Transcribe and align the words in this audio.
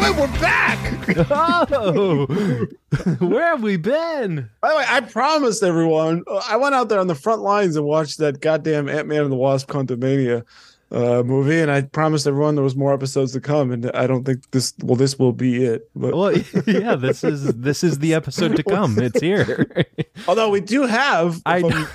Way, 0.00 0.10
we're 0.12 0.40
back. 0.40 1.28
oh, 1.30 2.26
where 3.18 3.46
have 3.46 3.62
we 3.62 3.76
been? 3.76 4.48
By 4.60 4.70
the 4.70 4.76
way, 4.76 4.84
I 4.88 5.00
promised 5.00 5.62
everyone. 5.62 6.24
I 6.48 6.56
went 6.56 6.74
out 6.74 6.88
there 6.88 7.00
on 7.00 7.06
the 7.06 7.14
front 7.14 7.42
lines 7.42 7.76
and 7.76 7.84
watched 7.84 8.18
that 8.18 8.40
goddamn 8.40 8.88
Ant 8.88 9.08
Man 9.08 9.22
and 9.22 9.32
the 9.32 9.36
Wasp 9.36 9.68
Quantumania 9.68 10.44
uh, 10.90 11.22
movie, 11.22 11.60
and 11.60 11.70
I 11.70 11.82
promised 11.82 12.26
everyone 12.26 12.54
there 12.54 12.64
was 12.64 12.76
more 12.76 12.92
episodes 12.94 13.32
to 13.32 13.40
come. 13.40 13.70
And 13.72 13.90
I 13.92 14.06
don't 14.06 14.24
think 14.24 14.50
this. 14.50 14.72
Well, 14.82 14.96
this 14.96 15.18
will 15.18 15.32
be 15.32 15.64
it. 15.64 15.88
But 15.94 16.14
Well, 16.14 16.32
yeah, 16.66 16.96
this 16.96 17.22
is 17.24 17.44
this 17.54 17.84
is 17.84 17.98
the 17.98 18.14
episode 18.14 18.56
to 18.56 18.62
come. 18.62 18.98
It's 18.98 19.20
here. 19.20 19.70
although 20.28 20.48
we 20.50 20.60
do 20.60 20.82
have, 20.86 21.40
I- 21.46 21.62
I, 21.62 21.86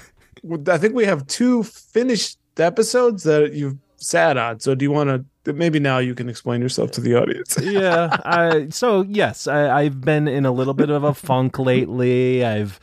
I 0.72 0.78
think 0.78 0.94
we 0.94 1.06
have 1.06 1.26
two 1.28 1.64
finished 1.64 2.38
episodes 2.58 3.24
that 3.24 3.54
you've 3.54 3.78
sat 3.98 4.38
on. 4.38 4.60
So 4.60 4.76
do 4.76 4.84
you 4.86 4.92
want 4.92 5.10
to? 5.10 5.26
Maybe 5.46 5.80
now 5.80 5.98
you 6.00 6.16
can 6.16 6.30
explain 6.30 6.62
yourself 6.62 6.92
to 6.92 7.02
the 7.02 7.16
audience. 7.16 7.58
yeah. 7.62 8.16
I, 8.26 8.68
so 8.70 9.02
yes, 9.02 9.48
I, 9.48 9.82
I've 9.82 10.02
been 10.02 10.28
in 10.28 10.46
a 10.46 10.52
little 10.52 10.74
bit 10.74 10.90
of 10.90 11.04
a 11.04 11.14
funk 11.14 11.60
lately. 11.72 12.44
I've, 12.46 12.80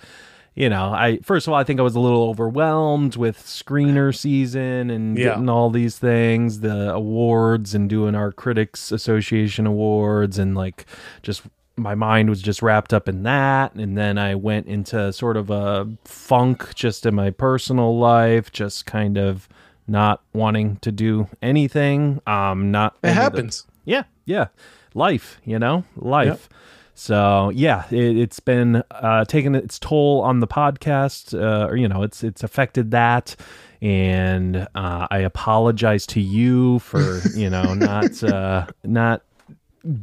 you 0.55 0.69
know, 0.69 0.93
I 0.93 1.19
first 1.23 1.47
of 1.47 1.53
all, 1.55 1.59
I 1.59 1.65
think 1.65 1.81
I 1.81 1.83
was 1.83 1.95
a 1.95 2.01
little 2.01 2.25
overwhelmed 2.29 3.17
with 3.17 3.39
screener 3.39 4.15
season 4.15 4.91
and 4.91 5.17
Yeah. 5.17 5.31
getting 5.31 5.49
all 5.49 5.71
these 5.71 5.99
things, 5.99 6.61
the 6.61 6.93
awards, 6.93 7.75
and 7.75 7.89
doing 7.89 8.15
our 8.15 8.33
Critics 8.33 8.93
Association 8.93 9.67
awards, 9.67 10.39
and 10.39 10.55
like 10.55 10.85
just 11.23 11.43
my 11.77 11.95
mind 11.95 12.29
was 12.29 12.43
just 12.43 12.61
wrapped 12.61 12.93
up 12.93 13.09
in 13.09 13.23
that. 13.23 13.75
And 13.75 13.97
then 13.97 14.19
I 14.19 14.35
went 14.35 14.67
into 14.67 15.11
sort 15.15 15.39
of 15.39 15.49
a 15.51 15.89
funk 16.05 16.75
just 16.75 17.07
in 17.07 17.15
my 17.15 17.31
personal 17.31 17.99
life, 17.99 18.53
just 18.53 18.85
kind 18.85 19.17
of 19.17 19.49
not 19.87 20.23
wanting 20.33 20.77
to 20.83 20.93
do 20.93 21.29
anything. 21.43 22.21
Um, 22.27 22.71
not 22.71 22.95
It 23.03 23.09
of 23.09 23.15
the- 23.17 23.21
happens. 23.21 23.67
yeah, 23.85 24.05
yeah. 24.25 24.47
Life, 24.95 25.41
you 25.45 25.59
know, 25.59 25.85
life. 25.97 26.49
So 26.95 27.51
yeah, 27.55 27.85
it, 27.91 28.19
it's 28.19 28.39
been 28.41 28.83
uh, 28.91 29.25
taking 29.25 29.55
its 29.55 29.79
toll 29.79 30.21
on 30.21 30.41
the 30.41 30.47
podcast, 30.47 31.33
uh, 31.33 31.67
or 31.67 31.77
you 31.77 31.89
know, 31.89 32.03
it's 32.03 32.23
it's 32.23 32.43
affected 32.45 32.91
that, 32.91 33.35
and 33.81 34.69
uh, 34.75 35.07
I 35.11 35.19
apologize 35.21 36.07
to 36.09 36.21
you 36.21 36.79
for 36.81 37.21
you 37.35 37.49
know 37.49 37.73
not 37.75 38.23
uh, 38.33 38.67
not 38.85 39.23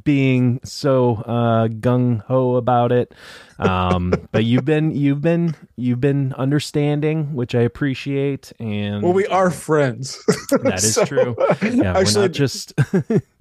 being 0.03 0.59
so 0.63 1.15
uh, 1.25 1.67
gung 1.67 2.21
ho 2.25 2.55
about 2.55 2.91
it. 2.91 3.13
Um, 3.59 4.13
but 4.31 4.45
you've 4.45 4.65
been 4.65 4.91
you've 4.91 5.21
been 5.21 5.55
you've 5.75 6.01
been 6.01 6.33
understanding, 6.33 7.33
which 7.33 7.55
I 7.55 7.61
appreciate, 7.61 8.51
and 8.59 9.03
Well, 9.03 9.13
we 9.13 9.25
are 9.27 9.51
friends. 9.51 10.23
that 10.63 10.83
is 10.83 10.95
So, 10.99 11.05
true. 11.05 11.35
Yeah, 11.61 11.93
we're 11.93 12.01
actually, 12.01 12.21
not 12.21 12.31
just 12.31 12.73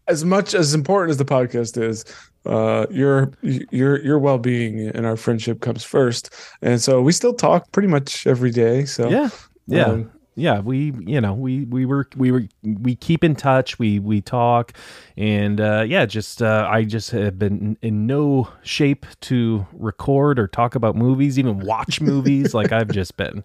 as 0.06 0.24
much 0.24 0.54
as 0.54 0.74
important 0.74 1.10
as 1.10 1.16
the 1.18 1.24
podcast 1.24 1.80
is, 1.82 2.04
uh, 2.46 2.86
your 2.90 3.32
your 3.42 4.00
your 4.02 4.18
well 4.18 4.38
being 4.38 4.88
and 4.88 5.06
our 5.06 5.16
friendship 5.16 5.60
comes 5.60 5.84
first, 5.84 6.30
and 6.62 6.80
so 6.80 7.00
we 7.02 7.12
still 7.12 7.34
talk 7.34 7.70
pretty 7.72 7.88
much 7.88 8.26
every 8.26 8.50
day. 8.50 8.84
So 8.84 9.08
yeah 9.08 9.28
yeah 9.66 9.86
Um, 9.86 10.10
yeah 10.38 10.60
we 10.60 10.92
you 11.00 11.20
know 11.20 11.34
we 11.34 11.64
we 11.64 11.84
were 11.84 12.08
we 12.16 12.30
were 12.30 12.44
we 12.62 12.94
keep 12.94 13.24
in 13.24 13.34
touch 13.34 13.78
we 13.78 13.98
we 13.98 14.20
talk 14.20 14.72
and 15.16 15.60
uh 15.60 15.84
yeah 15.86 16.06
just 16.06 16.40
uh 16.40 16.66
i 16.70 16.84
just 16.84 17.10
have 17.10 17.38
been 17.38 17.76
in 17.82 18.06
no 18.06 18.48
shape 18.62 19.04
to 19.20 19.66
record 19.72 20.38
or 20.38 20.46
talk 20.46 20.76
about 20.76 20.94
movies 20.94 21.38
even 21.38 21.58
watch 21.58 22.00
movies 22.12 22.54
like 22.54 22.70
i've 22.70 22.88
just 22.88 23.16
been. 23.16 23.44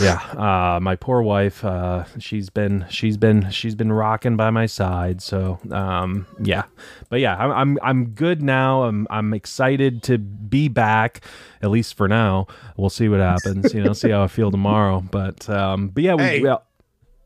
Yeah 0.00 0.20
uh 0.36 0.78
my 0.80 0.94
poor 0.94 1.20
wife 1.22 1.64
uh 1.64 2.04
she's 2.18 2.48
been 2.48 2.86
she's 2.88 3.16
been 3.16 3.50
she's 3.50 3.74
been 3.74 3.92
rocking 3.92 4.36
by 4.36 4.50
my 4.50 4.66
side 4.66 5.20
so 5.20 5.58
um 5.72 6.26
yeah. 6.40 6.62
But 7.08 7.20
yeah 7.20 7.36
i'm 7.36 7.50
i'm, 7.50 7.78
I'm 7.82 8.04
good 8.10 8.40
now. 8.40 8.84
I'm 8.84 9.06
i'm 9.10 9.34
excited 9.34 10.02
to 10.04 10.18
be 10.18 10.68
back 10.68 11.22
at 11.62 11.70
least 11.70 11.94
for 11.94 12.08
now. 12.08 12.46
We'll 12.76 12.88
see 12.88 13.08
what 13.08 13.20
happens 13.20 13.74
you 13.74 13.82
know 13.82 13.92
see 13.92 14.10
how 14.10 14.22
i 14.22 14.28
feel 14.28 14.50
tomorrow. 14.52 15.00
But 15.00 15.48
um 15.50 15.88
but 15.88 16.04
yeah 16.04 16.14
we, 16.20 16.48
Hey. 16.48 16.56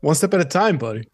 one 0.01 0.15
step 0.15 0.33
at 0.33 0.41
a 0.41 0.45
time, 0.45 0.77
buddy. 0.77 1.07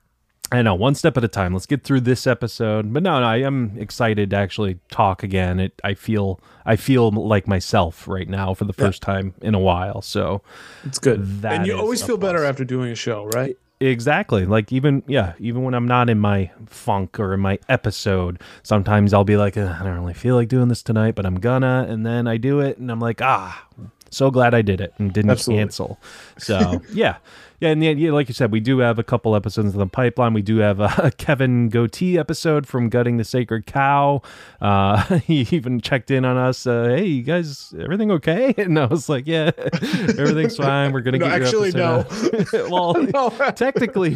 I 0.54 0.62
know, 0.62 0.76
one 0.76 0.96
step 0.96 1.16
at 1.16 1.24
a 1.24 1.30
time. 1.30 1.54
Let's 1.54 1.66
get 1.66 1.86
through 1.86 2.02
this 2.02 2.28
episode. 2.28 2.92
But 2.92 3.04
no, 3.04 3.22
no, 3.22 3.26
I 3.26 3.38
am 3.38 3.72
excited 3.78 4.32
to 4.32 4.36
actually 4.36 4.80
talk 4.92 5.24
again. 5.24 5.62
It, 5.62 5.80
I 5.82 5.94
feel, 5.94 6.42
I 6.66 6.76
feel 6.76 7.10
like 7.10 7.48
myself 7.48 8.06
right 8.06 8.28
now 8.28 8.54
for 8.54 8.66
the 8.66 8.74
first 8.74 9.02
time 9.02 9.34
in 9.42 9.56
a 9.56 9.60
while. 9.60 10.02
So 10.02 10.42
It's 10.84 11.00
good, 11.00 11.42
That 11.42 11.54
and 11.54 11.66
you 11.68 11.78
always 11.78 12.04
feel 12.04 12.18
better 12.18 12.44
after 12.44 12.66
doing 12.66 12.92
a 12.92 12.96
show, 12.96 13.26
right? 13.34 13.58
exactly, 13.80 14.46
like 14.46 14.72
even 14.72 15.02
yeah, 15.08 15.34
even 15.40 15.64
when 15.64 15.74
I'm 15.74 15.88
not 15.88 16.08
in 16.08 16.20
my 16.20 16.52
funk 16.68 17.20
or 17.20 17.34
in 17.34 17.40
my 17.40 17.58
episode, 17.68 18.40
sometimes 18.62 19.12
I'll 19.14 19.24
be 19.24 19.38
like, 19.38 19.58
I 19.58 19.80
don't 19.84 19.98
really 20.00 20.14
feel 20.14 20.36
like 20.36 20.50
doing 20.50 20.68
this 20.68 20.84
tonight, 20.84 21.16
but 21.16 21.26
I'm 21.26 21.40
gonna, 21.40 21.88
and 21.90 22.06
then 22.06 22.28
I 22.28 22.38
do 22.38 22.60
it, 22.60 22.78
and 22.78 22.92
I'm 22.92 23.00
like, 23.00 23.22
ah, 23.24 23.66
so 24.12 24.30
glad 24.30 24.54
I 24.54 24.62
did 24.62 24.82
it 24.82 24.94
and 25.00 25.12
didn't 25.12 25.32
Absolutely. 25.32 25.62
cancel. 25.64 26.00
So 26.38 26.82
yeah. 26.94 27.16
Yeah, 27.62 27.70
and 27.70 27.84
yeah, 27.84 27.92
yeah, 27.92 28.12
like 28.12 28.28
you 28.28 28.34
said, 28.34 28.52
we 28.52 28.60
do 28.60 28.80
have 28.80 28.98
a 28.98 29.04
couple 29.04 29.36
episodes 29.36 29.74
in 29.74 29.80
the 29.80 29.86
pipeline. 29.86 30.34
We 30.34 30.42
do 30.42 30.58
have 30.58 30.80
a, 30.80 30.92
a 30.98 31.12
Kevin 31.12 31.70
Goatee 31.70 32.18
episode 32.18 32.66
from 32.66 32.90
Gutting 32.90 33.18
the 33.18 33.24
Sacred 33.24 33.68
Cow. 33.68 34.24
Uh, 34.60 35.20
he 35.28 35.48
even 35.52 35.80
checked 35.80 36.10
in 36.10 36.26
on 36.26 36.38
us. 36.38 36.66
Uh, 36.66 36.86
hey, 36.86 37.06
you 37.06 37.22
guys, 37.22 37.72
everything 37.80 38.10
okay? 38.12 38.56
And 38.62 38.80
I 38.80 38.86
was 38.86 39.08
like, 39.10 39.28
yeah, 39.28 39.52
everything's 39.56 40.58
fine. 40.58 40.92
We're 40.92 41.02
gonna 41.02 41.20
No, 41.20 41.28
get 41.30 41.38
your 41.38 41.46
actually, 41.48 41.70
episode 41.70 42.64
out." 42.64 42.72
well, 42.72 42.94
No. 42.96 43.30
technically, 43.52 44.16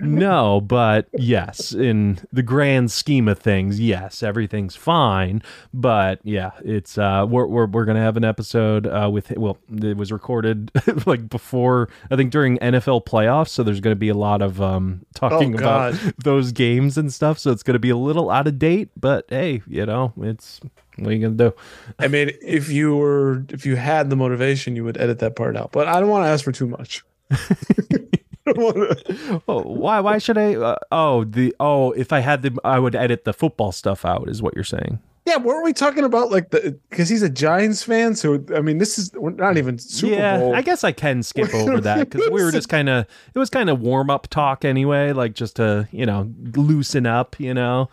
no, 0.00 0.60
but 0.60 1.08
yes, 1.12 1.72
in 1.72 2.18
the 2.32 2.42
grand 2.42 2.90
scheme 2.90 3.28
of 3.28 3.38
things, 3.38 3.80
yes, 3.80 4.22
everything's 4.22 4.76
fine. 4.76 5.42
But 5.74 6.20
yeah, 6.22 6.50
it's 6.64 6.98
uh, 6.98 7.26
we're 7.28 7.46
we're, 7.46 7.66
we're 7.66 7.84
gonna 7.84 8.00
have 8.00 8.16
an 8.16 8.24
episode 8.24 8.86
uh, 8.86 9.08
with 9.12 9.30
well, 9.36 9.58
it 9.82 9.96
was 9.96 10.12
recorded 10.12 10.70
like 11.06 11.28
before 11.28 11.88
I 12.10 12.16
think 12.16 12.30
during 12.30 12.58
NFL 12.58 13.04
playoffs, 13.06 13.48
so 13.48 13.62
there's 13.62 13.80
gonna 13.80 13.96
be 13.96 14.08
a 14.08 14.14
lot 14.14 14.42
of 14.42 14.60
um 14.60 15.04
talking 15.14 15.54
Oh, 15.54 15.58
about 15.58 15.94
those 16.22 16.52
games 16.52 16.96
and 16.96 17.12
stuff. 17.12 17.38
So 17.38 17.50
it's 17.50 17.62
gonna 17.62 17.78
be 17.78 17.90
a 17.90 17.96
little 17.96 18.30
out 18.30 18.46
of 18.46 18.58
date, 18.58 18.90
but 18.96 19.26
hey, 19.28 19.62
you 19.66 19.86
know, 19.86 20.12
it's 20.20 20.60
what 20.96 21.08
are 21.08 21.12
you 21.14 21.20
gonna 21.22 21.50
do? 21.50 21.54
I 21.98 22.08
mean, 22.08 22.30
if 22.42 22.68
you 22.68 22.96
were, 22.96 23.44
if 23.48 23.64
you 23.64 23.76
had 23.76 24.10
the 24.10 24.16
motivation, 24.16 24.76
you 24.76 24.84
would 24.84 24.98
edit 24.98 25.18
that 25.20 25.34
part 25.34 25.56
out. 25.56 25.72
But 25.72 25.88
I 25.88 25.98
don't 25.98 26.08
want 26.10 26.24
to 26.24 26.28
ask 26.28 26.44
for 26.44 26.52
too 26.52 26.66
much. 26.66 27.02
Don't 28.54 28.58
wanna- 28.76 29.42
Oh, 29.48 29.62
why? 29.62 30.00
Why 30.00 30.18
should 30.18 30.38
I? 30.38 30.54
Uh, 30.54 30.76
oh, 30.92 31.24
the 31.24 31.54
oh, 31.60 31.92
if 31.92 32.12
I 32.12 32.20
had 32.20 32.42
the, 32.42 32.56
I 32.64 32.78
would 32.78 32.94
edit 32.94 33.24
the 33.24 33.32
football 33.32 33.72
stuff 33.72 34.04
out. 34.04 34.28
Is 34.28 34.42
what 34.42 34.54
you're 34.54 34.64
saying? 34.64 35.00
yeah, 35.26 35.36
weren't 35.36 35.64
we 35.64 35.72
talking 35.72 36.02
about 36.02 36.30
like 36.32 36.50
the? 36.50 36.76
Because 36.88 37.08
he's 37.08 37.22
a 37.22 37.28
Giants 37.28 37.82
fan, 37.84 38.16
so 38.16 38.42
I 38.54 38.60
mean, 38.60 38.78
this 38.78 38.98
is 38.98 39.12
we're 39.14 39.30
not 39.30 39.56
even 39.58 39.78
Super 39.78 40.14
yeah, 40.14 40.38
Bowl. 40.38 40.54
I 40.56 40.62
guess 40.62 40.82
I 40.82 40.90
can 40.92 41.22
skip 41.22 41.54
over 41.54 41.80
that 41.82 42.10
because 42.10 42.28
we 42.30 42.42
were 42.42 42.50
just 42.50 42.68
kind 42.68 42.88
of 42.88 43.06
it 43.34 43.38
was 43.38 43.50
kind 43.50 43.70
of 43.70 43.80
warm 43.80 44.10
up 44.10 44.26
talk 44.28 44.64
anyway, 44.64 45.12
like 45.12 45.34
just 45.34 45.56
to 45.56 45.86
you 45.92 46.06
know 46.06 46.32
loosen 46.56 47.06
up, 47.06 47.38
you 47.38 47.54
know, 47.54 47.88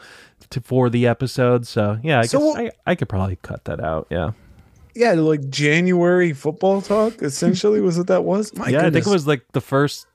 to 0.50 0.62
for 0.62 0.90
the 0.90 1.06
episode. 1.06 1.68
So 1.68 2.00
yeah, 2.02 2.20
I 2.22 2.26
So- 2.26 2.54
guess 2.56 2.72
I, 2.86 2.92
I 2.92 2.96
could 2.96 3.10
probably 3.10 3.36
cut 3.44 3.66
that 3.66 3.82
out. 3.84 4.08
Yeah, 4.10 4.32
yeah, 4.96 5.12
like 5.14 5.48
January 5.50 6.34
football 6.34 6.82
talk. 6.82 7.22
Essentially, 7.22 7.82
was 7.82 7.98
what 8.00 8.08
that 8.08 8.24
was. 8.24 8.56
My 8.56 8.70
yeah, 8.70 8.88
I 8.88 8.90
think 8.90 9.06
it 9.06 9.12
was 9.12 9.28
like 9.28 9.44
the 9.52 9.62
first 9.62 10.08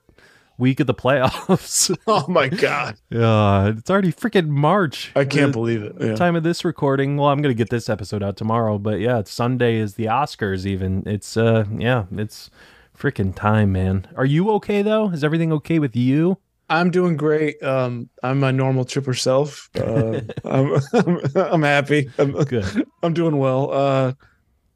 week 0.62 0.80
of 0.80 0.86
the 0.86 0.94
playoffs. 0.94 1.94
Oh 2.06 2.26
my 2.28 2.48
god, 2.48 2.96
yeah, 3.10 3.68
it's 3.68 3.90
already 3.90 4.12
freaking 4.12 4.48
March. 4.48 5.12
I 5.16 5.24
can't 5.24 5.52
The 5.52 5.58
believe 5.58 5.82
it. 5.82 5.96
Yeah. 6.00 6.14
Time 6.14 6.36
of 6.36 6.42
this 6.42 6.64
recording. 6.64 7.16
Well, 7.16 7.28
I'm 7.28 7.42
gonna 7.42 7.52
get 7.54 7.70
this 7.70 7.88
episode 7.90 8.22
out 8.22 8.36
tomorrow, 8.36 8.78
but 8.78 9.00
yeah, 9.00 9.18
it's 9.18 9.32
Sunday 9.32 9.76
is 9.76 9.94
the 9.94 10.06
Oscars. 10.06 10.64
Even 10.64 11.02
it's 11.06 11.36
uh 11.36 11.64
yeah, 11.76 12.04
it's 12.12 12.48
freaking 12.96 13.34
time, 13.34 13.72
man. 13.72 14.06
Are 14.16 14.24
you 14.24 14.50
okay 14.52 14.82
though? 14.82 15.10
Is 15.10 15.24
everything 15.24 15.52
okay 15.52 15.78
with 15.78 15.96
you? 15.96 16.38
I'm 16.70 16.90
doing 16.90 17.16
great. 17.16 17.62
Um, 17.62 18.08
I'm 18.22 18.40
my 18.40 18.50
normal 18.50 18.84
chipper 18.84 19.14
self. 19.14 19.68
Uh, 19.76 20.20
I'm, 20.44 20.76
I'm 20.94 21.20
I'm 21.36 21.62
happy. 21.62 22.08
I'm, 22.18 22.32
Good. 22.32 22.86
I'm 23.02 23.12
doing 23.12 23.36
well. 23.36 23.72
Uh, 23.72 24.12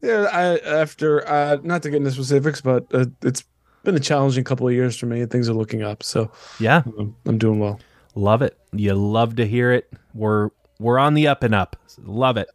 yeah, 0.02 0.28
I 0.32 0.58
after 0.58 1.26
uh, 1.26 1.58
not 1.62 1.82
to 1.82 1.90
get 1.90 1.96
into 1.96 2.10
specifics, 2.10 2.60
but 2.60 2.86
uh, 2.92 3.06
it's 3.22 3.44
been 3.86 3.94
a 3.96 4.00
challenging 4.00 4.44
couple 4.44 4.68
of 4.68 4.74
years 4.74 4.96
for 4.96 5.06
me, 5.06 5.22
and 5.22 5.30
things 5.30 5.48
are 5.48 5.54
looking 5.54 5.82
up. 5.82 6.02
So 6.02 6.30
Yeah. 6.60 6.82
um, 6.98 7.16
I'm 7.24 7.38
doing 7.38 7.58
well. 7.58 7.80
Love 8.14 8.42
it. 8.42 8.56
You 8.72 8.94
love 8.94 9.36
to 9.36 9.46
hear 9.46 9.72
it. 9.72 9.90
We're 10.14 10.50
we're 10.78 10.98
on 10.98 11.14
the 11.14 11.26
up 11.28 11.42
and 11.42 11.54
up. 11.54 11.76
Love 12.02 12.36
it. 12.36 12.48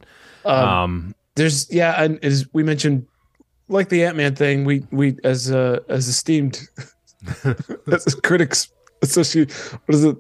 Um, 0.45 0.55
Um, 0.67 1.15
there's 1.35 1.71
yeah, 1.73 2.03
and 2.03 2.23
as 2.23 2.45
we 2.53 2.61
mentioned, 2.63 3.07
like 3.67 3.89
the 3.89 4.03
Ant 4.05 4.17
Man 4.17 4.35
thing, 4.35 4.65
we 4.65 4.85
we 4.91 5.17
as 5.23 5.49
uh, 5.51 5.79
as 5.89 6.07
esteemed 6.07 6.59
as 7.91 8.15
critics 8.23 8.67
associate, 9.01 9.51
what 9.51 9.95
is 9.95 10.03
it? 10.03 10.15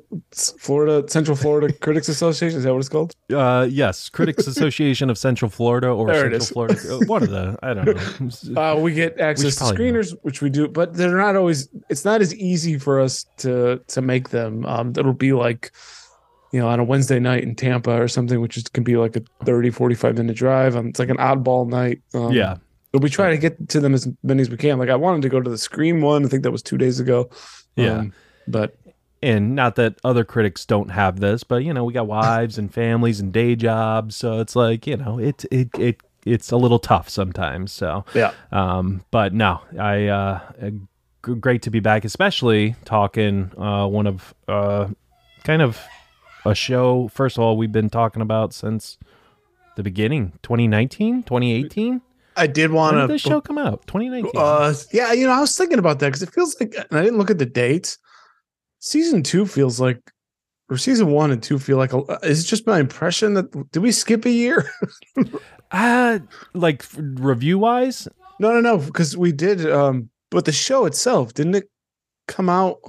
Florida 0.59 1.07
Central 1.07 1.35
Florida 1.37 1.71
Critics 1.81 2.09
Association 2.09 2.57
is 2.57 2.63
that 2.63 2.73
what 2.73 2.79
it's 2.79 2.89
called? 2.89 3.13
uh, 3.33 3.67
yes, 3.69 4.09
Critics 4.09 4.47
Association 4.55 5.09
of 5.09 5.17
Central 5.17 5.49
Florida 5.49 5.87
or 5.87 6.07
There 6.07 6.39
Central. 6.39 6.67
Florida. 6.75 7.05
One 7.05 7.23
of 7.27 7.29
the 7.29 7.57
I 7.63 7.73
don't 7.73 8.55
know. 8.55 8.61
Uh, 8.61 8.75
we 8.79 8.93
get 8.93 9.19
access 9.19 9.55
to 9.55 9.59
probably 9.65 9.91
know. 9.91 9.99
screeners, 9.99 10.17
which 10.23 10.41
we 10.41 10.49
do, 10.49 10.67
but 10.67 10.93
they're 10.93 11.17
not 11.17 11.35
always. 11.35 11.69
It's 11.89 12.05
not 12.05 12.21
as 12.21 12.33
easy 12.35 12.77
for 12.77 12.99
us 12.99 13.25
to 13.37 13.79
to 13.87 14.01
make 14.01 14.29
them. 14.29 14.65
Um, 14.65 14.93
it'll 14.97 15.13
be 15.13 15.33
like, 15.33 15.71
you 16.51 16.59
know, 16.59 16.67
on 16.67 16.79
a 16.79 16.83
Wednesday 16.83 17.19
night 17.19 17.43
in 17.43 17.55
Tampa 17.55 17.91
or 18.01 18.07
something, 18.07 18.41
which 18.41 18.57
is 18.57 18.63
can 18.63 18.83
be 18.83 18.97
like 18.97 19.15
a 19.15 19.21
30, 19.45 19.69
45 19.69 20.17
minute 20.17 20.35
drive. 20.35 20.75
Um, 20.75 20.87
it's 20.87 20.99
like 20.99 21.09
an 21.09 21.17
oddball 21.17 21.67
night. 21.69 22.01
Um, 22.13 22.31
yeah. 22.31 22.57
but 22.91 23.01
we 23.01 23.09
try 23.09 23.29
to 23.29 23.37
get 23.37 23.69
to 23.69 23.79
them 23.79 23.93
as 23.93 24.07
many 24.23 24.41
as 24.41 24.49
we 24.49 24.57
can. 24.57 24.79
Like 24.79 24.89
I 24.89 24.95
wanted 24.95 25.21
to 25.21 25.29
go 25.29 25.39
to 25.39 25.49
the 25.49 25.57
Scream 25.57 26.01
one. 26.01 26.25
I 26.25 26.27
think 26.29 26.43
that 26.43 26.51
was 26.51 26.61
two 26.63 26.77
days 26.77 26.99
ago. 26.99 27.29
Yeah. 27.75 27.99
Um, 27.99 28.13
but 28.51 28.75
and 29.23 29.55
not 29.55 29.75
that 29.75 29.95
other 30.03 30.23
critics 30.23 30.65
don't 30.65 30.89
have 30.89 31.19
this, 31.19 31.43
but 31.43 31.63
you 31.63 31.73
know, 31.73 31.83
we 31.83 31.93
got 31.93 32.07
wives 32.07 32.57
and 32.57 32.73
families 32.73 33.19
and 33.19 33.31
day 33.31 33.55
jobs, 33.55 34.15
so 34.15 34.39
it's 34.39 34.55
like 34.55 34.87
you 34.87 34.97
know, 34.97 35.19
it 35.19 35.45
it 35.51 35.69
it 35.77 36.01
it's 36.25 36.51
a 36.51 36.57
little 36.57 36.79
tough 36.79 37.09
sometimes. 37.09 37.71
So 37.71 38.05
yeah, 38.13 38.33
Um, 38.51 39.03
but 39.11 39.33
no, 39.33 39.61
I 39.79 40.07
uh, 40.07 40.39
uh, 40.61 40.69
great 41.21 41.61
to 41.63 41.71
be 41.71 41.79
back, 41.79 42.05
especially 42.05 42.75
talking 42.85 43.51
uh, 43.57 43.87
one 43.87 44.07
of 44.07 44.33
uh, 44.47 44.87
kind 45.43 45.61
of 45.61 45.79
a 46.45 46.55
show. 46.55 47.07
First 47.09 47.37
of 47.37 47.43
all, 47.43 47.57
we've 47.57 47.71
been 47.71 47.89
talking 47.89 48.21
about 48.21 48.53
since 48.53 48.97
the 49.75 49.83
beginning, 49.83 50.33
2019, 50.43 51.23
2018. 51.23 52.01
I 52.35 52.47
did 52.47 52.71
want 52.71 52.97
to. 52.97 53.07
this 53.07 53.21
show 53.21 53.41
come 53.41 53.57
out? 53.57 53.85
2019. 53.87 54.31
Uh, 54.35 54.73
yeah, 54.91 55.11
you 55.11 55.27
know, 55.27 55.33
I 55.33 55.41
was 55.41 55.55
thinking 55.55 55.79
about 55.79 55.99
that 55.99 56.07
because 56.07 56.23
it 56.23 56.33
feels 56.33 56.55
like, 56.59 56.73
and 56.75 56.99
I 56.99 57.03
didn't 57.03 57.17
look 57.17 57.29
at 57.29 57.37
the 57.37 57.45
dates. 57.45 57.97
Season 58.81 59.21
two 59.21 59.45
feels 59.45 59.79
like, 59.79 60.11
or 60.69 60.75
season 60.75 61.07
one 61.11 61.29
and 61.31 61.41
two 61.41 61.59
feel 61.59 61.77
like. 61.77 61.93
A, 61.93 62.01
is 62.23 62.43
it 62.43 62.47
just 62.47 62.65
my 62.65 62.79
impression 62.79 63.35
that 63.35 63.71
did 63.71 63.79
we 63.79 63.91
skip 63.91 64.25
a 64.25 64.29
year? 64.31 64.69
uh, 65.71 66.19
like 66.53 66.83
review 66.97 67.59
wise, 67.59 68.07
no, 68.39 68.51
no, 68.53 68.59
no, 68.59 68.77
because 68.79 69.15
we 69.15 69.31
did. 69.31 69.69
Um, 69.71 70.09
but 70.31 70.45
the 70.45 70.51
show 70.51 70.85
itself 70.85 71.33
didn't 71.33 71.55
it 71.55 71.69
come 72.27 72.49
out? 72.49 72.79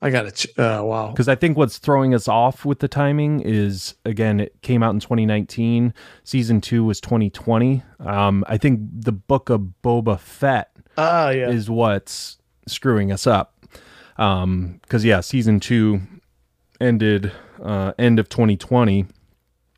I 0.00 0.10
got. 0.10 0.32
Ch- 0.34 0.58
uh, 0.58 0.80
wow. 0.84 1.10
because 1.10 1.28
I 1.28 1.34
think 1.34 1.56
what's 1.56 1.78
throwing 1.78 2.14
us 2.14 2.28
off 2.28 2.64
with 2.64 2.78
the 2.78 2.88
timing 2.88 3.40
is 3.40 3.94
again, 4.04 4.40
it 4.40 4.54
came 4.62 4.82
out 4.82 4.94
in 4.94 5.00
2019. 5.00 5.92
Season 6.24 6.60
two 6.60 6.84
was 6.84 7.00
2020. 7.00 7.82
Um, 8.00 8.44
I 8.46 8.56
think 8.56 8.80
the 8.92 9.12
book 9.12 9.50
of 9.50 9.68
Boba 9.82 10.18
Fett 10.18 10.70
Ah, 10.96 11.30
yeah. 11.30 11.48
is 11.50 11.68
what's 11.68 12.38
screwing 12.68 13.10
us 13.12 13.26
up. 13.26 13.54
Um, 14.18 14.78
because 14.82 15.04
yeah, 15.04 15.20
season 15.20 15.60
two 15.60 16.00
ended 16.80 17.32
uh 17.62 17.92
end 17.98 18.18
of 18.18 18.28
2020, 18.28 19.06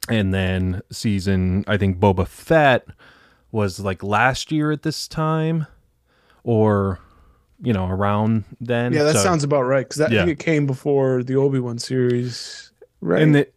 and 0.08 0.32
then 0.35 0.81
season 0.90 1.64
I 1.67 1.76
think 1.76 1.99
Boba 1.99 2.26
Fett 2.26 2.87
was 3.50 3.81
like 3.81 4.02
last 4.02 4.52
year 4.52 4.70
at 4.70 4.82
this 4.82 5.08
time, 5.08 5.67
or 6.44 6.99
you 7.62 7.73
know 7.73 7.87
around 7.88 8.44
then. 8.61 8.93
yeah, 8.93 9.02
that 9.05 9.17
So- 9.17 9.23
sounds 9.23 9.44
about 9.44 9.62
right 9.62 9.87
because 9.87 9.96
that 9.99 10.11
I 10.11 10.14
Yeah. 10.14 10.25
think 10.26 10.40
it 10.40 10.44
came 10.44 10.67
before 10.67 11.23
the 11.23 11.37
Obi 11.37 11.58
Wan 11.58 11.79
series, 11.79 12.70
right? 13.00 13.23
And 13.23 13.35
the 13.35 13.49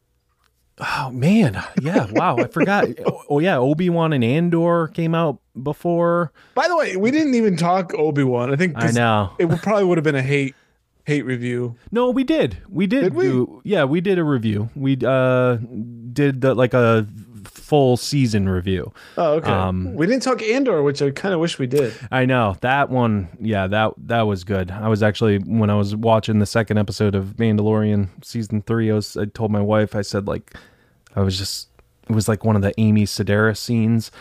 oh 0.80 1.12
man, 1.12 1.62
yeah, 1.82 2.08
wow, 2.12 2.38
I 2.38 2.48
forgot. 2.48 2.88
oh 3.30 3.38
yeah, 3.40 3.58
Obi 3.58 3.90
Wan 3.90 4.14
and 4.14 4.24
Andor 4.24 4.88
came 4.88 5.14
out 5.14 5.40
before. 5.62 6.32
By 6.56 6.68
the 6.68 6.76
way, 6.76 6.96
we 6.96 7.12
didn't 7.12 7.36
even 7.36 7.56
talk 7.58 7.94
Obi 7.94 8.24
Wan. 8.24 8.52
I 8.52 8.56
think 8.56 8.74
I 8.78 8.90
know. 8.92 9.32
it 9.38 9.46
would, 9.46 9.60
probably 9.62 9.84
would 9.84 9.98
have 10.00 10.06
been 10.06 10.16
a 10.16 10.22
hate 10.24 10.56
hate 11.06 11.26
review. 11.26 11.76
No, 11.92 12.10
we 12.10 12.24
did. 12.24 12.58
We 12.70 12.88
did, 12.88 13.02
Did 13.02 13.14
we? 13.14 13.24
do 13.24 13.62
yeah, 13.64 13.84
we 13.84 14.02
did 14.02 14.18
a 14.20 14.24
review. 14.24 14.70
We 14.76 14.98
uh 15.04 15.56
did 16.14 16.42
the, 16.42 16.54
like 16.54 16.74
a 16.74 17.08
full 17.46 17.98
season 17.98 18.50
review. 18.50 18.92
Oh, 19.18 19.34
okay. 19.36 19.50
Um, 19.50 19.96
we 19.96 20.06
didn't 20.06 20.24
talk 20.24 20.42
Andor, 20.42 20.84
which 20.84 21.02
I 21.02 21.12
kind 21.12 21.34
of 21.34 21.40
wish 21.40 21.58
we 21.58 21.68
did. 21.68 21.94
I 22.12 22.26
know. 22.26 22.58
That 22.62 22.90
one, 22.90 23.30
yeah, 23.40 23.68
that 23.68 23.94
that 23.98 24.24
was 24.24 24.44
good. 24.44 24.72
I 24.72 24.88
was 24.90 25.02
actually 25.02 25.38
when 25.40 25.70
I 25.70 25.76
was 25.76 25.96
watching 25.96 26.40
the 26.40 26.46
second 26.46 26.78
episode 26.78 27.16
of 27.16 27.38
Mandalorian 27.38 28.10
season 28.24 28.62
3, 28.62 28.92
I 28.92 28.94
was 28.94 29.16
I 29.18 29.26
told 29.26 29.52
my 29.52 29.62
wife 29.62 29.96
I 29.96 30.02
said 30.02 30.28
like 30.28 30.54
I 31.16 31.22
was 31.22 31.38
just 31.38 31.70
it 32.10 32.16
was 32.16 32.28
like 32.28 32.44
one 32.44 32.56
of 32.56 32.62
the 32.62 32.74
Amy 32.78 33.06
Sedaris 33.06 33.58
scenes 33.58 34.12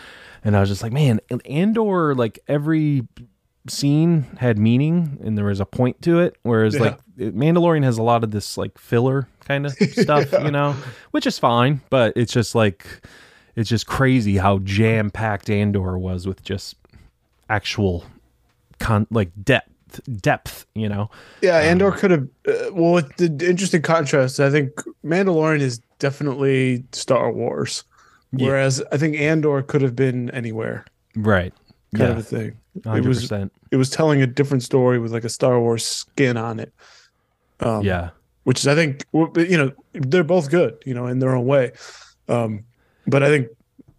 and 0.43 0.55
I 0.55 0.61
was 0.61 0.69
just 0.69 0.81
like, 0.81 0.93
man, 0.93 1.19
Andor 1.45 2.15
like 2.15 2.39
every 2.47 3.07
scene 3.67 4.23
had 4.39 4.57
meaning 4.57 5.19
and 5.23 5.37
there 5.37 5.45
was 5.45 5.59
a 5.59 5.65
point 5.65 6.01
to 6.01 6.19
it 6.19 6.35
whereas 6.43 6.73
Yeah. 6.75 6.81
like 6.81 6.99
Mandalorian 7.17 7.83
has 7.83 7.97
a 7.97 8.03
lot 8.03 8.23
of 8.23 8.31
this 8.31 8.57
like 8.57 8.77
filler 8.77 9.27
kind 9.45 9.65
of 9.65 9.73
stuff, 9.91 10.31
you 10.31 10.49
know, 10.51 10.75
which 11.11 11.27
is 11.27 11.37
fine, 11.37 11.81
but 11.89 12.13
it's 12.15 12.33
just 12.33 12.55
like 12.55 12.87
it's 13.55 13.69
just 13.69 13.85
crazy 13.85 14.37
how 14.37 14.59
jam-packed 14.59 15.49
Andor 15.49 15.97
was 15.99 16.25
with 16.25 16.43
just 16.43 16.75
actual 17.49 18.05
con 18.79 19.05
like 19.11 19.29
depth 19.43 19.67
depth, 20.21 20.65
you 20.73 20.87
know. 20.87 21.11
Yeah, 21.41 21.57
Andor 21.57 21.91
could 21.91 22.11
have. 22.11 22.27
Uh, 22.47 22.71
well, 22.73 22.93
with 22.93 23.15
the 23.17 23.25
interesting 23.47 23.81
contrast, 23.81 24.39
I 24.39 24.49
think 24.49 24.71
Mandalorian 25.05 25.59
is 25.59 25.79
definitely 25.99 26.85
Star 26.93 27.29
Wars, 27.31 27.83
Yeah. 28.31 28.47
whereas 28.47 28.81
I 28.91 28.97
think 28.97 29.17
Andor 29.19 29.61
could 29.61 29.81
have 29.81 29.95
been 29.95 30.29
anywhere, 30.31 30.85
Right. 31.15 31.53
kind 31.93 32.07
yeah. 32.07 32.11
of 32.11 32.17
a 32.19 32.23
thing. 32.23 32.53
It 32.75 32.85
Hundred 32.85 33.07
was 33.07 33.31
it 33.71 33.75
was 33.77 33.89
telling 33.89 34.21
a 34.21 34.27
different 34.27 34.63
story 34.63 34.97
with 34.99 35.11
like 35.11 35.23
a 35.23 35.29
Star 35.29 35.59
Wars 35.59 35.85
skin 35.85 36.37
on 36.37 36.59
it. 36.59 36.73
Um, 37.59 37.83
Yeah. 37.83 38.09
which 38.43 38.59
is 38.59 38.67
I 38.67 38.75
think 38.75 39.05
you 39.13 39.57
know 39.57 39.71
they're 39.93 40.23
both 40.23 40.49
good, 40.49 40.77
you 40.85 40.93
know, 40.93 41.07
in 41.07 41.19
their 41.19 41.35
own 41.35 41.45
way. 41.45 41.73
Um, 42.27 42.63
but 43.07 43.23
I 43.23 43.27
think 43.27 43.47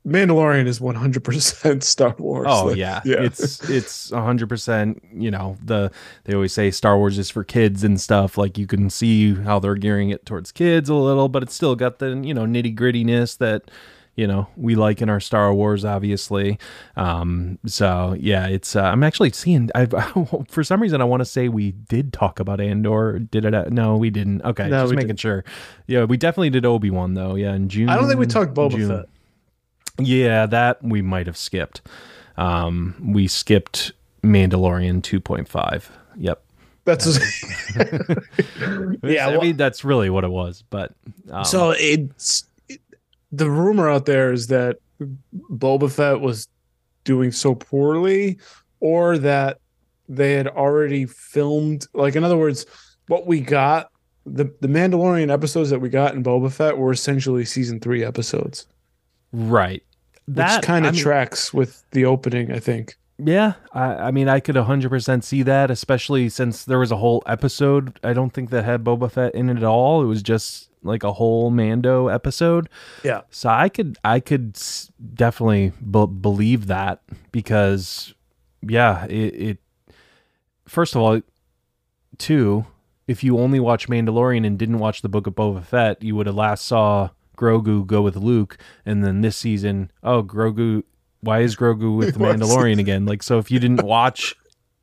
Mandalorian 0.07 0.67
is 0.67 0.81
one 0.81 0.95
hundred 0.97 1.23
percent 1.23 1.85
Star 1.95 2.15
Wars. 2.19 2.47
Oh 2.49 2.67
Like, 2.67 2.77
yeah. 2.77 3.03
yeah. 3.05 3.21
It's 3.23 3.69
it's 3.71 4.11
hundred 4.11 4.49
percent. 4.49 5.03
You 5.15 5.31
know 5.31 5.57
the 5.65 5.93
they 6.25 6.35
always 6.35 6.53
say 6.53 6.71
Star 6.71 6.97
Wars 6.99 7.19
is 7.19 7.31
for 7.31 7.45
kids 7.45 7.85
and 7.85 8.01
stuff. 8.01 8.37
Like 8.39 8.59
you 8.59 8.67
can 8.67 8.91
see 8.91 9.35
how 9.35 9.59
they're 9.61 9.77
gearing 9.77 10.11
it 10.11 10.27
towards 10.27 10.51
kids 10.51 10.89
a 10.89 10.95
little, 10.95 11.29
but 11.29 11.43
it's 11.45 11.55
still 11.55 11.77
got 11.77 11.99
the 12.01 12.21
you 12.25 12.35
know 12.35 12.47
nitty 12.47 12.75
grittiness 12.75 13.39
that 13.39 13.71
you 14.15 14.27
know 14.27 14.47
we 14.57 14.75
like 14.75 15.01
in 15.01 15.09
our 15.09 15.21
Star 15.21 15.53
Wars, 15.55 15.85
obviously. 15.85 16.59
Um. 16.97 17.59
So 17.67 18.15
yeah, 18.19 18.47
it's. 18.47 18.77
Uh, 18.77 18.83
I'm 18.83 19.03
actually 19.03 19.33
seeing. 19.33 19.71
I 19.75 19.87
for 20.49 20.63
some 20.65 20.81
reason 20.83 21.01
I 21.01 21.05
want 21.05 21.21
to 21.21 21.25
say 21.25 21.49
we 21.49 21.73
did 21.73 22.13
talk 22.13 22.39
about 22.41 22.61
Andor. 22.61 23.19
Did 23.19 23.45
it? 23.45 23.55
uh, 23.55 23.65
No, 23.71 23.97
we 23.97 24.11
didn't. 24.11 24.43
Okay, 24.43 24.69
No, 24.69 24.83
just 24.83 24.95
making 24.95 25.09
didn't. 25.09 25.21
sure. 25.21 25.45
Yeah, 25.87 26.05
we 26.05 26.17
definitely 26.17 26.51
did 26.51 26.67
Obi 26.67 26.91
Wan 26.91 27.15
though. 27.15 27.35
Yeah, 27.35 27.55
in 27.55 27.69
June. 27.69 27.89
I 27.89 27.97
don't 27.97 28.07
think 28.09 28.21
we 28.21 28.27
talked 28.27 28.55
Boba 28.55 28.73
June. 28.77 28.89
Fett. 28.89 29.09
Yeah, 29.99 30.47
that 30.47 30.83
we 30.83 31.03
might 31.03 31.27
have 31.27 31.37
skipped. 31.37 31.83
Um, 32.39 32.95
we 33.13 33.27
skipped 33.29 33.93
Mandalorian 34.23 35.03
2.5. 35.03 35.85
Yep. 36.17 36.43
That's 36.85 37.07
yeah. 39.03 39.27
I 39.27 39.31
well- 39.33 39.43
mean 39.43 39.57
that's 39.57 39.85
really 39.85 40.11
what 40.11 40.25
it 40.25 40.31
was. 40.31 40.65
But 40.71 40.93
um, 41.31 41.45
so 41.45 41.71
it's 41.77 42.43
it, 42.43 42.49
the 43.33 43.51
rumor 43.51 43.89
out 43.89 44.07
there 44.07 44.33
is 44.33 44.47
that 44.49 44.77
Boba 45.51 45.91
Fett 45.91 46.21
was 46.21 46.49
doing 47.05 47.33
so 47.33 47.55
poorly, 47.55 48.39
or 48.81 49.19
that 49.19 49.59
they 50.09 50.35
had 50.35 50.47
already 50.47 51.07
filmed. 51.07 51.87
Like 51.95 52.15
in 52.15 52.23
other 52.25 52.37
words, 52.37 52.67
what 53.09 53.27
we 53.27 53.41
got 53.41 53.91
the 54.25 54.45
the 54.61 54.69
Mandalorian 54.69 55.33
episodes 55.33 55.71
that 55.71 55.81
we 55.81 55.89
got 55.89 56.15
in 56.15 56.23
Boba 56.23 56.53
Fett 56.53 56.79
were 56.79 56.93
essentially 56.93 57.45
season 57.45 57.81
three 57.81 58.05
episodes, 58.05 58.67
right, 59.33 59.83
that 60.29 60.59
which 60.59 60.67
kind 60.67 60.85
I 60.85 60.91
of 60.91 60.95
mean, 60.95 61.03
tracks 61.03 61.53
with 61.53 61.83
the 61.91 62.05
opening. 62.05 62.53
I 62.53 62.59
think. 62.59 62.97
Yeah, 63.25 63.55
I, 63.73 63.85
I 63.95 64.11
mean, 64.11 64.29
I 64.29 64.41
could 64.41 64.57
100% 64.57 65.23
see 65.23 65.43
that, 65.43 65.71
especially 65.71 66.29
since 66.29 66.65
there 66.65 66.79
was 66.79 66.91
a 66.91 66.97
whole 66.97 67.23
episode. 67.27 67.99
I 68.03 68.13
don't 68.13 68.31
think 68.31 68.51
that 68.51 68.65
had 68.65 68.85
Boba 68.85 69.11
Fett 69.11 69.35
in 69.35 69.49
it 69.49 69.59
at 69.59 69.65
all. 69.65 70.03
It 70.03 70.07
was 70.07 70.23
just 70.23 70.71
like 70.83 71.05
a 71.05 71.13
whole 71.13 71.51
Mando 71.51 72.09
episode. 72.09 72.69
Yeah. 73.05 73.23
So 73.31 73.49
I 73.49 73.69
could, 73.69 73.99
I 74.05 74.21
could 74.21 74.59
definitely 75.15 75.73
b- 75.79 76.07
believe 76.07 76.67
that 76.67 77.03
because, 77.31 78.15
yeah, 78.63 79.05
it, 79.07 79.35
it. 79.35 79.59
First 80.67 80.95
of 80.95 81.03
all, 81.03 81.21
two, 82.19 82.67
if 83.07 83.23
you 83.23 83.39
only 83.39 83.61
watch 83.61 83.89
Mandalorian 83.89 84.47
and 84.47 84.59
didn't 84.59 84.79
watch 84.79 85.03
the 85.03 85.09
Book 85.09 85.27
of 85.27 85.35
Boba 85.35 85.65
Fett, 85.65 86.03
you 86.03 86.17
would 86.17 86.27
have 86.27 86.35
last 86.35 86.65
saw 86.65 87.11
Grogu 87.37 87.87
go 87.87 88.03
with 88.03 88.17
Luke, 88.17 88.57
and 88.87 89.05
then 89.05 89.21
this 89.21 89.37
season, 89.37 89.91
oh 90.03 90.23
Grogu, 90.23 90.85
why 91.23 91.41
is 91.41 91.57
Grogu 91.57 91.97
with 91.97 92.15
the 92.19 92.21
Mandalorian 92.21 92.79
again? 92.79 93.07
Like, 93.07 93.23
so 93.23 93.39
if 93.39 93.51
you 93.51 93.59
didn't 93.59 93.83
watch 93.87 94.35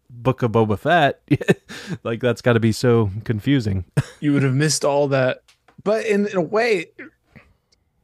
Book 0.09 0.41
of 0.41 0.51
Boba 0.51 0.79
Fett, 0.79 1.21
like 2.03 2.19
that's 2.21 2.41
got 2.41 2.53
to 2.53 2.59
be 2.59 2.71
so 2.71 3.11
confusing. 3.23 3.85
you 4.19 4.33
would 4.33 4.43
have 4.43 4.55
missed 4.55 4.83
all 4.83 5.07
that. 5.09 5.43
But 5.83 6.05
in, 6.05 6.27
in 6.27 6.35
a 6.35 6.41
way, 6.41 6.87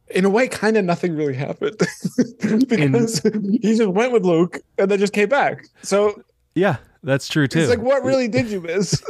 in 0.09 0.23
a 0.23 0.29
way, 0.29 0.47
kind 0.47 0.77
of 0.77 0.85
nothing 0.85 1.15
really 1.15 1.33
happened 1.33 1.77
because 1.77 3.19
he 3.19 3.57
just 3.59 3.87
went 3.87 4.13
with 4.13 4.23
Luke 4.23 4.59
and 4.77 4.89
then 4.89 4.99
just 4.99 5.11
came 5.11 5.27
back. 5.27 5.65
So 5.81 6.21
yeah, 6.53 6.77
that's 7.03 7.27
true 7.27 7.47
too. 7.47 7.59
It's 7.59 7.69
like, 7.69 7.81
what 7.81 8.03
really 8.03 8.29
did 8.29 8.47
you 8.47 8.61
miss? 8.61 9.03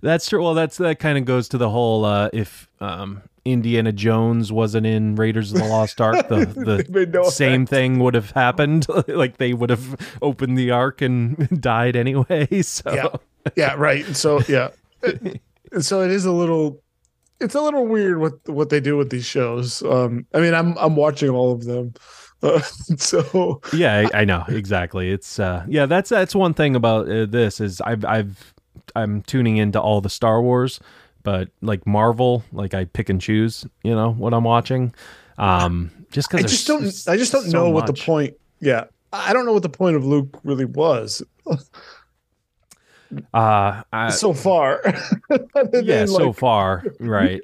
that's 0.00 0.28
true. 0.28 0.44
Well, 0.44 0.54
that's 0.54 0.76
that 0.76 1.00
kind 1.00 1.18
of 1.18 1.24
goes 1.24 1.48
to 1.48 1.58
the 1.58 1.70
whole 1.70 2.04
uh, 2.04 2.30
if 2.32 2.68
um, 2.80 3.22
Indiana 3.44 3.92
Jones 3.92 4.50
wasn't 4.50 4.86
in 4.86 5.16
Raiders 5.16 5.52
of 5.52 5.58
the 5.58 5.66
Lost 5.66 6.00
Ark, 6.00 6.28
the, 6.28 6.46
the 6.88 7.06
no 7.06 7.24
same 7.24 7.66
thing 7.66 7.98
would 7.98 8.14
have 8.14 8.30
happened. 8.30 8.86
like 9.08 9.36
they 9.36 9.52
would 9.52 9.70
have 9.70 10.18
opened 10.22 10.56
the 10.56 10.70
ark 10.70 11.02
and 11.02 11.60
died 11.60 11.94
anyway. 11.94 12.62
So 12.62 12.92
yeah, 12.92 13.08
yeah, 13.56 13.74
right. 13.74 14.04
So 14.16 14.40
yeah, 14.48 14.70
so 15.80 16.00
it 16.00 16.10
is 16.10 16.24
a 16.24 16.32
little, 16.32 16.82
it's 17.38 17.54
a 17.54 17.60
little 17.60 17.86
weird 17.86 18.18
what 18.18 18.32
what 18.48 18.70
they 18.70 18.80
do 18.80 18.96
with 18.96 19.10
these 19.10 19.26
shows. 19.26 19.82
Um, 19.82 20.26
I 20.32 20.40
mean, 20.40 20.54
I'm 20.54 20.76
I'm 20.78 20.96
watching 20.96 21.28
all 21.28 21.52
of 21.52 21.64
them. 21.64 21.92
Uh, 22.42 22.60
so 22.60 23.60
yeah, 23.74 24.08
I, 24.12 24.20
I, 24.20 24.24
know 24.24 24.44
exactly. 24.48 25.10
It's 25.10 25.38
uh, 25.38 25.64
yeah, 25.68 25.84
that's 25.84 26.08
that's 26.08 26.34
one 26.34 26.54
thing 26.54 26.76
about 26.76 27.10
uh, 27.10 27.26
this 27.26 27.60
is 27.60 27.82
I've 27.82 28.04
I've 28.06 28.54
I'm 28.96 29.22
tuning 29.22 29.58
into 29.58 29.80
all 29.80 30.00
the 30.00 30.10
Star 30.10 30.40
Wars 30.40 30.80
but 31.24 31.48
like 31.60 31.84
Marvel, 31.86 32.44
like 32.52 32.74
I 32.74 32.84
pick 32.84 33.08
and 33.08 33.20
choose, 33.20 33.66
you 33.82 33.94
know, 33.94 34.12
what 34.12 34.32
I'm 34.32 34.44
watching. 34.44 34.94
Um, 35.36 35.90
just 36.12 36.30
because 36.30 36.44
I 36.44 36.48
just 36.48 36.66
don't, 36.68 36.84
I 37.08 37.16
just 37.16 37.32
don't 37.32 37.42
so 37.46 37.50
know 37.50 37.70
what 37.70 37.86
the 37.86 37.92
point. 37.92 38.34
Yeah, 38.60 38.84
I 39.12 39.32
don't 39.32 39.44
know 39.44 39.52
what 39.52 39.64
the 39.64 39.68
point 39.68 39.96
of 39.96 40.04
Luke 40.04 40.38
really 40.44 40.66
was. 40.66 41.22
uh, 43.34 43.82
I, 43.92 44.10
so 44.10 44.32
far, 44.32 44.80
yeah, 45.72 46.00
like... 46.00 46.08
so 46.08 46.32
far, 46.32 46.84
right. 47.00 47.40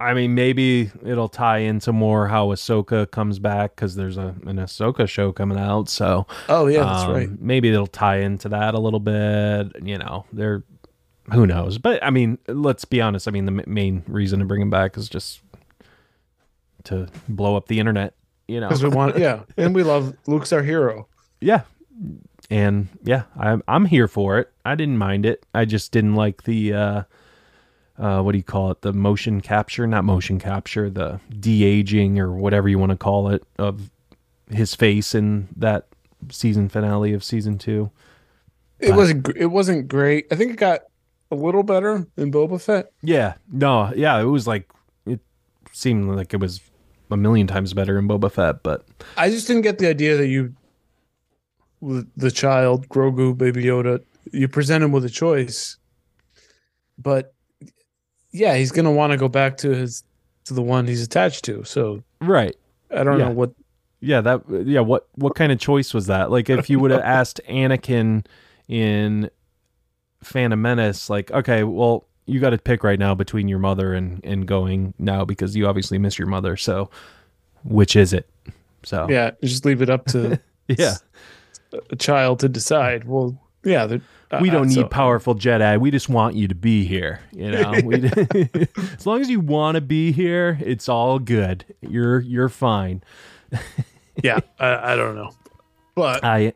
I 0.00 0.14
mean, 0.14 0.34
maybe 0.34 0.90
it'll 1.04 1.28
tie 1.28 1.58
into 1.58 1.92
more 1.92 2.28
how 2.28 2.48
Ahsoka 2.48 3.10
comes 3.10 3.40
back 3.40 3.74
because 3.74 3.96
there's 3.96 4.16
a 4.16 4.34
an 4.46 4.56
Ahsoka 4.56 5.08
show 5.08 5.32
coming 5.32 5.58
out. 5.58 5.88
So, 5.88 6.26
oh 6.48 6.66
yeah, 6.66 6.84
that's 6.84 7.02
um, 7.02 7.12
right. 7.12 7.40
Maybe 7.40 7.68
it'll 7.68 7.88
tie 7.88 8.18
into 8.18 8.48
that 8.50 8.74
a 8.74 8.78
little 8.78 9.00
bit. 9.00 9.72
You 9.82 9.98
know, 9.98 10.24
they're 10.32 10.62
who 11.32 11.46
knows? 11.46 11.78
But 11.78 12.02
I 12.02 12.10
mean, 12.10 12.38
let's 12.48 12.84
be 12.84 13.00
honest. 13.00 13.28
I 13.28 13.30
mean, 13.30 13.44
the 13.44 13.64
main 13.66 14.02
reason 14.06 14.40
to 14.40 14.44
bring 14.44 14.62
him 14.62 14.70
back 14.70 14.96
is 14.96 15.08
just 15.08 15.40
to 16.84 17.08
blow 17.28 17.56
up 17.56 17.68
the 17.68 17.78
internet. 17.80 18.14
You 18.46 18.60
know, 18.60 18.68
because 18.68 18.82
we 18.82 18.88
want, 18.88 19.18
yeah, 19.18 19.42
and 19.56 19.74
we 19.74 19.82
love 19.82 20.16
Luke's 20.26 20.52
our 20.52 20.62
hero. 20.62 21.06
Yeah, 21.40 21.62
and 22.50 22.88
yeah, 23.02 23.24
I'm 23.36 23.62
I'm 23.68 23.84
here 23.84 24.08
for 24.08 24.38
it. 24.38 24.50
I 24.64 24.74
didn't 24.74 24.98
mind 24.98 25.26
it. 25.26 25.44
I 25.54 25.64
just 25.64 25.92
didn't 25.92 26.14
like 26.14 26.44
the 26.44 26.72
uh, 26.72 27.02
uh, 27.98 28.22
what 28.22 28.32
do 28.32 28.38
you 28.38 28.44
call 28.44 28.70
it? 28.70 28.80
The 28.80 28.92
motion 28.92 29.40
capture, 29.40 29.86
not 29.86 30.04
motion 30.04 30.38
capture, 30.38 30.88
the 30.88 31.20
de 31.38 31.64
aging 31.64 32.18
or 32.18 32.32
whatever 32.32 32.68
you 32.68 32.78
want 32.78 32.90
to 32.90 32.96
call 32.96 33.28
it 33.28 33.44
of 33.58 33.90
his 34.50 34.74
face 34.74 35.14
in 35.14 35.48
that 35.56 35.86
season 36.30 36.68
finale 36.68 37.12
of 37.12 37.22
season 37.22 37.58
two. 37.58 37.90
It 38.78 38.90
but, 38.90 38.96
wasn't. 38.96 39.36
It 39.36 39.46
wasn't 39.46 39.88
great. 39.88 40.26
I 40.30 40.36
think 40.36 40.52
it 40.52 40.56
got 40.56 40.82
a 41.30 41.34
little 41.34 41.62
better 41.62 42.06
than 42.16 42.32
Boba 42.32 42.60
Fett. 42.60 42.92
Yeah, 43.02 43.34
no, 43.52 43.92
yeah, 43.94 44.18
it 44.20 44.24
was 44.24 44.46
like 44.46 44.70
it 45.06 45.20
seemed 45.72 46.14
like 46.14 46.32
it 46.32 46.40
was 46.40 46.60
a 47.10 47.16
million 47.16 47.46
times 47.46 47.74
better 47.74 47.98
in 47.98 48.08
Boba 48.08 48.30
Fett, 48.30 48.62
but 48.62 48.86
I 49.16 49.30
just 49.30 49.46
didn't 49.46 49.62
get 49.62 49.78
the 49.78 49.88
idea 49.88 50.16
that 50.16 50.28
you, 50.28 50.54
the 51.80 52.30
child 52.30 52.88
Grogu, 52.88 53.36
Baby 53.36 53.64
Yoda, 53.64 54.02
you 54.32 54.48
present 54.48 54.84
him 54.84 54.92
with 54.92 55.04
a 55.04 55.10
choice, 55.10 55.76
but 56.98 57.34
yeah, 58.30 58.56
he's 58.56 58.72
gonna 58.72 58.92
want 58.92 59.12
to 59.12 59.16
go 59.16 59.28
back 59.28 59.56
to 59.58 59.70
his 59.74 60.04
to 60.44 60.54
the 60.54 60.62
one 60.62 60.86
he's 60.86 61.02
attached 61.02 61.44
to. 61.44 61.64
So 61.64 62.02
right, 62.20 62.56
I 62.90 63.04
don't 63.04 63.18
yeah. 63.18 63.26
know 63.26 63.34
what. 63.34 63.52
Yeah, 64.00 64.20
that 64.20 64.42
yeah. 64.64 64.80
What 64.80 65.08
what 65.14 65.34
kind 65.34 65.50
of 65.50 65.58
choice 65.58 65.92
was 65.92 66.06
that? 66.06 66.30
Like, 66.30 66.48
if 66.48 66.70
you 66.70 66.78
would 66.78 66.90
have 66.90 67.00
asked 67.04 67.40
Anakin 67.48 68.24
in 68.68 69.30
Phantom 70.22 70.60
Menace, 70.60 71.08
like, 71.08 71.30
okay, 71.30 71.64
well, 71.64 72.06
you 72.26 72.40
got 72.40 72.50
to 72.50 72.58
pick 72.58 72.84
right 72.84 72.98
now 72.98 73.14
between 73.14 73.48
your 73.48 73.58
mother 73.58 73.94
and 73.94 74.20
and 74.24 74.46
going 74.46 74.94
now 74.98 75.24
because 75.24 75.56
you 75.56 75.66
obviously 75.66 75.98
miss 75.98 76.18
your 76.18 76.28
mother. 76.28 76.56
So, 76.56 76.90
which 77.64 77.96
is 77.96 78.12
it? 78.12 78.28
So 78.82 79.06
yeah, 79.08 79.32
just 79.42 79.64
leave 79.64 79.82
it 79.82 79.90
up 79.90 80.06
to 80.06 80.38
yeah 80.68 80.96
a 81.90 81.96
child 81.96 82.40
to 82.40 82.48
decide. 82.48 83.04
Well, 83.04 83.38
yeah, 83.64 83.84
uh, 84.30 84.38
we 84.40 84.50
don't 84.50 84.68
need 84.68 84.74
so. 84.74 84.88
powerful 84.88 85.34
Jedi. 85.34 85.78
We 85.80 85.90
just 85.90 86.08
want 86.08 86.34
you 86.34 86.48
to 86.48 86.54
be 86.54 86.84
here. 86.84 87.20
You 87.32 87.50
know, 87.50 87.80
we, 87.82 88.04
as 88.76 89.06
long 89.06 89.20
as 89.20 89.28
you 89.28 89.40
want 89.40 89.76
to 89.76 89.80
be 89.80 90.12
here, 90.12 90.58
it's 90.60 90.88
all 90.88 91.18
good. 91.18 91.64
You're 91.80 92.20
you're 92.20 92.48
fine. 92.48 93.02
yeah, 94.22 94.40
I, 94.58 94.92
I 94.92 94.96
don't 94.96 95.14
know, 95.14 95.32
but 95.94 96.24
I 96.24 96.52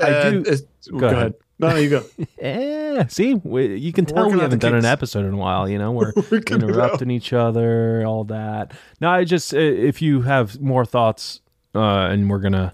I 0.00 0.10
uh, 0.10 0.30
do. 0.30 0.42
Go, 0.42 0.98
go 0.98 1.06
ahead. 1.06 1.18
ahead. 1.18 1.34
No, 1.68 1.76
you 1.76 1.90
go. 1.90 2.04
yeah. 2.40 3.06
See, 3.06 3.34
we, 3.34 3.76
you 3.76 3.92
can 3.92 4.06
tell 4.06 4.30
we 4.30 4.38
haven't 4.38 4.60
done 4.60 4.74
an 4.74 4.84
episode 4.84 5.24
in 5.26 5.34
a 5.34 5.36
while. 5.36 5.68
You 5.68 5.78
know, 5.78 5.92
we're 5.92 6.12
interrupting 6.30 7.10
each 7.10 7.32
other, 7.32 8.04
all 8.06 8.24
that. 8.24 8.72
No, 9.00 9.10
I 9.10 9.24
just 9.24 9.54
uh, 9.54 9.58
if 9.58 10.00
you 10.02 10.22
have 10.22 10.60
more 10.60 10.84
thoughts, 10.84 11.40
uh, 11.74 12.08
and 12.10 12.30
we're 12.30 12.38
gonna, 12.38 12.72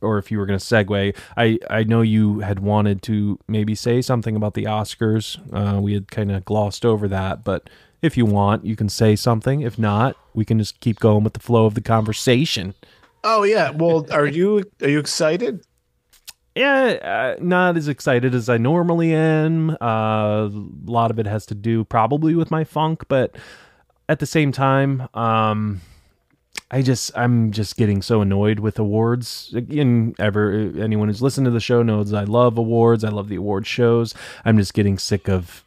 or 0.00 0.18
if 0.18 0.30
you 0.30 0.38
were 0.38 0.46
gonna 0.46 0.58
segue, 0.58 1.16
I 1.36 1.58
I 1.70 1.84
know 1.84 2.02
you 2.02 2.40
had 2.40 2.60
wanted 2.60 3.02
to 3.02 3.38
maybe 3.48 3.74
say 3.74 4.02
something 4.02 4.36
about 4.36 4.54
the 4.54 4.64
Oscars. 4.64 5.38
Uh, 5.52 5.80
we 5.80 5.94
had 5.94 6.10
kind 6.10 6.30
of 6.32 6.44
glossed 6.44 6.84
over 6.84 7.08
that, 7.08 7.44
but 7.44 7.68
if 8.00 8.16
you 8.16 8.24
want, 8.26 8.64
you 8.64 8.76
can 8.76 8.88
say 8.88 9.16
something. 9.16 9.60
If 9.60 9.78
not, 9.78 10.16
we 10.34 10.44
can 10.44 10.58
just 10.58 10.80
keep 10.80 11.00
going 11.00 11.24
with 11.24 11.34
the 11.34 11.40
flow 11.40 11.66
of 11.66 11.74
the 11.74 11.80
conversation. 11.80 12.74
Oh 13.24 13.42
yeah. 13.42 13.70
Well, 13.70 14.06
are 14.10 14.26
you 14.26 14.64
are 14.82 14.88
you 14.88 14.98
excited? 15.00 15.64
Yeah, 16.58 17.36
uh, 17.38 17.42
not 17.42 17.76
as 17.76 17.86
excited 17.86 18.34
as 18.34 18.48
I 18.48 18.58
normally 18.58 19.14
am. 19.14 19.76
Uh, 19.80 20.48
a 20.48 20.50
lot 20.86 21.12
of 21.12 21.20
it 21.20 21.26
has 21.26 21.46
to 21.46 21.54
do 21.54 21.84
probably 21.84 22.34
with 22.34 22.50
my 22.50 22.64
funk, 22.64 23.04
but 23.06 23.36
at 24.08 24.18
the 24.18 24.26
same 24.26 24.50
time, 24.50 25.08
um, 25.14 25.80
I 26.72 26.82
just 26.82 27.16
I'm 27.16 27.52
just 27.52 27.76
getting 27.76 28.02
so 28.02 28.22
annoyed 28.22 28.58
with 28.58 28.76
awards. 28.76 29.52
Again, 29.54 30.14
ever 30.18 30.72
anyone 30.80 31.06
who's 31.06 31.22
listened 31.22 31.44
to 31.44 31.52
the 31.52 31.60
show 31.60 31.84
knows 31.84 32.12
I 32.12 32.24
love 32.24 32.58
awards. 32.58 33.04
I 33.04 33.10
love 33.10 33.28
the 33.28 33.36
award 33.36 33.64
shows. 33.64 34.12
I'm 34.44 34.58
just 34.58 34.74
getting 34.74 34.98
sick 34.98 35.28
of 35.28 35.62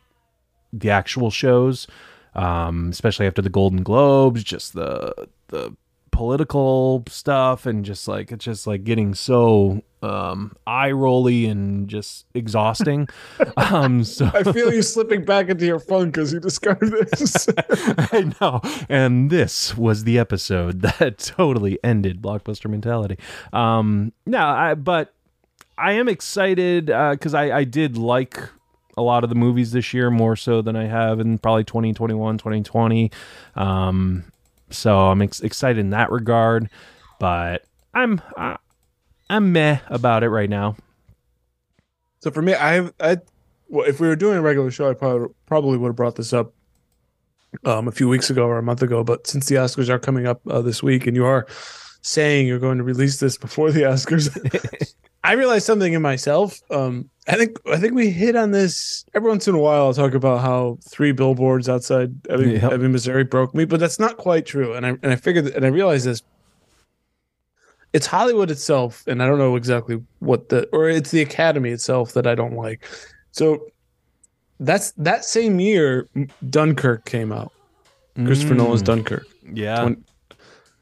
the 0.74 0.90
actual 0.90 1.32
shows, 1.32 1.88
um, 2.36 2.90
especially 2.90 3.28
after 3.28 3.42
the 3.42 3.50
Golden 3.50 3.82
Globes. 3.82 4.44
Just 4.44 4.74
the 4.74 5.30
the 5.48 5.74
political 6.12 7.04
stuff 7.08 7.66
and 7.66 7.84
just 7.84 8.08
like 8.08 8.32
it's 8.32 8.46
just 8.46 8.68
like 8.68 8.84
getting 8.84 9.14
so 9.14 9.82
um 10.04 10.56
eye 10.68 10.92
rolly 10.92 11.46
and 11.46 11.88
just 11.88 12.26
exhausting. 12.34 13.08
Um 13.58 14.04
so 14.04 14.30
i 14.34 14.44
feel 14.44 14.74
you 14.74 14.82
slipping 14.82 15.24
back 15.24 15.50
into 15.50 15.66
your 15.66 15.80
phone 15.80 16.08
because 16.12 16.34
you 16.34 16.40
describe 16.40 16.80
this. 16.80 17.48
I 17.68 18.32
know. 18.40 18.62
And 18.90 19.30
this 19.30 19.78
was 19.78 20.04
the 20.04 20.18
episode 20.20 20.82
that 21.00 21.18
totally 21.20 21.80
ended 21.84 22.22
blockbuster 22.22 22.70
mentality. 22.70 23.18
Um 23.54 24.14
no 24.26 24.40
i 24.40 24.74
but 24.74 25.14
i 25.78 25.94
am 25.94 26.08
excited 26.10 26.90
uh 26.90 27.12
because 27.12 27.34
i 27.34 27.60
i 27.60 27.64
did 27.64 27.98
like 27.98 28.38
a 28.98 29.02
lot 29.02 29.24
of 29.24 29.30
the 29.30 29.36
movies 29.36 29.72
this 29.72 29.94
year 29.94 30.12
more 30.12 30.36
so 30.36 30.62
than 30.62 30.76
i 30.76 30.86
have 30.86 31.20
in 31.20 31.38
probably 31.38 31.64
2021 31.64 32.38
2020 32.38 33.12
um 33.56 34.24
so 34.72 34.98
I'm 34.98 35.22
ex- 35.22 35.42
excited 35.42 35.80
in 35.80 35.92
that 35.92 36.12
regard, 36.12 36.70
but 37.20 37.66
I'm 37.94 38.22
uh, 38.38 38.58
I'm 39.30 39.52
meh 39.52 39.80
about 39.88 40.24
it 40.24 40.30
right 40.30 40.50
now. 40.50 40.76
So 42.20 42.32
for 42.32 42.42
me, 42.42 42.54
I 42.54 42.90
I 43.00 43.18
well, 43.70 43.88
if 43.88 44.00
we 44.00 44.08
were 44.08 44.16
doing 44.16 44.38
a 44.38 44.42
regular 44.42 44.72
show, 44.72 44.90
I 44.90 44.94
probably 44.94 45.30
probably 45.46 45.78
would 45.78 45.90
have 45.90 45.96
brought 45.96 46.16
this 46.16 46.34
up 46.34 46.54
um, 47.66 47.88
a 47.88 47.92
few 47.92 48.08
weeks 48.08 48.30
ago 48.30 48.46
or 48.46 48.58
a 48.58 48.64
month 48.64 48.82
ago. 48.82 49.04
But 49.04 49.28
since 49.28 49.48
the 49.48 49.56
Oscars 49.56 49.90
are 49.90 50.00
coming 50.00 50.28
up 50.28 50.42
uh, 50.50 50.62
this 50.62 50.82
week, 50.82 51.08
and 51.08 51.16
you 51.16 51.26
are 51.26 51.48
saying 52.02 52.48
you're 52.48 52.60
going 52.60 52.80
to 52.80 52.84
release 52.84 53.20
this 53.20 53.38
before 53.38 53.72
the 53.72 53.82
Oscars, 53.84 54.30
I 55.24 55.34
realized 55.34 55.66
something 55.66 55.94
in 55.94 56.02
myself. 56.02 56.60
Um, 56.72 57.10
I 57.28 57.36
think 57.36 57.60
I 57.72 57.78
think 57.78 57.94
we 57.94 58.10
hit 58.10 58.36
on 58.36 58.52
this 58.52 59.06
every 59.14 59.30
once 59.30 59.48
in 59.48 59.54
a 59.54 59.60
while. 59.60 59.86
I'll 59.86 59.94
talk 59.94 60.14
about 60.14 60.42
how 60.42 60.80
three 60.82 61.12
billboards 61.12 61.70
outside 61.70 62.14
Ebbing, 62.30 62.52
yep. 62.52 62.72
Ebbing, 62.72 62.92
Missouri 62.92 63.24
broke 63.24 63.54
me, 63.54 63.66
but 63.66 63.80
that's 63.80 64.00
not 64.00 64.18
quite 64.18 64.46
true. 64.46 64.74
And 64.74 64.86
I 64.86 64.90
and 64.90 65.08
I 65.12 65.16
figured 65.16 65.48
and 65.48 65.66
I 65.66 65.70
realized 65.70 66.06
this. 66.06 66.24
It's 67.94 68.08
Hollywood 68.08 68.50
itself, 68.50 69.04
and 69.06 69.22
I 69.22 69.28
don't 69.28 69.38
know 69.38 69.56
exactly 69.56 70.02
what 70.20 70.50
the 70.50 70.68
or 70.72 70.90
it's 70.90 71.12
the 71.12 71.22
Academy 71.22 71.70
itself 71.70 72.14
that 72.14 72.26
I 72.26 72.34
don't 72.34 72.56
like. 72.56 72.86
So 73.32 73.68
that's 74.60 74.92
that 74.92 75.24
same 75.24 75.60
year 75.60 76.08
Dunkirk 76.50 77.06
came 77.06 77.32
out. 77.32 77.52
Christopher 78.16 78.56
mm. 78.56 78.58
Nolan's 78.58 78.82
Dunkirk. 78.82 79.26
Yeah. 79.54 79.84
When- 79.84 80.04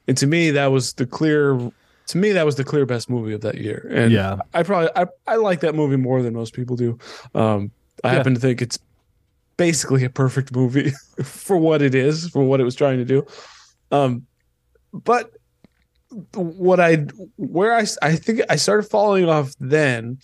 And 0.08 0.18
to 0.18 0.26
me, 0.26 0.50
that 0.52 0.68
was 0.68 0.94
the 0.94 1.06
clear. 1.06 1.60
To 2.10 2.18
me, 2.18 2.32
that 2.32 2.46
was 2.46 2.56
the 2.56 2.64
clear 2.64 2.86
best 2.86 3.10
movie 3.10 3.34
of 3.34 3.42
that 3.42 3.58
year. 3.60 3.88
And 3.92 4.12
Yeah. 4.12 4.38
I 4.54 4.64
probably 4.64 4.90
I, 4.96 5.06
I 5.28 5.36
like 5.36 5.60
that 5.62 5.76
movie 5.76 5.96
more 5.96 6.22
than 6.22 6.34
most 6.34 6.54
people 6.54 6.76
do. 6.76 6.98
Um, 7.36 7.72
I 8.04 8.10
Yeah. 8.10 8.16
happen 8.18 8.34
to 8.36 8.40
think 8.40 8.62
it's 8.62 8.80
basically 9.58 10.04
a 10.06 10.10
perfect 10.10 10.54
movie 10.56 10.92
for 11.24 11.58
what 11.58 11.82
it 11.82 11.94
is, 11.96 12.30
for 12.30 12.44
what 12.44 12.60
it 12.60 12.64
was 12.64 12.76
trying 12.76 12.98
to 12.98 13.06
do. 13.06 13.26
Um, 13.92 14.26
but 14.94 15.32
what 16.34 16.80
I 16.80 17.06
where 17.38 17.74
I 17.76 17.86
I 18.02 18.16
think 18.16 18.42
I 18.50 18.56
started 18.56 18.90
falling 18.90 19.30
off 19.30 19.54
then, 19.60 20.18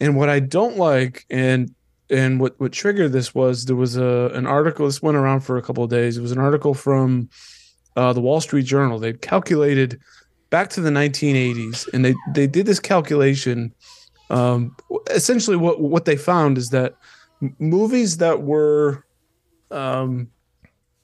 and 0.00 0.16
what 0.16 0.28
I 0.28 0.40
don't 0.40 0.76
like 0.76 1.24
and 1.30 1.74
and 2.10 2.38
what 2.38 2.60
what 2.60 2.72
triggered 2.72 3.12
this 3.12 3.34
was 3.34 3.64
there 3.64 3.76
was 3.76 3.96
a 3.96 4.30
an 4.34 4.46
article 4.46 4.84
this 4.84 5.00
went 5.00 5.16
around 5.16 5.40
for 5.40 5.56
a 5.56 5.62
couple 5.62 5.82
of 5.84 5.88
days. 5.90 6.18
It 6.18 6.22
was 6.22 6.32
an 6.32 6.38
article 6.38 6.74
from 6.74 7.30
uh, 7.96 8.12
the 8.12 8.20
Wall 8.20 8.42
Street 8.42 8.66
Journal. 8.66 8.98
They 8.98 9.14
calculated 9.14 9.98
back 10.54 10.70
to 10.70 10.80
the 10.80 10.90
1980s, 10.90 11.92
and 11.92 12.04
they 12.04 12.14
they 12.32 12.46
did 12.46 12.64
this 12.64 12.78
calculation. 12.78 13.74
Um, 14.30 14.76
essentially, 15.10 15.56
what 15.56 15.80
what 15.80 16.04
they 16.04 16.16
found 16.16 16.58
is 16.58 16.68
that 16.68 16.94
movies 17.58 18.18
that 18.18 18.42
were 18.42 19.04
um, 19.72 20.28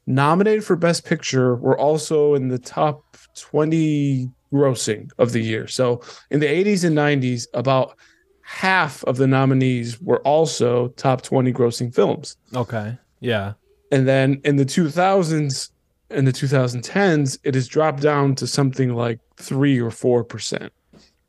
nominated 0.06 0.62
for 0.64 0.76
Best 0.76 1.04
Picture 1.04 1.56
were 1.56 1.76
also 1.76 2.34
in 2.34 2.46
the 2.46 2.60
top 2.60 3.16
20 3.34 4.30
grossing 4.52 5.10
of 5.18 5.32
the 5.32 5.42
year. 5.42 5.66
So 5.66 6.00
in 6.30 6.38
the 6.38 6.46
80s 6.46 6.84
and 6.84 6.96
90s, 6.96 7.48
about 7.52 7.96
half 8.42 9.02
of 9.04 9.16
the 9.16 9.26
nominees 9.26 10.00
were 10.00 10.20
also 10.20 10.88
top 10.90 11.22
20 11.22 11.52
grossing 11.52 11.92
films. 11.92 12.36
Okay. 12.54 12.96
Yeah. 13.18 13.54
And 13.90 14.06
then 14.06 14.40
in 14.44 14.54
the 14.56 14.64
2000s 14.64 15.70
and 16.10 16.26
the 16.26 16.32
2010s, 16.32 17.38
it 17.42 17.54
has 17.54 17.66
dropped 17.68 18.00
down 18.00 18.34
to 18.36 18.46
something 18.46 18.94
like 18.94 19.18
three 19.40 19.80
or 19.80 19.90
four 19.90 20.24
percent. 20.24 20.72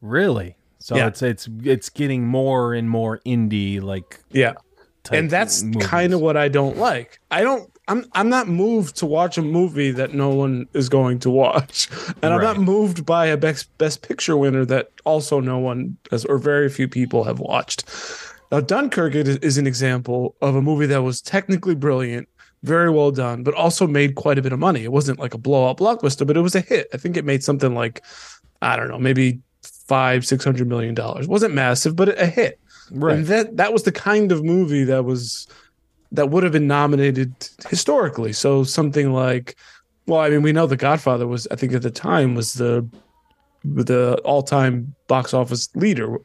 Really? 0.01 0.55
So 0.79 0.95
Yeah. 0.95 1.07
it's 1.07 1.21
it's 1.21 1.47
it's 1.63 1.89
getting 1.89 2.25
more 2.27 2.73
and 2.73 2.89
more 2.89 3.19
indie 3.25 3.81
like 3.81 4.19
Yeah. 4.31 4.53
and 5.11 5.29
that's 5.29 5.63
kind 5.79 6.13
of 6.13 6.21
what 6.21 6.37
I 6.37 6.47
don't 6.47 6.77
like. 6.77 7.19
I 7.31 7.41
don't. 7.41 7.69
I'm. 7.87 8.05
I'm 8.13 8.29
not 8.29 8.47
moved 8.47 8.95
to 8.97 9.05
watch 9.07 9.37
a 9.37 9.41
movie 9.41 9.91
that 9.91 10.13
no 10.13 10.29
one 10.29 10.67
is 10.73 10.87
going 10.87 11.17
to 11.19 11.29
watch, 11.31 11.89
and 12.21 12.31
I'm 12.33 12.41
not 12.41 12.57
moved 12.59 13.05
by 13.05 13.25
a 13.25 13.35
best 13.37 13.75
best 13.79 14.01
picture 14.07 14.37
winner 14.37 14.63
that 14.65 14.91
also 15.03 15.39
no 15.39 15.57
one 15.57 15.97
has 16.11 16.23
or 16.25 16.37
very 16.37 16.69
few 16.69 16.87
people 16.87 17.23
have 17.23 17.39
watched. 17.39 17.83
Now, 18.51 18.59
Dunkirk 18.61 19.15
is, 19.15 19.37
is 19.37 19.57
an 19.57 19.65
example 19.65 20.35
of 20.41 20.55
a 20.55 20.61
movie 20.61 20.85
that 20.87 21.01
was 21.01 21.21
technically 21.21 21.73
brilliant, 21.75 22.29
very 22.63 22.89
well 22.89 23.11
done, 23.11 23.43
but 23.43 23.53
also 23.55 23.87
made 23.87 24.15
quite 24.15 24.37
a 24.37 24.41
bit 24.41 24.53
of 24.53 24.59
money. 24.59 24.83
It 24.83 24.91
wasn't 24.91 25.19
like 25.19 25.33
a 25.33 25.37
blowout 25.37 25.77
blockbuster, 25.77 26.25
but 26.27 26.37
it 26.37 26.41
was 26.41 26.55
a 26.55 26.61
hit. 26.61 26.87
I 26.93 26.97
think 26.97 27.17
it 27.17 27.25
made 27.25 27.43
something 27.43 27.73
like, 27.73 28.03
I 28.61 28.75
don't 28.75 28.87
know, 28.89 28.99
maybe 28.99 29.39
five, 29.63 30.25
six 30.25 30.43
hundred 30.43 30.67
million 30.67 30.93
dollars. 30.93 31.27
wasn't 31.27 31.53
massive, 31.53 31.95
but 31.95 32.09
a 32.19 32.25
hit. 32.27 32.59
right. 32.91 33.17
And 33.17 33.25
that 33.27 33.57
that 33.57 33.73
was 33.73 33.83
the 33.83 33.91
kind 33.91 34.31
of 34.31 34.43
movie 34.43 34.83
that 34.85 35.03
was 35.05 35.47
that 36.11 36.29
would 36.29 36.43
have 36.43 36.51
been 36.51 36.67
nominated 36.67 37.33
historically. 37.69 38.33
So 38.33 38.63
something 38.63 39.13
like, 39.13 39.55
well, 40.07 40.19
I 40.19 40.29
mean, 40.29 40.41
we 40.41 40.51
know 40.51 40.67
The 40.67 40.75
Godfather 40.77 41.25
was, 41.25 41.47
I 41.51 41.55
think 41.55 41.73
at 41.73 41.83
the 41.83 41.91
time 41.91 42.35
was 42.35 42.53
the 42.53 42.87
the 43.63 44.19
all 44.25 44.43
time 44.43 44.93
box 45.07 45.33
office 45.33 45.69
leader. 45.75 46.17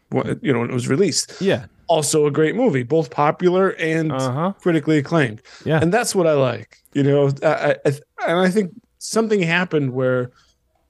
You 0.42 0.52
know, 0.52 0.60
when 0.60 0.70
it 0.70 0.74
was 0.74 0.88
released. 0.88 1.40
yeah. 1.40 1.66
Also 1.88 2.26
a 2.26 2.30
great 2.30 2.54
movie, 2.56 2.82
both 2.82 3.10
popular 3.10 3.70
and 3.78 4.12
Uh-huh. 4.12 4.52
critically 4.60 4.98
acclaimed. 4.98 5.40
Yeah. 5.64 5.78
and 5.80 5.92
that's 5.92 6.14
what 6.14 6.26
I 6.26 6.32
like. 6.32 6.78
You 6.94 7.02
know, 7.02 7.30
I, 7.42 7.46
I, 7.46 7.76
I 7.86 7.92
and 8.28 8.38
I 8.40 8.50
think 8.50 8.72
something 8.98 9.40
happened 9.42 9.92
where 9.92 10.30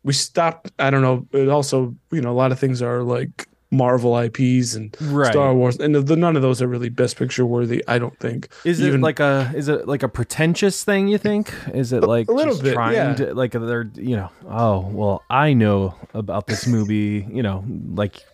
we 0.05 0.13
stopped. 0.13 0.73
I 0.79 0.91
don't 0.91 1.03
know. 1.03 1.27
It 1.33 1.49
also, 1.49 1.95
you 2.13 2.21
know, 2.21 2.31
a 2.31 2.39
lot 2.39 2.53
of 2.53 2.59
things 2.59 2.81
are 2.81 3.03
like 3.03 3.49
Marvel 3.73 4.17
IPs 4.17 4.75
and 4.77 4.97
Right. 5.01 5.33
Star 5.33 5.53
Wars, 5.53 5.77
and 5.79 5.93
the, 5.97 6.15
none 6.17 6.37
of 6.37 6.43
those 6.43 6.63
are 6.63 6.69
really 6.69 6.89
Best 6.89 7.17
Picture 7.17 7.45
worthy. 7.45 7.83
I 7.89 7.99
don't 7.99 8.17
think. 8.21 8.49
Is 8.65 8.79
it 8.81 9.01
like 9.01 9.19
a 9.19 9.51
is 9.57 9.67
it 9.69 9.89
like 9.89 10.05
a 10.05 10.09
pretentious 10.09 10.85
thing 10.85 11.09
you 11.09 11.19
think? 11.19 11.53
Is 11.75 11.93
it 11.93 12.05
like 12.05 12.29
a 12.29 12.33
little 12.33 12.53
just 12.53 12.63
bit, 12.63 12.75
trying 12.75 12.95
yeah. 12.95 13.15
to 13.15 13.35
like 13.35 13.51
they're 13.51 13.91
you 13.97 14.15
know, 14.17 14.31
oh 14.49 14.87
well 14.93 15.25
I 15.29 15.53
know 15.53 15.97
about 16.15 16.47
this 16.47 16.69
movie, 16.69 17.27
you 17.29 17.43
know, 17.43 17.65
like 17.95 18.25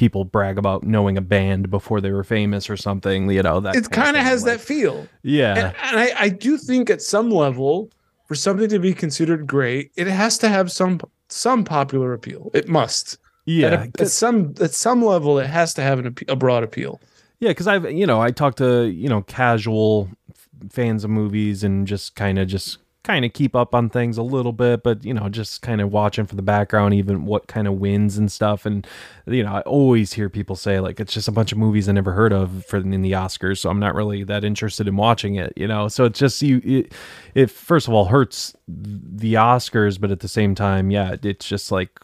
people 0.00 0.24
brag 0.24 0.56
about 0.58 0.82
knowing 0.82 1.16
a 1.18 1.20
band 1.20 1.70
before 1.70 2.00
they 2.00 2.10
were 2.10 2.24
famous 2.24 2.70
or 2.70 2.76
something, 2.76 3.30
you 3.30 3.42
know, 3.42 3.60
that 3.60 3.76
it 3.76 3.90
kind 3.90 4.16
of 4.16 4.22
has 4.22 4.42
like- 4.42 4.52
that 4.58 4.60
feel, 4.60 5.06
Yeah. 5.22 5.54
and, 5.58 5.76
and 5.88 6.00
I, 6.00 6.12
I 6.26 6.28
do 6.30 6.56
think 6.56 6.88
at 6.90 7.02
some 7.02 7.30
level, 7.30 7.90
for 8.26 8.34
something 8.34 8.68
to 8.70 8.78
be 8.78 8.94
considered 8.94 9.46
great, 9.46 9.92
it 9.96 10.06
has 10.06 10.38
to 10.38 10.48
have 10.48 10.72
some 10.72 11.00
some 11.28 11.62
popular 11.64 12.12
appeal. 12.12 12.50
It 12.54 12.66
must. 12.68 13.18
yeah. 13.44 13.66
At, 13.66 13.72
a- 13.74 14.02
at 14.02 14.08
some 14.10 14.54
at 14.60 14.72
some 14.72 15.04
level, 15.04 15.38
it 15.38 15.46
has 15.46 15.74
to 15.74 15.82
have 15.82 15.98
an, 15.98 16.16
a 16.28 16.34
broad 16.36 16.62
appeal. 16.64 16.98
Yeah, 17.40 17.50
because 17.50 17.66
I've 17.68 17.90
you 17.92 18.06
know 18.06 18.20
I 18.22 18.30
talk 18.30 18.54
to 18.56 18.86
you 18.86 19.08
know 19.08 19.22
casual 19.22 20.08
fans 20.70 21.04
of 21.04 21.10
movies 21.10 21.62
and 21.64 21.86
just 21.86 22.14
kind 22.16 22.38
of 22.38 22.48
just 22.48 22.78
kind 23.02 23.24
of 23.24 23.32
keep 23.32 23.56
up 23.56 23.74
on 23.74 23.88
things 23.88 24.18
a 24.18 24.22
little 24.22 24.52
bit, 24.52 24.82
but 24.82 25.04
you 25.04 25.14
know 25.14 25.28
just 25.28 25.62
kind 25.62 25.80
of 25.80 25.90
watching 25.90 26.26
for 26.26 26.36
the 26.36 26.42
background, 26.42 26.94
even 26.94 27.24
what 27.24 27.46
kind 27.46 27.66
of 27.66 27.74
wins 27.74 28.18
and 28.18 28.30
stuff. 28.30 28.66
And 28.66 28.86
you 29.26 29.42
know 29.42 29.52
I 29.52 29.60
always 29.62 30.12
hear 30.12 30.28
people 30.28 30.56
say 30.56 30.80
like 30.80 31.00
it's 31.00 31.14
just 31.14 31.28
a 31.28 31.32
bunch 31.32 31.52
of 31.52 31.58
movies 31.58 31.88
I 31.88 31.92
never 31.92 32.12
heard 32.12 32.32
of 32.32 32.64
for 32.66 32.76
in 32.78 33.02
the 33.02 33.12
Oscars, 33.12 33.58
so 33.58 33.70
I'm 33.70 33.80
not 33.80 33.94
really 33.94 34.24
that 34.24 34.44
interested 34.44 34.86
in 34.86 34.96
watching 34.96 35.36
it. 35.36 35.52
You 35.56 35.68
know, 35.68 35.88
so 35.88 36.04
it's 36.04 36.18
just 36.18 36.42
you 36.42 36.60
it, 36.64 36.92
it 37.34 37.50
first 37.50 37.88
of 37.88 37.94
all 37.94 38.06
hurts 38.06 38.54
the 38.68 39.34
Oscars, 39.34 40.00
but 40.00 40.10
at 40.10 40.20
the 40.20 40.28
same 40.28 40.54
time, 40.54 40.90
yeah, 40.90 41.16
it's 41.22 41.48
just 41.48 41.72
like 41.72 41.98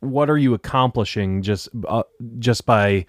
what 0.00 0.28
are 0.28 0.38
you 0.38 0.54
accomplishing 0.54 1.42
just 1.42 1.68
uh, 1.88 2.02
just 2.38 2.66
by 2.66 3.06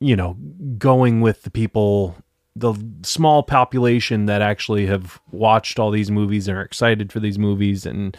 you 0.00 0.14
know 0.14 0.34
going 0.78 1.20
with 1.20 1.42
the 1.42 1.50
people 1.50 2.16
the 2.56 2.74
small 3.02 3.42
population 3.42 4.26
that 4.26 4.40
actually 4.40 4.86
have 4.86 5.20
watched 5.32 5.78
all 5.78 5.90
these 5.90 6.10
movies 6.10 6.46
and 6.48 6.56
are 6.56 6.62
excited 6.62 7.10
for 7.12 7.18
these 7.20 7.38
movies 7.38 7.84
and 7.84 8.16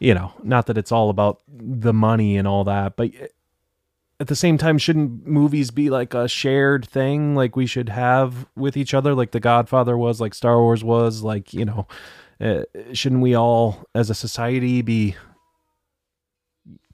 you 0.00 0.12
know 0.12 0.32
not 0.42 0.66
that 0.66 0.76
it's 0.78 0.90
all 0.92 1.10
about 1.10 1.40
the 1.48 1.92
money 1.92 2.36
and 2.36 2.48
all 2.48 2.64
that 2.64 2.96
but 2.96 3.10
at 4.20 4.26
the 4.26 4.34
same 4.34 4.58
time 4.58 4.78
shouldn't 4.78 5.24
movies 5.28 5.70
be 5.70 5.90
like 5.90 6.12
a 6.12 6.26
shared 6.26 6.84
thing 6.88 7.36
like 7.36 7.54
we 7.54 7.66
should 7.66 7.88
have 7.88 8.46
with 8.56 8.76
each 8.76 8.94
other 8.94 9.14
like 9.14 9.30
the 9.30 9.38
godfather 9.40 9.96
was 9.96 10.20
like 10.20 10.34
star 10.34 10.58
wars 10.60 10.82
was 10.82 11.22
like 11.22 11.54
you 11.54 11.64
know 11.64 11.86
uh, 12.40 12.62
shouldn't 12.92 13.22
we 13.22 13.34
all 13.34 13.84
as 13.94 14.10
a 14.10 14.14
society 14.14 14.82
be 14.82 15.14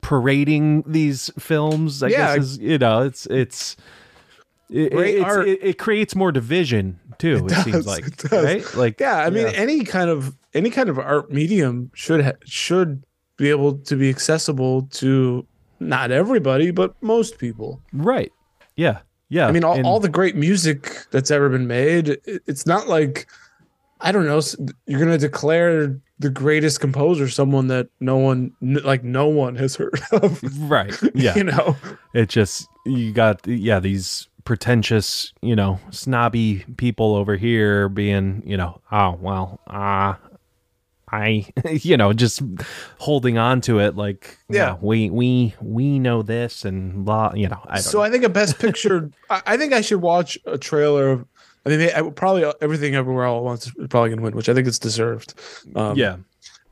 parading 0.03 0.83
these 0.87 1.31
films 1.39 2.03
i 2.03 2.09
Yeah. 2.09 2.37
guess 2.37 2.45
is 2.45 2.59
you 2.59 2.77
know 2.79 3.03
it's 3.03 3.25
it's 3.27 3.75
it, 4.71 4.93
Great 4.93 5.17
it's- 5.17 5.25
art. 5.37 5.49
it, 5.49 5.59
it 5.63 5.79
creates 5.79 6.15
more 6.15 6.33
division 6.33 6.99
too 7.19 7.37
it, 7.47 7.49
does, 7.49 7.65
seems 7.65 7.87
like 7.87 8.07
it 8.07 8.33
right 8.33 8.75
like 8.75 8.99
Yeah, 9.01 9.19
I 9.19 9.31
mean, 9.31 9.47
any 9.49 9.85
kind 9.85 10.11
of 10.11 10.37
any 10.53 10.71
kind 10.71 10.89
of 10.89 10.99
art 10.99 11.31
medium 11.31 11.91
should 11.95 12.25
ha- 12.25 12.33
should 12.45 13.05
be 13.37 13.51
able 13.51 13.79
to 13.79 13.97
be 13.97 14.09
accessible 14.11 14.83
to 14.93 15.47
not 15.81 16.11
everybody, 16.11 16.71
but 16.71 16.95
most 17.03 17.39
people. 17.39 17.81
right 17.93 18.33
yeah 18.77 19.01
yeah 19.29 19.47
I 19.47 19.53
mean, 19.53 19.65
all, 19.65 19.75
and- 19.75 19.87
all 19.87 20.01
the 20.01 20.09
great 20.09 20.35
music 20.37 21.07
that's 21.11 21.31
ever 21.31 21.49
been 21.49 21.67
made. 21.67 22.09
it- 22.09 22.43
it's 22.47 22.67
not 22.67 22.89
like 22.89 23.27
I 24.01 24.13
don't 24.13 24.27
know. 24.27 24.41
You're 24.87 24.99
gonna 25.01 25.17
declare 25.17 25.99
the 26.19 26.29
greatest 26.31 26.81
composer 26.81 27.29
someone 27.29 27.69
that 27.69 27.89
no 28.01 28.17
one 28.19 28.53
like 28.61 29.03
no 29.05 29.29
one 29.29 29.55
has 29.57 29.77
heard 29.77 30.01
of. 30.13 30.43
right 30.71 30.95
yeah 31.15 31.35
you 31.37 31.45
know. 31.45 31.77
it 32.13 32.29
just 32.29 32.67
you 32.85 33.13
got 33.13 33.47
yeah 33.47 33.79
these 33.81 34.29
pretentious 34.45 35.33
you 35.41 35.57
know 35.57 35.81
snobby 35.91 36.65
people 36.77 37.15
over 37.15 37.37
here 37.37 37.89
being 37.89 38.43
you 38.45 38.57
know 38.57 38.81
oh 38.93 39.19
well 39.21 39.61
uh 39.67 40.15
i 41.11 41.47
you 41.71 41.97
know 41.97 42.13
just 42.13 42.43
holding 42.99 43.39
on 43.39 43.61
to 43.61 43.79
it 43.79 43.97
like 43.97 44.39
Yeah. 44.49 44.67
"No, 44.67 44.79
we 44.83 45.11
we 45.11 45.55
we 45.61 45.99
know 45.99 46.23
this 46.23 46.65
and 46.65 47.05
blah 47.05 47.33
you 47.35 47.49
know 47.49 47.61
i 47.67 47.75
don't 47.77 47.83
so 47.83 47.99
know. 47.99 48.05
I 48.05 48.11
think 48.11 48.25
a 48.25 48.29
best 48.29 48.59
picture. 48.67 49.11
I, 49.31 49.57
think 49.57 49.73
I 49.73 49.81
should 49.81 50.03
watch 50.03 50.39
a 50.47 50.59
trailer 50.59 51.11
of. 51.11 51.27
I 51.67 51.71
mean, 51.71 51.89
I 51.97 52.03
probably 52.11 52.45
everything 52.61 52.95
everywhere 52.95 53.25
all 53.25 53.39
at 53.39 53.45
once 53.45 53.67
is 53.67 53.73
probably 53.89 54.11
gonna 54.11 54.21
win, 54.21 54.37
which 54.37 54.51
I 54.51 54.55
think 54.55 54.67
it's 54.67 54.79
deserved. 54.79 55.33
Um, 55.75 55.97
yeah 55.97 56.17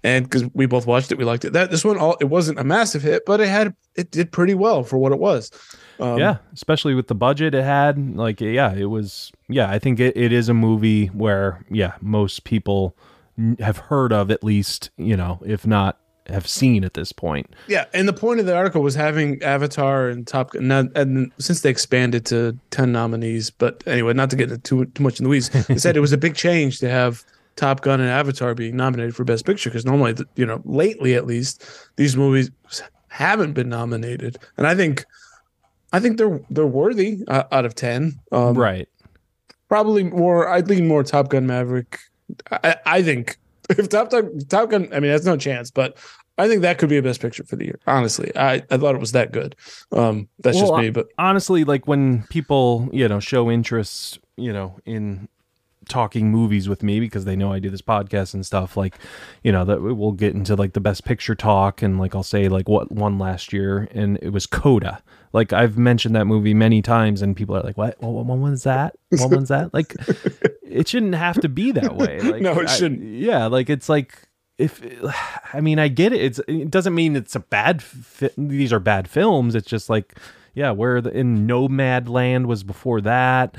and 0.04 0.24
because 0.24 0.44
we 0.54 0.66
both 0.66 0.87
watched 0.87 1.12
it, 1.12 1.18
we 1.18 1.24
liked 1.24 1.44
it. 1.44 1.52
That 1.52 1.70
this 1.70 1.85
one, 1.85 1.98
all 1.98 2.16
it 2.20 2.24
wasn't 2.24 2.58
a 2.58 2.64
massive 2.64 3.02
hit, 3.02 3.24
but 3.24 3.40
it 3.40 3.48
had 3.48 3.74
it 3.94 4.11
did 4.11 4.32
pretty 4.32 4.54
well 4.54 4.82
for 4.82 4.98
what 4.98 5.12
it 5.12 5.18
was. 5.18 5.50
Um, 6.00 6.18
yeah 6.18 6.38
especially 6.52 6.94
with 6.94 7.09
the 7.09 7.14
budget 7.14 7.55
it 7.55 7.64
had 7.64 8.16
like 8.16 8.40
yeah 8.40 8.72
it 8.74 8.87
was 8.87 9.33
yeah 9.48 9.70
i 9.70 9.78
think 9.78 10.00
it, 10.00 10.16
it 10.16 10.33
is 10.33 10.48
a 10.48 10.55
movie 10.55 11.07
where 11.07 11.64
yeah 11.70 11.94
most 12.00 12.44
people 12.44 12.96
have 13.59 13.78
heard 13.78 14.12
of 14.12 14.31
at 14.31 14.42
least 14.44 14.90
you 14.96 15.16
know 15.16 15.40
if 15.44 15.66
not 15.66 15.98
have 16.26 16.46
seen 16.46 16.85
at 16.85 16.94
this 16.94 17.12
point. 17.12 17.55
Yeah, 17.66 17.87
and 17.92 18.07
the 18.07 18.12
point 18.12 18.40
of 18.40 18.46
the 18.46 18.55
article 18.55 18.83
was 18.83 18.94
having 18.94 19.42
Avatar 19.42 20.09
and 20.09 20.26
Top 20.26 20.52
Gun, 20.52 20.70
and, 20.70 20.96
and 20.96 21.33
since 21.38 21.61
they 21.61 21.70
expanded 21.70 22.24
to 22.26 22.57
ten 22.70 22.92
nominees, 22.92 23.50
but 23.50 23.83
anyway, 23.87 24.12
not 24.12 24.31
to 24.31 24.37
get 24.37 24.64
too 24.64 24.85
too 24.87 25.02
much 25.02 25.18
in 25.18 25.24
the 25.24 25.31
weeds, 25.31 25.48
they 25.66 25.78
said 25.78 25.96
it 25.96 26.00
was 26.00 26.12
a 26.12 26.18
big 26.18 26.35
change 26.35 26.78
to 26.81 26.88
have 26.88 27.24
Top 27.57 27.81
Gun 27.81 28.00
and 28.00 28.09
Avatar 28.09 28.55
being 28.55 28.76
nominated 28.76 29.14
for 29.14 29.24
Best 29.24 29.44
Picture 29.44 29.70
because 29.70 29.85
normally, 29.85 30.14
you 30.37 30.46
know, 30.46 30.61
lately 30.64 31.14
at 31.14 31.26
least, 31.26 31.64
these 31.96 32.16
movies 32.16 32.50
haven't 33.09 33.52
been 33.52 33.68
nominated, 33.68 34.38
and 34.57 34.66
I 34.66 34.74
think, 34.74 35.05
I 35.92 36.00
think 36.00 36.18
they're 36.18 36.40
they're 36.50 36.66
worthy 36.66 37.22
uh, 37.28 37.44
out 37.52 37.64
of 37.64 37.74
ten. 37.74 38.20
Um, 38.31 38.55
right. 38.57 38.88
Probably 39.68 40.05
more. 40.05 40.48
I'd 40.48 40.68
lean 40.68 40.87
more 40.87 41.02
Top 41.02 41.28
Gun 41.28 41.46
Maverick. 41.46 41.98
I, 42.50 42.76
I 42.85 43.02
think 43.02 43.38
if 43.70 43.88
Top, 43.88 44.11
Top 44.11 44.24
Top 44.48 44.70
Gun, 44.70 44.88
I 44.92 45.00
mean, 45.00 45.11
that's 45.11 45.24
no 45.24 45.37
chance, 45.37 45.70
but 45.70 45.96
I 46.38 46.48
think 46.48 46.62
that 46.62 46.78
could 46.78 46.88
be 46.88 46.96
a 46.96 47.02
best 47.02 47.20
picture 47.20 47.44
for 47.44 47.57
the 47.57 47.66
year. 47.66 47.78
Honestly, 47.87 48.35
I, 48.37 48.62
I 48.70 48.76
thought 48.78 48.94
it 48.94 49.00
was 49.00 49.12
that 49.12 49.33
good. 49.33 49.55
Um, 49.92 50.28
that's 50.38 50.57
Well, 50.57 50.68
just 50.68 50.78
me, 50.81 50.90
but 50.90 51.09
honestly, 51.18 51.64
like 51.64 51.87
when 51.87 52.22
people, 52.24 52.88
you 52.92 53.07
know, 53.07 53.20
show 53.20 53.50
interest, 53.50 54.18
you 54.37 54.52
know, 54.52 54.78
in 54.85 55.28
talking 55.88 56.31
movies 56.31 56.68
with 56.68 56.83
me 56.83 57.01
because 57.01 57.25
they 57.25 57.37
know 57.37 57.53
I 57.53 57.59
do 57.59 57.71
this 57.71 57.83
podcast 57.83 58.35
and 58.35 58.45
stuff, 58.47 58.77
like, 58.77 58.99
you 59.42 59.53
know, 59.53 59.64
that 59.64 59.83
we'll 59.83 60.12
get 60.12 60.35
into 60.35 60.55
like 60.57 60.73
the 60.75 60.81
best 60.81 61.05
picture 61.05 61.35
talk 61.35 61.83
and 61.83 61.99
like 61.99 62.14
I'll 62.14 62.23
say 62.23 62.49
like 62.49 62.68
what 62.68 62.90
won 62.92 63.18
last 63.18 63.53
year 63.53 63.88
and 63.92 64.18
it 64.23 64.31
was 64.31 64.47
Coda. 64.47 65.03
Like 65.33 65.53
I've 65.53 65.79
mentioned 65.79 66.14
that 66.14 66.27
movie 66.27 66.55
many 66.55 66.83
times 66.83 67.23
and 67.23 67.35
people 67.35 67.57
are 67.57 67.62
like, 67.62 67.79
"What? 67.79 67.97
What, 68.03 68.27
what 68.27 68.38
one's 68.38 68.64
that? 68.64 68.95
What 69.11 69.31
one's 69.31 69.49
that?" 69.49 69.73
Like 69.75 69.95
it 70.62 70.88
shouldn't 70.88 71.14
have 71.14 71.40
to 71.40 71.49
be 71.49 71.73
that 71.73 71.97
way. 71.97 72.21
Like, 72.23 72.42
No, 72.42 72.53
it 72.61 72.68
I- 72.68 72.77
shouldn't. 72.77 73.03
yeah, 73.03 73.47
like 73.47 73.71
it's 73.71 73.88
like 73.88 74.14
if 74.59 74.83
I 75.55 75.61
mean 75.62 75.79
I 75.79 75.88
get 75.88 76.12
it. 76.12 76.21
It's 76.21 76.40
it 76.47 76.71
doesn't 76.71 76.95
mean 76.95 77.16
it's 77.16 77.35
a 77.35 77.40
bad. 77.40 77.83
Fi- 77.83 78.31
these 78.37 78.73
are 78.75 78.79
bad 78.81 79.09
films. 79.09 79.55
It's 79.55 79.66
just 79.66 79.88
like 79.88 80.18
yeah, 80.55 80.71
where 80.71 81.01
the, 81.01 81.11
in 81.11 81.47
Nomadland 81.47 82.45
was 82.45 82.62
before 82.62 83.01
that. 83.01 83.57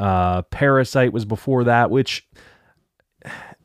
Uh, 0.00 0.40
Parasite 0.42 1.12
was 1.12 1.26
before 1.26 1.64
that, 1.64 1.90
which 1.90 2.26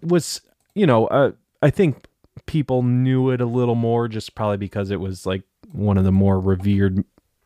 was 0.02 0.41
you 0.74 0.86
know 0.86 1.08
uh, 1.08 1.32
I 1.62 1.69
think 1.69 2.08
people 2.45 2.84
knew 2.84 3.30
it 3.30 3.39
a 3.39 3.45
little 3.45 3.76
more 3.76 4.10
just 4.10 4.36
probably 4.36 4.58
because 4.58 4.91
it 4.91 5.00
was 5.00 5.26
like 5.26 5.43
one 5.71 5.98
of 5.98 6.04
the 6.04 6.12
more 6.12 6.38
revered 6.38 7.04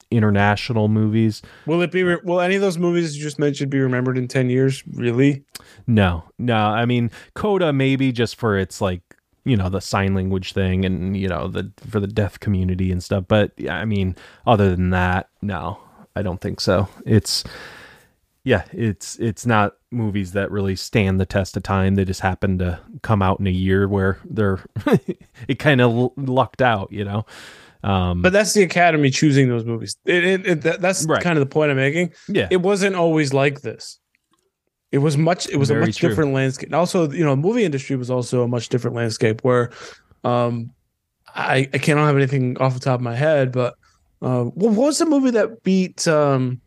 international 0.09 0.87
movies. 0.87 1.43
will 1.67 1.83
it 1.83 1.91
be? 1.91 2.01
Re- 2.01 2.17
will 2.23 2.41
any 2.41 2.55
of 2.55 2.61
those 2.61 2.79
movies 2.79 3.15
you 3.15 3.21
just 3.21 3.37
mentioned 3.37 3.69
be 3.69 3.79
remembered 3.79 4.17
in 4.17 4.27
ten 4.27 4.49
years? 4.49 4.83
Really? 4.87 5.43
No, 5.85 6.23
no. 6.39 6.57
I 6.57 6.85
mean, 6.85 7.11
Coda 7.35 7.71
maybe 7.71 8.11
just 8.11 8.37
for 8.37 8.57
its 8.57 8.81
like 8.81 9.01
you 9.45 9.55
know 9.55 9.69
the 9.69 9.81
sign 9.81 10.15
language 10.15 10.53
thing 10.53 10.83
and 10.83 11.15
you 11.15 11.27
know 11.27 11.47
the 11.47 11.71
for 11.87 11.99
the 11.99 12.07
deaf 12.07 12.39
community 12.39 12.91
and 12.91 13.03
stuff. 13.03 13.25
But 13.27 13.51
yeah, 13.55 13.77
I 13.77 13.85
mean, 13.85 14.15
other 14.47 14.75
than 14.75 14.89
that, 14.89 15.29
no, 15.43 15.79
I 16.15 16.23
don't 16.23 16.41
think 16.41 16.59
so. 16.59 16.87
It's 17.05 17.43
yeah, 18.49 18.63
it's 18.73 19.15
it's 19.19 19.45
not 19.45 19.75
movies 19.91 20.31
that 20.33 20.49
really 20.51 20.75
stand 20.75 21.19
the 21.19 21.25
test 21.25 21.55
of 21.57 21.63
time. 21.63 21.95
They 21.95 22.05
just 22.05 22.21
happen 22.21 22.57
to 22.59 22.79
come 23.03 23.21
out 23.21 23.39
in 23.39 23.45
a 23.47 23.51
year 23.67 23.87
where 23.87 24.17
they're 24.25 24.59
it 25.47 25.59
kind 25.59 25.81
of 25.81 26.11
lucked 26.17 26.61
out, 26.61 26.91
you 26.91 27.05
know. 27.05 27.25
Um, 27.83 28.21
But 28.23 28.33
that's 28.33 28.53
the 28.53 28.63
Academy 28.63 29.09
choosing 29.11 29.47
those 29.49 29.65
movies. 29.65 29.95
It, 30.05 30.23
it, 30.25 30.47
it 30.47 30.61
that, 30.63 30.81
that's 30.81 31.05
Right. 31.05 31.21
kind 31.23 31.37
of 31.37 31.41
the 31.47 31.53
point 31.53 31.69
I'm 31.71 31.77
making. 31.77 32.11
yeah, 32.27 32.47
It 32.51 32.61
wasn't 32.61 32.95
always 32.95 33.33
like 33.33 33.61
this. 33.61 33.99
It 34.91 34.97
was 34.97 35.15
much. 35.17 35.47
It 35.49 35.57
was 35.57 35.69
a 35.69 35.75
much 35.75 35.97
true. 35.97 36.09
different 36.09 36.33
landscape. 36.33 36.69
And 36.69 36.75
also, 36.75 37.09
you 37.11 37.23
know, 37.23 37.31
the 37.35 37.41
movie 37.47 37.63
industry 37.63 37.95
was 37.95 38.09
also 38.09 38.41
a 38.43 38.47
much 38.47 38.69
different 38.69 38.95
landscape 38.95 39.43
where, 39.43 39.69
um, 40.23 40.71
I 41.35 41.69
I 41.73 41.77
can't 41.77 41.99
have 41.99 42.15
anything 42.17 42.57
off 42.57 42.73
the 42.73 42.79
top 42.79 42.99
of 42.99 43.03
my 43.03 43.15
head, 43.15 43.51
but 43.51 43.75
uh, 44.21 44.45
what 44.45 44.73
was 44.73 44.97
the 44.97 45.05
movie 45.05 45.31
that 45.31 45.61
beat 45.63 46.07
um, 46.07 46.59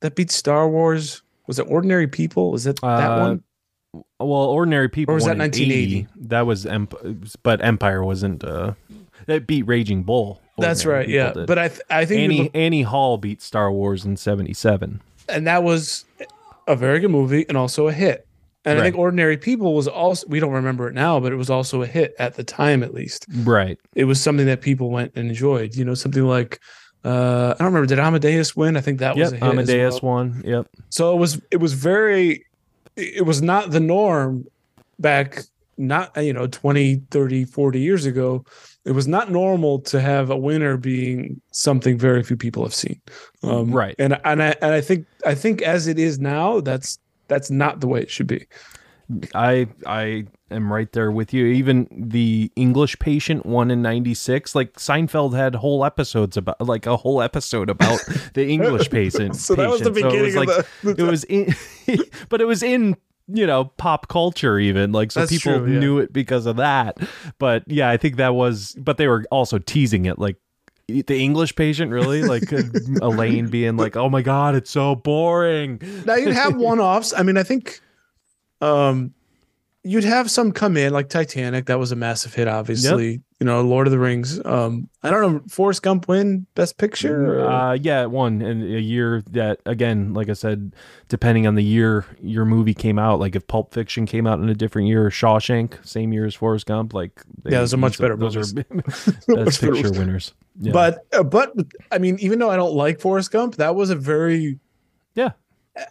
that 0.00 0.14
beat 0.14 0.30
Star 0.30 0.68
Wars? 0.68 1.22
Was 1.46 1.58
it 1.58 1.66
Ordinary 1.68 2.06
People? 2.08 2.50
Was 2.52 2.66
it 2.66 2.80
that 2.82 2.86
Uh, 3.10 3.20
one? 3.20 3.42
Well, 4.20 4.30
ordinary 4.50 4.88
people. 4.90 5.12
Or 5.12 5.14
was 5.14 5.24
that 5.24 5.38
1980? 5.38 6.06
That 6.28 6.46
was 6.46 6.66
but 7.42 7.64
Empire 7.64 8.04
wasn't. 8.04 8.44
uh 8.44 8.74
That 9.26 9.46
beat 9.46 9.62
Raging 9.62 10.02
Bull. 10.02 10.40
That's 10.58 10.84
right. 10.84 11.06
People 11.06 11.14
Yeah, 11.14 11.32
did. 11.32 11.46
but 11.46 11.58
I 11.58 11.68
th- 11.68 11.80
I 11.90 12.04
think 12.04 12.20
Annie 12.20 12.42
look- 12.44 12.50
Annie 12.54 12.82
Hall 12.82 13.16
beat 13.18 13.40
Star 13.40 13.70
Wars 13.72 14.04
in 14.04 14.16
'77. 14.16 15.00
and 15.28 15.46
that 15.46 15.62
was 15.64 16.04
a 16.68 16.76
very 16.76 16.98
good 17.00 17.10
movie 17.10 17.46
and 17.48 17.56
also 17.56 17.88
a 17.88 17.92
hit. 17.92 18.26
And 18.64 18.78
I 18.80 18.82
think 18.82 18.98
Ordinary 18.98 19.36
People 19.36 19.74
was 19.74 19.86
also 19.88 20.26
we 20.28 20.40
don't 20.40 20.52
remember 20.52 20.88
it 20.88 20.94
now, 20.94 21.18
but 21.20 21.32
it 21.32 21.36
was 21.36 21.48
also 21.50 21.82
a 21.82 21.86
hit 21.86 22.14
at 22.18 22.34
the 22.34 22.42
time 22.44 22.82
at 22.82 22.92
least. 22.92 23.24
Right. 23.44 23.78
It 23.94 24.04
was 24.04 24.20
something 24.20 24.46
that 24.46 24.60
people 24.60 24.90
went 24.90 25.12
and 25.14 25.28
enjoyed. 25.28 25.74
You 25.76 25.84
know, 25.84 25.94
something 25.94 26.24
like 26.24 26.60
uh 27.04 27.54
I 27.58 27.62
don't 27.62 27.72
remember 27.72 27.86
did 27.86 27.98
Amadeus 27.98 28.56
win? 28.56 28.76
I 28.76 28.80
think 28.80 28.98
that 29.00 29.16
was 29.16 29.32
a 29.32 29.36
Yep. 29.36 29.42
hit. 29.42 29.52
as 29.58 29.70
Amadeus 29.70 30.02
well. 30.02 30.12
one. 30.12 30.42
Yep. 30.44 30.66
So 30.90 31.12
it 31.14 31.18
was 31.18 31.40
it 31.50 31.58
was 31.58 31.72
very 31.72 32.44
it 32.96 33.24
was 33.26 33.42
not 33.42 33.70
the 33.70 33.80
norm 33.80 34.46
back 34.98 35.40
not 35.78 36.10
you 36.24 36.32
know 36.32 36.46
20 36.46 37.02
30 37.10 37.44
40 37.44 37.78
years 37.80 38.06
ago 38.06 38.42
it 38.86 38.92
was 38.92 39.06
not 39.06 39.30
normal 39.30 39.78
to 39.80 40.00
have 40.00 40.30
a 40.30 40.36
winner 40.36 40.78
being 40.78 41.38
something 41.52 41.98
very 41.98 42.22
few 42.22 42.36
people 42.36 42.62
have 42.62 42.72
seen 42.74 42.98
um, 43.42 43.70
Right. 43.70 43.94
and 43.98 44.18
and 44.24 44.42
I 44.42 44.54
and 44.62 44.72
I 44.72 44.80
think 44.80 45.06
I 45.26 45.34
think 45.34 45.60
as 45.60 45.86
it 45.86 45.98
is 45.98 46.18
now 46.18 46.60
that's 46.60 46.98
that's 47.28 47.50
not 47.50 47.80
the 47.80 47.88
way 47.88 48.00
it 48.00 48.10
should 48.10 48.26
be 48.26 48.46
I 49.34 49.68
I 49.86 50.26
am 50.50 50.72
right 50.72 50.90
there 50.92 51.10
with 51.10 51.32
you. 51.34 51.46
Even 51.46 51.88
the 51.90 52.50
English 52.56 52.98
Patient 52.98 53.44
one 53.46 53.70
in 53.70 53.82
'96, 53.82 54.54
like 54.54 54.74
Seinfeld 54.74 55.34
had 55.36 55.56
whole 55.56 55.84
episodes 55.84 56.36
about, 56.36 56.60
like 56.60 56.86
a 56.86 56.96
whole 56.96 57.20
episode 57.22 57.68
about 57.70 58.00
the 58.34 58.46
English 58.46 58.90
patient. 58.90 59.36
So 59.36 59.54
that 59.54 59.68
was 59.68 59.80
the 59.80 59.90
beginning 59.90 60.18
it 60.18 60.22
was 60.22 60.36
of 60.36 60.46
like, 60.46 60.66
the- 60.82 61.02
it 61.02 61.06
was 61.06 61.24
in, 61.24 61.54
but 62.28 62.40
it 62.40 62.46
was 62.46 62.62
in 62.62 62.96
you 63.28 63.44
know 63.44 63.64
pop 63.76 64.06
culture 64.06 64.56
even 64.56 64.92
like 64.92 65.10
so 65.10 65.20
That's 65.20 65.32
people 65.32 65.58
true, 65.58 65.72
yeah. 65.72 65.80
knew 65.80 65.98
it 65.98 66.12
because 66.12 66.46
of 66.46 66.56
that. 66.56 66.98
But 67.38 67.64
yeah, 67.66 67.90
I 67.90 67.96
think 67.96 68.16
that 68.16 68.34
was. 68.34 68.74
But 68.78 68.98
they 68.98 69.08
were 69.08 69.24
also 69.30 69.58
teasing 69.58 70.06
it 70.06 70.18
like. 70.18 70.36
The 70.88 71.18
English 71.20 71.56
patient, 71.56 71.90
really? 71.90 72.22
Like 72.22 72.52
uh, 72.52 72.62
Elaine 73.02 73.48
being 73.48 73.76
like, 73.76 73.96
"Oh 73.96 74.08
my 74.08 74.22
god, 74.22 74.54
it's 74.54 74.70
so 74.70 74.94
boring." 74.94 75.80
now 76.06 76.14
you'd 76.14 76.32
have 76.32 76.54
one-offs 76.54 77.12
i 77.12 77.24
mean 77.24 77.36
i 77.36 77.42
think 77.42 77.80
um 78.60 79.12
you'd 79.86 80.04
have 80.04 80.30
some 80.30 80.52
come 80.52 80.76
in 80.76 80.92
like 80.92 81.08
titanic 81.08 81.66
that 81.66 81.78
was 81.78 81.92
a 81.92 81.96
massive 81.96 82.34
hit 82.34 82.48
obviously 82.48 83.20
you 83.40 83.46
know 83.46 83.60
lord 83.62 83.86
of 83.86 83.90
the 83.92 83.98
rings 83.98 84.40
um 84.44 84.88
i 85.02 85.10
don't 85.10 85.32
know 85.32 85.40
forrest 85.48 85.82
gump 85.82 86.08
win 86.08 86.46
best 86.54 86.76
picture 86.78 87.40
or- 87.40 87.50
Uh, 87.50 87.72
yeah, 87.74 88.02
it 88.02 88.10
won 88.10 88.42
in 88.42 88.62
a 88.62 88.80
year 88.80 89.22
that 89.30 89.60
again, 89.66 90.12
like 90.14 90.28
I 90.28 90.32
said, 90.32 90.74
depending 91.08 91.46
on 91.46 91.54
the 91.54 91.62
year 91.62 92.04
your 92.20 92.44
movie 92.44 92.74
came 92.74 92.98
out. 92.98 93.20
Like 93.20 93.36
if 93.36 93.46
Pulp 93.46 93.72
Fiction 93.72 94.06
came 94.06 94.26
out 94.26 94.40
in 94.40 94.48
a 94.48 94.54
different 94.54 94.88
year, 94.88 95.06
or 95.06 95.10
Shawshank, 95.10 95.84
same 95.86 96.12
year 96.12 96.24
as 96.26 96.34
Forrest 96.34 96.66
Gump, 96.66 96.92
like 96.94 97.22
they- 97.44 97.52
Yeah, 97.52 97.60
those 97.60 97.74
are 97.74 97.76
much 97.76 97.98
better 97.98 98.16
Those 98.16 98.36
are 98.36 98.64
Much 98.74 98.84
best 99.28 99.60
picture 99.66 99.92
winners. 99.92 100.34
Yeah. 100.58 100.72
but 100.72 101.06
uh, 101.12 101.22
but 101.22 101.52
i 101.92 101.98
mean 101.98 102.16
even 102.20 102.38
though 102.38 102.50
i 102.50 102.56
don't 102.56 102.72
like 102.74 102.98
forrest 102.98 103.30
gump 103.30 103.56
that 103.56 103.74
was 103.76 103.90
a 103.90 103.94
very 103.96 104.58
yeah, 105.14 105.32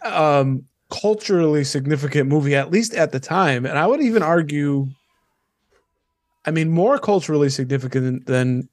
um 0.02 0.64
culturally 0.90 1.64
significant 1.64 2.28
movie 2.28 2.54
at 2.54 2.70
least 2.70 2.94
at 2.94 3.10
the 3.12 3.20
time 3.20 3.66
and 3.66 3.78
i 3.78 3.86
would 3.86 4.00
even 4.00 4.22
argue 4.22 4.86
i 6.44 6.50
mean 6.50 6.70
more 6.70 6.98
culturally 6.98 7.48
significant 7.48 8.24
than 8.26 8.68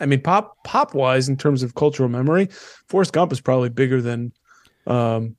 i 0.00 0.06
mean 0.06 0.20
pop 0.20 0.56
pop 0.64 0.94
wise 0.94 1.28
in 1.28 1.36
terms 1.36 1.62
of 1.62 1.74
cultural 1.74 2.08
memory 2.08 2.48
forrest 2.88 3.12
gump 3.12 3.32
is 3.32 3.40
probably 3.40 3.68
bigger 3.68 4.00
than 4.00 4.32
um 4.86 5.36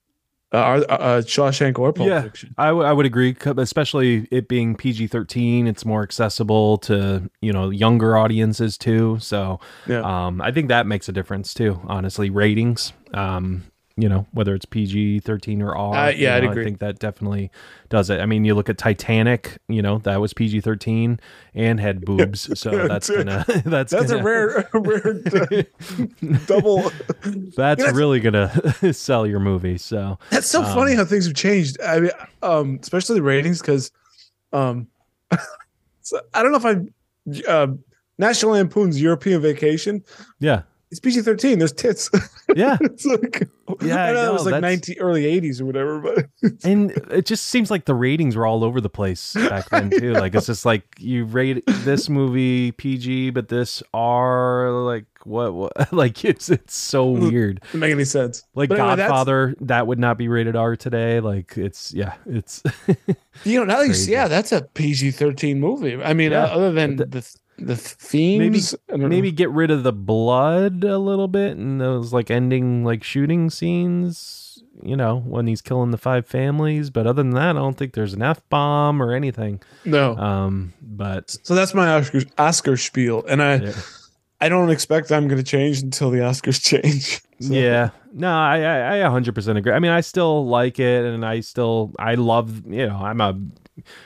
uh, 0.53 0.57
uh, 0.57 0.93
uh, 0.93 1.21
Shawshank 1.21 1.77
or 1.79 1.91
Pulp 1.91 2.07
Yeah. 2.07 2.21
Fiction. 2.21 2.55
I, 2.57 2.67
w- 2.67 2.85
I 2.87 2.93
would 2.93 3.05
agree, 3.05 3.35
especially 3.57 4.25
it 4.31 4.47
being 4.47 4.75
PG 4.75 5.07
thirteen. 5.07 5.67
It's 5.67 5.83
more 5.83 6.01
accessible 6.01 6.77
to 6.79 7.29
you 7.41 7.51
know 7.51 7.71
younger 7.71 8.15
audiences 8.15 8.77
too. 8.77 9.17
So 9.19 9.59
Yeah. 9.85 9.99
um, 10.27 10.39
I 10.39 10.51
think 10.51 10.69
that 10.69 10.87
makes 10.87 11.09
a 11.09 11.11
difference 11.11 11.53
too. 11.53 11.81
Honestly, 11.87 12.29
ratings. 12.29 12.93
Um, 13.13 13.63
you 13.97 14.09
know 14.09 14.27
whether 14.33 14.53
it's 14.53 14.65
PG 14.65 15.19
thirteen 15.21 15.61
or 15.61 15.75
R. 15.75 15.95
Uh, 15.95 16.09
you 16.09 16.23
yeah, 16.25 16.35
I'd 16.35 16.43
agree. 16.43 16.63
I 16.63 16.65
think 16.65 16.79
that 16.79 16.99
definitely 16.99 17.49
does 17.89 18.09
it. 18.09 18.19
I 18.19 18.25
mean, 18.25 18.43
you 18.43 18.53
look 18.55 18.69
at 18.69 18.77
Titanic. 18.77 19.57
You 19.69 19.81
know 19.81 19.99
that 19.99 20.19
was 20.19 20.33
PG 20.33 20.61
thirteen 20.61 21.19
and 21.53 21.79
had 21.79 22.03
boobs, 22.05 22.59
so 22.59 22.87
that's 22.87 23.09
gonna 23.15 23.45
that's 23.65 23.91
That's 23.93 24.11
gonna, 24.11 24.19
a 24.19 24.23
rare, 24.23 24.69
a 24.73 24.79
rare 24.79 25.13
double. 26.45 26.91
that's 27.55 27.81
You 27.81 27.87
know, 27.87 27.93
really 27.93 28.19
gonna 28.19 28.93
sell 28.93 29.25
your 29.25 29.39
movie. 29.39 29.77
So 29.77 30.19
That's 30.29 30.47
so 30.47 30.63
Um, 30.63 30.73
funny 30.75 30.95
how 30.95 31.05
things 31.05 31.25
have 31.25 31.35
changed. 31.35 31.79
I 31.81 31.99
mean, 32.01 32.11
um, 32.41 32.79
especially 32.81 33.15
the 33.15 33.23
ratings 33.23 33.61
because, 33.61 33.91
um, 34.53 34.87
so 36.01 36.19
I 36.33 36.43
don't 36.43 36.51
know 36.51 36.57
if 36.57 36.65
I, 36.65 37.51
uh, 37.51 37.67
National 38.17 38.53
Lampoon's 38.53 39.01
European 39.01 39.41
Vacation. 39.41 40.03
yeah, 40.39 40.61
it's 40.95 40.99
PG 41.01 41.21
thirteen. 41.21 41.59
There's 41.59 41.73
tits. 41.73 42.09
Yeah. 42.55 42.77
it's 42.79 43.03
like 43.05 43.49
Yeah, 43.81 44.05
I 44.05 44.13
know 44.13 44.23
no, 44.25 44.29
it 44.29 44.33
was 44.33 44.45
like 44.45 44.61
ninety 44.61 44.97
early 45.01 45.25
eighties 45.25 45.59
or 45.59 45.65
whatever, 45.65 45.99
but 45.99 46.27
and 46.63 46.91
it 47.11 47.25
just 47.25 47.45
seems 47.47 47.69
like 47.71 47.85
the 47.85 47.95
ratings 47.95 48.35
were 48.37 48.45
all 48.45 48.63
over 48.63 48.79
the 48.79 48.89
place 48.89 49.33
back 49.33 49.67
then 49.69 49.89
too. 49.89 50.13
Like 50.13 50.35
it's 50.35 50.45
just 50.45 50.63
like 50.65 50.83
you 50.99 51.25
rate 51.25 51.63
this 51.67 52.07
movie 52.07 52.71
PG, 52.71 53.31
but 53.31 53.49
this 53.49 53.81
R. 53.93 54.69
Like 54.71 55.05
what? 55.23 55.53
what? 55.55 55.73
Like 55.91 56.23
it's 56.23 56.49
it's 56.49 56.75
so 56.75 57.09
weird. 57.09 57.61
doesn't 57.61 57.79
make 57.79 57.91
any 57.91 58.05
sense. 58.05 58.43
Like 58.53 58.69
But 58.69 58.79
anyway, 58.79 58.95
Godfather, 58.97 59.55
that 59.61 59.87
would 59.87 59.99
not 59.99 60.17
be 60.19 60.27
rated 60.27 60.55
R 60.55 60.75
today. 60.75 61.19
Like 61.19 61.57
it's 61.57 61.93
yeah, 61.93 62.13
it's 62.27 62.61
You 63.43 63.59
know, 63.59 63.65
now 63.65 63.81
you 63.81 63.95
see, 63.95 64.11
yeah, 64.11 64.27
that's 64.27 64.51
a 64.51 64.61
PG 64.61 65.11
thirteen 65.11 65.59
movie. 65.59 66.01
I 66.01 66.13
mean, 66.13 66.31
Yeah. 66.31 66.43
uh, 66.45 66.49
other 66.55 66.71
than 66.71 66.95
But 66.95 67.11
the 67.11 67.35
the 67.57 67.75
themes, 67.75 68.75
I 68.91 68.97
maybe 68.97 69.31
get 69.31 69.49
rid 69.49 69.71
of 69.71 69.83
the 69.83 69.93
blood 69.93 70.83
a 70.83 70.97
little 70.97 71.27
bit 71.27 71.57
and 71.57 71.79
those 71.79 72.11
like 72.13 72.29
ending 72.31 72.83
like 72.83 73.03
shooting 73.03 73.49
scenes. 73.49 74.41
You 74.83 74.97
know 74.97 75.19
when 75.21 75.47
he's 75.47 75.61
killing 75.61 75.91
the 75.91 75.97
five 75.97 76.25
families, 76.27 76.89
but 76.89 77.07
other 77.07 77.23
than 77.23 77.31
that, 77.31 77.51
I 77.55 77.59
don't 77.59 77.77
think 77.77 77.93
there's 77.93 78.13
an 78.13 78.21
f 78.21 78.41
bomb 78.49 79.01
or 79.01 79.13
anything. 79.13 79.61
no. 79.85 80.17
Um, 80.17 80.73
but 80.81 81.37
so 81.43 81.55
that's 81.55 81.73
my 81.73 81.93
Oscar 81.93 82.21
Oscar 82.37 82.75
spiel, 82.77 83.23
and 83.27 83.41
I 83.41 83.55
Yeah. 83.57 83.71
I 84.41 84.49
don't 84.49 84.69
expect 84.69 85.13
I'm 85.13 85.29
going 85.29 85.37
to 85.41 85.49
change 85.49 85.81
until 85.81 86.11
the 86.11 86.17
Oscars 86.19 86.61
change. 86.83 87.21
So- 87.39 87.53
Yeah, 87.53 87.91
no, 88.11 88.29
I, 88.29 88.59
I, 88.59 88.97
I 88.99 89.09
100% 89.09 89.57
agree. 89.57 89.71
I 89.71 89.79
mean, 89.79 89.91
I 89.91 90.01
still 90.01 90.45
like 90.45 90.77
it, 90.77 91.05
and 91.05 91.25
I 91.25 91.39
still, 91.39 91.93
I 91.97 92.15
love, 92.15 92.65
you 92.67 92.85
know, 92.85 92.97
I'm 92.97 93.21
a 93.21 93.39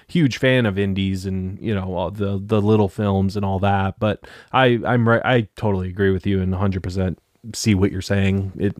huge 0.07 0.37
fan 0.37 0.65
of 0.65 0.77
indies 0.77 1.25
and 1.25 1.59
you 1.59 1.73
know 1.73 1.93
all 1.93 2.11
the 2.11 2.41
the 2.43 2.61
little 2.61 2.89
films 2.89 3.35
and 3.35 3.45
all 3.45 3.59
that. 3.59 3.99
But 3.99 4.27
I, 4.51 4.79
I'm 4.85 5.07
right. 5.07 5.21
I 5.23 5.47
totally 5.55 5.89
agree 5.89 6.11
with 6.11 6.25
you 6.25 6.41
and 6.41 6.53
100% 6.53 7.17
see 7.53 7.75
what 7.75 7.91
you're 7.91 8.01
saying. 8.01 8.53
It, 8.57 8.75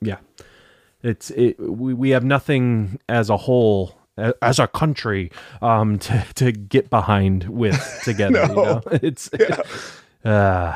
yeah, 0.00 0.18
it's 1.02 1.30
it. 1.30 1.58
We 1.58 1.94
we 1.94 2.10
have 2.10 2.24
nothing 2.24 2.98
as 3.08 3.30
a 3.30 3.36
whole. 3.36 3.94
As 4.40 4.58
a 4.58 4.66
country, 4.66 5.30
um, 5.60 5.98
to, 5.98 6.24
to 6.36 6.50
get 6.50 6.88
behind 6.88 7.44
with 7.50 8.00
together, 8.02 8.46
you 8.48 8.54
know, 8.54 8.80
it's, 8.92 9.28
uh, 10.24 10.74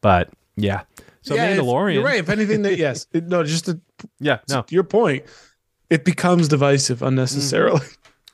but 0.00 0.30
yeah. 0.54 0.82
So 1.22 1.34
Yeah, 1.34 1.56
Mandalorian, 1.56 1.94
You're 1.94 2.04
right. 2.04 2.20
If 2.20 2.28
anything, 2.28 2.62
that 2.62 2.78
yes, 2.78 3.08
no, 3.12 3.42
just 3.42 3.64
to, 3.64 3.80
yeah, 4.20 4.38
no, 4.48 4.62
to 4.62 4.74
your 4.74 4.84
point, 4.84 5.24
it 5.90 6.04
becomes 6.04 6.46
divisive 6.46 7.02
unnecessarily. 7.02 7.84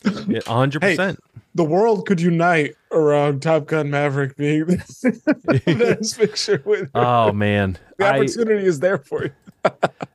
Yeah, 0.04 0.40
a 0.46 0.52
hundred 0.54 0.80
percent. 0.82 1.18
The 1.54 1.64
world 1.64 2.06
could 2.06 2.20
unite 2.20 2.76
around 2.92 3.42
Top 3.42 3.66
Gun 3.66 3.90
Maverick 3.90 4.36
being 4.36 4.66
the 4.66 5.62
best 5.98 6.18
picture 6.18 6.62
winner. 6.64 6.90
Oh 6.94 7.32
man, 7.32 7.78
the 7.96 8.06
I, 8.06 8.10
opportunity 8.16 8.64
is 8.66 8.80
there 8.80 8.98
for 8.98 9.24
you. 9.24 9.32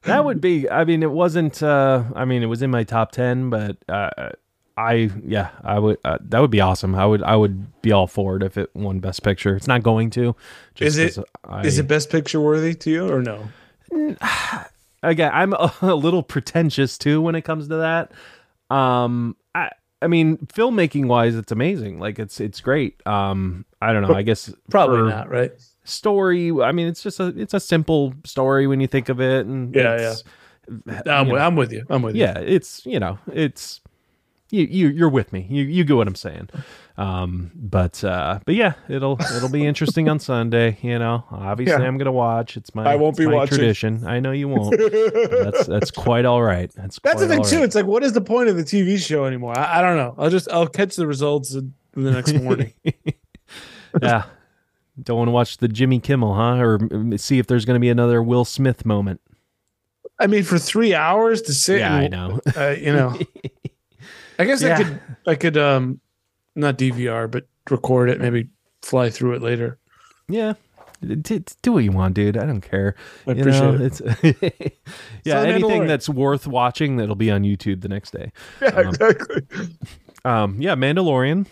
that 0.04 0.24
would 0.24 0.40
be. 0.40 0.70
I 0.70 0.86
mean, 0.86 1.04
it 1.04 1.12
wasn't. 1.12 1.62
uh 1.62 2.04
I 2.16 2.26
mean, 2.26 2.44
it 2.44 2.48
was 2.48 2.62
in 2.62 2.72
my 2.72 2.84
top 2.84 3.12
ten, 3.12 3.50
but 3.50 3.78
uh, 3.90 4.30
I 4.78 5.10
yeah, 5.26 5.50
I 5.64 5.80
would. 5.80 5.98
Uh, 6.06 6.18
that 6.22 6.40
would 6.40 6.52
be 6.52 6.62
awesome. 6.62 6.96
I 6.96 7.06
would. 7.06 7.22
I 7.24 7.36
would 7.36 7.82
be 7.82 7.92
all 7.92 8.08
for 8.08 8.38
it 8.38 8.44
if 8.44 8.58
it 8.58 8.70
won 8.74 9.00
Best 9.00 9.22
Picture. 9.22 9.56
It's 9.58 9.68
not 9.68 9.84
going 9.84 10.12
to. 10.12 10.36
Is 10.80 10.98
it- 10.98 11.18
I, 11.44 11.64
Is 11.66 11.78
it 11.78 11.88
best 11.90 12.10
picture 12.10 12.40
worthy 12.40 12.74
to 12.76 12.90
you 12.90 13.10
or 13.12 13.22
no? 13.22 13.50
again? 15.04 15.32
I'm 15.34 15.54
a, 15.54 15.74
a 15.82 15.96
little 15.96 16.24
pretentious 16.24 16.98
too 16.98 17.22
when 17.22 17.36
it 17.36 17.42
comes 17.42 17.68
to 17.68 17.76
that. 17.78 18.12
Um, 18.74 19.36
I. 19.56 19.70
I 20.02 20.08
mean, 20.08 20.36
filmmaking 20.48 21.08
wise, 21.08 21.34
it's 21.34 21.54
amazing. 21.54 21.98
Like 21.98 22.20
it's 22.20 22.42
it's 22.42 22.60
great. 22.60 23.02
Um, 23.08 23.64
I 23.82 23.94
don't 23.94 24.02
know. 24.02 24.14
I 24.14 24.22
guess 24.22 24.54
Probably 24.70 25.10
not, 25.10 25.30
right? 25.30 25.54
story 25.86 26.50
i 26.62 26.72
mean 26.72 26.88
it's 26.88 27.04
just 27.04 27.20
a 27.20 27.28
it's 27.38 27.54
a 27.54 27.60
simple 27.60 28.14
story 28.24 28.68
when 28.68 28.80
you 28.80 28.88
think 28.88 29.10
of 29.10 29.20
it 29.20 29.46
and 29.46 29.76
Yeah, 29.76 30.12
it's, 30.12 30.24
I'm, 31.06 31.28
know, 31.28 31.36
I'm 31.36 31.58
with 31.58 31.74
you. 31.74 31.86
I'm 31.90 32.02
with 32.02 32.16
you. 32.16 32.22
yeah 32.22 32.38
it's 32.40 32.86
you 32.86 33.02
know 33.02 33.20
it's 33.34 33.82
you 34.50 34.64
you 34.64 34.88
you're 34.88 35.10
with 35.10 35.34
me 35.34 35.46
you 35.50 35.64
you 35.64 35.84
get 35.84 35.98
what 35.98 36.08
i'm 36.08 36.16
saying 36.16 36.50
um 36.96 37.50
but 37.56 38.04
uh 38.04 38.40
but 38.46 38.54
yeah 38.54 38.74
it'll 38.88 39.18
it'll 39.36 39.50
be 39.50 39.66
interesting 39.66 40.08
on 40.08 40.20
sunday 40.20 40.78
you 40.84 41.00
know 41.00 41.24
obviously 41.32 41.82
Yeah. 41.82 41.88
i'm 41.88 41.98
gonna 41.98 42.12
watch 42.12 42.56
it's 42.56 42.76
my 42.76 42.84
I 42.86 42.96
won't 42.98 43.18
be 43.18 43.26
watching. 43.26 43.58
tradition 43.58 44.06
i 44.06 44.20
know 44.20 44.32
you 44.32 44.48
won't 44.48 44.78
that's 44.78 45.66
that's 45.66 45.90
quite 45.90 46.26
all 46.26 46.44
right 46.44 46.72
that's 46.76 47.00
That's 47.04 47.20
the 47.20 47.28
thing 47.28 47.40
all 47.40 47.46
too. 47.46 47.64
It's 47.64 47.74
like, 47.74 47.88
what 47.88 48.04
is 48.04 48.14
the 48.14 48.22
point 48.22 48.50
of 48.50 48.58
the 48.58 48.64
TV 48.64 49.00
show 49.00 49.26
anymore? 49.26 49.58
I, 49.58 49.80
I 49.80 49.82
don't 49.82 49.98
know. 49.98 50.14
I'll 50.20 50.30
just 50.30 50.48
I'll 50.52 50.68
catch 50.68 50.96
the 50.96 51.08
results 51.08 51.56
in- 51.56 51.74
the 51.96 52.12
next 52.12 52.34
morning. 52.36 52.74
yeah 54.02 54.24
don't 55.02 55.18
want 55.18 55.28
to 55.28 55.32
watch 55.32 55.58
the 55.58 55.68
jimmy 55.68 56.00
kimmel 56.00 56.36
huh 56.36 56.58
or 56.62 56.78
mm, 56.78 57.20
see 57.20 57.40
if 57.40 57.48
there's 57.48 57.66
gonna 57.66 57.80
be 57.80 57.90
another 57.90 58.22
will 58.22 58.46
smith 58.46 58.86
moment 58.86 59.20
I 60.20 60.28
mean, 60.28 60.44
for 60.44 60.60
three 60.60 60.94
hours 60.94 61.42
to 61.44 61.54
sit, 61.54 61.80
yeah 61.80 61.96
i 61.96 62.08
know 62.08 62.40
Uh, 62.56 62.76
you 62.78 62.94
know, 62.94 63.18
I 64.40 64.46
guess 64.46 64.62
Yeah. 64.62 64.76
I 64.78 64.84
could 64.84 65.00
I 65.28 65.36
could 65.36 65.58
um 65.58 66.00
not 66.56 66.78
DVR 66.78 67.30
but 67.30 67.48
record 67.70 68.10
it, 68.10 68.20
maybe 68.20 68.48
fly 68.82 69.10
through 69.10 69.34
it 69.34 69.42
later. 69.42 69.80
Yeah. 70.28 70.54
Do 71.62 71.74
what 71.74 71.84
you 71.84 71.92
want, 71.92 72.14
dude. 72.16 72.38
I 72.38 72.46
don't 72.46 72.62
care. 72.62 72.96
I 73.28 73.32
You 73.32 73.42
appreciate 73.42 73.62
know, 73.62 73.74
it. 73.74 73.82
It's 73.82 74.02
yeah, 75.26 75.42
So, 75.44 75.50
anything 75.50 75.86
that's 75.86 76.08
worth 76.08 76.48
watching 76.48 76.96
that'll 76.96 77.16
be 77.16 77.30
on 77.30 77.44
YouTube 77.44 77.82
the 77.82 77.90
next 77.90 78.12
day. 78.12 78.32
Yeah, 78.62 78.70
Um, 78.70 78.88
exactly. 78.88 79.42
Um, 80.24 80.62
yeah, 80.62 80.76
Mandalorian 80.76 81.46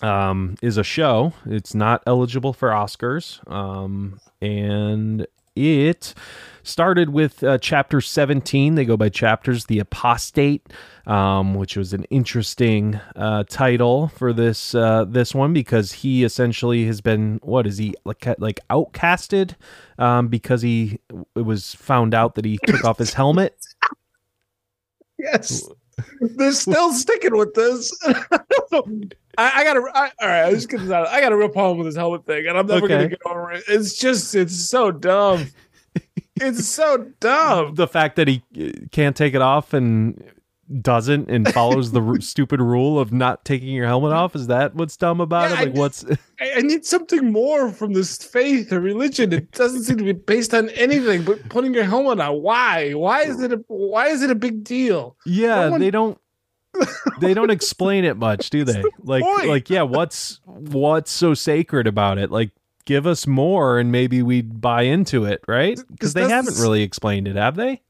um, 0.00 0.56
is 0.62 0.78
a 0.78 0.84
show. 0.84 1.34
It's 1.44 1.74
not 1.74 2.02
eligible 2.06 2.54
for 2.54 2.70
Oscars, 2.70 3.46
um, 3.52 4.18
and 4.40 5.26
it 5.56 6.14
started 6.64 7.10
with 7.10 7.44
uh, 7.44 7.58
chapter 7.58 8.00
17. 8.00 8.74
They 8.74 8.84
go 8.84 8.96
by 8.96 9.08
chapters. 9.08 9.66
The 9.66 9.78
Apostate, 9.78 10.72
um, 11.06 11.54
which 11.54 11.76
was 11.76 11.92
an 11.92 12.04
interesting 12.04 13.00
uh, 13.14 13.44
title 13.48 14.08
for 14.08 14.32
this 14.32 14.74
uh, 14.74 15.04
this 15.04 15.34
one 15.34 15.52
because 15.52 15.92
he 15.92 16.24
essentially 16.24 16.86
has 16.86 17.00
been 17.00 17.38
what 17.42 17.66
is 17.66 17.78
he 17.78 17.94
like 18.04 18.26
like 18.38 18.58
outcasted 18.70 19.54
um, 19.98 20.28
because 20.28 20.62
he 20.62 20.98
it 21.36 21.42
was 21.42 21.74
found 21.74 22.14
out 22.14 22.34
that 22.34 22.44
he 22.44 22.58
took 22.66 22.84
off 22.84 22.98
his 22.98 23.14
helmet. 23.14 23.56
Yes, 25.18 25.68
they're 26.20 26.52
still 26.52 26.92
sticking 26.92 27.36
with 27.36 27.54
this. 27.54 27.96
I. 29.38 29.44
I, 29.44 29.60
I 29.60 29.64
got 29.64 29.76
a 29.76 29.80
I, 29.94 30.10
all 30.22 30.28
right. 30.28 30.42
I'm 30.46 30.54
just 30.54 30.68
gonna. 30.68 31.00
I 31.08 31.20
got 31.20 31.32
a 31.32 31.36
real 31.36 31.48
problem 31.48 31.78
with 31.78 31.86
this 31.86 31.96
helmet 31.96 32.26
thing, 32.26 32.46
and 32.46 32.56
I'm 32.58 32.66
never 32.66 32.86
gonna 32.88 33.08
get 33.08 33.20
over 33.26 33.52
it. 33.52 33.64
It's 33.68 33.94
just 33.98 34.34
it's 34.34 34.56
so 34.56 34.90
dumb. 34.90 35.46
it's 36.36 36.66
so 36.66 37.10
dumb. 37.20 37.74
the 37.74 37.86
fact 37.88 38.16
that 38.16 38.28
he 38.28 38.42
uh, 38.60 38.70
can't 38.90 39.16
take 39.16 39.34
it 39.34 39.42
off 39.42 39.72
and 39.72 40.22
doesn't 40.80 41.30
and 41.30 41.46
follows 41.52 41.92
the 41.92 42.00
r- 42.00 42.20
stupid 42.22 42.58
rule 42.58 42.98
of 42.98 43.12
not 43.12 43.44
taking 43.44 43.68
your 43.68 43.86
helmet 43.86 44.12
off 44.12 44.34
is 44.34 44.46
that 44.46 44.74
what's 44.74 44.96
dumb 44.96 45.20
about 45.20 45.50
Yeah, 45.50 45.56
it 45.56 45.58
I 45.58 45.60
like 45.64 45.74
just- 45.74 46.06
what's 46.08 46.20
I, 46.40 46.52
I 46.56 46.60
need 46.62 46.86
something 46.86 47.30
more 47.30 47.70
from 47.70 47.92
this 47.92 48.16
faith 48.16 48.72
or 48.72 48.80
religion. 48.80 49.32
It 49.34 49.52
doesn't 49.52 49.84
seem 49.84 49.98
to 49.98 50.04
be 50.04 50.12
based 50.12 50.54
on 50.54 50.70
anything 50.70 51.22
but 51.22 51.46
putting 51.50 51.74
your 51.74 51.84
helmet 51.84 52.18
on. 52.18 52.40
Why? 52.40 52.92
Why 52.92 53.22
is 53.24 53.40
it 53.42 53.52
a 53.52 53.56
Why 53.68 54.08
is 54.08 54.22
it 54.22 54.30
a 54.30 54.34
big 54.34 54.64
deal? 54.64 55.16
yeah 55.26 55.66
No 55.66 55.70
one- 55.72 55.80
they 55.80 55.90
don't 55.90 56.18
they 57.20 57.34
don't 57.34 57.50
explain 57.50 58.04
it 58.04 58.16
much 58.16 58.50
do 58.50 58.64
they 58.64 58.82
like 59.02 59.22
point. 59.22 59.48
like 59.48 59.70
yeah 59.70 59.82
what's 59.82 60.40
what's 60.44 61.10
so 61.10 61.34
sacred 61.34 61.86
about 61.86 62.18
it 62.18 62.30
like 62.30 62.50
give 62.84 63.06
us 63.06 63.26
more 63.26 63.78
and 63.78 63.90
maybe 63.90 64.22
we'd 64.22 64.60
buy 64.60 64.82
into 64.82 65.24
it 65.24 65.42
right 65.48 65.80
because 65.90 66.14
they 66.14 66.28
haven't 66.28 66.58
really 66.58 66.82
explained 66.82 67.26
it 67.26 67.36
have 67.36 67.56
they 67.56 67.80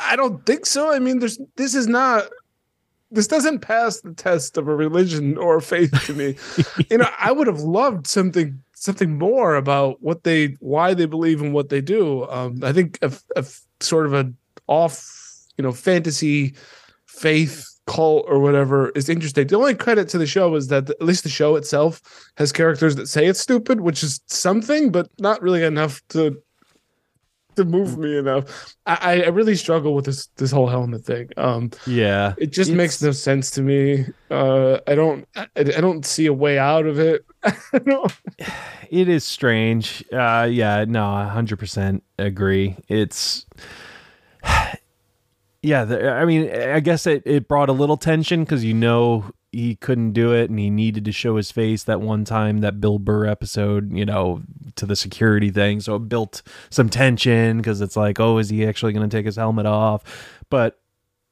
I 0.00 0.16
don't 0.16 0.44
think 0.46 0.66
so. 0.66 0.92
I 0.92 0.98
mean, 0.98 1.18
there's 1.18 1.38
this 1.56 1.74
is 1.74 1.86
not. 1.86 2.24
This 3.10 3.26
doesn't 3.28 3.60
pass 3.60 4.00
the 4.00 4.12
test 4.12 4.56
of 4.56 4.66
a 4.66 4.74
religion 4.74 5.36
or 5.38 5.58
a 5.58 5.62
faith 5.62 5.92
to 6.06 6.14
me. 6.14 6.36
you 6.90 6.98
know, 6.98 7.08
I 7.18 7.30
would 7.30 7.46
have 7.46 7.60
loved 7.60 8.06
something 8.06 8.60
something 8.72 9.18
more 9.18 9.54
about 9.54 10.02
what 10.02 10.24
they 10.24 10.56
why 10.60 10.94
they 10.94 11.06
believe 11.06 11.40
in 11.40 11.52
what 11.52 11.68
they 11.68 11.80
do. 11.80 12.28
Um, 12.28 12.60
I 12.62 12.72
think 12.72 12.98
a, 13.02 13.12
a 13.36 13.44
sort 13.80 14.06
of 14.06 14.14
a 14.14 14.32
off, 14.66 15.06
you 15.56 15.62
know, 15.62 15.72
fantasy 15.72 16.54
faith 17.06 17.68
cult 17.86 18.24
or 18.28 18.38
whatever 18.40 18.90
is 18.90 19.08
interesting. 19.08 19.46
The 19.46 19.56
only 19.56 19.74
credit 19.74 20.08
to 20.10 20.18
the 20.18 20.26
show 20.26 20.54
is 20.54 20.68
that 20.68 20.88
at 20.90 21.02
least 21.02 21.22
the 21.24 21.28
show 21.28 21.56
itself 21.56 22.00
has 22.36 22.50
characters 22.52 22.96
that 22.96 23.08
say 23.08 23.26
it's 23.26 23.40
stupid, 23.40 23.80
which 23.80 24.02
is 24.02 24.20
something, 24.26 24.90
but 24.90 25.08
not 25.18 25.42
really 25.42 25.62
enough 25.64 26.00
to 26.10 26.40
to 27.56 27.64
move 27.64 27.96
me 27.98 28.16
enough. 28.18 28.74
I, 28.84 29.22
I 29.22 29.28
really 29.28 29.54
struggle 29.54 29.94
with 29.94 30.06
this 30.06 30.26
this 30.38 30.50
whole 30.50 30.66
helmet 30.66 31.04
thing. 31.04 31.28
Um, 31.36 31.70
yeah 31.86 32.34
it 32.36 32.46
just 32.52 32.70
It's- 32.70 32.76
makes 32.76 33.00
no 33.00 33.12
sense 33.12 33.50
to 33.52 33.62
me. 33.62 34.06
Uh, 34.30 34.78
I 34.88 34.94
don't 34.96 35.28
I, 35.36 35.46
I 35.56 35.62
don't 35.62 36.04
see 36.04 36.26
a 36.26 36.32
way 36.32 36.58
out 36.58 36.86
of 36.86 36.98
it. 36.98 37.24
It 38.90 39.08
is 39.08 39.24
strange. 39.24 40.04
Uh, 40.12 40.46
yeah, 40.50 40.84
no, 40.86 41.02
hundred 41.26 41.58
percent 41.58 42.04
agree. 42.18 42.76
It's, 42.88 43.44
yeah. 45.64 45.84
The, 45.84 46.10
I 46.10 46.24
mean, 46.24 46.50
I 46.54 46.80
guess 46.80 47.06
it, 47.06 47.22
it 47.26 47.48
brought 47.48 47.68
a 47.68 47.72
little 47.72 47.96
tension 47.96 48.44
because 48.44 48.64
you 48.64 48.74
know 48.74 49.24
he 49.52 49.76
couldn't 49.76 50.12
do 50.12 50.32
it 50.32 50.50
and 50.50 50.58
he 50.58 50.68
needed 50.68 51.04
to 51.04 51.12
show 51.12 51.36
his 51.36 51.50
face 51.52 51.84
that 51.84 52.00
one 52.00 52.24
time 52.24 52.58
that 52.58 52.80
Bill 52.80 52.98
Burr 52.98 53.26
episode, 53.26 53.92
you 53.96 54.04
know, 54.04 54.42
to 54.76 54.84
the 54.84 54.96
security 54.96 55.50
thing. 55.50 55.80
So 55.80 55.94
it 55.96 56.08
built 56.08 56.42
some 56.70 56.88
tension 56.88 57.58
because 57.58 57.80
it's 57.80 57.96
like, 57.96 58.18
oh, 58.18 58.38
is 58.38 58.48
he 58.50 58.66
actually 58.66 58.92
going 58.92 59.08
to 59.08 59.16
take 59.16 59.26
his 59.26 59.36
helmet 59.36 59.66
off? 59.66 60.02
But 60.50 60.80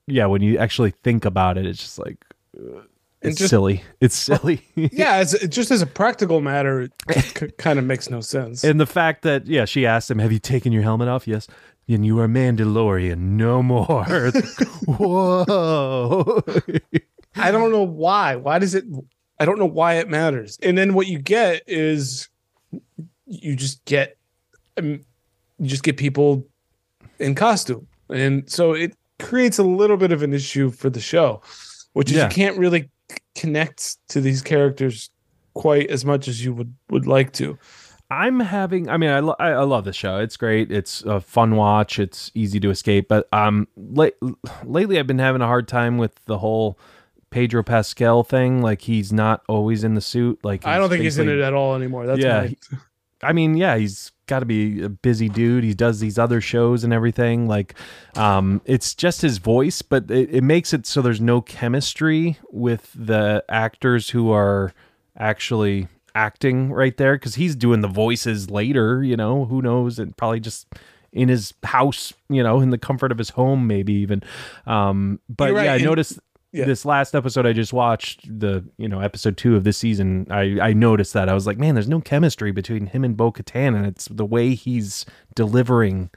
yeah, 0.06 0.26
when 0.26 0.40
you 0.42 0.56
actually 0.58 0.92
think 1.02 1.24
about 1.24 1.58
it, 1.58 1.66
it's 1.66 1.80
just 1.80 1.98
like 1.98 2.24
uh, 2.56 2.82
it's 3.22 3.38
just- 3.38 3.50
silly. 3.50 3.82
It's 4.00 4.16
silly. 4.16 4.62
yeah, 4.76 5.20
it's, 5.20 5.34
it 5.34 5.48
just 5.48 5.70
as 5.72 5.82
a 5.82 5.86
practical 5.86 6.40
matter, 6.40 6.82
it 6.82 6.92
c- 7.38 7.48
kind 7.58 7.78
of 7.78 7.84
makes 7.84 8.08
no 8.08 8.20
sense. 8.20 8.62
and 8.64 8.80
the 8.80 8.86
fact 8.86 9.22
that 9.22 9.46
yeah, 9.48 9.64
she 9.64 9.84
asked 9.86 10.10
him, 10.10 10.18
"Have 10.20 10.32
you 10.32 10.38
taken 10.40 10.72
your 10.72 10.82
helmet 10.82 11.08
off?" 11.08 11.26
Yes. 11.28 11.46
And 11.88 12.06
you 12.06 12.18
are 12.20 12.28
Mandalorian, 12.28 13.18
no 13.18 13.62
more. 13.62 14.04
Whoa! 14.86 16.42
I 17.36 17.50
don't 17.50 17.70
know 17.70 17.82
why. 17.82 18.36
Why 18.36 18.58
does 18.58 18.74
it? 18.74 18.84
I 19.38 19.44
don't 19.44 19.58
know 19.58 19.66
why 19.66 19.94
it 19.94 20.08
matters. 20.08 20.58
And 20.62 20.78
then 20.78 20.94
what 20.94 21.06
you 21.06 21.18
get 21.18 21.62
is 21.66 22.28
you 23.26 23.56
just 23.56 23.84
get 23.84 24.16
um, 24.78 25.00
you 25.58 25.66
just 25.66 25.82
get 25.82 25.96
people 25.96 26.46
in 27.18 27.34
costume, 27.34 27.86
and 28.08 28.48
so 28.50 28.72
it 28.72 28.94
creates 29.18 29.58
a 29.58 29.62
little 29.62 29.96
bit 29.96 30.12
of 30.12 30.22
an 30.22 30.32
issue 30.32 30.70
for 30.70 30.88
the 30.90 31.00
show, 31.00 31.42
which 31.92 32.10
is 32.10 32.16
Yeah. 32.16 32.24
you 32.28 32.30
can't 32.34 32.56
really 32.58 32.88
connect 33.34 33.96
to 34.08 34.20
these 34.20 34.40
characters 34.42 35.10
quite 35.54 35.90
as 35.90 36.04
much 36.04 36.28
as 36.28 36.44
you 36.44 36.54
would 36.54 36.74
would 36.90 37.06
like 37.06 37.32
to. 37.34 37.58
I'm 38.12 38.40
having. 38.40 38.88
I 38.90 38.96
mean, 38.98 39.10
I, 39.10 39.20
lo- 39.20 39.36
I 39.38 39.54
love 39.62 39.84
the 39.84 39.92
show. 39.92 40.18
It's 40.18 40.36
great. 40.36 40.70
It's 40.70 41.02
a 41.02 41.20
fun 41.20 41.56
watch. 41.56 41.98
It's 41.98 42.30
easy 42.34 42.60
to 42.60 42.70
escape. 42.70 43.08
But 43.08 43.26
um, 43.32 43.68
late, 43.76 44.14
lately 44.64 44.98
I've 44.98 45.06
been 45.06 45.18
having 45.18 45.40
a 45.42 45.46
hard 45.46 45.66
time 45.66 45.96
with 45.98 46.12
the 46.26 46.38
whole 46.38 46.78
Pedro 47.30 47.62
Pascal 47.62 48.22
thing. 48.22 48.60
Like 48.60 48.82
he's 48.82 49.12
not 49.12 49.42
always 49.48 49.82
in 49.84 49.94
the 49.94 50.00
suit. 50.00 50.38
Like 50.44 50.66
I 50.66 50.76
don't 50.78 50.90
think 50.90 51.02
he's 51.02 51.18
in 51.18 51.28
it 51.28 51.40
at 51.40 51.54
all 51.54 51.74
anymore. 51.74 52.06
That's 52.06 52.20
Yeah, 52.20 52.46
he- 52.48 52.58
I 53.24 53.32
mean, 53.32 53.56
yeah, 53.56 53.76
he's 53.76 54.10
got 54.26 54.40
to 54.40 54.46
be 54.46 54.82
a 54.82 54.88
busy 54.88 55.28
dude. 55.28 55.62
He 55.62 55.74
does 55.74 56.00
these 56.00 56.18
other 56.18 56.40
shows 56.40 56.82
and 56.82 56.92
everything. 56.92 57.46
Like, 57.46 57.74
um, 58.16 58.60
it's 58.64 58.96
just 58.96 59.22
his 59.22 59.38
voice, 59.38 59.80
but 59.80 60.10
it, 60.10 60.28
it 60.34 60.42
makes 60.42 60.72
it 60.74 60.86
so 60.86 61.00
there's 61.02 61.20
no 61.20 61.40
chemistry 61.40 62.36
with 62.50 62.90
the 62.96 63.44
actors 63.48 64.10
who 64.10 64.32
are 64.32 64.74
actually 65.16 65.86
acting 66.14 66.72
right 66.72 66.96
there 66.96 67.14
because 67.16 67.36
he's 67.36 67.56
doing 67.56 67.80
the 67.80 67.88
voices 67.88 68.50
later. 68.50 69.02
You 69.02 69.16
know, 69.16 69.44
who 69.46 69.62
knows? 69.62 69.98
And 69.98 70.16
probably 70.16 70.40
just 70.40 70.66
in 71.12 71.28
his 71.28 71.52
house, 71.64 72.12
you 72.28 72.42
know, 72.42 72.60
in 72.60 72.70
the 72.70 72.78
comfort 72.78 73.12
of 73.12 73.18
his 73.18 73.30
home, 73.30 73.66
maybe 73.66 73.92
even. 73.94 74.22
Um, 74.66 75.20
but 75.28 75.52
right, 75.52 75.64
yeah, 75.64 75.72
I 75.72 75.76
and- 75.76 75.84
noticed 75.84 76.18
yeah. 76.52 76.64
this 76.66 76.84
last 76.84 77.14
episode 77.14 77.46
I 77.46 77.52
just 77.52 77.72
watched, 77.72 78.26
the 78.40 78.64
you 78.76 78.88
know 78.88 79.00
episode 79.00 79.36
two 79.36 79.56
of 79.56 79.64
this 79.64 79.78
season, 79.78 80.26
I 80.30 80.58
I 80.60 80.72
noticed 80.72 81.12
that 81.14 81.28
I 81.28 81.34
was 81.34 81.46
like, 81.46 81.58
man, 81.58 81.74
there's 81.74 81.88
no 81.88 82.00
chemistry 82.00 82.52
between 82.52 82.86
him 82.86 83.04
and 83.04 83.16
Bo 83.16 83.32
Katan, 83.32 83.74
and 83.76 83.86
it's 83.86 84.06
the 84.06 84.26
way 84.26 84.54
he's 84.54 85.04
delivering 85.34 86.10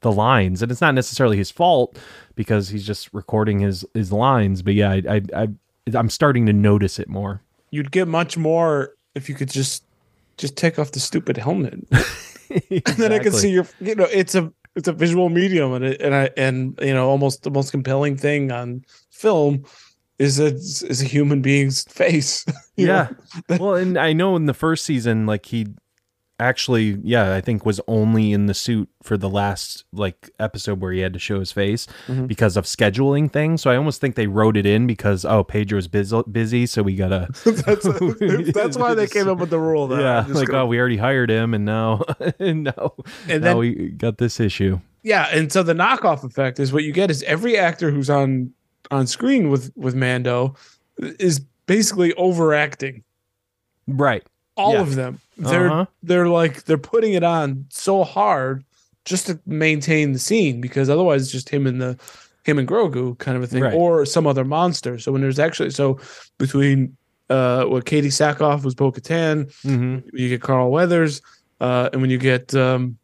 the 0.00 0.12
lines, 0.12 0.62
and 0.62 0.72
it's 0.72 0.80
not 0.80 0.94
necessarily 0.94 1.36
his 1.36 1.50
fault 1.50 1.96
because 2.34 2.70
he's 2.70 2.86
just 2.86 3.08
recording 3.14 3.60
his 3.60 3.84
his 3.94 4.12
lines. 4.12 4.60
But 4.62 4.74
yeah, 4.74 4.90
I 4.90 5.02
I, 5.08 5.20
I 5.34 5.48
I'm 5.94 6.10
starting 6.10 6.46
to 6.46 6.52
notice 6.52 6.98
it 6.98 7.08
more. 7.08 7.42
you'd 7.70 7.90
get 7.92 8.08
much 8.08 8.36
more 8.36 8.94
if 9.14 9.28
you 9.28 9.34
could 9.34 9.50
just 9.50 9.84
just 10.38 10.56
take 10.56 10.78
off 10.78 10.92
the 10.92 11.00
stupid 11.00 11.36
helmet. 11.36 11.74
and 12.50 12.82
then 12.96 13.12
I 13.12 13.18
can 13.18 13.28
Exactly. 13.28 13.30
see 13.40 13.50
your 13.50 13.66
you 13.80 13.94
know 13.94 14.06
it's 14.10 14.34
a 14.34 14.52
it's 14.74 14.88
a 14.88 14.92
visual 14.92 15.28
medium 15.28 15.72
and 15.74 15.84
it, 15.84 16.00
and 16.00 16.14
I 16.14 16.30
and 16.36 16.78
you 16.82 16.94
know 16.94 17.08
almost 17.08 17.42
the 17.42 17.50
most 17.50 17.70
compelling 17.70 18.16
thing 18.16 18.50
on 18.50 18.84
film 19.10 19.64
is 20.18 20.38
a 20.40 20.46
is 20.54 21.02
a 21.02 21.06
human 21.06 21.42
being's 21.42 21.82
face. 21.88 22.44
yeah. 22.76 23.08
know? 23.48 23.56
well, 23.58 23.74
and 23.74 23.98
I 23.98 24.12
know 24.12 24.36
in 24.36 24.46
the 24.46 24.54
first 24.54 24.84
season, 24.84 25.26
like 25.26 25.46
he 25.46 25.66
actually, 26.40 26.98
yeah, 27.04 27.34
I 27.34 27.40
think 27.40 27.64
was 27.64 27.80
only 27.86 28.32
in 28.32 28.46
the 28.46 28.54
suit 28.54 28.88
for 29.02 29.16
the 29.16 29.28
last 29.28 29.84
like 29.92 30.30
episode 30.40 30.80
where 30.80 30.92
he 30.92 31.00
had 31.00 31.12
to 31.12 31.18
show 31.18 31.38
his 31.40 31.52
face 31.52 31.86
Mhm. 32.08 32.26
because 32.26 32.56
of 32.56 32.64
scheduling 32.64 33.30
things. 33.30 33.62
So 33.62 33.70
I 33.70 33.76
almost 33.76 34.00
think 34.00 34.14
they 34.16 34.26
wrote 34.26 34.56
it 34.56 34.66
in 34.66 34.86
because 34.86 35.24
oh, 35.24 35.44
Pedro's 35.44 35.86
busy, 35.88 36.20
busy, 36.30 36.66
so 36.66 36.82
we 36.82 36.96
gotta. 36.96 37.28
that's 37.44 37.84
that's 38.52 38.76
why 38.76 38.94
they 38.94 39.06
came 39.06 39.28
up 39.28 39.38
with 39.38 39.50
the 39.50 39.58
rule. 39.60 39.86
That 39.88 40.00
yeah, 40.00 40.34
like 40.34 40.48
gonna- 40.48 40.64
oh, 40.64 40.66
we 40.66 40.78
already 40.78 40.96
hired 40.96 41.30
him, 41.30 41.54
and 41.54 41.64
now, 41.64 42.02
and 42.38 42.64
now, 42.64 42.94
And 43.28 43.42
now 43.42 43.48
then- 43.50 43.58
we 43.58 43.88
got 43.90 44.18
this 44.18 44.40
issue. 44.40 44.80
yeah, 45.02 45.28
and 45.32 45.52
so 45.52 45.62
the 45.62 45.74
knockoff 45.74 46.24
effect 46.24 46.58
is 46.58 46.72
what 46.72 46.82
you 46.84 46.92
get 46.92 47.10
is 47.10 47.22
every 47.24 47.56
actor 47.56 47.90
who's 47.90 48.10
on 48.10 48.52
on 48.90 49.06
screen 49.06 49.48
with 49.48 49.70
with 49.76 49.94
Mando 49.94 50.54
is 50.98 51.40
basically 51.66 52.12
overacting. 52.14 53.04
Right. 53.86 54.24
All 54.56 54.72
Yeah. 54.74 54.80
of 54.82 54.94
them 54.94 55.20
they're 55.38 55.70
Uh-huh. 55.70 55.86
they're 56.02 56.28
like 56.28 56.64
they're 56.64 56.76
putting 56.78 57.14
it 57.14 57.22
on 57.24 57.64
so 57.70 58.04
hard 58.04 58.64
just 59.04 59.26
to 59.26 59.40
maintain 59.46 60.12
the 60.12 60.18
scene 60.18 60.60
because 60.60 60.88
otherwise 60.90 61.22
it's 61.22 61.32
just 61.32 61.48
him 61.48 61.66
and 61.66 61.80
the 61.80 61.98
him 62.44 62.58
and 62.58 62.68
Grogu 62.68 63.16
kind 63.18 63.36
of 63.36 63.42
a 63.42 63.46
thing 63.46 63.62
Right. 63.62 63.74
or 63.74 64.04
some 64.04 64.26
other 64.26 64.44
monster 64.44 64.98
so 64.98 65.10
when 65.12 65.22
there's 65.22 65.38
actually 65.38 65.70
so 65.70 65.98
between 66.38 66.96
uh 67.30 67.64
what 67.64 67.84
Katee 67.86 68.06
Sackhoff 68.12 68.62
was 68.64 68.74
Bo-Katan 68.74 69.50
hmm 69.62 69.98
you 70.12 70.28
get 70.28 70.42
Carl 70.42 70.70
Weathers 70.70 71.22
uh 71.60 71.88
and 71.92 72.02
when 72.02 72.10
you 72.10 72.18
get 72.18 72.54
um 72.54 72.98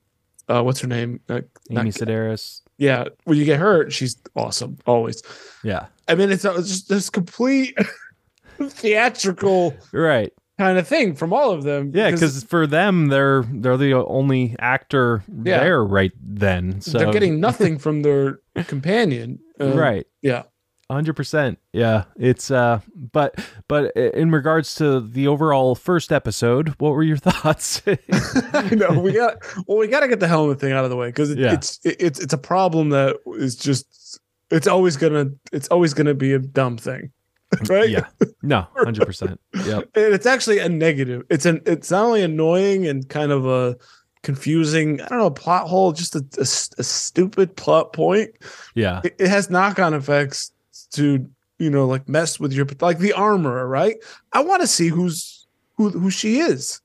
uh 0.49 0.63
what's 0.63 0.81
her 0.81 0.89
name 0.89 1.21
uh, 1.31 1.41
Amy 1.71 1.91
Sedaris. 1.91 2.61
yeah 2.77 3.05
when 3.25 3.39
you 3.39 3.45
get 3.47 3.59
her 3.59 3.89
she's 3.91 4.17
awesome 4.37 4.77
always 4.87 5.23
Yeah. 5.65 5.87
I 6.09 6.15
mean 6.15 6.31
it's, 6.31 6.45
it's 6.45 6.69
just 6.69 6.89
this 6.91 7.09
complete 7.11 7.77
theatrical 8.61 9.75
Right. 9.93 10.33
Kind 10.59 10.77
of 10.79 10.87
thing 10.89 11.15
from 11.15 11.33
all 11.33 11.53
of 11.53 11.63
them 11.63 11.93
Yeah, 11.95 12.11
because 12.11 12.43
for 12.45 12.67
them, 12.67 13.09
they're 13.09 13.45
they're 13.51 13.77
the 13.77 13.95
only 13.95 14.57
actor 14.59 15.23
Yeah. 15.45 15.61
there 15.61 15.85
right 15.85 16.13
then. 16.21 16.81
So 16.81 16.99
they're 16.99 17.13
getting 17.13 17.41
nothing 17.49 17.79
from 17.79 18.03
their 18.03 18.41
companion. 18.67 19.39
Uh, 19.61 19.73
right, 19.75 20.07
Yeah. 20.23 20.43
hundred 20.91 21.15
percent. 21.15 21.59
Yeah, 21.73 22.05
it's 22.17 22.51
uh, 22.51 22.81
but 23.13 23.39
but 23.69 23.97
in 23.97 24.31
regards 24.31 24.75
to 24.77 25.01
the 25.01 25.29
overall 25.29 25.75
first 25.75 26.13
episode, 26.13 26.71
what 26.79 26.91
were 26.93 27.03
your 27.03 27.17
thoughts? 27.29 27.83
I 27.87 28.69
know 28.75 29.01
we 29.01 29.13
got 29.13 29.37
well 29.67 29.79
we 29.79 29.87
got 29.89 30.01
to 30.01 30.09
get 30.09 30.21
the 30.21 30.29
helmet 30.29 30.61
thing 30.61 30.73
out 30.73 30.85
of 30.85 30.91
the 30.91 30.97
way 30.97 31.09
because 31.09 31.31
it, 31.31 31.39
Yeah. 31.39 31.53
it's 31.55 31.79
it, 31.85 31.97
it's 32.01 32.19
it's 32.21 32.33
a 32.33 32.39
problem 32.39 32.91
that 32.91 33.17
is 33.39 33.55
just 33.57 34.21
it's 34.51 34.67
always 34.67 34.97
gonna 34.97 35.27
it's 35.53 35.69
always 35.69 35.93
gonna 35.95 36.15
be 36.15 36.33
a 36.33 36.39
dumb 36.39 36.79
thing, 36.79 37.11
right? 37.69 37.89
yeah, 37.89 38.07
no, 38.43 38.67
hundred 38.77 39.07
percent. 39.07 39.41
Yep. 39.55 39.91
and 39.95 40.15
it's 40.15 40.27
actually 40.27 40.59
a 40.59 40.69
negative. 40.69 41.25
It's 41.31 41.47
an 41.47 41.63
it's 41.67 41.91
not 41.91 42.05
only 42.05 42.23
annoying 42.23 42.87
and 42.87 43.09
kind 43.09 43.33
of 43.33 43.47
a 43.47 43.77
confusing. 44.23 45.01
I 45.01 45.09
don't 45.09 45.19
know 45.19 45.31
plot 45.31 45.69
hole, 45.69 45.93
just 45.93 46.15
a 46.15 46.25
a 46.39 46.45
stupid 46.45 47.57
plot 47.57 47.93
point. 47.93 48.31
Yeah. 48.75 49.01
It, 49.05 49.17
it 49.19 49.29
has 49.29 49.51
knock 49.51 49.79
on 49.79 49.95
effects 49.95 50.53
to 50.93 51.29
you 51.59 51.71
know 51.71 51.87
like 51.87 52.09
mess 52.09 52.39
with 52.39 52.53
your 52.53 52.67
like 52.81 52.99
the 52.99 53.13
armor, 53.13 53.67
right? 53.67 53.97
I 54.33 54.43
want 54.43 54.63
to 54.63 54.69
see 54.69 54.89
who's 54.89 55.47
who 55.77 55.91
who 55.91 56.11
she 56.11 56.41
is. 56.41 56.81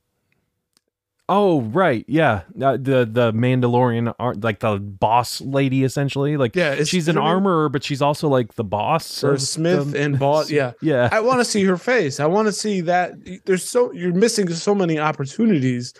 Oh 1.29 1.61
right, 1.61 2.03
yeah. 2.07 2.41
Uh, 2.61 2.73
the 2.73 3.07
the 3.09 3.31
Mandalorian, 3.31 4.13
ar- 4.19 4.33
like 4.35 4.59
the 4.59 4.77
boss 4.77 5.39
lady, 5.39 5.83
essentially. 5.85 6.35
Like 6.35 6.53
Yeah, 6.55 6.83
she's 6.83 7.07
an 7.07 7.17
armorer, 7.17 7.69
but 7.69 7.81
she's 7.83 8.01
also 8.01 8.27
like 8.27 8.55
the 8.55 8.63
boss. 8.65 9.23
Or 9.23 9.37
Smith 9.37 9.93
the- 9.93 10.01
and 10.01 10.19
Boss. 10.19 10.51
Yeah. 10.51 10.73
Yeah. 10.81 11.07
I 11.11 11.21
want 11.21 11.39
to 11.39 11.45
see 11.45 11.63
her 11.63 11.77
face. 11.77 12.19
I 12.19 12.25
want 12.25 12.47
to 12.47 12.51
see 12.51 12.81
that. 12.81 13.13
There's 13.45 13.63
so 13.67 13.91
you're 13.93 14.13
missing 14.13 14.49
so 14.49 14.75
many 14.75 14.99
opportunities 14.99 15.93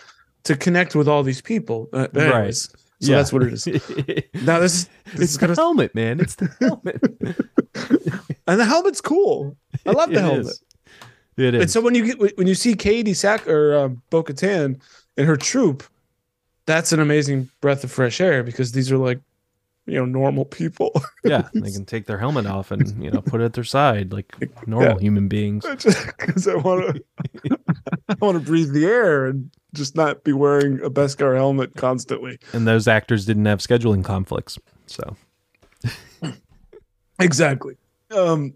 to 0.44 0.54
connect 0.56 0.94
with 0.94 1.08
all 1.08 1.22
these 1.22 1.40
people. 1.40 1.88
Uh, 1.94 2.06
Right. 2.12 2.54
So 2.54 2.68
Yeah. 3.00 3.16
that's 3.16 3.32
what 3.32 3.44
it 3.44 3.52
is. 3.54 3.66
Now 4.44 4.58
this 4.60 4.88
this 5.14 5.14
it's 5.14 5.32
is 5.32 5.38
the 5.38 5.54
helmet, 5.54 5.94
man. 5.94 6.20
It's 6.20 6.34
the 6.34 6.50
helmet. 6.60 7.00
and 8.46 8.60
the 8.60 8.64
helmet's 8.66 9.00
cool. 9.00 9.56
I 9.86 9.92
love 9.92 10.10
the 10.10 10.16
It 10.18 10.20
helmet. 10.20 10.46
is. 10.48 10.62
It 11.36 11.54
And 11.54 11.70
so 11.70 11.80
when 11.80 11.94
you 11.94 12.14
get 12.14 12.36
when 12.38 12.46
you 12.46 12.54
see 12.54 12.74
Katee 12.74 13.08
Sackhoff 13.08 13.84
um, 13.86 14.02
Bo-Katan 14.10 14.80
and 15.16 15.26
her 15.26 15.36
troop, 15.36 15.82
that's 16.66 16.92
an 16.92 17.00
amazing 17.00 17.48
breath 17.60 17.84
of 17.84 17.90
fresh 17.92 18.20
air 18.20 18.42
because 18.42 18.72
these 18.72 18.90
are 18.92 18.98
like 18.98 19.20
you 19.86 19.94
know 19.96 20.04
normal 20.06 20.44
people. 20.46 20.90
yeah, 21.24 21.48
they 21.52 21.70
can 21.70 21.84
take 21.84 22.06
their 22.06 22.18
helmet 22.18 22.46
off 22.46 22.70
and 22.70 23.02
you 23.02 23.10
know 23.10 23.20
put 23.20 23.40
it 23.40 23.44
at 23.44 23.52
their 23.52 23.64
side 23.64 24.12
like 24.12 24.34
normal 24.66 24.92
Yeah. 24.94 24.98
human 24.98 25.28
beings. 25.28 25.64
because 25.66 26.48
I 26.48 26.54
want 26.56 26.96
to 26.96 27.58
I 28.08 28.14
want 28.20 28.38
to 28.38 28.44
breathe 28.44 28.72
the 28.72 28.86
air 28.86 29.26
and 29.26 29.50
just 29.74 29.94
not 29.96 30.24
be 30.24 30.32
wearing 30.32 30.80
a 30.82 30.88
Beskar 30.90 31.36
helmet 31.36 31.74
constantly. 31.76 32.38
And 32.52 32.66
those 32.66 32.88
actors 32.88 33.26
didn't 33.26 33.44
have 33.46 33.58
scheduling 33.58 34.02
conflicts, 34.04 34.58
so 34.86 35.16
Exactly. 37.20 37.76
Um 38.10 38.54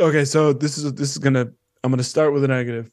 okay, 0.00 0.24
so 0.24 0.52
this 0.52 0.78
is 0.78 0.92
this 0.94 1.10
is 1.12 1.18
gonna 1.18 1.48
I'm 1.84 1.90
gonna 1.90 2.02
start 2.02 2.32
with 2.32 2.44
a 2.44 2.48
negative. 2.48 2.90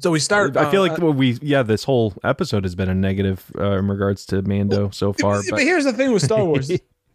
So 0.00 0.10
we 0.10 0.18
start. 0.18 0.56
I 0.56 0.70
feel 0.70 0.80
like 0.82 0.98
uh, 0.98 1.06
what 1.06 1.14
we 1.16 1.38
yeah 1.40 1.62
this 1.62 1.84
whole 1.84 2.14
episode 2.24 2.64
has 2.64 2.74
been 2.74 2.88
a 2.88 2.94
negative 2.94 3.44
uh, 3.58 3.78
in 3.78 3.86
regards 3.88 4.26
to 4.26 4.42
Mando 4.42 4.90
so 4.90 5.12
far. 5.12 5.36
but, 5.42 5.50
But 5.50 5.60
here's 5.62 5.84
the 5.84 5.92
thing 5.92 6.12
with 6.12 6.22
Star 6.22 6.44
Wars: 6.44 6.68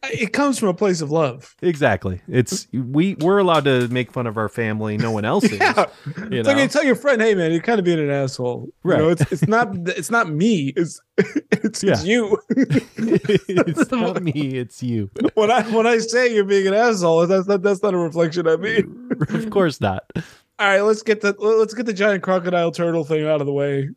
it 0.04 0.32
comes 0.32 0.58
from 0.58 0.70
a 0.70 0.74
place 0.74 1.02
of 1.02 1.12
love. 1.12 1.58
Exactly. 1.62 2.22
It's 2.30 2.70
we 2.72 3.16
we're 3.16 3.40
allowed 3.40 3.66
to 3.66 3.90
make 3.90 4.14
fun 4.14 4.28
of 4.28 4.38
our 4.38 4.48
family. 4.48 4.96
No 4.98 5.12
one 5.12 5.26
else 5.26 5.44
is. 5.52 5.60
Yeah. 5.60 5.88
You 6.32 6.44
like 6.44 6.56
know? 6.56 6.62
you 6.64 6.68
tell 6.70 6.86
your 6.86 6.96
friend, 6.96 7.22
"Hey, 7.22 7.36
man, 7.36 7.52
you're 7.52 7.60
kind 7.62 7.80
of 7.80 7.86
being 7.86 8.00
an 8.00 8.10
asshole." 8.10 8.70
You 8.86 8.92
know, 8.92 9.08
Right. 9.10 9.20
it's 9.20 9.32
it's 9.34 9.48
not 9.48 9.76
it's 9.90 10.10
not 10.10 10.30
me. 10.30 10.72
It's 10.78 11.02
it's, 11.52 11.84
Yeah. 11.84 11.92
it's 11.94 12.06
you. 12.06 12.40
it's 12.98 13.92
not 13.92 14.24
me. 14.24 14.58
It's 14.58 14.82
you. 14.82 15.10
when 15.34 15.52
I 15.52 15.64
when 15.76 15.86
I 15.86 15.98
say 15.98 16.34
you're 16.34 16.46
being 16.46 16.68
an 16.68 16.74
asshole, 16.76 17.28
that's 17.28 17.46
not 17.48 17.62
that's 17.62 17.84
not 17.84 17.94
a 17.94 17.98
reflection 17.98 18.48
of 18.48 18.62
me. 18.62 18.84
of 19.34 19.50
course 19.50 19.82
not. 19.82 20.04
All 20.60 20.68
right, 20.68 20.82
let's 20.82 21.04
get 21.04 21.22
the 21.22 21.34
let's 21.40 21.74
get 21.74 21.86
the 21.86 21.94
giant 21.94 22.22
crocodile 22.22 22.72
turtle 22.72 23.06
thing 23.06 23.26
out 23.26 23.40
of 23.40 23.48
the 23.48 23.54
way 23.54 23.90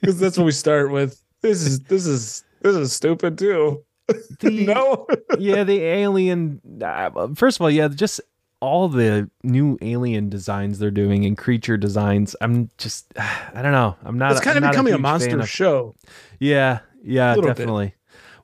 because 0.00 0.18
that's 0.18 0.36
what 0.36 0.44
we 0.44 0.52
start 0.52 0.90
with. 0.90 1.22
This 1.42 1.62
is 1.62 1.80
this 1.80 2.06
is 2.06 2.44
this 2.60 2.74
is 2.74 2.92
stupid 2.92 3.38
too. 3.38 3.82
The, 4.38 4.66
no, 4.66 5.06
yeah, 5.36 5.64
the 5.64 5.80
alien. 5.80 6.60
Uh, 6.80 7.28
first 7.34 7.56
of 7.58 7.62
all, 7.62 7.70
yeah, 7.70 7.88
just 7.88 8.20
all 8.60 8.88
the 8.88 9.28
new 9.42 9.78
alien 9.82 10.28
designs 10.28 10.78
they're 10.78 10.92
doing 10.92 11.24
and 11.24 11.36
creature 11.36 11.76
designs. 11.76 12.36
I'm 12.40 12.70
just, 12.78 13.12
I 13.18 13.62
don't 13.62 13.72
know. 13.72 13.96
I'm 14.04 14.16
not. 14.16 14.30
it's 14.30 14.40
kind 14.40 14.58
I'm 14.58 14.64
of 14.64 14.70
becoming 14.70 14.92
a, 14.92 14.96
huge 14.96 15.02
monster 15.02 15.46
show. 15.46 15.96
Yeah, 16.38 16.80
yeah, 17.02 17.34
definitely. 17.34 17.86
bit. 17.86 17.95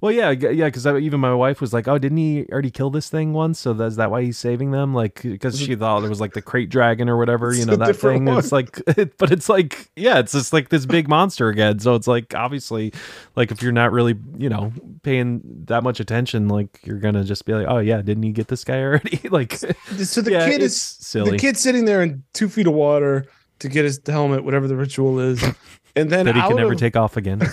Well, 0.02 0.10
yeah, 0.10 0.30
yeah, 0.30 0.66
because 0.66 0.84
even 0.84 1.20
my 1.20 1.32
wife 1.32 1.60
was 1.60 1.72
like, 1.72 1.86
"Oh, 1.86 1.96
didn't 1.96 2.18
he 2.18 2.44
already 2.50 2.72
kill 2.72 2.90
this 2.90 3.08
thing 3.08 3.32
once? 3.32 3.60
So 3.60 3.72
that's 3.72 3.94
that 3.96 4.10
why 4.10 4.22
he's 4.24 4.36
saving 4.36 4.72
them? 4.72 4.92
Like, 4.92 5.22
because 5.22 5.56
she 5.60 5.76
thought 5.76 6.00
there 6.00 6.10
was 6.10 6.20
like 6.20 6.32
the 6.32 6.42
krayt 6.42 6.70
dragon 6.70 7.08
or 7.08 7.16
whatever, 7.16 7.50
It's 7.50 7.60
you 7.60 7.66
know, 7.66 7.76
that 7.76 7.94
thing. 7.94 8.26
It's 8.26 8.50
like, 8.50 8.80
but 9.18 9.30
it's 9.30 9.48
like, 9.48 9.92
yeah, 9.94 10.18
it's 10.18 10.32
just 10.32 10.52
like 10.52 10.70
this 10.70 10.86
big 10.86 11.08
monster 11.08 11.50
again. 11.50 11.78
So 11.78 11.94
it's 11.94 12.08
like, 12.08 12.34
obviously, 12.34 12.92
like 13.36 13.52
if 13.52 13.62
you're 13.62 13.70
not 13.70 13.92
really, 13.92 14.16
you 14.36 14.48
know, 14.48 14.72
paying 15.04 15.40
that 15.66 15.84
much 15.84 16.00
attention, 16.00 16.48
like 16.48 16.80
you're 16.84 16.98
gonna 16.98 17.22
just 17.22 17.44
be 17.44 17.54
like, 17.54 17.68
oh 17.68 17.78
yeah, 17.78 18.02
didn't 18.02 18.24
he 18.24 18.32
get 18.32 18.48
this 18.48 18.64
guy 18.64 18.78
already? 18.82 19.20
like, 19.30 19.52
So 19.54 20.20
the 20.20 20.32
yeah, 20.32 20.48
kid 20.50 20.62
is 20.62 20.80
silly. 20.80 21.30
the 21.30 21.38
kid's 21.38 21.60
sitting 21.60 21.84
there 21.84 22.02
in 22.02 22.24
two 22.32 22.48
feet 22.48 22.66
of 22.66 22.74
water 22.74 23.26
to 23.60 23.68
get 23.68 23.84
his 23.84 24.00
helmet, 24.04 24.42
whatever 24.44 24.66
the 24.66 24.74
ritual 24.74 25.20
is, 25.20 25.40
and 25.94 26.10
then 26.10 26.26
that 26.26 26.34
he 26.34 26.40
can 26.40 26.56
never 26.56 26.72
of- 26.72 26.80
take 26.80 26.96
off 26.96 27.16
again. 27.16 27.40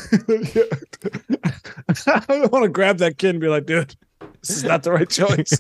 I 2.07 2.47
want 2.47 2.63
to 2.63 2.69
grab 2.69 2.97
that 2.99 3.17
kid 3.17 3.31
and 3.31 3.39
be 3.39 3.47
like, 3.47 3.65
dude, 3.65 3.95
this 4.41 4.57
is 4.57 4.63
not 4.63 4.83
the 4.83 4.91
right 4.91 5.09
choice. 5.09 5.59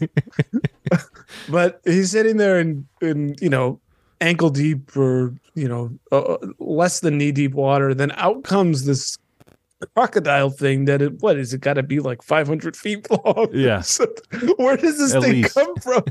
but 1.49 1.81
he's 1.85 2.11
sitting 2.11 2.37
there 2.37 2.59
in, 2.59 2.87
in 3.01 3.35
you 3.41 3.49
know, 3.49 3.79
ankle 4.21 4.49
deep 4.49 4.95
or, 4.95 5.33
you 5.55 5.67
know, 5.67 5.91
uh, 6.11 6.37
less 6.59 6.99
than 6.99 7.17
knee 7.17 7.31
deep 7.31 7.53
water. 7.53 7.93
Then 7.93 8.11
out 8.11 8.43
comes 8.43 8.85
this 8.85 9.17
crocodile 9.95 10.49
thing 10.49 10.85
that 10.85 11.01
it, 11.01 11.21
what 11.21 11.37
is 11.37 11.53
it 11.53 11.61
got 11.61 11.75
to 11.75 11.83
be 11.83 11.99
like 11.99 12.21
500 12.21 12.75
feet 12.75 13.07
long? 13.09 13.47
Yeah. 13.53 13.81
Where 14.57 14.77
does 14.77 14.97
this 14.97 15.13
At 15.13 15.23
thing 15.23 15.41
least. 15.43 15.53
come 15.55 15.75
from? 15.77 16.03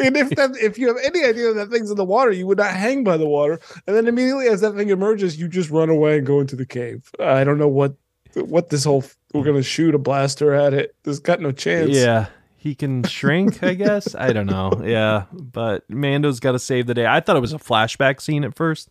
and 0.00 0.16
if 0.16 0.30
that, 0.30 0.56
if 0.60 0.78
you 0.78 0.88
have 0.88 0.96
any 1.04 1.24
idea 1.24 1.52
that 1.52 1.70
thing's 1.70 1.90
in 1.90 1.96
the 1.96 2.04
water, 2.04 2.32
you 2.32 2.46
would 2.46 2.58
not 2.58 2.72
hang 2.72 3.04
by 3.04 3.16
the 3.16 3.26
water. 3.26 3.60
And 3.86 3.94
then 3.96 4.06
immediately 4.08 4.48
as 4.48 4.60
that 4.62 4.74
thing 4.74 4.90
emerges, 4.90 5.38
you 5.38 5.48
just 5.48 5.70
run 5.70 5.88
away 5.88 6.18
and 6.18 6.26
go 6.26 6.40
into 6.40 6.56
the 6.56 6.66
cave. 6.66 7.10
I 7.20 7.44
don't 7.44 7.58
know 7.58 7.68
what 7.68 7.94
what 8.34 8.68
this 8.68 8.84
whole 8.84 9.02
we're 9.36 9.44
gonna 9.44 9.62
shoot 9.62 9.94
a 9.94 9.98
blaster 9.98 10.52
at 10.54 10.74
it. 10.74 10.94
There's 11.02 11.20
got 11.20 11.40
no 11.40 11.52
chance. 11.52 11.90
Yeah. 11.90 12.26
He 12.56 12.74
can 12.74 13.04
shrink, 13.04 13.62
I 13.62 13.74
guess. 13.74 14.14
I 14.16 14.32
don't 14.32 14.46
know. 14.46 14.72
Yeah. 14.84 15.24
But 15.32 15.88
Mando's 15.88 16.40
got 16.40 16.52
to 16.52 16.58
save 16.58 16.86
the 16.86 16.94
day. 16.94 17.06
I 17.06 17.20
thought 17.20 17.36
it 17.36 17.40
was 17.40 17.52
a 17.52 17.58
flashback 17.58 18.20
scene 18.20 18.42
at 18.42 18.56
first. 18.56 18.90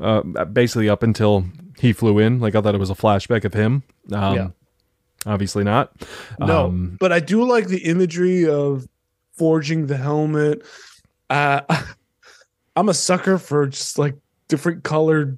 Uh, 0.00 0.22
basically, 0.44 0.88
up 0.88 1.02
until 1.02 1.44
he 1.78 1.92
flew 1.92 2.20
in. 2.20 2.38
Like, 2.38 2.54
I 2.54 2.60
thought 2.60 2.74
it 2.76 2.78
was 2.78 2.90
a 2.90 2.94
flashback 2.94 3.44
of 3.44 3.52
him. 3.52 3.82
Um, 4.12 4.36
Yeah. 4.36 4.48
Obviously 5.26 5.64
not. 5.64 5.92
No, 6.38 6.66
Um, 6.66 6.96
but 7.00 7.10
I 7.12 7.18
do 7.20 7.44
like 7.44 7.66
the 7.66 7.78
imagery 7.84 8.46
of 8.48 8.86
forging 9.32 9.86
the 9.86 9.96
helmet. 9.96 10.62
Uh, 11.28 11.60
I'm 12.76 12.88
a 12.88 12.94
sucker 12.94 13.38
for 13.38 13.66
just 13.66 13.98
like 13.98 14.14
different 14.48 14.84
colored 14.84 15.36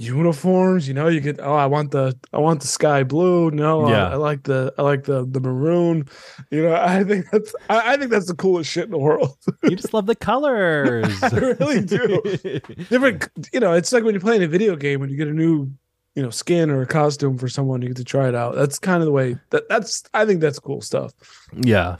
uniforms. 0.00 0.88
You 0.88 0.94
know, 0.94 1.08
you 1.08 1.20
get 1.20 1.38
oh, 1.40 1.54
I 1.54 1.66
want 1.66 1.90
the 1.90 2.16
I 2.32 2.38
want 2.38 2.60
the 2.60 2.66
sky 2.66 3.02
blue. 3.04 3.50
No, 3.50 3.84
I- 3.86 3.90
Yeah. 3.90 4.08
I, 4.10 4.14
like 4.16 4.42
the 4.44 4.72
I 4.78 4.82
like 4.82 5.04
the 5.04 5.26
the 5.26 5.40
maroon. 5.40 6.06
You 6.50 6.62
know, 6.64 6.74
I 6.80 7.04
think 7.04 7.30
that's 7.30 7.54
I, 7.68 7.94
I 7.94 7.96
think 7.96 8.10
that's 8.10 8.26
the 8.26 8.34
coolest 8.34 8.70
shit 8.70 8.84
in 8.84 8.90
the 8.90 8.98
world. 8.98 9.36
you 9.62 9.76
just 9.76 9.92
love 9.94 10.06
the 10.06 10.16
colors. 10.16 11.06
I 11.22 11.28
really 11.60 11.80
do. 11.82 12.20
different 12.88 13.28
you 13.52 13.60
know 13.60 13.72
it's 13.72 13.92
like 13.92 14.04
when 14.04 14.14
you're 14.14 14.20
playing 14.20 14.42
a 14.42 14.48
video 14.48 14.76
game 14.76 15.00
when 15.00 15.10
you 15.10 15.16
get 15.16 15.28
a 15.28 15.32
new 15.32 15.70
you 16.14 16.22
know 16.22 16.30
skin 16.30 16.70
or 16.70 16.82
a 16.82 16.86
costume 16.86 17.38
for 17.38 17.48
someone 17.48 17.82
you 17.82 17.88
get 17.88 17.96
to 17.96 18.04
try 18.04 18.28
it 18.28 18.34
out 18.34 18.54
that's 18.56 18.78
kind 18.78 19.00
of 19.00 19.06
the 19.06 19.12
way 19.12 19.36
that 19.50 19.68
that's 19.68 20.02
i 20.12 20.26
think 20.26 20.40
that's 20.40 20.58
cool 20.58 20.80
stuff 20.80 21.12
Yeah. 21.54 21.96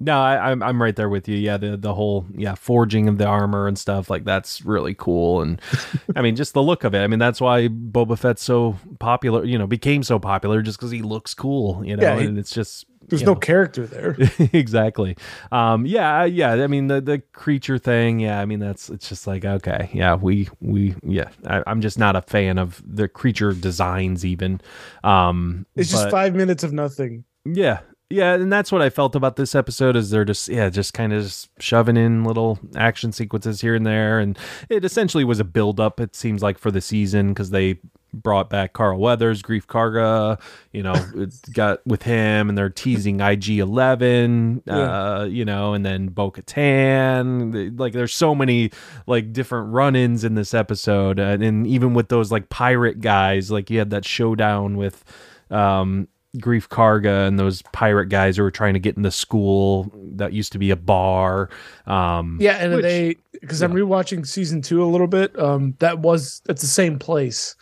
No, 0.00 0.20
I, 0.20 0.50
I'm 0.52 0.62
I'm 0.62 0.80
right 0.80 0.94
there 0.94 1.08
with 1.08 1.26
you. 1.28 1.36
Yeah, 1.36 1.56
the 1.56 1.76
the 1.76 1.92
whole 1.94 2.24
yeah 2.34 2.54
forging 2.54 3.08
of 3.08 3.18
the 3.18 3.26
armor 3.26 3.66
and 3.66 3.76
stuff 3.76 4.08
like 4.08 4.24
that's 4.24 4.64
really 4.64 4.94
cool, 4.94 5.42
and 5.42 5.60
I 6.16 6.22
mean 6.22 6.36
just 6.36 6.54
the 6.54 6.62
look 6.62 6.84
of 6.84 6.94
it. 6.94 7.00
I 7.00 7.08
mean 7.08 7.18
that's 7.18 7.40
why 7.40 7.66
Boba 7.68 8.16
Fett's 8.16 8.42
so 8.42 8.76
popular. 9.00 9.44
You 9.44 9.58
know, 9.58 9.66
became 9.66 10.04
so 10.04 10.18
popular 10.20 10.62
just 10.62 10.78
because 10.78 10.92
he 10.92 11.02
looks 11.02 11.34
cool. 11.34 11.82
You 11.84 11.96
know, 11.96 12.02
Yeah, 12.04 12.18
he- 12.20 12.26
and 12.26 12.38
it's 12.38 12.52
just 12.52 12.86
there's 13.08 13.22
no 13.22 13.32
know. 13.32 13.40
character 13.40 13.86
there 13.86 14.16
exactly. 14.52 15.16
Um, 15.50 15.86
yeah, 15.86 16.24
yeah. 16.24 16.52
I 16.52 16.66
mean 16.68 16.86
the 16.86 17.00
the 17.00 17.18
creature 17.32 17.78
thing. 17.78 18.20
Yeah, 18.20 18.38
I 18.40 18.44
mean 18.44 18.60
that's 18.60 18.90
it's 18.90 19.08
just 19.08 19.26
like 19.26 19.44
okay, 19.44 19.90
yeah. 19.92 20.14
We 20.14 20.48
we 20.60 20.94
yeah. 21.02 21.30
I, 21.44 21.62
I'm 21.66 21.80
just 21.80 21.98
not 21.98 22.14
a 22.14 22.22
fan 22.22 22.58
of 22.58 22.80
the 22.86 23.08
creature 23.08 23.52
designs 23.52 24.24
even. 24.24 24.60
Um, 25.02 25.66
it's 25.74 25.90
just 25.90 26.10
five 26.10 26.34
minutes 26.36 26.62
of 26.62 26.72
nothing 26.72 27.24
yeah. 27.44 27.80
Yeah, 28.10 28.34
and 28.34 28.50
that's 28.50 28.72
what 28.72 28.80
I 28.80 28.88
felt 28.88 29.14
about 29.14 29.36
this 29.36 29.54
episode 29.54 29.94
is 29.94 30.08
they're 30.08 30.24
just 30.24 30.48
yeah, 30.48 30.70
just 30.70 30.94
kind 30.94 31.12
of 31.12 31.24
just 31.24 31.50
shoving 31.60 31.98
in 31.98 32.24
little 32.24 32.58
action 32.74 33.12
sequences 33.12 33.60
here 33.60 33.74
and 33.74 33.84
there. 33.84 34.18
And 34.18 34.38
it 34.70 34.84
essentially 34.84 35.24
was 35.24 35.40
a 35.40 35.44
build 35.44 35.78
up 35.78 36.00
it 36.00 36.16
seems 36.16 36.42
like 36.42 36.58
for 36.58 36.70
the 36.70 36.80
season 36.80 37.34
cuz 37.34 37.50
they 37.50 37.80
brought 38.14 38.48
back 38.48 38.72
Carl 38.72 38.98
Weathers, 38.98 39.42
Greef 39.42 39.66
Karga, 39.66 40.40
you 40.72 40.82
know, 40.82 40.94
it 41.16 41.34
got 41.52 41.86
with 41.86 42.04
him 42.04 42.48
and 42.48 42.56
they're 42.56 42.70
teasing 42.70 43.18
IG11 43.18 44.62
uh, 44.66 45.24
you 45.24 45.44
know, 45.44 45.74
and 45.74 45.84
then 45.84 46.06
Bo-Katan, 46.06 47.78
like 47.78 47.92
there's 47.92 48.14
so 48.14 48.34
many 48.34 48.70
like 49.06 49.34
different 49.34 49.70
run-ins 49.74 50.24
in 50.24 50.34
this 50.34 50.54
episode. 50.54 51.18
And, 51.18 51.42
and 51.42 51.66
even 51.66 51.92
with 51.92 52.08
those 52.08 52.32
like 52.32 52.48
pirate 52.48 53.02
guys, 53.02 53.50
like 53.50 53.68
you 53.68 53.78
had 53.78 53.90
that 53.90 54.06
showdown 54.06 54.78
with 54.78 55.04
um 55.50 56.08
Greef 56.36 56.68
Karga 56.68 57.26
and 57.26 57.38
those 57.38 57.62
pirate 57.72 58.06
guys 58.06 58.36
who 58.36 58.42
were 58.42 58.50
trying 58.50 58.74
to 58.74 58.80
get 58.80 58.96
in 58.96 59.02
the 59.02 59.10
school 59.10 59.90
that 60.16 60.32
used 60.32 60.52
to 60.52 60.58
be 60.58 60.70
a 60.70 60.76
bar. 60.76 61.48
Um, 61.86 62.38
yeah 62.40 62.56
and 62.56 62.74
Which- 62.74 62.82
they 62.82 63.16
because 63.40 63.62
i'm 63.62 63.72
rewatching 63.72 64.26
season 64.26 64.60
two 64.60 64.82
a 64.82 64.86
little 64.86 65.06
bit 65.06 65.38
um 65.38 65.74
that 65.78 66.00
was 66.00 66.42
that's 66.44 66.60
the 66.60 66.68
same 66.68 66.98
place. 66.98 67.56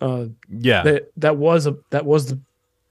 Uh 0.00 0.26
yeah, 0.48 0.82
that 0.84 1.10
that 1.16 1.36
was 1.36 1.66
a 1.66 1.76
that 1.90 2.06
was 2.06 2.26
the 2.26 2.40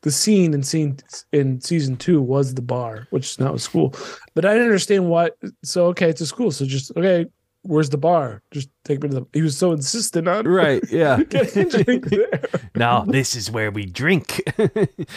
the 0.01 0.11
scene 0.11 0.53
in 0.53 0.61
scene 0.61 0.97
in 1.31 1.59
season 1.59 1.97
two 1.97 2.21
was 2.21 2.53
the 2.53 2.61
bar 2.61 3.07
which 3.09 3.31
is 3.31 3.39
now 3.39 3.53
a 3.53 3.59
school. 3.59 3.95
But 4.35 4.45
i 4.45 4.51
didn't 4.53 4.67
understand 4.67 5.09
why 5.09 5.31
so 5.63 5.85
okay 5.87 6.09
it's 6.09 6.21
a 6.21 6.27
school 6.27 6.51
so 6.51 6.65
just 6.65 6.91
okay 6.95 7.25
where's 7.67 7.89
the 7.89 7.97
bar 7.97 8.41
just 8.51 8.69
take 8.85 9.01
me 9.03 9.09
to 9.09 9.15
the 9.15 9.25
he 9.33 9.41
was 9.41 9.55
so 9.57 9.71
insistent 9.71 10.27
on 10.27 10.45
right. 10.61 10.83
Yeah. 10.89 11.17
getting 11.29 11.69
drink 11.69 12.05
there 12.09 12.41
now 12.75 13.01
this 13.01 13.35
is 13.35 13.51
where 13.51 13.69
we 13.71 13.85
drink. 13.85 14.41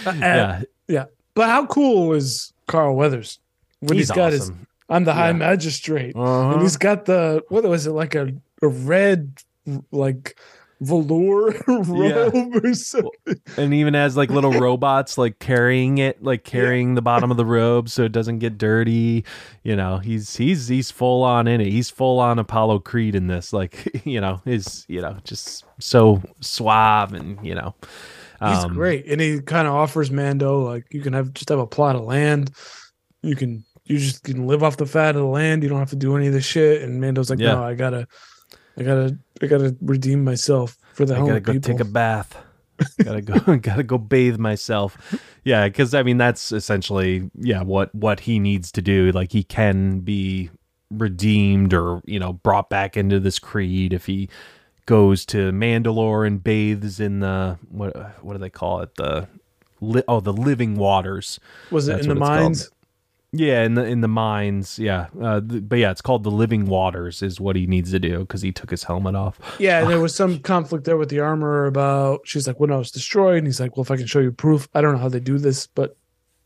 yeah. 0.07 0.62
yeah, 0.88 1.05
but 1.34 1.48
how 1.48 1.66
cool 1.66 2.12
is 2.12 2.53
carl 2.66 2.94
weathers 2.96 3.38
when 3.80 3.96
he's 3.96 4.09
he's 4.09 4.16
got 4.16 4.32
his 4.32 4.53
i'm 4.88 5.05
the 5.05 5.12
high 5.14 5.28
Yeah. 5.28 5.32
magistrate 5.48 6.14
Uh-huh. 6.16 6.53
and 6.53 6.62
he's 6.62 6.76
got 6.76 7.05
the 7.07 7.42
what 7.48 7.64
was 7.64 7.86
it 7.86 7.92
like 7.92 8.14
a, 8.14 8.32
a 8.62 8.68
red 8.68 9.38
like 9.92 10.38
velour 10.80 11.54
robe 11.68 12.64
or 12.64 12.74
something 12.74 13.40
and 13.56 13.74
even 13.74 13.94
has 13.94 14.16
like 14.16 14.30
little 14.30 14.52
robots 14.52 15.18
like 15.18 15.38
carrying 15.38 15.98
it, 15.98 16.22
like 16.22 16.44
carrying 16.44 16.94
the 16.94 17.02
bottom 17.02 17.30
of 17.30 17.36
the 17.36 17.44
robe 17.44 17.88
so 17.88 18.04
it 18.04 18.12
doesn't 18.12 18.38
get 18.38 18.56
dirty. 18.56 19.24
You 19.62 19.76
know, 19.76 19.98
he's 19.98 20.36
he's 20.36 20.68
he's 20.68 20.90
full 20.90 21.22
on 21.22 21.46
in 21.46 21.60
it. 21.60 21.68
He's 21.68 21.90
full 21.90 22.18
on 22.18 22.38
Apollo 22.38 22.80
Creed 22.80 23.14
in 23.14 23.26
this. 23.26 23.52
Like 23.52 24.00
you 24.04 24.20
know, 24.20 24.40
is 24.46 24.84
you 24.88 25.00
know 25.00 25.18
just 25.24 25.64
so 25.78 26.22
suave 26.40 27.12
and 27.12 27.44
you 27.46 27.54
know. 27.54 27.74
He's 28.42 28.64
um, 28.64 28.72
great, 28.72 29.04
and 29.06 29.20
he 29.20 29.42
kind 29.42 29.68
of 29.68 29.74
offers 29.74 30.10
Mando 30.10 30.60
like 30.60 30.86
you 30.90 31.02
can 31.02 31.12
have 31.12 31.34
just 31.34 31.50
have 31.50 31.58
a 31.58 31.66
plot 31.66 31.94
of 31.94 32.04
land. 32.04 32.52
You 33.22 33.36
can 33.36 33.64
you 33.90 33.98
just 33.98 34.22
can 34.22 34.46
live 34.46 34.62
off 34.62 34.76
the 34.76 34.86
fat 34.86 35.16
of 35.16 35.22
the 35.22 35.28
land. 35.28 35.62
You 35.62 35.68
don't 35.68 35.80
have 35.80 35.90
to 35.90 35.96
do 35.96 36.16
any 36.16 36.28
of 36.28 36.32
this 36.32 36.44
shit. 36.44 36.82
And 36.82 37.00
Mando's 37.00 37.28
like, 37.28 37.40
Yeah. 37.40 37.54
no, 37.54 37.64
I 37.64 37.74
gotta, 37.74 38.06
I 38.78 38.82
gotta, 38.82 39.18
I 39.42 39.46
gotta 39.46 39.76
redeem 39.80 40.24
myself 40.24 40.76
for 40.94 41.04
the 41.04 41.16
I 41.16 41.18
gotta 41.26 41.40
go 41.40 41.52
people. 41.52 41.72
take 41.72 41.80
a 41.80 41.84
bath. 41.84 42.36
gotta 43.04 43.20
go. 43.20 43.56
gotta 43.56 43.82
go 43.82 43.98
bathe 43.98 44.38
myself. 44.38 44.96
Yeah, 45.44 45.68
because 45.68 45.94
I 45.94 46.02
mean 46.02 46.16
that's 46.18 46.50
essentially 46.52 47.30
yeah 47.38 47.62
what 47.62 47.94
what 47.94 48.20
he 48.20 48.38
needs 48.38 48.72
to 48.72 48.82
do. 48.82 49.10
Like 49.12 49.32
he 49.32 49.42
can 49.42 50.00
be 50.00 50.50
redeemed 50.90 51.72
or 51.74 52.00
you 52.06 52.18
know 52.18 52.32
brought 52.32 52.68
back 52.70 52.96
into 52.96 53.20
this 53.20 53.38
creed 53.38 53.92
if 53.92 54.06
he 54.06 54.28
goes 54.86 55.24
to 55.26 55.52
Mandalore 55.52 56.26
and 56.26 56.42
bathes 56.42 56.98
in 57.00 57.20
the 57.20 57.58
what 57.70 57.94
what 58.24 58.32
do 58.32 58.38
they 58.38 58.50
call 58.50 58.80
it 58.80 58.94
the 58.96 59.28
li- 59.80 60.02
oh 60.08 60.20
the 60.20 60.32
living 60.32 60.76
waters. 60.76 61.38
Was 61.70 61.86
it 61.88 61.92
That's 61.92 62.06
in 62.06 62.08
the 62.08 62.14
mines? 62.16 62.70
Yeah, 63.32 63.62
in 63.62 63.74
the 63.74 63.84
in 63.84 64.00
the 64.00 64.08
mines. 64.08 64.76
Yeah, 64.78 65.06
uh, 65.20 65.40
th- 65.40 65.68
but 65.68 65.78
yeah, 65.78 65.92
it's 65.92 66.00
called 66.00 66.24
the 66.24 66.32
living 66.32 66.66
waters 66.66 67.22
is 67.22 67.40
what 67.40 67.54
he 67.54 67.66
needs 67.66 67.92
to 67.92 68.00
do 68.00 68.20
because 68.20 68.42
he 68.42 68.50
took 68.50 68.70
his 68.70 68.82
helmet 68.82 69.14
off. 69.14 69.38
Yeah, 69.60 69.84
there 69.84 70.00
was 70.02 70.14
some 70.14 70.40
conflict 70.40 70.84
there 70.84 70.96
with 70.96 71.10
the 71.10 71.20
armor 71.20 71.66
about 71.66 72.22
she's 72.24 72.48
like, 72.48 72.58
when 72.58 72.72
I 72.72 72.76
was 72.76 72.90
destroyed, 72.90 73.38
and 73.38 73.46
he's 73.46 73.60
like, 73.60 73.76
well, 73.76 73.82
if 73.82 73.90
I 73.92 73.96
can 73.96 74.06
show 74.06 74.18
you 74.18 74.32
proof, 74.32 74.68
I 74.74 74.80
don't 74.80 74.92
know 74.92 74.98
how 74.98 75.08
they 75.08 75.20
do 75.20 75.38
this, 75.38 75.68
but 75.68 75.96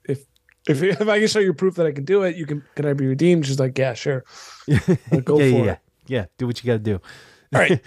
if 0.07 0.25
if 0.69 0.83
if 0.83 1.09
I 1.09 1.19
can 1.21 1.29
show 1.29 1.39
you 1.39 1.55
proof 1.55 1.77
that 1.77 1.87
I 1.87 1.93
can 1.93 2.05
do 2.05 2.23
it, 2.23 2.37
you 2.37 2.45
can 2.45 2.63
can 2.75 2.85
I 2.85 2.93
be 2.93 3.07
redeemed? 3.07 3.47
She's 3.47 3.59
like, 3.61 3.79
yeah, 3.79 3.95
sure, 3.95 4.25
go 4.67 4.69
yeah, 4.69 4.85
for 5.25 5.41
yeah, 5.41 5.47
it. 5.47 5.65
yeah, 5.65 5.77
yeah. 6.07 6.25
Do 6.37 6.47
what 6.47 6.63
you 6.63 6.67
got 6.67 6.75
to 6.75 6.79
do. 6.81 7.01
All 7.55 7.61
right. 7.61 7.81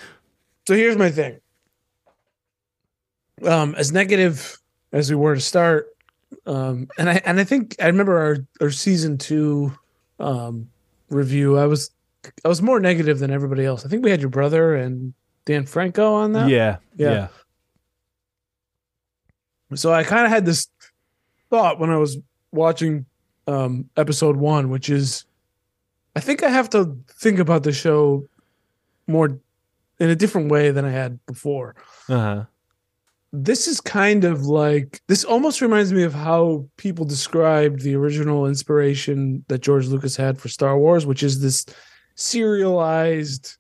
so 0.68 0.74
here's 0.74 0.98
my 0.98 1.12
thing. 1.12 1.40
Um, 3.46 3.76
as 3.76 3.92
negative 3.92 4.58
as 4.92 5.12
we 5.12 5.16
were 5.16 5.36
to 5.36 5.42
start, 5.42 5.88
um, 6.46 6.88
and 6.98 7.10
I 7.10 7.22
and 7.26 7.40
I 7.40 7.44
think 7.44 7.76
I 7.82 7.88
remember 7.88 8.18
our 8.18 8.38
our 8.62 8.70
season 8.72 9.18
two 9.18 9.72
um 10.20 10.70
review. 11.10 11.58
I 11.58 11.66
was 11.68 11.92
I 12.44 12.48
was 12.48 12.62
more 12.62 12.80
negative 12.80 13.20
than 13.20 13.32
everybody 13.32 13.66
else. 13.66 13.86
I 13.86 13.90
think 13.90 14.04
we 14.04 14.12
had 14.12 14.20
your 14.22 14.30
brother 14.30 14.76
and 14.76 15.14
Dan 15.46 15.66
Franco 15.66 16.14
on 16.14 16.34
that. 16.34 16.50
Yeah, 16.50 16.78
Yeah. 16.98 17.12
yeah, 17.12 17.28
So 19.76 19.94
I 19.94 20.04
kind 20.04 20.26
of 20.26 20.32
had 20.32 20.46
this 20.46 20.68
thought 21.50 21.80
when 21.80 21.90
I 21.90 21.98
was 21.98 22.18
watching 22.52 23.06
um 23.48 23.90
episode 23.96 24.36
one, 24.38 24.70
which 24.70 24.90
is 24.90 25.26
I 26.16 26.20
think 26.20 26.44
I 26.44 26.50
have 26.50 26.70
to 26.72 26.98
think 27.10 27.40
about 27.40 27.64
the 27.64 27.72
show 27.72 28.28
more 29.08 29.40
in 30.00 30.10
a 30.10 30.16
different 30.16 30.52
way 30.52 30.72
than 30.72 30.84
I 30.84 30.92
had 30.92 31.26
before. 31.26 31.76
Uh 32.10 32.20
huh. 32.20 32.44
This 33.34 33.68
is 33.68 33.82
kind 33.82 34.24
of 34.24 34.46
like 34.46 35.02
this 35.08 35.24
almost 35.24 35.62
reminds 35.62 35.92
me 35.92 36.04
of 36.04 36.14
how 36.14 36.66
people 36.78 37.06
described 37.06 37.82
the 37.82 37.96
original 37.96 38.46
inspiration 38.48 39.44
that 39.50 39.60
George 39.62 39.88
Lucas 39.88 40.16
had 40.16 40.40
for 40.40 40.48
Star 40.48 40.78
Wars, 40.78 41.06
which 41.06 41.24
is 41.24 41.42
this 41.42 41.66
serialized, 42.16 43.58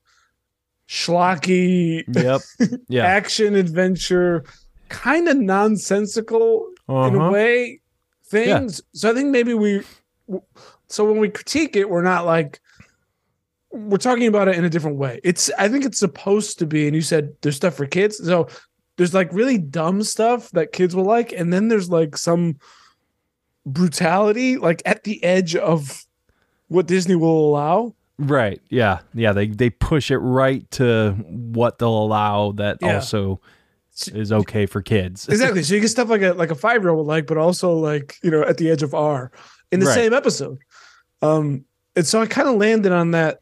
schlocky 0.87 2.03
Yep. 2.07 2.41
Yeah. 2.87 3.03
action 3.05 3.55
adventure, 3.55 4.45
kind 4.89 5.27
of 5.27 5.37
nonsensical 5.37 6.65
in 6.87 6.95
a 6.95 6.99
Uh-huh. 7.19 7.31
way 7.31 7.81
things. 8.25 8.81
So 8.93 9.11
I 9.11 9.13
think 9.13 9.29
maybe 9.29 9.53
we, 9.53 9.81
so 10.87 11.05
when 11.05 11.17
we 11.19 11.29
critique 11.29 11.75
it, 11.75 11.89
we're 11.89 12.01
not 12.03 12.25
like, 12.25 12.59
we're 13.71 13.97
talking 13.97 14.27
about 14.27 14.47
it 14.47 14.55
in 14.55 14.63
a 14.65 14.69
different 14.69 14.97
way. 14.97 15.19
It's, 15.23 15.51
I 15.57 15.67
think 15.67 15.83
it's 15.85 15.99
supposed 15.99 16.57
to 16.59 16.65
be, 16.65 16.87
and 16.87 16.95
you 16.95 17.01
said 17.01 17.33
there's 17.41 17.57
stuff 17.57 17.75
for 17.75 17.85
kids. 17.85 18.17
So 18.25 18.47
there's 18.97 19.13
like 19.13 19.31
really 19.31 19.57
dumb 19.57 20.03
stuff 20.03 20.51
that 20.51 20.71
kids 20.73 20.95
will 20.95 21.05
like. 21.05 21.31
And 21.31 21.53
then 21.53 21.67
there's 21.69 21.89
like 21.89 22.17
some 22.17 22.57
brutality, 23.65 24.57
like 24.57 24.81
at 24.85 25.03
the 25.03 25.23
edge 25.23 25.55
of 25.55 26.05
what 26.67 26.87
Disney 26.87 27.15
will 27.15 27.49
allow. 27.49 27.95
Right. 28.17 28.61
Yeah. 28.69 28.99
Yeah. 29.13 29.33
They 29.33 29.47
they 29.47 29.69
push 29.69 30.09
it 30.09 30.17
right 30.17 30.69
to 30.71 31.11
what 31.29 31.77
they'll 31.77 31.89
allow 32.03 32.51
that 32.53 32.77
Yeah. 32.81 32.95
also 32.95 33.39
is 34.13 34.31
okay 34.31 34.65
for 34.65 34.81
kids. 34.81 35.27
Exactly. 35.29 35.63
So 35.63 35.75
you 35.75 35.81
get 35.81 35.89
stuff 35.89 36.09
like 36.09 36.21
a 36.21 36.33
like 36.33 36.51
a 36.51 36.55
five 36.55 36.81
year 36.81 36.89
old 36.89 36.99
would 37.05 37.11
like, 37.11 37.27
but 37.27 37.37
also 37.37 37.73
like 37.73 38.17
you 38.23 38.31
know 38.31 38.41
at 38.41 38.57
the 38.57 38.69
edge 38.71 38.83
of 38.83 38.93
R 38.93 39.31
in 39.71 39.79
the 39.79 39.85
Right. 39.85 39.95
same 39.95 40.13
episode. 40.13 40.57
Um, 41.21 41.65
and 41.95 42.05
so 42.05 42.21
I 42.21 42.25
kind 42.27 42.47
of 42.47 42.55
landed 42.55 42.91
on 42.91 43.11
that. 43.11 43.39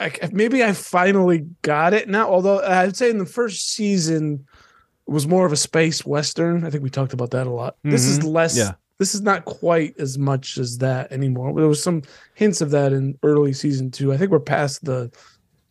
I, 0.00 0.12
maybe 0.32 0.62
I 0.64 0.72
finally 0.72 1.46
got 1.62 1.94
it 1.94 2.08
now. 2.08 2.28
Although 2.28 2.60
I'd 2.60 2.96
say 2.96 3.10
in 3.10 3.18
the 3.18 3.26
first 3.26 3.72
season 3.72 4.44
was 5.06 5.26
more 5.26 5.44
of 5.46 5.52
a 5.52 5.56
space 5.56 6.04
western. 6.06 6.64
I 6.64 6.70
think 6.70 6.82
we 6.82 6.90
talked 6.90 7.12
about 7.12 7.30
that 7.32 7.46
a 7.46 7.50
lot. 7.50 7.76
This 7.84 8.06
is 8.06 8.18
Mhm. 8.20 8.32
less. 8.32 8.56
Yeah. 8.56 8.72
This 8.98 9.14
is 9.14 9.20
not 9.22 9.44
quite 9.44 9.94
as 9.98 10.16
much 10.18 10.56
as 10.56 10.78
that 10.78 11.10
anymore. 11.12 11.52
There 11.54 11.66
was 11.68 11.82
some 11.82 12.02
hints 12.34 12.60
of 12.60 12.70
that 12.70 12.92
in 12.92 13.18
early 13.22 13.52
season 13.52 13.90
two. 13.90 14.12
I 14.12 14.16
think 14.16 14.30
we're 14.30 14.38
past 14.40 14.84
the 14.84 15.10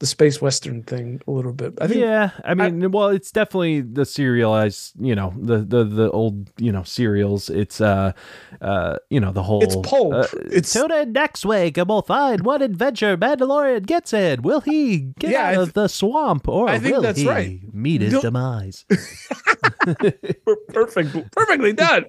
the 0.03 0.07
space 0.07 0.41
western 0.41 0.83
thing 0.83 1.21
a 1.25 1.31
little 1.31 1.53
bit. 1.53 1.75
I 1.79 1.87
think 1.87 2.01
yeah, 2.01 2.31
I 2.43 2.55
mean, 2.55 2.91
well, 2.91 3.07
it's 3.07 3.31
definitely 3.31 3.79
the 3.79 4.03
serialized, 4.03 4.91
you 4.99 5.15
know, 5.15 5.33
the 5.37 5.59
the 5.59 5.85
the 5.85 6.11
old, 6.11 6.49
you 6.57 6.73
know, 6.73 6.83
serials. 6.83 7.49
It's 7.49 7.79
uh, 7.79 8.11
uh, 8.59 8.97
you 9.09 9.21
know, 9.21 9.31
the 9.31 9.43
whole. 9.43 9.63
it's 9.63 9.77
pulp. 9.77 10.11
uh, 10.13 10.27
it's 10.51 10.73
Tune 10.73 10.91
in 10.91 11.13
next 11.13 11.45
week 11.45 11.77
and 11.77 11.87
we'll 11.87 12.01
find 12.01 12.43
what 12.43 12.61
adventure 12.61 13.15
Mandalorian 13.15 13.85
gets 13.85 14.11
in. 14.11 14.41
Will 14.41 14.59
he 14.59 15.13
get 15.19 15.31
Yeah, 15.31 15.47
I 15.47 15.55
out 15.55 15.61
of 15.69 15.73
the 15.73 15.87
swamp 15.87 16.49
or 16.49 16.67
I 16.67 16.79
think 16.79 16.95
will 16.95 17.01
that's 17.01 17.19
he 17.19 17.29
right. 17.29 17.73
meet 17.73 18.01
his 18.01 18.19
demise? 18.19 18.83
perfect, 20.67 21.31
perfectly 21.31 21.71
done. 21.71 22.07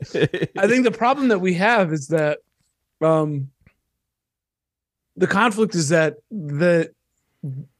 I 0.58 0.66
think 0.66 0.82
the 0.82 0.90
problem 0.92 1.28
that 1.28 1.38
we 1.38 1.54
have 1.54 1.92
is 1.92 2.08
that 2.08 2.40
um 3.00 3.50
the 5.14 5.28
conflict 5.28 5.76
is 5.76 5.90
that 5.90 6.16
the 6.32 6.92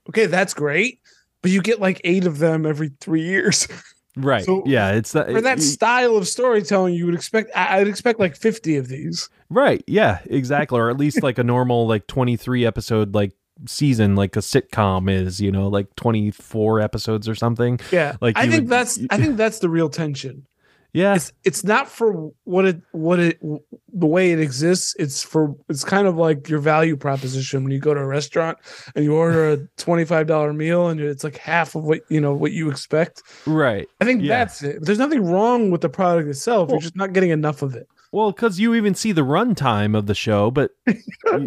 okay, 0.08 0.26
that's 0.26 0.54
great, 0.54 1.00
but 1.42 1.50
you 1.50 1.62
get 1.62 1.80
like 1.80 2.00
eight 2.04 2.26
of 2.26 2.38
them 2.38 2.66
every 2.66 2.90
three 3.00 3.22
years. 3.22 3.66
right. 4.16 4.44
So, 4.44 4.62
yeah, 4.66 4.92
it's 4.92 5.12
that. 5.12 5.30
For 5.30 5.40
that 5.40 5.60
style 5.60 6.16
of 6.16 6.26
storytelling, 6.28 6.94
you 6.94 7.06
would 7.06 7.14
expect 7.14 7.50
I- 7.54 7.78
I'd 7.78 7.88
expect 7.88 8.18
like 8.20 8.36
50 8.36 8.76
of 8.76 8.88
these. 8.88 9.28
Right. 9.50 9.82
Yeah, 9.86 10.20
exactly. 10.26 10.78
Or 10.78 10.90
at 10.90 10.96
least 10.96 11.22
like 11.22 11.38
a 11.38 11.44
normal 11.44 11.86
like 11.86 12.06
23 12.06 12.64
episode 12.66 13.14
like 13.14 13.32
season 13.66 14.16
like 14.16 14.34
a 14.36 14.40
sitcom 14.40 15.08
is, 15.10 15.40
you 15.40 15.52
know, 15.52 15.68
like 15.68 15.94
24 15.96 16.80
episodes 16.80 17.28
or 17.28 17.34
something. 17.34 17.78
Yeah. 17.92 18.16
Like 18.20 18.36
I 18.36 18.48
think 18.48 18.62
would- 18.62 18.68
that's 18.70 18.98
I 19.10 19.16
think 19.16 19.36
that's 19.36 19.58
the 19.60 19.68
real 19.68 19.88
tension. 19.88 20.46
Yeah. 20.94 21.16
It's 21.16 21.32
it's 21.42 21.64
not 21.64 21.88
for 21.88 22.30
what 22.44 22.64
it 22.64 22.80
what 22.92 23.18
it 23.18 23.38
the 23.42 24.06
way 24.06 24.30
it 24.30 24.38
exists. 24.40 24.94
It's 24.98 25.22
for 25.24 25.54
it's 25.68 25.82
kind 25.84 26.06
of 26.06 26.16
like 26.16 26.48
your 26.48 26.60
value 26.60 26.96
proposition 26.96 27.64
when 27.64 27.72
you 27.72 27.80
go 27.80 27.92
to 27.94 28.00
a 28.00 28.06
restaurant 28.06 28.58
and 28.94 29.04
you 29.04 29.14
order 29.14 29.50
a 29.50 29.58
twenty 29.76 30.04
five 30.04 30.28
dollar 30.28 30.52
meal 30.52 30.86
and 30.88 31.00
it's 31.00 31.24
like 31.24 31.36
half 31.36 31.74
of 31.74 31.82
what 31.82 32.00
you 32.08 32.20
know 32.20 32.32
what 32.32 32.52
you 32.52 32.70
expect. 32.70 33.22
Right. 33.44 33.88
I 34.00 34.04
think 34.04 34.22
Yeah. 34.22 34.38
that's 34.38 34.62
it. 34.62 34.84
There's 34.84 34.98
nothing 35.00 35.24
wrong 35.24 35.72
with 35.72 35.80
the 35.80 35.88
product 35.88 36.28
itself. 36.28 36.68
Well- 36.68 36.76
You're 36.76 36.82
just 36.82 36.96
not 36.96 37.12
getting 37.12 37.30
enough 37.30 37.62
of 37.62 37.74
it. 37.74 37.88
Well, 38.14 38.30
because 38.30 38.60
you 38.60 38.74
even 38.76 38.94
see 38.94 39.10
the 39.12 39.22
runtime 39.22 39.96
of 39.96 40.06
the 40.06 40.14
show, 40.14 40.50
but 40.52 40.70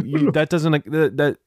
you, 0.04 0.32
that 0.32 0.50
doesn't 0.50 0.74
uh, 0.74 0.80
that, 0.88 1.16
that 1.18 1.38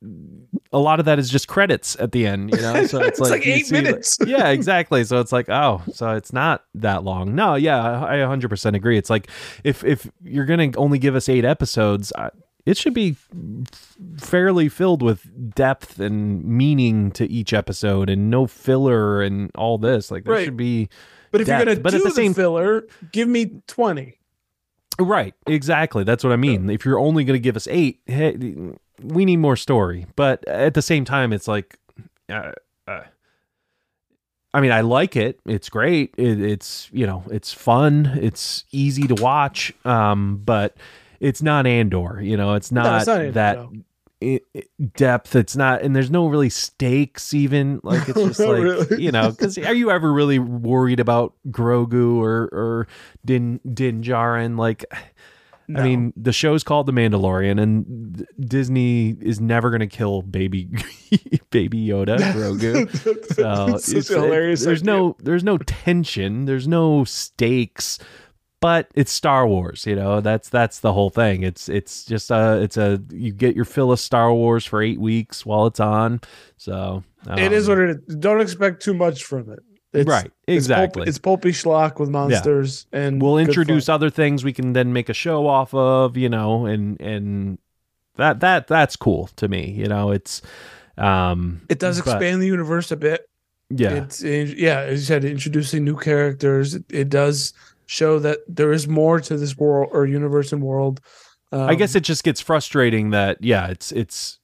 a 0.72 0.78
lot 0.78 0.98
of 0.98 1.04
that 1.04 1.18
is 1.18 1.28
just 1.28 1.46
credits 1.46 1.94
at 2.00 2.12
the 2.12 2.26
end, 2.26 2.52
you 2.54 2.60
know. 2.62 2.86
So 2.86 2.98
it's, 3.02 3.20
It's 3.20 3.30
like 3.30 3.44
you 3.44 3.52
eight 3.52 3.66
see, 3.66 3.74
like- 3.76 3.84
minutes. 3.84 4.18
yeah, 4.26 4.48
exactly. 4.48 5.04
So 5.04 5.20
it's 5.20 5.30
like, 5.32 5.50
oh, 5.50 5.82
so 5.92 6.10
it's 6.16 6.32
not 6.32 6.64
that 6.74 7.04
long. 7.04 7.34
No, 7.34 7.54
yeah, 7.54 8.02
I 8.02 8.14
I 8.14 8.18
100% 8.24 8.74
agree. 8.74 8.96
It's 8.96 9.10
like 9.10 9.28
if 9.62 9.84
if 9.84 10.10
you're 10.24 10.46
gonna 10.46 10.70
only 10.76 10.98
give 10.98 11.14
us 11.14 11.28
eight 11.28 11.44
episodes, 11.44 12.12
I, 12.16 12.30
it 12.64 12.76
should 12.78 12.94
be 12.94 13.16
fairly 14.16 14.68
filled 14.68 15.02
with 15.02 15.54
depth 15.54 15.98
and 16.00 16.44
meaning 16.44 17.10
to 17.12 17.30
each 17.30 17.52
episode, 17.52 18.08
and 18.08 18.30
no 18.30 18.46
filler 18.46 19.22
and 19.22 19.50
all 19.54 19.76
this. 19.78 20.10
Like 20.10 20.24
there 20.24 20.34
Right. 20.34 20.44
should 20.46 20.56
be. 20.56 20.88
But 21.30 21.42
if 21.42 21.48
you're 21.48 21.58
gonna 21.58 21.76
but 21.76 21.90
do 21.90 21.96
at 21.98 22.02
the 22.04 22.08
the, 22.08 22.14
same- 22.14 22.34
filler, 22.34 22.86
give 23.12 23.28
me 23.28 23.60
twenty. 23.66 24.16
Right, 25.01 25.34
exactly. 25.46 26.05
That's 26.05 26.22
what 26.22 26.32
I 26.32 26.36
mean. 26.36 26.68
If 26.68 26.84
you're 26.84 26.98
only 26.98 27.24
going 27.24 27.36
to 27.36 27.42
give 27.42 27.57
us 27.57 27.66
eight, 27.70 28.01
hey, 28.07 28.36
we 29.03 29.24
need 29.24 29.38
more 29.38 29.57
story. 29.57 30.07
But 30.14 30.46
at 30.46 30.74
the 30.74 30.82
same 30.82 31.07
time, 31.07 31.32
it's 31.32 31.48
like, 31.48 31.78
uh, 32.28 32.53
uh, 32.86 33.03
I 34.53 34.61
mean, 34.61 34.72
I 34.72 34.82
like 34.82 35.16
it. 35.16 35.40
It's 35.46 35.70
great. 35.70 36.14
It, 36.18 36.40
it's 36.40 36.88
you 36.92 37.07
know, 37.07 37.24
it's 37.30 37.53
fun. 37.53 38.18
It's 38.20 38.64
easy 38.72 39.07
to 39.07 39.14
watch. 39.14 39.72
Um, 39.86 40.42
but 40.44 40.76
it's 41.18 41.40
not 41.40 41.66
Andor. 41.66 42.20
You 42.20 42.36
know, 42.36 42.55
it's 42.55 42.70
not, 42.70 42.98
it's 42.98 43.07
not 43.07 43.20
Andor, 43.20 43.32
that. 43.32 43.57
no. 43.57 43.72
Depth 44.96 45.34
it's 45.34 45.56
not 45.56 45.80
and 45.82 45.96
there's 45.96 46.10
no 46.10 46.26
really 46.26 46.50
stakes 46.50 47.32
even 47.32 47.80
like 47.84 48.06
it's 48.08 48.18
just 48.20 48.40
like 48.40 48.62
really. 48.62 49.02
you 49.02 49.10
know 49.10 49.30
because 49.30 49.56
are 49.58 49.74
you 49.74 49.90
ever 49.90 50.12
really 50.12 50.38
worried 50.38 51.00
about 51.00 51.32
grogu 51.48 52.16
or 52.16 52.42
or 52.52 52.86
din 53.24 53.60
din 53.72 54.02
Djarin? 54.02 54.58
like 54.58 54.84
No. 55.68 55.80
I 55.80 55.84
mean, 55.84 56.12
the 56.16 56.32
show's 56.32 56.64
called 56.64 56.86
The 56.86 56.92
Mandalorian, 56.92 57.62
and 57.62 58.26
Disney 58.40 59.10
is 59.20 59.40
never 59.40 59.70
going 59.70 59.78
to 59.78 59.86
kill 59.86 60.22
baby 60.22 60.66
baby 61.50 61.86
Yoda, 61.86 62.18
Grogu. 62.34 62.90
So 63.36 63.76
it's- 63.76 64.08
hilarious. 64.08 64.64
There's 64.64 64.82
idea. 64.82 64.92
no 64.94 65.16
there's 65.20 65.44
no 65.44 65.58
tension. 65.58 66.46
There's 66.46 66.66
no 66.66 67.04
stakes. 67.04 68.00
But 68.61 68.88
it's 68.94 69.11
Star 69.11 69.46
Wars, 69.46 69.86
you 69.86 69.96
know. 69.96 70.20
That's 70.20 70.50
that's 70.50 70.80
the 70.80 70.92
whole 70.92 71.08
thing. 71.11 71.42
It's 71.42 71.68
it's 71.68 72.04
just 72.04 72.30
a 72.30 72.61
it's 72.61 72.76
a 72.76 73.00
you 73.11 73.32
get 73.32 73.56
your 73.56 73.64
fill 73.64 73.90
of 73.90 73.98
Star 74.00 74.32
Wars 74.34 74.66
for 74.66 74.82
eight 74.82 75.00
weeks 75.00 75.46
while 75.46 75.66
it's 75.66 75.80
on. 75.80 76.20
So 76.58 77.02
it 77.26 77.52
is 77.52 77.68
um, 77.68 77.74
what 77.78 77.84
it 77.88 78.00
is. 78.06 78.16
Don't 78.16 78.40
expect 78.40 78.82
too 78.82 78.92
much 78.94 79.24
from 79.24 79.50
it. 79.50 79.61
It's, 79.92 80.08
right 80.08 80.26
it's 80.46 80.66
pulp- 80.68 80.78
exactly. 80.84 81.08
It's 81.08 81.18
pulpy 81.18 81.50
schlock 81.52 81.98
with 81.98 82.11
monsters, 82.11 82.86
and 82.92 83.20
we'll 83.20 83.38
introduce 83.38 83.86
fun. 83.86 83.94
other 83.94 84.11
things 84.11 84.44
we 84.44 84.52
can 84.52 84.72
then 84.74 84.92
make 84.92 85.08
a 85.08 85.14
show 85.14 85.46
off 85.48 85.72
of 85.74 86.16
you 86.16 86.28
know 86.28 86.66
and 86.66 87.00
and 87.00 87.58
that 88.16 88.40
that 88.40 88.66
that's 88.68 88.94
cool 88.94 89.28
to 89.36 89.48
me 89.48 89.70
you 89.70 89.86
know 89.86 90.11
it's 90.12 90.42
um 90.98 91.62
It 91.68 91.78
does 91.78 92.00
but- 92.00 92.11
expand 92.12 92.42
the 92.42 92.46
universe 92.46 92.90
a 92.92 92.96
bit. 92.96 93.26
yeah 93.70 93.94
It's 93.94 94.22
yeah, 94.22 94.80
as 94.80 95.00
you 95.00 95.06
said, 95.06 95.24
introducing 95.24 95.84
new 95.84 95.96
characters. 95.96 96.74
It, 96.74 96.84
it 96.90 97.08
does 97.08 97.52
show 97.91 98.20
that 98.20 98.38
there 98.47 98.70
is 98.72 98.86
more 98.86 99.20
to 99.20 99.36
this 99.36 99.57
world 99.59 99.88
or 99.93 100.07
universe 100.07 100.53
and 100.53 100.62
world. 100.62 101.01
Um, 101.51 101.62
I 101.62 101.74
guess 101.74 101.97
it 101.97 102.05
just 102.05 102.22
gets 102.22 102.41
frustrating 102.41 103.11
that 103.11 103.38
yeah, 103.43 103.66
it's 103.66 103.91
it's 103.91 104.38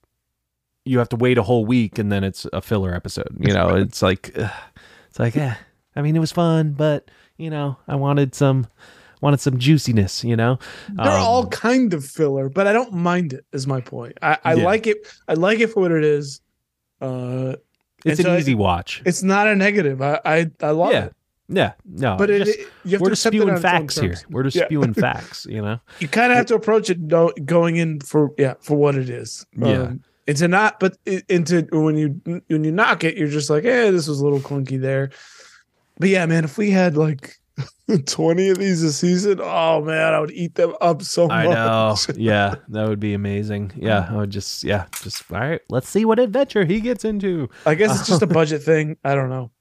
you 0.85 0.99
have 0.99 1.09
to 1.11 1.17
wait 1.17 1.39
a 1.39 1.45
whole 1.45 1.65
week 1.65 1.99
and 2.01 2.11
then 2.11 2.25
it's 2.25 2.45
a 2.53 2.61
filler 2.61 2.93
episode. 2.93 3.29
You 3.39 3.55
know, 3.55 3.77
it's 3.77 4.03
like 4.03 4.33
ugh, 4.37 4.51
it's 5.09 5.19
like 5.21 5.37
yeah. 5.37 5.57
I 5.95 6.03
mean, 6.03 6.17
it 6.17 6.19
was 6.19 6.33
fun, 6.33 6.73
but 6.73 7.09
you 7.37 7.49
know, 7.49 7.77
I 7.87 7.95
wanted 7.95 8.35
some 8.35 8.67
wanted 9.21 9.39
some 9.41 9.59
juiciness. 9.59 10.25
You 10.25 10.35
know, 10.35 10.59
they're 10.93 11.07
Um, 11.13 11.23
all 11.23 11.47
kind 11.47 11.95
of 11.95 12.05
filler, 12.05 12.49
but 12.49 12.67
I 12.67 12.73
don't 12.73 12.93
mind 12.95 13.33
it. 13.33 13.45
Is 13.53 13.67
my 13.69 13.81
point. 13.81 14.19
I, 14.23 14.39
I 14.45 14.55
Yeah. 14.55 14.65
like 14.65 14.89
it. 14.89 14.99
I 15.29 15.35
like 15.35 15.61
it 15.61 15.69
for 15.69 15.83
what 15.83 15.93
it 15.93 16.03
is. 16.05 16.41
Uh, 17.01 17.55
it's 18.05 18.19
an 18.19 18.25
so 18.27 18.37
easy 18.37 18.55
watch. 18.57 19.03
it's 19.07 19.23
not 19.23 19.47
a 19.47 19.55
negative. 19.55 20.03
I 20.03 20.21
I, 20.25 20.51
I 20.61 20.71
love 20.71 20.91
Yeah. 20.93 21.05
it. 21.07 21.13
Yeah, 21.49 21.73
no, 21.85 22.17
But 22.17 22.31
it, 22.31 22.45
just- 22.45 22.59
it- 22.59 22.69
you 22.85 22.93
have 22.93 23.01
we're 23.01 23.09
to 23.09 23.13
just 23.13 23.27
accept 23.27 23.35
it 23.37 23.41
on 23.43 23.47
spewing 23.47 23.63
facts 23.63 23.99
here. 23.99 24.15
We're 24.31 24.43
just 24.43 24.57
Yeah. 24.57 24.65
spewing 24.67 24.95
facts. 25.07 25.47
You 25.49 25.63
know. 25.63 25.81
you 26.01 26.09
kind 26.09 26.33
of 26.33 26.37
have 26.39 26.47
to 26.47 26.55
approach 26.55 26.91
it 26.91 27.01
no, 27.01 27.33
going 27.45 27.77
in 27.77 28.01
for 28.01 28.31
yeah 28.39 28.55
for 28.61 28.77
what 28.77 28.95
it 28.97 29.09
is. 29.09 29.47
Yeah. 29.57 29.83
Um, 29.83 30.03
and 30.29 30.37
to 30.39 30.49
not, 30.49 30.81
but 30.81 30.97
into 31.29 31.69
when 31.71 31.97
you 31.97 32.21
when 32.49 32.65
you 32.65 32.73
knock 32.73 33.05
it, 33.05 33.17
you're 33.17 33.29
just 33.29 33.49
like, 33.49 33.65
eh, 33.65 33.91
this 33.93 34.09
was 34.09 34.19
a 34.21 34.25
little 34.25 34.41
clunky 34.41 34.81
there. 34.81 35.11
But 36.01 36.09
yeah, 36.09 36.27
man, 36.27 36.43
if 36.45 36.59
we 36.59 36.73
had 36.73 36.97
like 36.97 37.37
twenty 38.07 38.49
of 38.49 38.59
these 38.59 38.83
a 38.83 38.93
season, 38.93 39.39
oh 39.41 39.83
man, 39.85 40.15
I 40.15 40.19
would 40.19 40.33
eat 40.33 40.57
them 40.57 40.75
up 40.81 41.03
so 41.03 41.31
I 41.31 41.45
much. 41.47 41.55
know. 42.09 42.15
Yeah, 42.17 42.57
that 42.71 42.89
would 42.89 42.99
be 42.99 43.15
amazing. 43.15 43.71
Yeah, 43.77 44.09
I 44.11 44.17
would 44.17 44.31
just 44.31 44.65
yeah, 44.65 44.87
just 45.01 45.23
all 45.31 45.39
right. 45.39 45.61
Let's 45.71 45.89
see 45.89 46.05
what 46.05 46.19
adventure 46.19 46.65
he 46.65 46.81
gets 46.81 47.05
into. 47.05 47.49
I 47.65 47.77
guess 47.77 47.97
it's 48.01 48.09
just 48.09 48.23
a 48.23 48.27
budget 48.41 48.65
thing. 48.65 48.97
I 49.05 49.15
don't 49.15 49.29
know. 49.31 49.53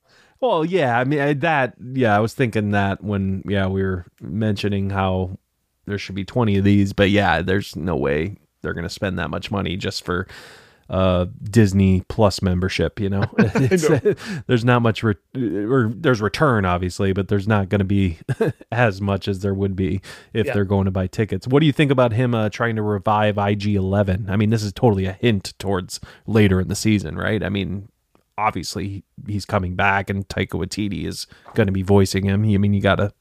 Well, 0.46 0.66
yeah, 0.66 0.98
I 1.00 1.04
mean 1.04 1.20
I, 1.20 1.34
that. 1.34 1.74
Yeah, 1.93 2.16
I 2.16 2.20
was 2.20 2.34
thinking 2.34 2.72
that 2.72 3.04
when 3.04 3.41
yeah 3.48 3.68
we 3.68 3.82
were 3.84 4.06
mentioning 4.22 4.89
how 4.89 5.38
there 5.86 5.98
should 5.98 6.16
be 6.16 6.26
twenty 6.26 6.58
of 6.58 6.64
these, 6.64 6.93
but 6.93 7.10
yeah, 7.10 7.41
there's 7.41 7.76
no 7.76 7.96
way 7.96 8.36
they're 8.62 8.74
gonna 8.74 8.89
spend 8.89 9.18
that 9.20 9.30
much 9.30 9.52
money 9.52 9.76
just 9.78 10.04
for 10.06 10.28
uh 10.88 11.26
Disney 11.43 12.04
Plus 12.10 12.43
membership. 12.43 13.00
You 13.00 13.10
know, 13.10 13.24
It's- 13.39 14.43
there's 14.48 14.64
not 14.64 14.84
much 14.84 15.02
re- 15.02 15.16
or 15.36 15.91
there's 15.96 16.22
return 16.22 16.64
obviously, 16.64 17.12
but 17.12 17.28
there's 17.28 17.48
not 17.48 17.70
going 17.70 17.80
to 17.80 17.86
be 17.86 18.20
as 18.72 19.02
much 19.02 19.28
as 19.28 19.39
there 19.39 19.54
would 19.56 19.76
be 19.76 20.00
if 20.34 20.46
Yeah. 20.46 20.54
they're 20.54 20.64
going 20.66 20.86
to 20.86 20.91
buy 20.91 21.08
tickets. 21.08 21.48
What 21.48 21.62
do 21.62 21.66
you 21.66 21.74
think 21.74 21.89
about 21.91 22.14
him 22.14 22.36
uh, 22.36 22.50
trying 22.50 22.76
to 22.76 22.84
revive 22.84 23.36
IG11? 23.38 24.30
I 24.30 24.36
mean, 24.36 24.52
this 24.52 24.62
is 24.62 24.74
totally 24.74 25.06
a 25.08 25.14
hint 25.14 25.54
towards 25.58 26.00
later 26.28 26.62
in 26.62 26.68
the 26.68 26.76
season, 26.76 27.16
right? 27.18 27.41
I 27.43 27.50
mean, 27.50 27.88
obviously 28.38 29.04
he's 29.28 29.46
coming 29.46 29.76
back, 29.76 30.10
and 30.10 30.28
Taika 30.28 30.60
Waititi 30.60 31.06
is 31.06 31.28
going 31.54 31.68
to 31.68 31.74
be 31.74 31.82
voicing 31.84 32.26
him. 32.26 32.44
I 32.44 32.58
mean, 32.58 32.74
you 32.74 32.82
gotta, 32.82 33.14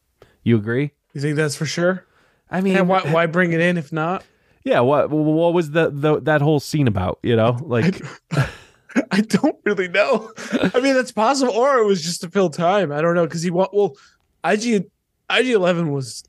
you 0.43 0.57
agree? 0.57 0.93
You 1.13 1.21
think 1.21 1.37
that's 1.37 1.57
for 1.57 1.67
sure? 1.67 2.07
I 2.51 2.61
mean, 2.61 2.77
And 2.77 2.89
why 2.89 3.01
why 3.03 3.27
bring 3.27 3.53
it 3.53 3.61
in 3.61 3.77
if 3.77 3.93
not? 3.93 4.25
yeah. 4.65 4.81
What 4.81 5.11
what 5.11 5.55
was 5.55 5.71
the, 5.71 5.91
the 5.91 6.21
that 6.23 6.41
whole 6.41 6.61
scene 6.61 6.89
about? 6.89 7.19
You 7.23 7.37
know, 7.37 7.59
like 7.63 8.03
I 9.11 9.21
don't 9.23 9.57
really 9.65 9.89
know. 9.89 10.33
I 10.75 10.81
mean, 10.81 10.95
that's 10.95 11.13
possible, 11.13 11.53
or 11.53 11.79
it 11.79 11.87
was 11.87 12.03
just 12.03 12.21
to 12.23 12.31
fill 12.31 12.51
time. 12.51 12.93
I 12.93 13.01
don't 13.01 13.15
know 13.15 13.25
because 13.27 13.43
he 13.43 13.51
want 13.51 13.73
well, 13.75 13.97
IG 14.45 14.85
IG 15.31 15.47
Eleven 15.49 15.91
was, 15.93 16.23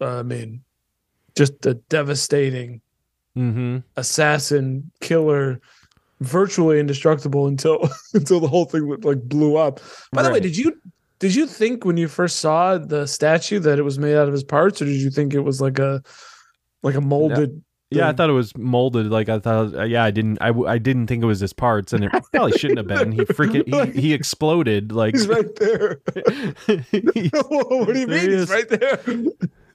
uh, 0.00 0.18
I 0.18 0.22
mean, 0.22 0.62
just 1.36 1.64
a 1.66 1.74
devastating 1.74 2.80
hmm 3.34 3.78
assassin 3.96 4.90
killer, 5.00 5.60
virtually 6.22 6.80
indestructible 6.80 7.46
until 7.46 7.88
until 8.14 8.40
the 8.40 8.48
whole 8.48 8.64
thing 8.64 8.88
like 9.02 9.22
blew 9.22 9.56
up. 9.56 9.80
By 10.12 10.22
the 10.22 10.30
way, 10.30 10.40
did 10.40 10.56
you 10.56 10.80
did 11.18 11.34
you 11.34 11.46
think 11.46 11.84
when 11.84 11.96
you 11.96 12.08
first 12.08 12.40
saw 12.40 12.78
the 12.78 13.06
statue 13.06 13.60
that 13.60 13.78
it 13.78 13.82
was 13.82 13.98
made 13.98 14.16
out 14.16 14.26
of 14.26 14.32
his 14.32 14.44
parts, 14.44 14.82
or 14.82 14.86
did 14.86 15.00
you 15.00 15.10
think 15.10 15.34
it 15.34 15.40
was 15.40 15.60
like 15.60 15.78
a 15.78 16.02
like 16.82 16.94
a 16.94 17.00
molded? 17.00 17.62
Yeah, 17.90 18.08
I 18.08 18.12
thought 18.12 18.30
it 18.30 18.34
was 18.34 18.56
molded. 18.56 19.06
Like 19.06 19.28
I 19.28 19.38
thought. 19.38 19.74
Uh, 19.74 19.84
yeah, 19.84 20.02
I 20.02 20.10
didn't. 20.10 20.38
I, 20.40 20.48
I 20.48 20.78
didn't 20.78 21.06
think 21.06 21.22
it 21.22 21.26
was 21.26 21.40
his 21.40 21.52
parts, 21.52 21.92
and 21.92 22.04
it 22.04 22.10
probably 22.32 22.58
shouldn't 22.58 22.78
have 22.78 22.86
been. 22.86 23.12
He 23.12 23.20
freaking 23.20 23.92
he, 23.92 24.00
he 24.00 24.14
exploded. 24.14 24.92
Like 24.92 25.14
He's 25.14 25.28
right 25.28 25.54
there. 25.56 26.00
what 26.06 27.92
do 27.92 28.00
you 28.00 28.06
mean? 28.06 28.30
he 28.30 28.36
He's 28.36 28.50
right 28.50 28.68
there. 28.68 28.98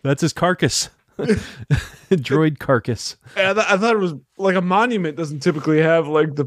that's 0.04 0.22
his 0.22 0.34
carcass, 0.34 0.90
droid 2.12 2.60
carcass. 2.60 3.18
I, 3.36 3.54
th- 3.54 3.66
I 3.68 3.78
thought 3.78 3.96
it 3.96 4.00
was 4.00 4.14
like 4.38 4.56
a 4.56 4.62
monument 4.62 5.18
doesn't 5.18 5.40
typically 5.40 5.82
have 5.82 6.08
like 6.08 6.36
the 6.36 6.46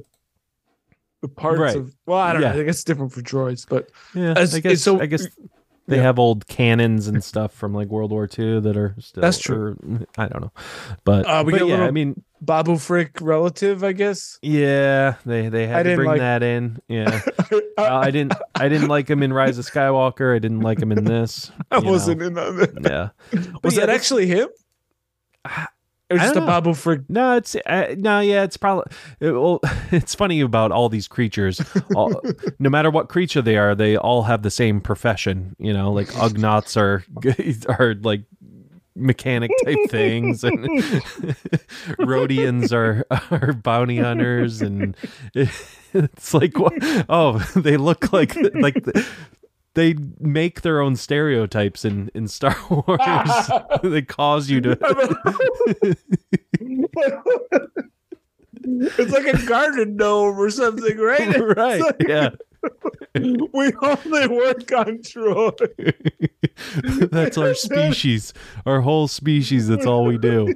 the 1.22 1.28
parts 1.28 1.60
Right. 1.60 1.76
of. 1.76 1.94
Well, 2.06 2.18
I 2.18 2.32
don't 2.32 2.40
Yeah. 2.42 2.52
know. 2.52 2.60
I 2.60 2.64
guess 2.64 2.76
it's 2.76 2.84
different 2.84 3.12
for 3.12 3.20
droids, 3.20 3.66
but 3.68 3.90
Yeah, 4.14 4.34
As- 4.36 4.54
I 4.54 4.60
guess. 4.60 4.80
so- 4.82 5.00
I 5.00 5.06
guess 5.06 5.26
they 5.90 5.96
yeah. 5.96 6.02
have 6.02 6.18
old 6.18 6.46
cannons 6.46 7.06
and 7.08 7.22
stuff 7.22 7.52
from 7.52 7.74
like 7.74 7.88
World 7.88 8.10
War 8.10 8.26
II 8.26 8.60
that 8.60 8.76
are 8.76 8.94
still. 8.98 9.20
That's 9.20 9.38
true. 9.38 9.76
or- 9.82 10.06
I 10.16 10.28
don't 10.28 10.40
know, 10.42 10.52
but, 11.04 11.26
Uh, 11.26 11.42
we 11.44 11.52
but 11.52 11.58
get 11.58 11.68
yeah, 11.68 11.84
I 11.84 11.90
mean, 11.90 12.22
Babu 12.40 12.78
Frick 12.78 13.18
relative, 13.20 13.84
I 13.84 13.92
guess. 13.92 14.38
yeah, 14.42 15.16
they 15.26 15.48
they 15.48 15.64
I 15.64 15.66
had 15.66 15.82
to 15.82 15.96
bring 15.96 16.08
like- 16.08 16.20
that 16.20 16.42
in. 16.42 16.78
Yeah, 16.88 17.20
Uh, 17.76 17.98
I 17.98 18.10
didn't 18.10 18.34
I 18.54 18.68
didn't 18.68 18.88
like 18.88 19.08
him 19.08 19.22
in 19.22 19.32
Rise 19.32 19.58
of 19.58 19.66
Skywalker. 19.66 20.34
I 20.34 20.38
didn't 20.38 20.60
like 20.60 20.80
him 20.80 20.92
in 20.92 21.04
this. 21.04 21.50
I 21.70 21.78
wasn't 21.78 22.22
in 22.22 22.34
that. 22.34 22.78
Yeah. 22.82 23.08
Was 23.62 23.74
yeah, 23.76 23.86
that 23.86 23.90
actually 23.94 24.26
him? 24.26 24.48
Or 26.10 26.18
just 26.18 26.34
a. 26.34 26.40
Babu 26.40 26.74
Frick? 26.74 27.02
No, 27.08 27.36
it's 27.36 27.54
uh, 27.54 27.94
no, 27.96 28.18
yeah, 28.18 28.42
it's 28.42 28.56
probably. 28.56 28.92
It, 29.20 29.30
well, 29.30 29.60
it's 29.92 30.14
funny 30.14 30.40
about 30.40 30.72
all 30.72 30.88
these 30.88 31.06
creatures. 31.06 31.60
All, 31.94 32.20
no 32.58 32.68
matter 32.70 32.90
what 32.90 33.08
creature 33.08 33.42
they 33.42 33.56
are, 33.56 33.74
they 33.74 33.96
all 33.96 34.22
have 34.24 34.42
the 34.42 34.50
same 34.50 34.80
profession. 34.80 35.54
You 35.58 35.72
know, 35.72 35.92
like 35.92 36.08
Ugnaughts 36.08 36.76
are 36.76 37.04
are 37.78 37.94
like 37.94 38.22
mechanic 38.96 39.50
type 39.64 39.78
things, 39.88 40.42
and 40.42 40.64
Rodians 41.98 42.72
are 42.72 43.04
are 43.30 43.52
bounty 43.52 43.98
hunters, 43.98 44.62
and 44.62 44.96
it's 45.34 46.34
like, 46.34 46.58
what? 46.58 46.72
oh, 47.08 47.38
they 47.56 47.76
look 47.76 48.12
like 48.12 48.36
like. 48.54 48.84
They 49.74 49.94
make 50.18 50.62
their 50.62 50.80
own 50.80 50.96
stereotypes 50.96 51.84
in, 51.84 52.10
in 52.14 52.26
Star 52.28 52.56
Wars. 52.70 53.50
they 53.82 54.02
cause 54.02 54.50
you 54.50 54.60
to 54.62 54.76
it's 58.62 59.12
like 59.12 59.26
a 59.26 59.46
garden 59.46 59.96
gnome 59.96 60.38
or 60.38 60.50
something, 60.50 60.98
right? 60.98 61.56
right. 61.56 61.80
Like, 61.80 61.96
Yeah. 62.06 62.30
We 63.14 63.72
only 63.82 64.28
work 64.28 64.70
on 64.72 65.00
Troy. 65.02 65.50
That's 67.10 67.38
our 67.38 67.54
species. 67.54 68.34
Our 68.66 68.82
whole 68.82 69.08
species. 69.08 69.66
That's 69.68 69.86
all 69.86 70.04
we 70.04 70.18
do. 70.18 70.54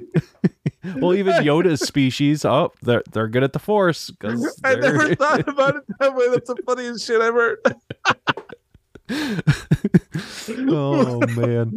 well, 0.97 1.15
even 1.15 1.33
Yoda's 1.43 1.81
species. 1.81 2.45
Oh, 2.45 2.71
they're 2.83 3.01
they're 3.11 3.27
good 3.27 3.43
at 3.43 3.53
the 3.53 3.59
Force 3.59 4.11
I 4.23 4.75
never 4.75 5.15
thought 5.15 5.47
about 5.49 5.77
it 5.77 5.83
that 5.99 6.15
way. 6.15 6.29
That's 6.29 6.47
the 6.47 6.57
funniest 6.65 7.05
shit 7.07 7.21
I've 7.21 7.33
heard. 7.33 7.57
Oh 10.67 11.19
man. 11.35 11.71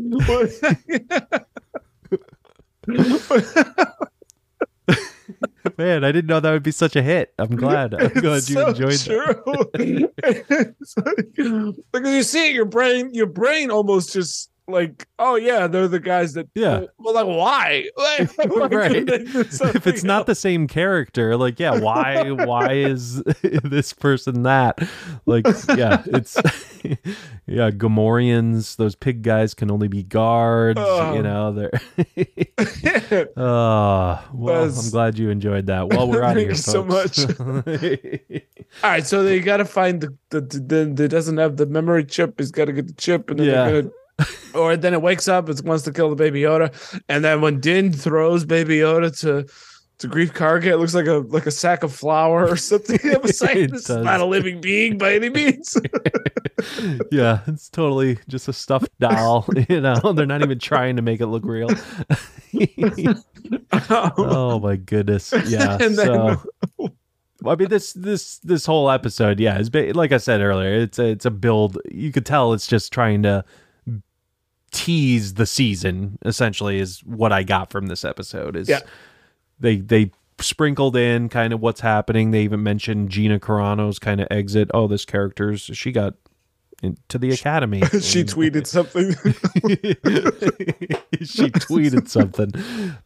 Man, 5.76 6.02
I 6.02 6.10
didn't 6.12 6.26
know 6.26 6.40
that 6.40 6.50
would 6.50 6.62
be 6.62 6.70
such 6.70 6.96
a 6.96 7.02
hit. 7.02 7.34
I'm 7.38 7.54
glad. 7.54 7.92
I'm 7.94 8.08
glad 8.14 8.48
you 8.48 8.54
so 8.54 8.68
enjoyed 8.68 8.92
that. 8.92 9.42
true. 9.74 10.08
It's 10.80 10.96
like- 10.96 11.34
because 11.92 12.14
you 12.14 12.22
see 12.22 12.48
it, 12.48 12.54
your 12.54 12.64
brain, 12.64 13.12
your 13.12 13.26
brain 13.26 13.70
almost 13.70 14.12
just 14.12 14.50
like, 14.68 15.06
oh 15.18 15.34
yeah, 15.36 15.66
they're 15.66 15.88
the 15.88 15.98
guys 16.00 16.34
that. 16.34 16.48
Yeah. 16.54 16.84
Well, 16.98 17.14
like 17.14 17.26
why? 17.38 17.88
Like, 17.96 18.36
why 18.50 18.66
Right. 18.68 18.92
couldn't 18.92 19.06
they 19.06 19.32
do 19.32 19.40
If 19.74 19.86
it's 19.86 20.04
not 20.04 20.18
else? 20.20 20.26
the 20.26 20.34
same 20.34 20.66
character, 20.68 21.36
like 21.36 21.58
yeah, 21.58 21.78
why 21.80 22.30
why 22.30 22.72
is 22.74 23.22
this 23.64 23.92
person 23.92 24.42
that? 24.44 24.78
Like 25.26 25.46
yeah, 25.76 26.02
it's 26.06 26.36
yeah, 27.46 27.70
Gamorreans, 27.70 28.76
those 28.76 28.94
pig 28.94 29.22
guys 29.22 29.54
can 29.54 29.70
only 29.70 29.88
be 29.88 30.02
guards, 30.02 30.78
Oh. 30.82 31.14
you 31.14 31.22
know, 31.22 31.52
they're 31.52 31.70
Oh, 33.36 34.24
well, 34.32 34.60
That's- 34.66 34.84
I'm 34.84 34.90
glad 34.90 35.18
you 35.18 35.30
enjoyed 35.30 35.66
that. 35.66 35.88
Well, 35.88 36.08
we're 36.08 36.22
out 36.22 36.36
of 36.36 36.36
Thank 36.36 36.40
here, 36.40 36.50
you 36.50 36.54
so 36.56 36.84
much. 36.84 37.18
All 38.84 38.90
right, 38.90 39.06
so 39.06 39.22
they 39.22 39.40
got 39.40 39.58
to 39.58 39.64
find 39.64 40.00
the 40.00 40.14
the, 40.30 40.40
the 40.40 40.92
the 40.94 41.08
doesn't 41.08 41.38
have 41.38 41.56
the 41.56 41.66
memory 41.66 42.04
chip. 42.04 42.34
He's 42.38 42.50
got 42.50 42.66
to 42.66 42.72
get 42.72 42.86
the 42.86 42.92
chip, 42.94 43.30
and 43.30 43.38
then 43.40 43.46
Yeah. 43.46 43.64
they're 43.70 43.82
gonna. 43.82 43.94
Or 44.54 44.76
then 44.76 44.94
it 44.94 45.02
wakes 45.02 45.28
up, 45.28 45.48
it 45.48 45.62
wants 45.64 45.84
to 45.84 45.92
kill 45.92 46.10
the 46.10 46.16
baby 46.16 46.40
Yoda, 46.40 46.72
and 47.08 47.24
then 47.24 47.40
when 47.40 47.60
Din 47.60 47.92
throws 47.92 48.44
baby 48.44 48.78
Yoda 48.78 49.16
to 49.20 49.46
to 49.98 50.08
Greef 50.08 50.32
Karga, 50.32 50.66
it 50.66 50.76
looks 50.78 50.94
like 50.94 51.06
a 51.06 51.18
like 51.28 51.46
a 51.46 51.50
sack 51.50 51.82
of 51.82 51.94
flour 51.94 52.48
or 52.48 52.56
something. 52.56 52.98
I'm 53.04 53.22
like, 53.22 53.56
It 53.56 53.70
this 53.70 53.90
is 53.90 53.96
not 53.96 54.20
a 54.20 54.24
living 54.24 54.60
being 54.60 54.98
by 54.98 55.14
any 55.14 55.28
means. 55.28 55.76
yeah, 57.12 57.40
it's 57.46 57.68
totally 57.68 58.18
just 58.28 58.48
a 58.48 58.52
stuffed 58.52 58.90
doll, 58.98 59.46
you 59.68 59.80
know. 59.80 60.12
They're 60.12 60.26
not 60.26 60.42
even 60.42 60.58
trying 60.58 60.96
to 60.96 61.02
make 61.02 61.20
it 61.20 61.26
look 61.26 61.44
real. 61.44 61.68
oh 63.88 64.58
my 64.60 64.76
goodness. 64.76 65.32
Yeah. 65.46 65.78
And 65.80 65.96
then- 65.96 66.06
so 66.06 66.42
I 67.46 67.54
mean 67.54 67.68
this 67.68 67.92
this 67.92 68.38
this 68.38 68.66
whole 68.66 68.90
episode, 68.90 69.38
yeah, 69.38 69.58
is 69.58 69.72
like 69.72 70.10
I 70.12 70.18
said 70.18 70.40
earlier, 70.40 70.74
it's 70.74 70.98
a, 70.98 71.06
it's 71.06 71.24
a 71.24 71.30
build. 71.30 71.78
You 71.90 72.10
could 72.10 72.26
tell 72.26 72.52
it's 72.52 72.66
just 72.66 72.92
trying 72.92 73.22
to 73.22 73.44
tease 74.70 75.34
the 75.34 75.46
season 75.46 76.18
essentially 76.24 76.78
is 76.78 77.00
what 77.00 77.32
I 77.32 77.42
got 77.42 77.70
from 77.70 77.86
this 77.86 78.04
episode 78.04 78.56
is 78.56 78.68
Yeah. 78.68 78.80
they 79.60 79.76
they 79.76 80.10
sprinkled 80.40 80.94
in 80.96 81.28
kind 81.28 81.52
of 81.52 81.60
what's 81.60 81.80
happening. 81.80 82.30
They 82.30 82.42
even 82.42 82.62
mentioned 82.62 83.10
Gina 83.10 83.40
Carano's 83.40 83.98
kind 83.98 84.20
of 84.20 84.28
exit. 84.30 84.70
Oh, 84.72 84.86
this 84.86 85.04
character's 85.04 85.62
she 85.62 85.90
got 85.92 86.14
into 86.82 87.18
the 87.18 87.30
academy. 87.30 87.80
she 88.00 88.24
tweeted 88.24 88.66
something. 88.66 89.10
she 91.24 91.50
tweeted 91.50 92.08
something. 92.08 92.52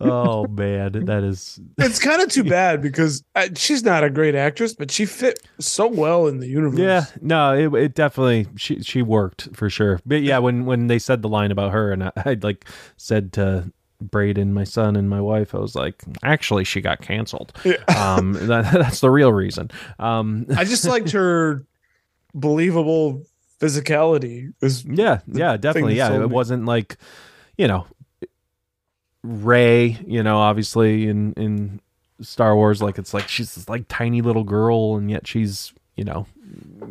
Oh 0.00 0.46
man, 0.46 1.04
that 1.06 1.22
is 1.22 1.60
it's 1.78 1.98
kind 1.98 2.22
of 2.22 2.28
too 2.28 2.44
bad 2.44 2.82
because 2.82 3.24
uh, 3.34 3.48
she's 3.56 3.82
not 3.82 4.04
a 4.04 4.10
great 4.10 4.34
actress, 4.34 4.74
but 4.74 4.90
she 4.90 5.06
fit 5.06 5.40
so 5.58 5.86
well 5.86 6.26
in 6.26 6.40
the 6.40 6.46
universe. 6.46 6.78
yeah. 6.78 7.04
No, 7.20 7.52
it, 7.52 7.74
it 7.82 7.94
definitely 7.94 8.46
she 8.56 8.82
she 8.82 9.02
worked 9.02 9.48
for 9.54 9.70
sure. 9.70 10.00
But 10.04 10.22
yeah, 10.22 10.38
when 10.38 10.66
when 10.66 10.86
they 10.88 10.98
said 10.98 11.22
the 11.22 11.28
line 11.28 11.50
about 11.50 11.72
her, 11.72 11.92
and 11.92 12.04
I, 12.04 12.12
I 12.16 12.36
like 12.42 12.66
said 12.96 13.32
to 13.34 13.72
Braden, 14.00 14.52
my 14.52 14.64
son, 14.64 14.96
and 14.96 15.08
my 15.08 15.20
wife, 15.20 15.54
I 15.54 15.58
was 15.58 15.74
like, 15.74 16.02
actually, 16.22 16.64
she 16.64 16.80
got 16.80 17.00
canceled. 17.00 17.52
Um, 17.96 18.32
that, 18.32 18.72
that's 18.72 19.00
the 19.00 19.10
real 19.10 19.32
reason. 19.32 19.70
Um, 19.98 20.46
I 20.56 20.64
just 20.64 20.84
liked 20.84 21.12
her 21.12 21.64
believable 22.34 23.22
physicality. 23.62 24.52
Is 24.60 24.84
Yeah, 24.84 25.20
yeah, 25.26 25.56
definitely. 25.56 25.94
Yeah, 25.96 26.12
it 26.14 26.18
me. 26.18 26.26
wasn't 26.26 26.64
like, 26.64 26.96
you 27.56 27.68
know, 27.68 27.86
Rey. 29.22 29.98
You 30.06 30.22
know, 30.22 30.38
obviously 30.38 31.06
in 31.08 31.32
in 31.34 31.80
Star 32.20 32.56
Wars, 32.56 32.82
like 32.82 32.98
it's 32.98 33.14
like 33.14 33.28
she's 33.28 33.54
this 33.54 33.68
like 33.68 33.84
tiny 33.88 34.20
little 34.20 34.44
girl, 34.44 34.96
and 34.96 35.10
yet 35.10 35.26
she's 35.26 35.72
you 35.96 36.04
know 36.04 36.26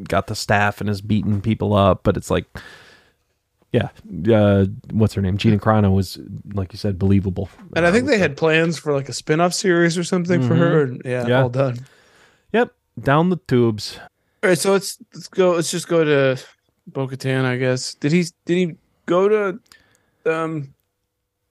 got 0.03 0.27
the 0.27 0.35
staff 0.35 0.79
and 0.81 0.89
is 0.89 1.01
beating 1.01 1.41
people 1.41 1.73
up. 1.73 2.03
But 2.03 2.15
it's 2.15 2.31
like, 2.31 2.45
yeah, 3.73 3.89
uh, 4.33 4.65
what's 4.91 5.13
her 5.15 5.21
name? 5.21 5.37
Gina 5.37 5.57
Carano 5.59 5.93
was 5.93 6.19
like 6.53 6.71
you 6.71 6.77
said, 6.77 6.97
believable. 6.97 7.49
and 7.75 7.85
I 7.85 7.91
think 7.91 8.05
they 8.07 8.13
the- 8.13 8.19
had 8.19 8.37
plans 8.37 8.79
for 8.79 8.93
like 8.93 9.09
a 9.09 9.13
spin-off 9.13 9.53
series 9.53 9.97
or 9.97 10.03
something 10.05 10.41
for 10.47 10.55
her. 10.55 10.83
And 10.83 11.01
yeah, 11.03 11.27
Yeah. 11.27 11.41
all 11.43 11.49
done. 11.49 11.79
Yep, 12.53 12.73
down 13.01 13.29
the 13.29 13.39
tubes. 13.47 13.97
All 14.43 14.49
right, 14.49 14.57
so 14.57 14.71
let's 14.71 14.97
let's 15.13 15.27
go. 15.27 15.51
Let's 15.51 15.69
just 15.71 15.87
go 15.89 16.03
to 16.03 16.41
Bo-Katan, 16.87 17.45
I 17.45 17.57
guess. 17.57 17.95
Did 17.95 18.11
he 18.11 18.25
did 18.45 18.57
he 18.57 18.75
go 19.05 19.29
to 19.29 19.59
um 20.25 20.73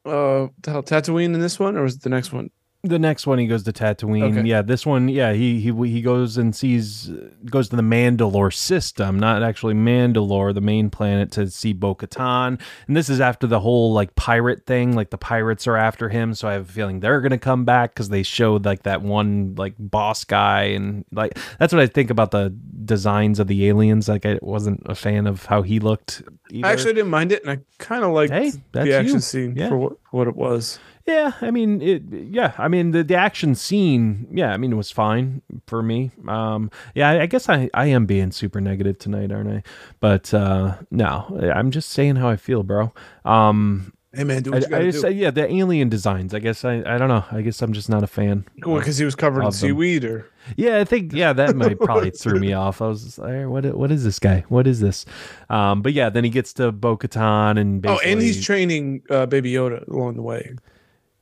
uh 0.04 0.48
Tatooine 0.62 1.34
in 1.34 1.40
this 1.40 1.58
one, 1.58 1.76
or 1.76 1.82
was 1.82 1.96
it 1.96 2.02
the 2.02 2.10
next 2.10 2.32
one? 2.32 2.50
The 2.82 2.98
next 2.98 3.26
one, 3.26 3.38
he 3.38 3.46
goes 3.46 3.62
to 3.64 3.72
Tatooine. 3.72 4.38
Okay. 4.38 4.48
Yeah, 4.48 4.62
this 4.62 4.86
one, 4.86 5.10
yeah, 5.10 5.34
he 5.34 5.60
he 5.60 5.70
he 5.70 6.00
goes 6.00 6.38
and 6.38 6.56
sees 6.56 7.10
goes 7.44 7.68
to 7.68 7.76
the 7.76 7.82
Mandalore 7.82 8.54
system, 8.54 9.18
not 9.20 9.42
actually 9.42 9.74
Mandalore, 9.74 10.54
the 10.54 10.62
main 10.62 10.88
planet, 10.88 11.30
to 11.32 11.50
see 11.50 11.74
Bo-Katan. 11.74 12.58
And 12.88 12.96
this 12.96 13.10
is 13.10 13.20
after 13.20 13.46
the 13.46 13.60
whole 13.60 13.92
like 13.92 14.14
pirate 14.14 14.64
thing, 14.64 14.94
like 14.96 15.10
the 15.10 15.18
pirates 15.18 15.66
are 15.66 15.76
after 15.76 16.08
him. 16.08 16.32
So 16.32 16.48
I 16.48 16.54
have 16.54 16.70
a 16.70 16.72
feeling 16.72 17.00
they're 17.00 17.20
gonna 17.20 17.36
come 17.36 17.66
back 17.66 17.92
because 17.94 18.08
they 18.08 18.22
showed 18.22 18.64
like 18.64 18.84
that 18.84 19.02
one 19.02 19.56
like 19.56 19.74
boss 19.78 20.24
guy, 20.24 20.62
and 20.62 21.04
like 21.12 21.38
that's 21.58 21.74
what 21.74 21.82
I 21.82 21.86
think 21.86 22.08
about 22.08 22.30
the 22.30 22.48
designs 22.86 23.38
of 23.40 23.46
the 23.46 23.68
aliens. 23.68 24.08
Like 24.08 24.24
I 24.24 24.38
wasn't 24.40 24.80
a 24.86 24.94
fan 24.94 25.26
of 25.26 25.44
how 25.44 25.60
he 25.60 25.80
looked. 25.80 26.22
Either. 26.50 26.66
I 26.66 26.72
actually 26.72 26.94
didn't 26.94 27.10
mind 27.10 27.30
it, 27.32 27.42
and 27.42 27.50
I 27.50 27.58
kind 27.78 28.04
of 28.04 28.12
liked 28.12 28.32
Hey, 28.32 28.52
the 28.72 28.96
action 28.96 29.16
you. 29.16 29.20
scene 29.20 29.54
Yeah. 29.54 29.68
for 29.68 29.76
what, 29.76 29.92
what 30.12 30.28
it 30.28 30.34
was. 30.34 30.78
Yeah, 31.06 31.32
I 31.40 31.50
mean 31.50 31.80
it. 31.82 32.02
Yeah, 32.10 32.52
I 32.58 32.68
mean 32.68 32.90
the, 32.92 33.02
the 33.02 33.14
action 33.16 33.54
scene. 33.54 34.28
Yeah, 34.30 34.52
I 34.52 34.56
mean 34.56 34.72
it 34.72 34.76
was 34.76 34.90
fine 34.90 35.42
for 35.66 35.82
me. 35.82 36.10
Um, 36.28 36.70
yeah, 36.94 37.10
I, 37.10 37.22
I 37.22 37.26
guess 37.26 37.48
I, 37.48 37.70
I 37.74 37.86
am 37.86 38.06
being 38.06 38.30
super 38.32 38.60
negative 38.60 38.98
tonight, 38.98 39.32
aren't 39.32 39.50
I? 39.50 39.62
But 39.98 40.32
uh, 40.34 40.76
no, 40.90 41.40
I'm 41.54 41.70
just 41.70 41.90
saying 41.90 42.16
how 42.16 42.28
I 42.28 42.36
feel, 42.36 42.62
bro. 42.62 42.92
Um, 43.24 43.92
Hey 44.12 44.24
man, 44.24 44.42
do 44.42 44.52
I, 44.52 44.58
you 44.58 44.66
I 44.66 44.68
gotta 44.68 44.90
just, 44.90 45.04
do. 45.04 45.10
yeah, 45.12 45.30
the 45.30 45.48
alien 45.52 45.88
designs. 45.88 46.34
I 46.34 46.40
guess 46.40 46.64
I, 46.64 46.78
I 46.84 46.98
don't 46.98 47.06
know. 47.06 47.24
I 47.30 47.42
guess 47.42 47.62
I'm 47.62 47.72
just 47.72 47.88
not 47.88 48.02
a 48.02 48.08
fan. 48.08 48.44
Well, 48.66 48.78
because 48.80 48.98
he 48.98 49.04
was 49.04 49.14
covered 49.14 49.38
in 49.42 49.44
them. 49.44 49.52
seaweed, 49.52 50.04
or 50.04 50.26
Yeah, 50.56 50.78
I 50.78 50.84
think 50.84 51.12
yeah 51.12 51.32
that 51.32 51.54
might 51.54 51.78
probably 51.78 52.10
threw 52.22 52.40
me 52.40 52.52
off. 52.52 52.82
I 52.82 52.88
was 52.88 53.04
just 53.04 53.18
like, 53.20 53.46
what 53.46 53.64
what 53.76 53.92
is 53.92 54.02
this 54.02 54.18
guy? 54.18 54.44
What 54.48 54.66
is 54.66 54.80
this? 54.80 55.06
Um, 55.48 55.80
but 55.80 55.92
yeah, 55.92 56.10
then 56.10 56.24
he 56.24 56.30
gets 56.30 56.52
to 56.54 56.72
Bo-Katan 56.72 57.56
and 57.56 57.86
oh, 57.86 58.00
and 58.04 58.20
he's 58.20 58.44
training 58.44 59.02
uh, 59.10 59.26
Baby 59.26 59.52
Yoda 59.52 59.86
along 59.86 60.14
the 60.16 60.22
way. 60.22 60.56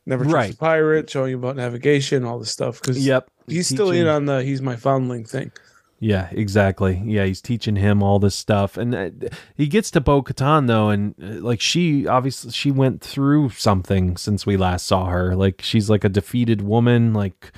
Never 0.08 0.24
trust 0.24 0.34
Right. 0.34 0.54
a 0.54 0.56
pirate, 0.56 1.10
showing 1.10 1.30
you 1.32 1.38
about 1.38 1.56
navigation, 1.56 2.24
all 2.24 2.38
this 2.38 2.50
stuff. 2.50 2.80
Because 2.80 3.04
Yep, 3.06 3.28
he's 3.46 3.68
still 3.68 3.90
in 3.90 4.06
on 4.08 4.24
the 4.24 4.42
he's 4.42 4.62
my 4.62 4.74
foundling 4.74 5.24
thing. 5.24 5.52
Yeah, 6.00 6.28
exactly. 6.30 7.02
Yeah, 7.04 7.24
he's 7.26 7.42
teaching 7.42 7.76
him 7.76 8.02
all 8.04 8.18
this 8.18 8.34
stuff, 8.36 8.76
and 8.78 8.94
uh, 8.94 9.10
he 9.56 9.66
gets 9.66 9.90
to 9.90 10.00
Bo 10.00 10.22
Katan 10.22 10.66
though, 10.68 10.88
and 10.90 11.14
uh, 11.22 11.44
like 11.44 11.60
she 11.60 12.06
obviously 12.06 12.52
she 12.52 12.70
went 12.70 13.02
through 13.02 13.50
something 13.50 14.16
since 14.16 14.46
we 14.46 14.56
last 14.56 14.86
saw 14.86 15.06
her. 15.06 15.34
Like 15.36 15.60
she's 15.60 15.90
like 15.90 16.04
a 16.04 16.08
defeated 16.08 16.62
woman. 16.62 17.12
Like 17.12 17.52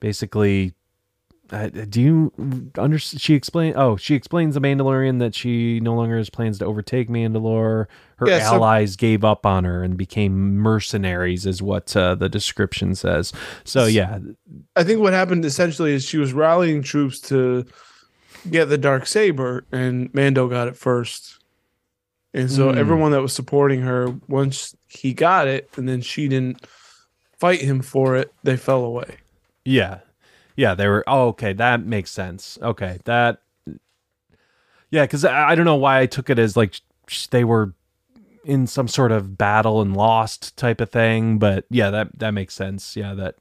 basically, 0.00 0.74
uh, 1.50 1.68
do 1.68 2.00
you 2.00 2.32
under? 2.78 2.98
She 2.98 3.34
explain. 3.34 3.74
Oh, 3.76 3.96
she 3.96 4.14
explains 4.14 4.54
the 4.54 4.60
Mandalorian 4.60 5.18
that 5.20 5.34
she 5.34 5.78
no 5.80 5.94
longer 5.94 6.16
has 6.16 6.30
plans 6.30 6.58
to 6.58 6.64
overtake 6.64 7.08
Mandalore. 7.08 7.86
Her 8.16 8.28
Yeah, 8.28 8.48
so- 8.48 8.54
allies 8.56 8.96
gave 8.96 9.24
up 9.24 9.44
on 9.44 9.64
her 9.64 9.82
and 9.82 9.96
became 9.96 10.56
mercenaries, 10.56 11.44
is 11.46 11.60
what 11.62 11.96
uh, 11.96 12.14
the 12.14 12.28
description 12.28 12.94
says. 12.94 13.32
So 13.64 13.84
yeah, 13.86 14.18
I 14.76 14.84
think 14.84 15.00
what 15.00 15.12
happened 15.12 15.44
essentially 15.44 15.92
is 15.92 16.04
she 16.04 16.18
was 16.18 16.32
rallying 16.32 16.82
troops 16.82 17.20
to 17.28 17.66
get 18.50 18.66
the 18.66 18.78
dark 18.78 19.06
saber, 19.06 19.64
and 19.72 20.12
Mando 20.14 20.48
got 20.48 20.68
it 20.68 20.76
first. 20.76 21.38
And 22.32 22.50
so 22.50 22.72
Hmm. 22.72 22.78
everyone 22.78 23.12
that 23.12 23.22
was 23.22 23.32
supporting 23.32 23.82
her, 23.82 24.08
once 24.28 24.74
he 24.88 25.12
got 25.14 25.46
it, 25.46 25.68
and 25.76 25.88
then 25.88 26.00
she 26.00 26.26
didn't 26.28 26.66
fight 27.38 27.60
him 27.60 27.80
for 27.80 28.16
it, 28.16 28.32
they 28.42 28.56
fell 28.56 28.84
away. 28.84 29.18
Yeah. 29.64 29.98
Yeah, 30.56 30.74
they 30.74 30.88
were 30.88 31.04
oh, 31.06 31.28
okay, 31.28 31.52
that 31.54 31.84
makes 31.84 32.10
sense. 32.10 32.58
Okay. 32.62 32.98
That 33.04 33.40
Yeah, 34.90 35.06
cuz 35.06 35.24
I, 35.24 35.50
I 35.50 35.54
don't 35.54 35.64
know 35.64 35.76
why 35.76 36.00
I 36.00 36.06
took 36.06 36.30
it 36.30 36.38
as 36.38 36.56
like 36.56 36.74
sh- 37.08 37.26
they 37.26 37.44
were 37.44 37.74
in 38.44 38.66
some 38.66 38.88
sort 38.88 39.10
of 39.12 39.38
battle 39.38 39.80
and 39.80 39.96
lost 39.96 40.56
type 40.56 40.80
of 40.80 40.90
thing, 40.90 41.38
but 41.38 41.64
yeah, 41.70 41.90
that 41.90 42.18
that 42.18 42.30
makes 42.32 42.54
sense. 42.54 42.96
Yeah, 42.96 43.14
that 43.14 43.36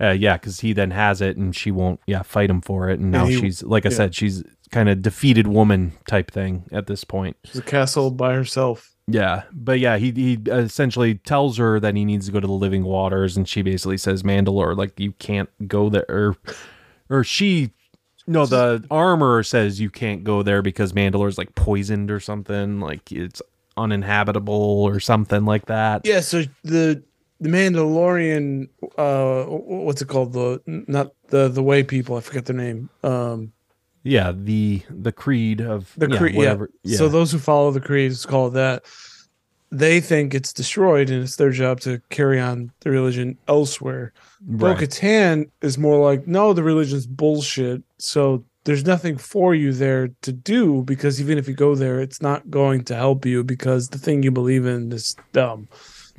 uh, 0.00 0.10
yeah, 0.10 0.36
cuz 0.38 0.60
he 0.60 0.72
then 0.72 0.90
has 0.90 1.20
it 1.20 1.36
and 1.36 1.54
she 1.56 1.70
won't 1.70 2.00
yeah, 2.06 2.22
fight 2.22 2.50
him 2.50 2.60
for 2.60 2.88
it 2.90 3.00
and 3.00 3.10
now 3.10 3.26
he- 3.26 3.38
she's 3.40 3.62
like 3.62 3.86
I 3.86 3.88
yeah. 3.88 3.96
said, 3.96 4.14
she's 4.14 4.42
kind 4.70 4.88
of 4.88 5.02
defeated 5.02 5.46
woman 5.46 5.92
type 6.06 6.30
thing 6.30 6.64
at 6.72 6.86
this 6.86 7.04
point. 7.04 7.36
She's 7.44 7.58
a 7.58 7.62
castle 7.62 8.10
by 8.10 8.34
herself. 8.34 8.93
Yeah, 9.06 9.42
but 9.52 9.80
yeah, 9.80 9.98
he 9.98 10.12
he 10.12 10.38
essentially 10.46 11.16
tells 11.16 11.58
her 11.58 11.78
that 11.78 11.94
he 11.94 12.04
needs 12.04 12.26
to 12.26 12.32
go 12.32 12.40
to 12.40 12.46
the 12.46 12.52
living 12.52 12.84
waters, 12.84 13.36
and 13.36 13.46
she 13.46 13.60
basically 13.60 13.98
says, 13.98 14.22
"Mandalore, 14.22 14.76
like 14.76 14.98
you 14.98 15.12
can't 15.12 15.50
go 15.68 15.90
there," 15.90 16.06
or, 16.08 16.36
or 17.10 17.22
she, 17.22 17.72
no, 18.26 18.46
the 18.46 18.82
armorer 18.90 19.42
says 19.42 19.78
you 19.78 19.90
can't 19.90 20.24
go 20.24 20.42
there 20.42 20.62
because 20.62 20.94
Mandalore's 20.94 21.36
like 21.36 21.54
poisoned 21.54 22.10
or 22.10 22.18
something, 22.18 22.80
like 22.80 23.12
it's 23.12 23.42
uninhabitable 23.76 24.54
or 24.54 25.00
something 25.00 25.44
like 25.44 25.66
that. 25.66 26.06
Yeah, 26.06 26.20
so 26.20 26.44
the 26.62 27.02
the 27.40 27.48
Mandalorian, 27.50 28.68
uh, 28.96 29.44
what's 29.44 30.00
it 30.00 30.08
called? 30.08 30.32
The 30.32 30.62
not 30.66 31.12
the 31.28 31.48
the 31.48 31.62
way 31.62 31.82
people. 31.82 32.16
I 32.16 32.20
forget 32.20 32.46
their 32.46 32.56
name. 32.56 32.88
Um, 33.02 33.52
Yeah, 34.04 34.32
the 34.34 34.82
the 34.90 35.10
creed 35.12 35.60
of 35.60 35.92
the 35.96 36.08
yeah, 36.08 36.18
creed. 36.18 36.36
whatever. 36.36 36.70
Yeah. 36.84 36.98
So 36.98 37.08
those 37.08 37.32
who 37.32 37.38
follow 37.38 37.70
the 37.72 37.80
creed 37.80 38.10
is 38.12 38.24
called 38.26 38.54
that. 38.54 38.84
They 39.70 40.00
think 40.00 40.34
it's 40.34 40.52
destroyed, 40.52 41.10
and 41.10 41.24
it's 41.24 41.34
their 41.36 41.50
job 41.50 41.80
to 41.80 42.00
carry 42.10 42.38
on 42.38 42.70
the 42.80 42.90
religion 42.90 43.36
elsewhere. 43.48 44.12
right. 44.46 44.78
Bo-Katan 44.78 45.50
is 45.62 45.78
more 45.78 45.98
like, 46.04 46.28
no, 46.28 46.52
the 46.52 46.62
religion's 46.62 47.08
bullshit. 47.08 47.82
So 47.98 48.44
there's 48.64 48.84
nothing 48.84 49.16
for 49.16 49.52
you 49.52 49.72
there 49.72 50.10
to 50.22 50.32
do 50.32 50.82
because 50.82 51.20
even 51.20 51.38
if 51.38 51.48
you 51.48 51.54
go 51.54 51.74
there, 51.74 51.98
it's 52.00 52.22
not 52.22 52.48
going 52.50 52.84
to 52.84 52.94
help 52.94 53.26
you 53.26 53.42
because 53.42 53.88
the 53.88 53.98
thing 53.98 54.22
you 54.22 54.30
believe 54.30 54.64
in 54.64 54.92
is 54.92 55.16
dumb. 55.32 55.66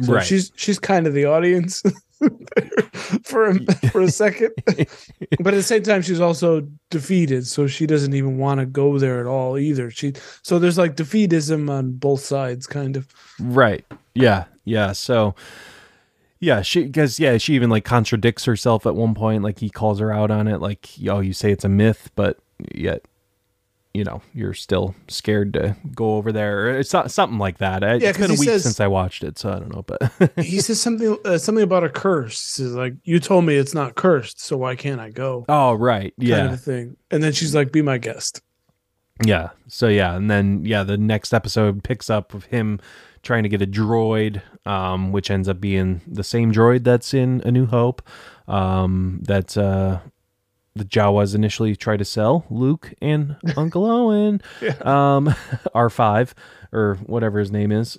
So 0.02 0.14
Right. 0.16 0.26
she's 0.26 0.52
she's 0.56 0.78
kind 0.80 1.08
of 1.08 1.14
the 1.14 1.24
audience 1.24 1.82
for 3.24 3.50
a, 3.50 3.60
for 3.90 4.02
a 4.02 4.10
second, 4.10 4.52
but 4.66 5.54
at 5.54 5.58
the 5.58 5.64
same 5.64 5.84
time, 5.84 6.02
she's 6.02 6.20
also 6.20 6.68
defeated. 6.90 7.46
So 7.48 7.68
she 7.68 7.86
doesn't 7.86 8.14
even 8.14 8.38
want 8.38 8.60
to 8.60 8.66
go 8.66 8.98
there 8.98 9.20
at 9.20 9.26
all 9.26 9.58
either. 9.58 9.92
She 9.92 10.14
so 10.42 10.60
there's 10.60 10.78
like 10.78 10.96
defeatism 10.96 11.70
on 11.70 11.94
both 11.94 12.22
sides, 12.22 12.68
kind 12.68 12.96
of. 12.96 13.08
Right. 13.40 13.86
Yeah. 14.14 14.46
Yeah. 14.64 14.94
So, 14.94 15.36
yeah, 16.40 16.62
she 16.62 16.84
because 16.84 17.20
yeah, 17.20 17.38
she 17.38 17.54
even 17.54 17.70
like 17.70 17.86
contradicts 17.86 18.46
herself 18.46 18.86
at 18.86 18.96
one 18.96 19.14
point. 19.14 19.44
Like 19.44 19.60
he 19.60 19.70
calls 19.70 20.00
her 20.00 20.12
out 20.12 20.32
on 20.32 20.48
it. 20.48 20.60
Like, 20.60 20.90
oh, 21.10 21.20
you 21.20 21.34
say 21.34 21.52
it's 21.52 21.66
a 21.66 21.70
myth, 21.70 22.12
but 22.16 22.40
yet, 22.74 23.06
you 23.96 24.04
know, 24.04 24.22
you're 24.34 24.54
still 24.54 24.94
scared 25.08 25.54
to 25.54 25.76
go 25.96 26.16
over 26.18 26.32
there. 26.32 26.68
Or 26.68 26.78
It's 26.80 26.94
not 26.94 27.10
something 27.12 27.40
like 27.40 27.58
that. 27.60 27.84
I- 27.84 27.96
Yeah, 27.96 28.10
it's 28.10 28.18
been 28.18 28.32
a 28.32 28.34
week 28.34 28.50
says- 28.50 28.64
since 28.64 28.80
I 28.80 28.88
watched 28.88 29.24
it, 29.24 29.38
so 29.40 29.52
I 29.52 29.60
don't 29.60 29.74
know. 29.74 29.84
But 29.84 30.34
he 30.44 30.60
says 30.60 30.80
something 30.82 31.18
uh, 31.26 31.38
something 31.38 31.64
about 31.64 31.84
a 31.84 31.90
curse. 31.90 32.38
Says 32.38 32.74
like, 32.74 32.94
"You 33.04 33.20
told 33.20 33.46
me 33.46 33.56
it's 33.56 33.74
not 33.74 33.96
cursed, 33.96 34.40
so 34.42 34.58
why 34.58 34.76
can't 34.76 35.00
I 35.02 35.10
go?" 35.10 35.46
oh, 35.50 35.74
right. 35.74 36.14
Kind 36.20 36.28
Yeah. 36.30 36.54
of 36.54 36.62
thing. 36.62 36.98
And 37.12 37.24
then 37.24 37.32
she's 37.34 37.56
like, 37.56 37.72
"Be 37.72 37.82
my 37.82 37.98
guest." 37.98 38.42
Yeah. 39.26 39.50
So 39.68 39.88
yeah, 39.88 40.16
and 40.16 40.30
then 40.30 40.66
yeah, 40.66 40.84
the 40.84 40.98
next 40.98 41.34
episode 41.34 41.84
picks 41.84 42.10
up 42.10 42.34
with 42.34 42.46
him 42.46 42.80
trying 43.24 43.44
to 43.44 43.50
get 43.50 43.62
a 43.62 43.66
droid, 43.68 44.42
um, 44.68 45.12
which 45.12 45.32
ends 45.32 45.48
up 45.50 45.60
being 45.60 46.02
the 46.06 46.24
same 46.24 46.52
droid 46.54 46.84
that's 46.84 47.14
in 47.14 47.42
A 47.46 47.52
New 47.52 47.66
Hope, 47.66 48.02
um, 48.48 49.20
that 49.24 49.58
uh, 49.58 50.00
the 50.76 50.84
Jawas 50.86 51.34
initially 51.36 51.76
try 51.76 51.96
to 51.98 52.06
sell 52.06 52.46
Luke 52.50 52.94
and 53.02 53.38
Uncle 53.58 53.86
Owen, 53.86 54.42
um, 54.82 55.34
R 55.74 55.90
five 55.90 56.36
or 56.74 56.96
whatever 57.06 57.40
his 57.40 57.52
name 57.52 57.72
is. 57.72 57.98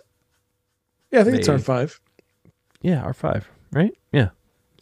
Yeah, 1.10 1.20
I 1.20 1.24
think 1.24 1.36
it's 1.38 1.48
R 1.48 1.58
five. 1.58 1.98
Yeah, 2.82 3.02
R 3.02 3.14
five, 3.14 3.48
right? 3.72 3.96
Yeah, 4.12 4.30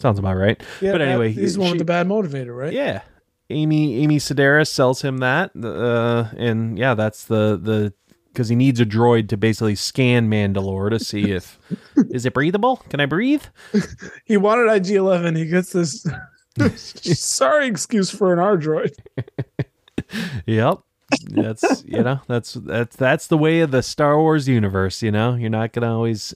sounds 0.01 0.19
about 0.19 0.37
right. 0.37 0.61
Yeah, 0.81 0.93
but 0.93 1.01
anyway, 1.03 1.33
he's 1.33 1.55
the 1.55 1.61
one 1.61 1.69
she- 1.69 1.73
with 1.75 1.79
the 1.79 1.85
bad 1.85 2.07
motivator, 2.09 2.57
right? 2.57 2.73
Yeah. 2.73 3.03
Amy 3.51 3.97
Amy 4.03 4.17
Sedaris 4.17 4.69
sells 4.69 5.03
him 5.03 5.19
that, 5.19 5.51
uh, 5.55 6.29
and 6.37 6.79
yeah, 6.79 6.95
that's 6.95 7.25
the 7.27 7.59
the 7.63 7.93
because 8.33 8.49
he 8.49 8.57
needs 8.57 8.81
a 8.81 8.87
droid 8.87 9.29
to 9.29 9.37
basically 9.37 9.75
scan 9.77 10.29
Mandalore 10.31 10.91
to 10.91 10.99
see 10.99 11.31
if 11.31 11.59
is 12.11 12.25
it 12.27 12.33
breathable? 12.33 12.79
Can 12.89 13.01
I 13.01 13.07
breathe? 13.07 13.45
He 14.25 14.39
wanted 14.39 14.73
IG 14.73 14.93
Eleven. 14.97 15.37
He 15.37 15.47
gets 15.47 15.73
this. 15.73 16.05
sorry 16.77 17.67
excuse 17.67 18.11
for 18.11 18.33
an 18.33 18.39
R 18.39 18.57
droid. 18.57 18.95
Yep. 20.47 20.81
That's 21.31 21.85
you 21.87 22.03
know 22.03 22.21
that's 22.27 22.55
that's 22.55 22.97
that's 22.97 23.27
the 23.27 23.39
way 23.39 23.61
of 23.61 23.71
the 23.71 23.83
Star 23.83 24.19
Wars 24.19 24.49
universe. 24.49 25.03
You 25.03 25.11
know, 25.11 25.35
you're 25.35 25.51
not 25.51 25.73
gonna 25.73 25.93
always 25.93 26.35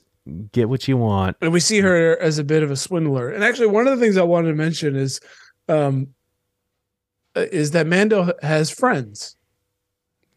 get 0.51 0.69
what 0.69 0.87
you 0.87 0.97
want. 0.97 1.37
and 1.41 1.51
we 1.51 1.59
see 1.59 1.79
her 1.81 2.17
as 2.19 2.39
a 2.39 2.43
bit 2.43 2.63
of 2.63 2.71
a 2.71 2.75
swindler. 2.75 3.29
And 3.29 3.43
actually, 3.43 3.67
one 3.67 3.87
of 3.87 3.97
the 3.97 4.03
things 4.03 4.17
I 4.17 4.23
wanted 4.23 4.49
to 4.49 4.55
mention 4.55 4.95
is, 4.95 5.19
um, 5.67 6.07
uh, 7.35 7.45
is 7.51 7.71
that 7.71 7.87
Mando 7.87 8.31
has 8.41 8.69
friends. 8.69 9.35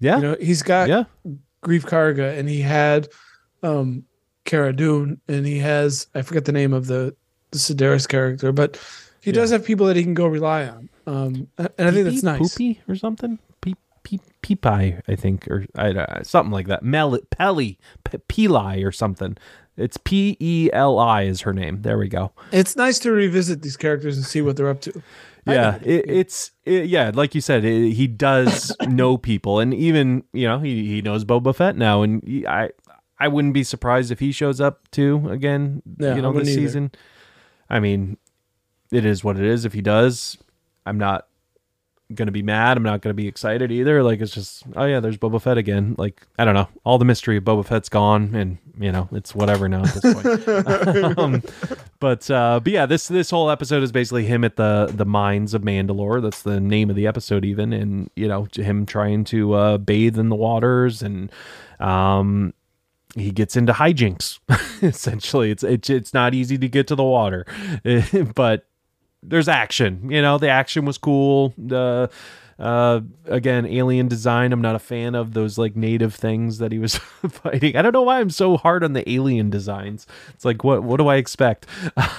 Yeah. 0.01 0.17
You 0.17 0.23
know, 0.23 0.37
he's 0.41 0.63
got 0.63 0.89
yeah. 0.89 1.05
Greef 1.63 1.83
Karga, 1.83 2.37
and 2.37 2.49
he 2.49 2.61
had, 2.61 3.09
um, 3.63 4.05
Cara 4.45 4.73
Dune, 4.73 5.21
and 5.29 5.47
he 5.47 5.59
has 5.59 6.09
I 6.15 6.23
forget 6.23 6.45
the 6.45 6.53
name 6.53 6.73
of 6.73 6.87
the 6.87 7.15
the 7.51 7.59
Sedaris 7.59 8.09
character, 8.09 8.51
but 8.51 8.79
he 9.23 9.33
does 9.33 9.51
have 9.51 9.65
people 9.65 9.87
that 9.87 9.97
he 9.97 10.03
can 10.03 10.15
go 10.15 10.27
rely 10.27 10.67
on. 10.67 10.89
Um, 11.07 11.49
and 11.59 11.89
I 11.89 11.91
think 11.91 12.05
that's 12.05 12.23
nice. 12.23 12.39
Poopy 12.41 12.81
or 12.89 12.95
something. 12.95 13.39
Peep 13.61 13.79
peep 14.03 14.21
peepie, 14.43 15.01
I 15.09 15.17
think, 15.17 15.49
or 15.49 15.67
I, 15.77 15.91
uh, 15.91 16.23
something 16.23 16.53
like 16.53 16.67
that. 16.67 16.83
Mel 16.83 17.19
Pelly 17.31 17.79
Peli 18.29 18.85
or 18.85 18.93
something. 18.93 19.37
It's 19.77 19.97
P 19.97 20.37
E 20.39 20.69
L 20.73 20.99
I 20.99 21.23
is 21.23 21.41
her 21.43 21.53
name. 21.53 21.83
There 21.83 21.97
we 21.99 22.09
go. 22.09 22.33
It's 22.53 22.77
nice 22.77 22.99
to 23.01 23.11
revisit 23.13 23.63
these 23.63 23.77
characters 23.77 24.17
and 24.17 24.27
see 24.27 24.43
what 24.43 24.57
they're 24.57 24.69
up 24.69 24.81
to. 24.83 25.03
Yeah 25.45 25.79
it, 25.83 26.05
it's 26.09 26.53
it, 26.65 26.87
yeah 26.87 27.11
like 27.13 27.35
you 27.35 27.41
said 27.41 27.65
it, 27.65 27.93
he 27.95 28.07
does 28.07 28.77
know 28.87 29.17
people 29.19 29.59
and 29.59 29.75
even 29.75 30.23
you 30.33 30.47
know 30.47 30.61
he, 30.61 30.87
he 30.87 31.03
knows 31.03 31.25
boba 31.25 31.53
fett 31.53 31.75
now 31.77 32.03
and 32.03 32.23
he, 32.25 32.47
i 32.47 32.71
i 33.19 33.27
wouldn't 33.27 33.53
be 33.53 33.65
surprised 33.65 34.13
if 34.13 34.21
he 34.21 34.31
shows 34.31 34.61
up 34.61 34.89
too 34.93 35.29
again 35.29 35.83
Yeah, 35.99 36.15
you 36.15 36.23
know 36.23 36.33
this 36.33 36.49
either. 36.49 36.61
season 36.61 36.93
i 37.69 37.81
mean 37.81 38.19
it 38.93 39.05
is 39.05 39.25
what 39.25 39.39
it 39.39 39.45
is. 39.45 39.65
If 39.65 39.73
he 39.73 39.81
does 39.83 40.39
i'm 40.85 40.99
not 40.99 41.29
gonna 42.15 42.33
be 42.33 42.43
mad. 42.43 42.77
I'm 42.77 42.83
not 42.83 43.01
gonna 43.01 43.15
be 43.15 43.27
excited 43.27 43.73
either. 43.73 44.03
Like 44.03 44.21
it's 44.21 44.33
just 44.33 44.65
oh 44.77 44.85
yeah 44.85 45.01
there's 45.01 45.17
boba 45.17 45.41
fett 45.41 45.59
again. 45.59 45.95
Like 45.99 46.27
i 46.39 46.45
don't 46.45 46.55
know. 46.55 46.69
All 46.85 46.99
the 46.99 47.05
mystery 47.05 47.37
of 47.37 47.45
boba 47.45 47.65
fett's 47.65 47.89
gone 47.89 48.35
and 48.35 48.59
you 48.79 48.93
know 48.93 49.09
it's 49.13 49.35
whatever 49.35 49.69
now 49.69 49.83
at 49.85 49.95
this 49.95 50.15
point. 50.15 51.19
Um, 51.19 51.43
but 52.01 52.31
uh, 52.31 52.61
but 52.63 52.73
yeah, 52.73 52.87
this 52.87 53.09
this 53.09 53.31
whole 53.31 53.51
episode 53.51 53.83
is 53.83 53.93
basically 53.93 54.25
him 54.25 54.45
at 54.45 54.57
the 54.57 54.91
the 54.93 55.05
mines 55.05 55.55
of 55.55 55.63
Mandalore. 55.63 56.21
That's 56.21 56.43
the 56.43 56.61
name 56.61 56.91
of 56.91 56.97
the 56.97 57.07
episode, 57.07 57.45
even, 57.45 57.73
and 57.73 58.11
you 58.17 58.29
know 58.29 58.47
him 58.55 58.87
trying 58.87 59.25
to 59.25 59.53
uh, 59.55 59.79
bathe 59.79 60.19
in 60.19 60.29
the 60.29 60.37
waters, 60.37 61.03
and 61.03 61.31
um, 61.81 62.55
he 63.15 63.31
gets 63.31 63.57
into 63.57 63.73
hijinks. 63.73 64.41
Essentially, 64.83 65.51
it's 65.51 65.63
it's 65.63 65.91
it's 65.91 66.15
not 66.15 66.35
easy 66.35 66.59
to 66.59 66.69
get 66.69 66.89
to 66.89 66.95
the 66.95 67.05
water, 67.05 67.47
but 68.35 68.67
there's 69.23 69.49
action. 69.49 70.11
You 70.11 70.21
know, 70.23 70.39
the 70.39 70.49
action 70.49 70.85
was 70.85 70.99
cool. 70.99 71.55
The 71.59 72.11
uh 72.59 73.01
again 73.25 73.65
alien 73.65 74.07
design 74.09 74.53
i'm 74.53 74.61
not 74.61 74.75
a 74.75 74.79
fan 74.79 75.15
of 75.15 75.33
those 75.33 75.57
like 75.57 75.75
native 75.75 76.15
things 76.15 76.59
that 76.59 76.71
he 76.71 76.79
was 76.79 76.97
fighting 77.29 77.75
i 77.77 77.83
don't 77.83 77.95
know 77.95 78.03
why 78.03 78.21
i'm 78.21 78.29
so 78.29 78.59
hard 78.59 78.85
on 78.85 78.93
the 78.93 79.11
alien 79.11 79.49
designs 79.49 80.07
it's 80.35 80.45
like 80.45 80.63
what 80.63 80.83
what 80.83 80.99
do 80.99 81.09
i 81.09 81.17
expect 81.17 81.67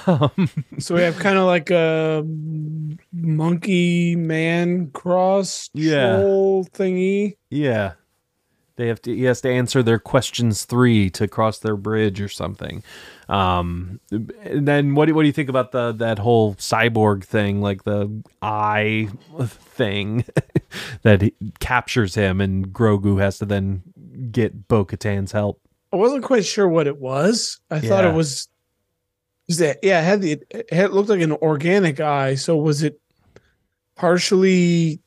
um 0.08 0.50
So 0.80 0.96
we 0.96 1.02
have 1.02 1.16
kind 1.20 1.38
of 1.38 1.44
like 1.46 1.70
a 1.70 2.24
monkey 3.12 4.16
man 4.16 4.90
cross 4.90 5.70
Yeah. 5.72 6.16
troll 6.20 6.64
thingy. 6.66 7.36
yeah 7.50 7.92
they 8.76 8.88
have 8.88 9.00
to 9.02 9.14
he 9.14 9.22
has 9.24 9.40
to 9.42 9.50
answer 9.50 9.82
their 9.84 10.00
questions 10.00 10.64
three 10.64 11.10
to 11.10 11.28
cross 11.28 11.58
their 11.60 11.76
bridge 11.76 12.20
or 12.20 12.28
something 12.28 12.82
um 13.28 14.00
and 14.10 14.68
then 14.68 14.94
what 14.94 15.06
do, 15.06 15.14
what 15.14 15.22
do 15.22 15.26
you 15.26 15.32
think 15.32 15.48
about 15.48 15.72
the 15.72 15.92
that 15.92 16.18
whole 16.18 16.54
cyborg 16.56 17.24
thing 17.24 17.60
like 17.60 17.84
the 17.84 18.22
eye 18.42 19.08
thing 19.46 20.24
that 21.02 21.22
captures 21.60 22.14
him 22.14 22.40
and 22.40 22.68
grogu 22.68 23.20
has 23.20 23.38
to 23.38 23.46
then 23.46 23.82
get 24.30 24.68
bo-katan's 24.68 25.32
help 25.32 25.60
I 25.94 25.96
wasn't 25.96 26.24
quite 26.24 26.44
sure 26.44 26.68
what 26.68 26.88
it 26.88 26.98
was. 26.98 27.60
I 27.70 27.78
thought 27.78 28.04
it 28.04 28.14
was. 28.14 28.48
Is 29.46 29.58
that 29.58 29.78
yeah? 29.80 30.00
It 30.00 30.04
had 30.04 30.22
the 30.22 30.42
it 30.50 30.72
had, 30.72 30.90
looked 30.90 31.08
like 31.08 31.20
an 31.20 31.30
organic 31.30 32.00
eye. 32.00 32.34
So 32.34 32.56
was 32.56 32.82
it 32.82 33.00
partially 33.94 34.98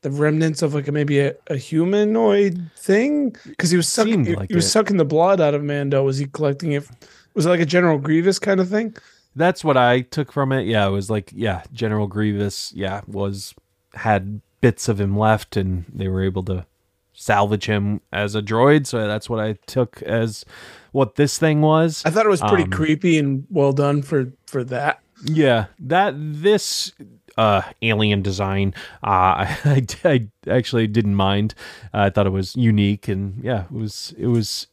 the 0.00 0.10
remnants 0.10 0.60
of 0.60 0.74
like 0.74 0.88
a, 0.88 0.92
maybe 0.92 1.20
a, 1.20 1.36
a 1.46 1.56
humanoid 1.56 2.72
thing? 2.76 3.36
Because 3.46 3.70
he 3.70 3.76
was 3.76 3.86
sucking. 3.86 4.24
He, 4.24 4.34
like 4.34 4.48
he 4.48 4.56
was 4.56 4.68
sucking 4.68 4.96
the 4.96 5.04
blood 5.04 5.40
out 5.40 5.54
of 5.54 5.62
Mando. 5.62 6.02
Was 6.02 6.18
he 6.18 6.26
collecting 6.26 6.72
it? 6.72 6.88
Was 7.34 7.46
it 7.46 7.50
like 7.50 7.60
a 7.60 7.66
General 7.66 7.98
Grievous 7.98 8.38
kind 8.38 8.60
of 8.60 8.68
thing? 8.68 8.96
That's 9.34 9.64
what 9.64 9.76
I 9.76 10.00
took 10.02 10.30
from 10.32 10.52
it. 10.52 10.66
Yeah, 10.66 10.86
it 10.86 10.90
was 10.90 11.08
like, 11.08 11.30
yeah, 11.34 11.62
General 11.72 12.06
Grievous, 12.06 12.72
yeah, 12.74 13.00
was 13.06 13.54
had 13.94 14.40
bits 14.60 14.88
of 14.88 15.00
him 15.00 15.16
left 15.18 15.56
and 15.56 15.84
they 15.92 16.08
were 16.08 16.22
able 16.22 16.42
to 16.44 16.66
salvage 17.14 17.66
him 17.66 18.00
as 18.12 18.34
a 18.34 18.42
droid. 18.42 18.86
So 18.86 19.06
that's 19.06 19.28
what 19.30 19.40
I 19.40 19.54
took 19.66 20.02
as 20.02 20.44
what 20.92 21.16
this 21.16 21.38
thing 21.38 21.60
was. 21.62 22.02
I 22.04 22.10
thought 22.10 22.26
it 22.26 22.30
was 22.30 22.40
pretty 22.42 22.64
Um, 22.64 22.70
creepy 22.70 23.18
and 23.18 23.46
well 23.50 23.72
done 23.72 24.02
for 24.02 24.32
for 24.46 24.64
that. 24.64 25.00
Yeah, 25.24 25.66
that 25.78 26.14
this 26.16 26.92
uh 27.38 27.62
alien 27.80 28.20
design 28.20 28.74
uh 29.02 29.06
I, 29.54 29.56
I, 29.64 29.86
I 30.04 30.28
actually 30.50 30.86
didn't 30.86 31.14
mind. 31.14 31.54
I 31.94 32.10
thought 32.10 32.26
it 32.26 32.30
was 32.30 32.54
unique 32.56 33.08
and 33.08 33.42
yeah, 33.42 33.64
it 33.64 33.72
was 33.72 34.14
it 34.18 34.26
was 34.26 34.66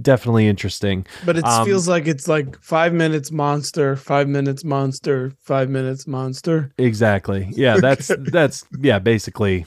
definitely 0.00 0.46
interesting. 0.48 1.06
But 1.24 1.38
it 1.38 1.44
Um, 1.44 1.64
feels 1.64 1.88
like 1.88 2.06
it's 2.06 2.28
like 2.28 2.60
five 2.62 2.92
minutes 2.92 3.30
monster, 3.32 3.96
five 3.96 4.28
minutes 4.28 4.64
monster, 4.64 5.32
five 5.40 5.68
minutes 5.70 6.06
monster. 6.06 6.72
Exactly. 6.78 7.48
Yeah, 7.52 7.76
that's 7.80 8.10
that's 8.18 8.64
yeah, 8.80 8.98
basically 8.98 9.66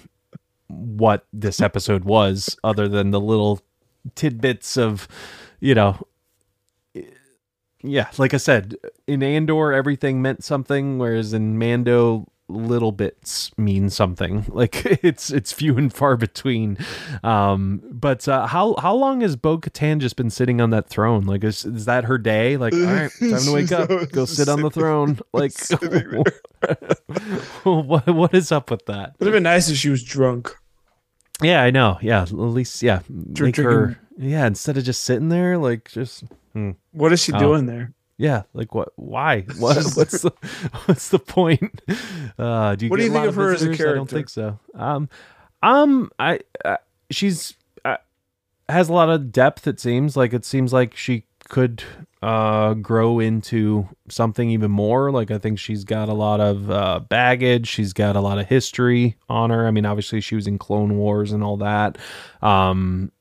what 0.67 1.25
this 1.33 1.59
episode 1.61 2.05
was 2.05 2.55
other 2.63 2.87
than 2.87 3.11
the 3.11 3.19
little 3.19 3.59
tidbits 4.15 4.77
of, 4.77 5.07
you 5.59 5.75
know, 5.75 5.97
yeah, 7.83 8.09
like 8.17 8.33
I 8.33 8.37
said, 8.37 8.75
in 9.07 9.23
Andor 9.23 9.73
everything 9.73 10.21
meant 10.21 10.43
something 10.43 10.97
whereas 10.99 11.33
in 11.33 11.57
Mando 11.57 12.31
little 12.51 12.91
bits 12.91 13.51
mean 13.57 13.89
something. 13.89 14.45
Like 14.53 14.85
it's 15.03 15.31
it's 15.31 15.51
few 15.51 15.77
and 15.77 15.91
far 15.93 16.17
between. 16.17 16.77
Um 17.23 17.81
but 17.89 18.27
uh, 18.27 18.47
how 18.47 18.75
how 18.79 18.93
long 18.93 19.21
has 19.21 19.35
Bo-Katan 19.35 19.99
just 19.99 20.15
been 20.15 20.29
sitting 20.29 20.61
on 20.61 20.69
that 20.71 20.87
throne? 20.89 21.23
Like 21.25 21.43
is, 21.43 21.65
is 21.65 21.85
that 21.85 22.03
her 22.05 22.17
day? 22.17 22.57
Like 22.57 22.73
all 22.73 22.79
right, 22.81 23.11
time 23.19 23.39
to 23.39 23.53
wake 23.53 23.71
up, 23.71 23.89
go 24.11 24.25
sit 24.25 24.49
on 24.49 24.61
the 24.61 24.69
throne. 24.69 25.19
Like 25.33 25.53
what 27.63 28.07
what 28.07 28.33
is 28.33 28.51
up 28.51 28.69
with 28.71 28.85
that? 28.85 29.15
Would 29.19 29.27
have 29.27 29.33
been 29.33 29.43
nice 29.43 29.69
if 29.69 29.77
she 29.77 29.89
was 29.89 30.03
drunk. 30.03 30.55
Yeah, 31.41 31.63
I 31.63 31.71
know. 31.71 31.97
Yeah, 32.01 32.21
at 32.23 32.31
least 32.33 32.83
yeah, 32.83 32.99
make 33.09 33.55
her 33.55 33.97
yeah 34.17 34.45
instead 34.45 34.77
of 34.77 34.83
just 34.83 35.03
sitting 35.03 35.29
there 35.29 35.57
like 35.57 35.89
just 35.91 36.23
hmm. 36.53 36.71
What 36.91 37.11
is 37.13 37.21
she 37.23 37.33
Oh. 37.33 37.39
doing 37.39 37.65
there? 37.65 37.93
Yeah 38.21 38.43
like 38.53 38.75
what 38.75 38.89
why 38.97 39.41
what 39.57 39.77
what's 39.95 40.21
the 40.21 40.31
what's 40.85 41.09
the 41.09 41.19
point? 41.19 41.81
Uh, 42.37 42.75
do 42.75 42.85
you 42.85 42.89
What 42.91 42.97
do 42.97 43.03
you 43.03 43.09
think 43.09 43.19
lot 43.19 43.27
of 43.27 43.35
her 43.35 43.51
as 43.51 43.63
a 43.63 43.65
character? 43.65 43.89
I 43.89 43.95
don't 43.95 44.09
think 44.09 44.29
so. 44.29 44.59
Um, 44.75 45.09
um, 45.63 46.11
I 46.19 46.39
uh, 46.63 46.77
she's 47.09 47.55
uh, 47.83 47.97
has 48.69 48.89
a 48.89 48.93
lot 48.93 49.09
of 49.09 49.31
depth. 49.31 49.65
It 49.65 49.79
seems 49.79 50.15
like 50.15 50.33
it 50.33 50.45
seems 50.45 50.71
like 50.71 50.95
she 50.95 51.25
could 51.49 51.83
uh 52.21 52.75
grow 52.75 53.19
into 53.19 53.89
something 54.07 54.51
even 54.51 54.69
more 54.69 55.11
like 55.11 55.31
i 55.31 55.39
think 55.39 55.57
she's 55.57 55.83
got 55.83 56.07
a 56.07 56.13
lot 56.13 56.39
of 56.39 56.69
uh 56.69 56.99
baggage 57.09 57.67
she's 57.67 57.93
got 57.93 58.15
a 58.15 58.21
lot 58.21 58.37
of 58.37 58.47
history 58.47 59.17
on 59.27 59.49
her 59.49 59.65
i 59.67 59.71
mean 59.71 59.85
obviously 59.85 60.21
she 60.21 60.35
was 60.35 60.45
in 60.45 60.59
clone 60.59 60.97
wars 60.97 61.31
and 61.31 61.43
all 61.43 61.57
that 61.57 61.97
um 62.43 63.11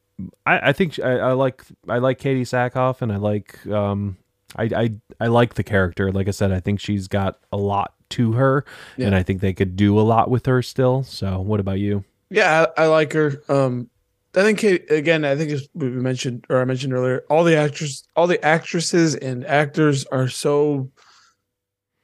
i 0.44 0.68
i 0.68 0.72
think 0.72 1.00
i, 1.00 1.12
I 1.12 1.32
like 1.32 1.64
i 1.88 1.96
like 1.96 2.20
katee 2.20 2.42
sackhoff 2.42 3.00
and 3.00 3.10
i 3.10 3.16
like 3.16 3.66
um 3.68 4.18
I, 4.56 4.64
I 4.64 4.90
i 5.20 5.26
like 5.26 5.54
the 5.54 5.62
character. 5.62 6.10
Like 6.12 6.28
i 6.28 6.32
said 6.32 6.52
i 6.52 6.60
think 6.60 6.80
she's 6.80 7.08
got 7.08 7.38
a 7.52 7.56
lot 7.56 7.94
to 8.10 8.32
her 8.32 8.64
and 8.98 9.14
i 9.14 9.22
think 9.22 9.40
they 9.40 9.52
could 9.52 9.76
do 9.76 9.98
a 9.98 10.02
lot 10.02 10.30
with 10.30 10.46
her 10.46 10.62
still. 10.62 11.02
So 11.04 11.40
what 11.40 11.60
about 11.60 11.78
you? 11.78 12.04
Yeah, 12.30 12.66
I, 12.76 12.84
I 12.84 12.86
like 12.86 13.12
her. 13.12 13.42
Um, 13.48 13.90
I 14.34 14.42
think 14.42 14.62
again, 14.62 15.24
I 15.24 15.34
think 15.34 15.50
as 15.50 15.68
we 15.74 15.88
mentioned 15.88 16.46
or 16.48 16.60
I 16.60 16.64
mentioned 16.64 16.92
earlier, 16.92 17.24
all 17.28 17.42
the 17.42 17.56
actors, 17.56 18.04
all 18.14 18.28
the 18.28 18.42
actresses 18.44 19.16
and 19.16 19.44
actors 19.44 20.04
are 20.06 20.28
so 20.28 20.90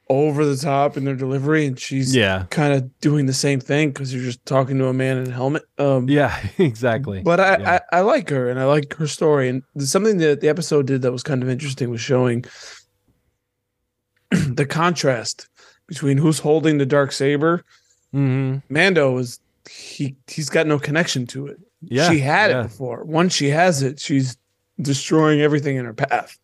over 0.09 0.45
the 0.45 0.57
top 0.57 0.97
in 0.97 1.05
their 1.05 1.17
delivery, 1.17 1.67
and 1.67 1.79
she's 1.79 2.15
Yeah. 2.15 2.45
kind 2.51 2.73
of 2.73 2.97
doing 3.01 3.27
the 3.27 3.33
same 3.33 3.59
thing 3.59 3.89
because 3.91 4.15
you're 4.15 4.23
just 4.23 4.45
talking 4.47 4.79
to 4.79 4.87
a 4.87 4.93
man 4.93 5.17
in 5.19 5.27
a 5.29 5.33
helmet. 5.35 5.65
Um, 5.79 6.09
Yeah, 6.09 6.37
exactly. 6.59 7.23
but 7.23 7.41
I, 7.41 7.59
Yeah. 7.59 7.79
I 7.93 7.99
I 7.99 8.01
like 8.03 8.31
her 8.31 8.49
and 8.49 8.61
I 8.61 8.65
like 8.67 8.95
her 8.95 9.07
story, 9.09 9.49
and 9.49 9.63
something 9.79 10.19
that 10.19 10.41
the 10.41 10.49
episode 10.49 10.87
did 10.87 11.03
that 11.03 11.11
was 11.13 11.23
kind 11.25 11.43
of 11.43 11.49
interesting 11.49 11.91
was 11.91 12.01
showing 12.01 12.45
the 14.31 14.67
contrast 14.67 15.49
between 15.87 16.19
who's 16.19 16.39
holding 16.41 16.79
the 16.79 16.87
dark 16.87 17.13
saber. 17.13 17.65
hmm 18.13 18.59
Mando 18.69 19.17
is 19.19 19.41
he 19.69 20.17
he's 20.29 20.49
got 20.49 20.67
no 20.67 20.79
connection 20.79 21.27
to 21.29 21.47
it. 21.49 21.59
Yeah. 21.83 22.11
she 22.11 22.21
had 22.21 22.51
yeah. 22.51 22.61
it 22.61 22.63
before. 22.65 23.05
Once 23.05 23.35
she 23.35 23.49
has 23.51 23.83
it, 23.83 24.01
she's 24.01 24.37
destroying 24.81 25.41
everything 25.41 25.77
in 25.77 25.85
her 25.85 25.95
path. 25.95 26.37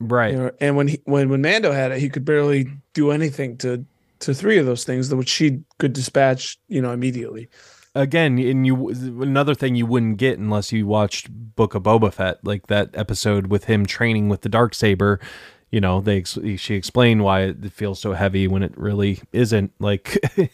Right. 0.00 0.32
You 0.32 0.38
know, 0.38 0.50
and 0.60 0.76
when 0.76 0.88
he 0.88 1.00
when 1.04 1.28
when 1.28 1.42
Mando 1.42 1.72
had 1.72 1.90
it, 1.92 1.98
he 2.00 2.08
could 2.08 2.24
barely 2.24 2.68
do 2.94 3.10
anything 3.10 3.56
to 3.58 3.84
to 4.20 4.34
three 4.34 4.58
of 4.58 4.66
those 4.66 4.84
things, 4.84 5.12
which 5.14 5.28
she 5.28 5.60
could 5.78 5.92
dispatch, 5.92 6.58
you 6.68 6.80
know, 6.82 6.92
immediately. 6.92 7.48
Again, 7.94 8.38
and 8.38 8.66
you 8.66 8.90
another 8.90 9.54
thing 9.54 9.74
you 9.74 9.86
wouldn't 9.86 10.18
get 10.18 10.38
unless 10.38 10.72
you 10.72 10.86
watched 10.86 11.30
Book 11.30 11.74
of 11.74 11.82
Boba 11.82 12.12
Fett, 12.12 12.38
like 12.44 12.68
that 12.68 12.90
episode 12.94 13.48
with 13.48 13.64
him 13.64 13.86
training 13.86 14.28
with 14.28 14.42
the 14.42 14.48
dark 14.48 14.74
saber. 14.74 15.18
You 15.70 15.80
know, 15.80 16.00
they 16.00 16.22
she 16.22 16.74
explained 16.74 17.24
why 17.24 17.42
it 17.42 17.72
feels 17.72 17.98
so 18.00 18.12
heavy 18.12 18.46
when 18.46 18.62
it 18.62 18.76
really 18.78 19.20
isn't. 19.32 19.72
Like, 19.80 20.16
Yeah, 20.36 20.46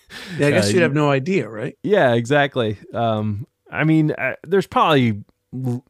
I 0.49 0.51
guess 0.51 0.71
Uh, 0.71 0.75
you'd 0.75 0.83
have 0.83 0.95
no 0.95 1.11
idea, 1.11 1.49
right? 1.49 1.77
Yeah, 1.83 2.15
exactly. 2.15 2.79
Um, 2.93 3.47
I 3.71 3.85
mean, 3.85 4.13
uh, 4.13 4.35
there's 4.47 4.67
probably 4.67 5.23
l- 5.55 5.85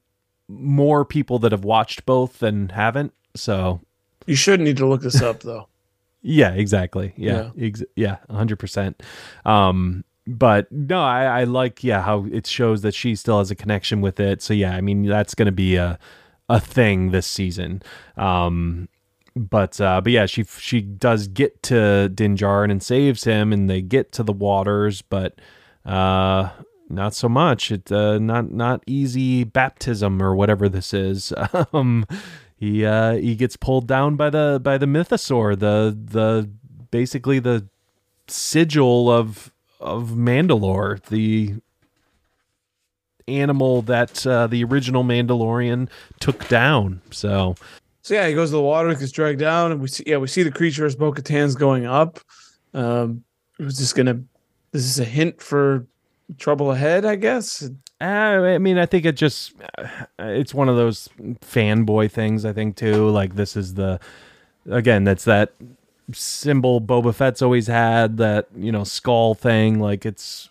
more 0.49 1.05
people 1.05 1.39
that 1.41 1.53
have 1.53 1.65
watched 1.65 2.05
both 2.05 2.41
than 2.41 2.71
haven't. 2.71 3.13
So 3.37 3.81
You 4.27 4.37
shouldn't 4.37 4.65
need 4.65 4.77
to 4.79 4.87
look 4.87 5.03
this 5.03 5.21
up 5.23 5.41
though. 5.43 5.69
yeah, 6.23 6.53
exactly. 6.53 7.13
Yeah, 7.17 7.51
ex- 7.61 7.83
yeah, 7.97 8.19
hundred 8.31 8.59
percent. 8.59 9.03
Um, 9.45 10.05
but 10.27 10.71
no, 10.73 11.03
I, 11.03 11.41
I 11.41 11.45
like 11.45 11.85
yeah 11.85 12.03
how 12.03 12.27
it 12.33 12.47
shows 12.47 12.83
that 12.83 12.95
she 12.95 13.15
still 13.15 13.39
has 13.39 13.51
a 13.51 13.55
connection 13.55 14.01
with 14.01 14.19
it. 14.21 14.41
So 14.43 14.55
yeah, 14.55 14.75
I 14.75 14.81
mean 14.81 15.07
that's 15.07 15.35
going 15.35 15.47
to 15.47 15.53
be 15.53 15.77
a 15.77 15.99
a 16.49 16.61
thing 16.61 17.11
this 17.11 17.27
season. 17.27 17.83
Um, 18.17 18.89
but 19.37 19.81
uh, 19.81 20.01
but 20.01 20.13
yeah, 20.13 20.27
she 20.27 20.45
she 20.45 20.81
does 20.81 21.27
get 21.27 21.63
to 21.65 22.09
Din 22.09 22.37
Djarin 22.37 22.71
and 22.71 22.83
saves 22.83 23.25
him, 23.25 23.53
and 23.53 23.69
they 23.69 23.83
get 23.83 24.13
to 24.13 24.23
the 24.23 24.33
waters, 24.33 25.03
but 25.03 25.41
uh, 25.85 26.51
not 26.89 27.15
so 27.15 27.29
much. 27.29 27.71
It's 27.73 27.91
uh, 27.91 28.19
not 28.19 28.53
not 28.53 28.83
easy 28.87 29.45
baptism 29.45 30.23
or 30.23 30.35
whatever 30.35 30.69
this 30.69 30.95
is. 30.95 31.33
Um, 31.73 32.07
he 32.65 32.87
uh, 32.87 33.15
he 33.15 33.35
gets 33.35 33.57
pulled 33.57 33.87
down 33.87 34.17
by 34.17 34.31
the 34.31 34.61
by 34.63 34.79
the 34.79 34.87
mythosaur, 34.87 35.59
the 35.59 35.97
the 36.05 36.49
basically 36.91 37.39
the 37.39 37.67
sigil 38.27 39.11
of 39.11 39.53
of 39.81 40.11
Mandalore, 40.11 41.05
the 41.07 41.57
animal 43.29 43.83
that 43.83 44.27
uh, 44.27 44.47
the 44.47 44.65
original 44.65 45.05
Mandalorian 45.05 45.89
took 46.21 46.49
down. 46.49 47.03
So 47.11 47.55
So 48.01 48.15
yeah, 48.15 48.29
he 48.29 48.35
goes 48.35 48.49
to 48.51 48.57
the 48.57 48.63
water, 48.63 48.95
gets 48.95 49.13
dragged 49.13 49.41
down, 49.41 49.73
and 49.73 49.81
we 49.81 49.89
see 49.89 50.05
yeah, 50.07 50.17
we 50.17 50.27
see 50.27 50.43
the 50.43 50.51
creature 50.51 50.87
as 50.87 50.97
Bo 50.97 51.13
Katan's 51.13 51.55
going 51.55 51.85
up. 51.85 52.19
Um 52.73 53.25
it 53.59 53.65
was 53.65 53.77
just 53.77 53.95
gonna 53.95 54.21
this 54.73 54.85
is 54.85 54.99
a 54.99 55.05
hint 55.05 55.41
for 55.41 55.87
trouble 56.39 56.73
ahead, 56.73 57.05
I 57.05 57.17
guess. 57.17 57.69
Uh, 58.01 58.05
I 58.05 58.59
mean, 58.59 58.79
I 58.79 58.87
think 58.87 59.05
it 59.05 59.17
just 59.17 59.55
uh, 59.79 59.87
it's 60.19 60.53
one 60.55 60.69
of 60.69 60.77
those 60.77 61.09
fanboy 61.41 62.11
things. 62.11 62.45
I 62.45 62.53
think 62.53 62.77
too. 62.77 63.09
Like 63.11 63.35
this 63.37 63.57
is 63.57 63.75
the 63.75 64.01
again, 64.71 65.05
that's 65.05 65.25
that 65.25 65.53
symbol 66.13 66.81
Boba 66.81 67.15
Fett's 67.15 67.43
always 67.43 67.67
had. 67.67 68.17
That 68.19 68.49
you 68.57 68.73
know 68.73 68.85
skull 68.85 69.35
thing. 69.35 69.81
Like 69.81 70.05
it's 70.05 70.49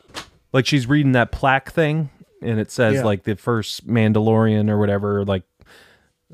like 0.52 0.66
she's 0.66 0.88
reading 0.88 1.12
that 1.14 1.32
plaque 1.32 1.72
thing, 1.72 2.10
and 2.41 2.60
it 2.60 2.72
says 2.72 2.96
Yeah. 2.96 3.04
like 3.04 3.24
the 3.24 3.36
first 3.36 3.88
Mandalorian 3.88 4.70
or 4.70 4.78
whatever. 4.80 5.24
Like 5.26 5.44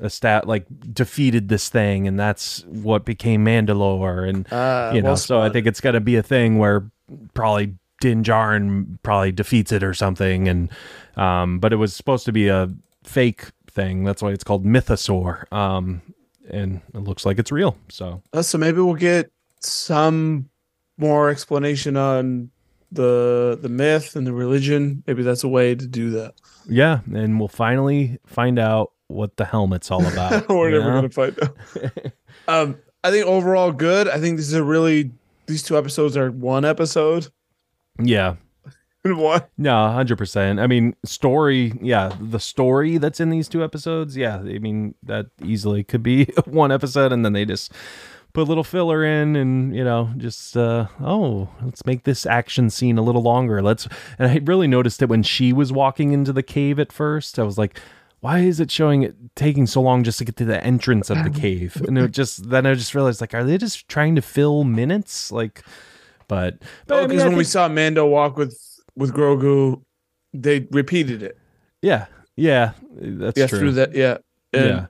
a 0.02 0.08
stat 0.08 0.46
like 0.48 0.64
defeated 0.94 1.50
this 1.50 1.68
thing 1.68 2.08
and 2.08 2.18
that's 2.18 2.64
what 2.64 3.04
became 3.04 3.44
Mandalore 3.44 4.26
and 4.26 4.50
Uh, 4.50 4.92
you 4.94 5.02
know 5.02 5.10
well 5.10 5.16
so 5.18 5.42
I 5.42 5.50
think 5.50 5.66
it's 5.66 5.82
got 5.82 5.90
to 5.90 6.00
be 6.00 6.16
a 6.16 6.22
thing 6.22 6.56
where 6.56 6.90
probably 7.34 7.74
Din 8.00 8.22
Djarin 8.24 8.98
probably 9.02 9.32
defeats 9.32 9.72
it 9.72 9.82
or 9.84 9.94
something 9.94 10.48
and 10.48 10.70
um 11.16 11.58
but 11.60 11.72
it 11.72 11.76
was 11.76 11.94
supposed 11.94 12.24
to 12.26 12.32
be 12.32 12.48
a 12.48 12.68
fake 13.04 13.44
thing 13.70 14.04
that's 14.04 14.22
why 14.22 14.30
it's 14.30 14.44
called 14.44 14.64
Mythosaur 14.64 15.50
um 15.52 16.02
and 16.50 16.80
it 16.94 16.98
looks 17.04 17.24
like 17.24 17.38
it's 17.38 17.52
real 17.52 17.76
so 17.88 18.22
Uh, 18.32 18.42
so 18.42 18.58
maybe 18.58 18.78
we'll 18.80 18.94
get 18.94 19.30
some 19.60 20.48
more 20.96 21.30
explanation 21.30 21.96
on 21.96 22.50
the 22.92 23.56
the 23.62 23.68
myth 23.68 24.16
and 24.16 24.26
the 24.26 24.32
religion. 24.32 25.04
Maybe 25.06 25.22
that's 25.22 25.44
a 25.44 25.48
way 25.48 25.74
to 25.76 25.86
do 25.86 26.10
that. 26.10 26.34
yeah 26.66 27.00
and 27.14 27.38
we'll 27.38 27.46
finally 27.48 28.18
find 28.26 28.58
out 28.58 28.92
what 29.06 29.36
the 29.36 29.44
helmet's 29.44 29.90
all 29.90 30.04
about 30.06 30.48
We're 30.48 30.70
never 30.70 30.84
know? 30.90 30.94
gonna 30.96 31.10
find 31.10 31.38
out. 31.42 31.56
um, 32.48 32.76
I 33.04 33.10
think 33.10 33.26
overall 33.26 33.72
good. 33.72 34.08
I 34.08 34.18
think 34.18 34.36
this 34.38 34.46
is 34.46 34.54
a 34.54 34.64
really 34.64 35.10
these 35.46 35.62
two 35.62 35.76
episodes 35.78 36.16
are 36.16 36.30
one 36.30 36.64
episode. 36.64 37.28
Yeah 38.02 38.36
One. 39.04 39.42
No, 39.56 39.90
hundred 39.92 40.18
percent. 40.18 40.60
I 40.60 40.66
mean, 40.66 40.94
story. 41.06 41.72
Yeah, 41.80 42.14
the 42.20 42.38
story 42.38 42.98
that's 42.98 43.18
in 43.18 43.30
these 43.30 43.48
two 43.48 43.64
episodes. 43.64 44.14
Yeah, 44.14 44.36
I 44.40 44.58
mean 44.58 44.94
that 45.04 45.26
easily 45.42 45.84
could 45.84 46.02
be 46.02 46.24
one 46.44 46.70
episode, 46.70 47.10
and 47.10 47.24
then 47.24 47.32
they 47.32 47.46
just 47.46 47.72
put 48.34 48.42
a 48.42 48.44
little 48.44 48.64
filler 48.64 49.02
in, 49.02 49.36
and 49.36 49.74
you 49.74 49.84
know, 49.84 50.12
just 50.18 50.54
uh, 50.54 50.88
oh, 51.00 51.48
let's 51.64 51.86
make 51.86 52.04
this 52.04 52.26
action 52.26 52.68
scene 52.68 52.98
a 52.98 53.02
little 53.02 53.22
longer. 53.22 53.62
Let's. 53.62 53.88
And 54.18 54.30
I 54.30 54.40
really 54.44 54.68
noticed 54.68 55.00
it 55.00 55.08
when 55.08 55.22
she 55.22 55.54
was 55.54 55.72
walking 55.72 56.12
into 56.12 56.34
the 56.34 56.42
cave 56.42 56.78
at 56.78 56.92
first. 56.92 57.38
I 57.38 57.42
was 57.42 57.58
like. 57.58 57.78
Why 58.22 58.40
is 58.40 58.60
it 58.60 58.70
showing 58.70 59.02
it 59.02 59.14
taking 59.34 59.66
so 59.66 59.80
long 59.80 60.04
just 60.04 60.18
to 60.18 60.26
get 60.26 60.36
to 60.36 60.44
the 60.44 60.62
entrance 60.62 61.08
of 61.08 61.24
the 61.24 61.30
cave? 61.40 61.82
And 61.88 61.96
it 61.96 62.10
just 62.10 62.50
then 62.50 62.66
I 62.66 62.74
just 62.74 62.94
realized 62.94 63.22
like, 63.22 63.32
are 63.32 63.44
they 63.44 63.56
just 63.56 63.88
trying 63.88 64.14
to 64.14 64.20
fill 64.20 64.62
minutes? 64.62 65.32
Like, 65.32 65.64
but 66.30 66.62
but 66.86 66.94
I 66.94 66.98
Oh, 66.98 67.00
mean, 67.02 67.08
because 67.10 67.24
I 67.24 67.28
when 67.28 67.36
we 67.36 67.44
saw 67.44 67.68
Mando 67.68 68.06
walk 68.06 68.36
with 68.38 68.56
with 68.96 69.12
Grogu, 69.12 69.82
they 70.32 70.66
repeated 70.70 71.22
it. 71.22 71.36
yeah, 71.82 72.06
yeah, 72.36 72.72
that's 72.92 73.38
yeah, 73.38 73.46
true. 73.48 73.58
through 73.58 73.72
that. 73.72 73.94
Yeah. 73.94 74.18
And 74.52 74.66
yeah. 74.68 74.86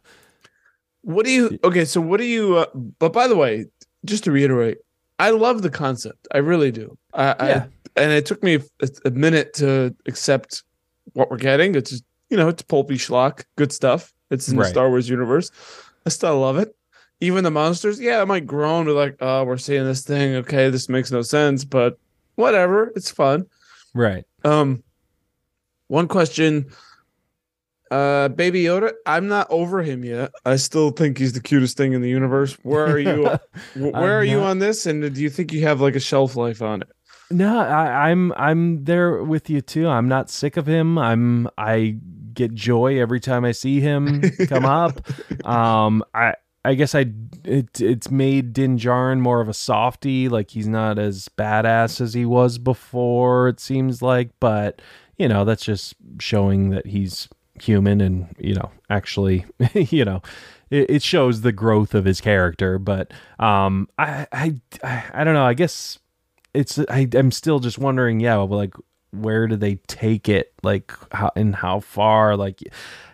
What 1.03 1.25
do 1.27 1.33
you? 1.33 1.59
Okay, 1.65 1.85
so 1.85 2.01
what 2.01 2.19
do 2.21 2.25
you? 2.27 2.57
Uh, 2.59 2.67
but 2.99 3.13
by 3.13 3.27
the 3.27 3.37
way, 3.37 3.67
just 4.05 4.25
to 4.25 4.31
reiterate, 4.33 4.79
I 5.19 5.31
love 5.31 5.63
the 5.63 5.71
concept. 5.71 6.29
I 6.33 6.39
really 6.39 6.71
do. 6.71 6.97
I, 7.15 7.25
Yeah. 7.49 7.65
I 7.65 7.69
and 8.03 8.13
it 8.13 8.25
took 8.27 8.43
me 8.43 8.55
a, 8.83 8.89
a 9.07 9.11
minute 9.11 9.55
to 9.55 9.95
accept 10.07 10.63
what 11.15 11.31
we're 11.31 11.39
getting. 11.39 11.75
It's 11.75 11.91
just, 11.91 12.05
you 12.31 12.37
know, 12.37 12.49
it's 12.49 12.63
pulpy 12.63 12.97
schlock, 12.97 13.45
good 13.57 13.73
stuff. 13.73 14.13
It's 14.31 14.49
in 14.49 14.57
Right. 14.57 14.65
the 14.67 14.71
Star 14.71 14.89
Wars 14.89 15.09
universe. 15.09 15.51
I 16.07 16.11
still 16.11 16.39
love 16.39 16.57
it. 16.59 16.75
Even 17.21 17.45
the 17.45 17.51
monsters, 17.51 18.01
yeah, 18.01 18.23
I 18.23 18.25
might 18.25 18.47
groan 18.47 18.87
to 18.87 18.93
like, 18.93 19.17
oh, 19.21 19.45
we're 19.45 19.59
seeing 19.59 19.85
this 19.85 20.03
thing. 20.03 20.37
Okay, 20.37 20.71
this 20.71 20.89
makes 20.89 21.11
no 21.11 21.23
sense, 21.23 21.65
but 21.65 21.99
whatever. 22.37 22.93
It's 22.97 23.11
fun. 23.11 23.47
Right. 23.95 24.25
Um, 24.45 24.83
one 25.89 26.09
question. 26.09 26.71
Uh, 27.91 28.29
Baby 28.29 28.63
Yoda, 28.63 28.93
I'm 29.05 29.27
not 29.27 29.49
over 29.51 29.83
him 29.83 30.05
yet. 30.05 30.31
I 30.45 30.57
still 30.57 30.91
think 30.93 31.19
he's 31.19 31.33
the 31.33 31.41
cutest 31.41 31.77
thing 31.77 31.93
in 31.93 32.01
the 32.01 32.09
universe. 32.09 32.57
Where 32.63 32.87
are 32.87 32.99
you? 32.99 33.29
where 33.75 34.19
are 34.19 34.25
you 34.25 34.41
on 34.41 34.61
this? 34.61 34.87
And 34.87 35.13
do 35.13 35.21
you 35.21 35.29
think 35.29 35.53
you 35.53 35.63
have 35.63 35.81
like 35.81 35.97
a 35.97 36.01
shelf 36.01 36.37
life 36.37 36.63
on 36.63 36.83
it? 36.83 36.89
No, 37.33 37.59
I, 37.59 38.11
I'm 38.11 38.33
I'm 38.37 38.85
there 38.85 39.23
with 39.23 39.51
you 39.51 39.61
too. 39.61 39.89
I'm 39.89 40.09
not 40.09 40.31
sick 40.31 40.57
of 40.57 40.67
him. 40.67 40.99
I'm 40.99 41.49
I 41.59 41.97
get 42.33 42.55
joy 42.55 43.01
every 43.01 43.21
time 43.21 43.45
I 43.45 43.53
see 43.53 43.81
him 43.81 44.23
come 44.49 44.65
up. 44.65 45.01
Um, 45.45 46.05
I 46.15 46.35
I 46.65 46.75
guess 46.75 46.95
I 46.95 47.07
it 47.45 47.81
it's 47.81 48.11
made 48.11 48.53
Din 48.53 48.79
Djarin 48.79 49.21
more 49.21 49.41
of 49.41 49.49
a 49.49 49.55
softy. 49.55 50.29
Like 50.29 50.51
he's 50.51 50.69
not 50.69 50.99
as 50.99 51.29
badass 51.39 52.01
as 52.01 52.15
he 52.15 52.25
was 52.25 52.59
before. 52.59 53.49
It 53.49 53.61
seems 53.61 54.03
like, 54.03 54.31
but 54.41 54.83
you 55.17 55.29
know 55.29 55.45
that's 55.45 55.65
just 55.65 55.95
showing 56.19 56.71
that 56.71 56.87
he's 56.87 57.29
human 57.61 58.01
and 58.01 58.35
you 58.39 58.55
know 58.55 58.71
actually 58.89 59.45
you 59.75 60.05
know 60.05 60.23
it, 60.71 60.91
it 60.91 61.03
shows 61.03 61.41
the 61.41 61.53
growth 61.53 61.95
of 61.95 62.05
his 62.05 62.21
character. 62.21 62.79
But 62.79 63.13
um, 63.39 63.89
I 63.99 64.27
I 64.33 64.61
I, 65.13 65.25
don't 65.25 65.35
know. 65.35 65.47
I 65.47 65.55
guess 65.55 65.99
it's 66.55 66.79
I, 66.79 67.09
I'm 67.15 67.31
still 67.31 67.61
just 67.61 67.79
wondering, 67.79 68.21
yeah, 68.21 68.37
like 68.37 68.75
where 69.13 69.47
do 69.47 69.57
they 69.57 69.77
take 69.87 70.29
it? 70.29 70.53
Like 70.63 70.93
how 71.13 71.33
and 71.37 71.55
how 71.55 71.81
far? 71.81 72.37
Like 72.37 72.61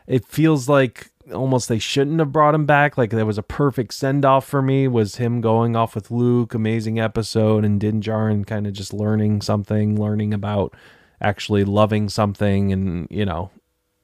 it 0.06 0.26
feels 0.26 0.68
like 0.68 1.10
almost 1.32 1.68
they 1.68 1.78
shouldn't 1.78 2.18
have 2.18 2.32
brought 2.32 2.54
him 2.54 2.66
back. 2.66 2.96
Like 2.96 3.10
there 3.10 3.26
was 3.26 3.38
a 3.38 3.42
perfect 3.42 3.94
send 3.94 4.24
off 4.24 4.46
for 4.46 4.62
me 4.62 4.86
was 4.88 5.16
him 5.16 5.40
going 5.40 5.74
off 5.76 5.94
with 5.94 6.10
Luke, 6.10 6.54
amazing 6.54 6.98
episode, 7.00 7.64
and 7.64 7.80
Din 7.80 8.00
Djarin 8.00 8.46
kind 8.46 8.66
of 8.66 8.72
just 8.72 8.92
learning 8.92 9.40
something, 9.42 10.00
learning 10.00 10.32
about 10.34 10.74
actually 11.20 11.64
loving 11.64 12.08
something, 12.08 12.72
and 12.72 13.06
you 13.10 13.24
know, 13.24 13.50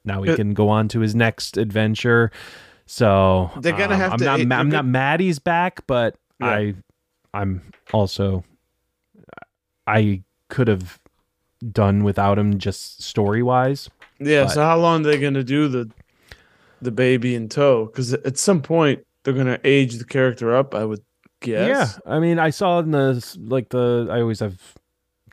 now 0.03 0.21
he 0.23 0.31
It- 0.31 0.35
can 0.35 0.53
go 0.53 0.69
on 0.69 0.87
to 0.89 0.99
his 0.99 1.13
next 1.15 1.57
adventure. 1.57 2.31
So 2.85 3.49
They're 3.57 3.71
gonna 3.77 3.93
um, 3.95 3.99
have 3.99 4.11
I'm 4.13 4.17
to- 4.19 4.25
Not, 4.25 4.39
it- 4.41 4.51
I'm 4.51 4.69
not 4.69 4.85
mad 4.85 5.19
he's 5.19 5.39
back, 5.39 5.85
but 5.87 6.15
Yeah. 6.41 6.47
I, 6.47 6.73
I'm 7.33 7.61
also, 7.93 8.43
I 9.87 10.21
could 10.49 10.67
have 10.67 10.99
done 11.71 12.03
without 12.03 12.37
him 12.37 12.57
just 12.57 13.01
story 13.01 13.41
wise. 13.41 13.89
Yeah. 14.19 14.43
But- 14.43 14.51
so 14.53 14.61
how 14.63 14.77
long 14.79 15.01
are 15.05 15.09
they 15.11 15.17
gonna 15.19 15.43
do 15.43 15.67
the 15.67 15.89
the 16.83 16.91
baby 16.91 17.35
in 17.35 17.49
tow? 17.49 17.85
Because 17.85 18.13
at 18.13 18.37
some 18.37 18.61
point 18.61 19.03
they're 19.23 19.33
gonna 19.33 19.59
age 19.63 19.95
the 19.95 20.05
character 20.05 20.55
up. 20.55 20.75
I 20.75 20.85
would 20.85 21.01
guess. 21.41 21.67
Yeah, 22.05 22.11
I 22.11 22.19
mean, 22.19 22.39
I 22.39 22.49
saw 22.49 22.79
in 22.79 22.91
the 22.91 23.37
like 23.39 23.69
the 23.69 24.07
I 24.09 24.21
always 24.21 24.39
have 24.39 24.59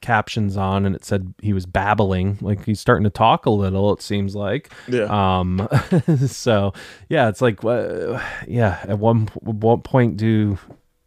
captions 0.01 0.57
on, 0.57 0.87
and 0.87 0.95
it 0.95 1.05
said 1.05 1.35
he 1.41 1.53
was 1.53 1.67
babbling, 1.67 2.39
like 2.41 2.65
he's 2.65 2.81
starting 2.81 3.05
to 3.05 3.11
talk 3.11 3.47
a 3.47 3.51
little. 3.51 3.93
It 3.93 4.03
seems 4.03 4.35
like. 4.35 4.73
Yeah. 4.89 5.05
Um, 5.05 5.69
so 6.27 6.73
yeah, 7.09 7.29
it's 7.29 7.41
like, 7.41 7.65
uh, 7.65 8.21
yeah. 8.47 8.81
At 8.85 8.99
one 8.99 9.27
what 9.43 9.85
point 9.85 10.17
do 10.17 10.59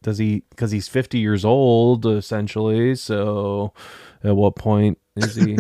does 0.02 0.18
he? 0.18 0.44
Because 0.50 0.72
he's 0.72 0.88
fifty 0.88 1.20
years 1.20 1.46
old 1.46 2.06
essentially. 2.06 2.96
So 2.96 3.74
at 4.24 4.36
what 4.36 4.56
point 4.56 5.00
is 5.16 5.36
he? 5.36 5.58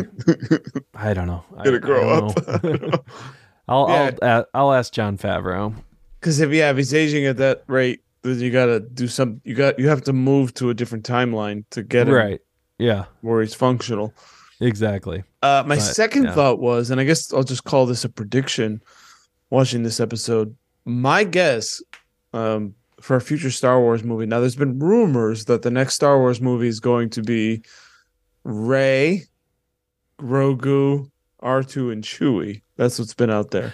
I 0.96 1.14
don't 1.14 1.28
know. 1.28 1.44
Gonna 1.64 1.80
grow 1.80 2.28
up. 2.28 3.06
I'll 3.68 3.88
Yeah. 3.89 4.11
I'll 4.22 4.39
uh, 4.39 4.43
I'll 4.53 4.74
ask 4.74 4.91
Jon 4.93 5.18
Favreau. 5.18 5.74
Because 6.20 6.39
if 6.39 6.51
yeah, 6.51 6.72
if 6.72 6.78
he's 6.78 6.93
aging 6.93 7.26
at 7.26 7.38
that 7.38 7.64
rate, 7.68 8.01
then 8.24 8.39
you 8.39 8.51
gotta 8.51 8.80
do 8.80 9.07
some. 9.07 9.41
You 9.43 9.55
got 9.55 9.78
you 9.80 9.88
have 9.89 10.01
to 10.03 10.14
move 10.14 10.53
to 10.55 10.70
a 10.70 10.74
different 10.74 11.05
timeline 11.05 11.64
to 11.72 11.84
get 11.84 12.07
him 12.07 12.14
Right. 12.16 12.41
Yeah. 12.78 13.05
where 13.22 13.41
he's 13.41 13.53
functional. 13.53 14.14
Exactly. 14.59 15.24
Uh, 15.41 15.64
my 15.66 15.76
But, 15.76 15.82
second 15.82 16.24
yeah. 16.26 16.34
thought 16.34 16.59
was, 16.59 16.89
and 16.89 16.99
I 17.01 17.03
guess 17.03 17.34
I'll 17.34 17.43
just 17.43 17.64
call 17.66 17.86
this 17.86 18.03
a 18.05 18.09
prediction. 18.09 18.82
Watching 19.49 19.84
this 19.84 19.99
episode, 19.99 20.55
my 20.86 21.24
guess 21.24 21.80
um, 22.34 22.74
for 22.99 23.16
a 23.16 23.22
future 23.22 23.51
Star 23.51 23.80
Wars 23.80 24.03
movie. 24.03 24.26
Now, 24.26 24.39
there's 24.39 24.55
been 24.55 24.80
rumors 24.80 25.45
that 25.45 25.61
the 25.61 25.70
next 25.70 25.93
Star 25.93 26.18
Wars 26.18 26.41
movie 26.41 26.68
is 26.68 26.80
going 26.80 27.11
to 27.11 27.22
be 27.22 27.61
Rey, 28.43 29.24
Grogu, 30.20 31.11
R 31.44 31.62
two, 31.62 31.91
and 31.91 32.04
Chewie. 32.04 32.62
That's 32.78 32.98
what's 32.98 33.14
been 33.14 33.30
out 33.30 33.52
there. 33.52 33.74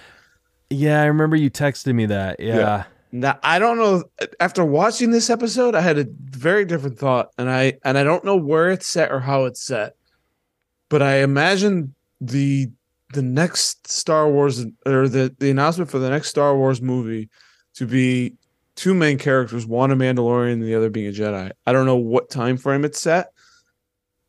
Yeah, 0.70 1.01
I 1.01 1.05
remember 1.05 1.36
you 1.36 1.49
texted 1.49 1.93
me 1.95 2.05
that. 2.07 2.39
Yeah. 2.39 2.57
Yeah. 2.57 2.84
Now 3.11 3.39
I 3.41 3.57
don't 3.57 3.78
know. 3.78 4.03
After 4.39 4.63
watching 4.63 5.11
this 5.11 5.30
episode, 5.30 5.74
I 5.74 5.82
had 5.82 5.97
a 5.97 6.05
very 6.26 6.65
different 6.65 6.99
thought, 6.99 7.32
and 7.38 7.49
I 7.49 7.80
and 7.84 7.97
I 7.97 8.03
don't 8.03 8.24
know 8.24 8.36
where 8.36 8.70
it's 8.70 8.86
set 8.86 9.11
or 9.11 9.20
how 9.20 9.45
it's 9.45 9.61
set, 9.61 9.95
but 10.89 11.01
I 11.01 11.17
imagine 11.17 11.95
the 12.22 12.70
the 13.13 13.24
next 13.24 13.89
Star 13.89 14.30
Wars 14.30 14.63
or 14.86 15.07
the 15.07 15.36
the 15.39 15.49
announcement 15.49 15.89
for 15.89 15.97
the 15.97 16.09
next 16.09 16.28
Star 16.28 16.55
Wars 16.55 16.82
movie 16.82 17.30
to 17.76 17.88
be 17.88 18.36
two 18.76 18.93
main 18.93 19.17
characters, 19.17 19.65
one 19.65 19.91
a 19.91 19.95
Mandalorian 19.95 20.53
and 20.53 20.63
the 20.63 20.76
other 20.76 20.89
being 20.89 21.07
a 21.07 21.11
Jedi. 21.11 21.51
I 21.65 21.74
don't 21.74 21.86
know 21.88 21.97
what 21.97 22.30
time 22.30 22.57
frame 22.57 22.86
it's 22.86 23.01
set, 23.01 23.34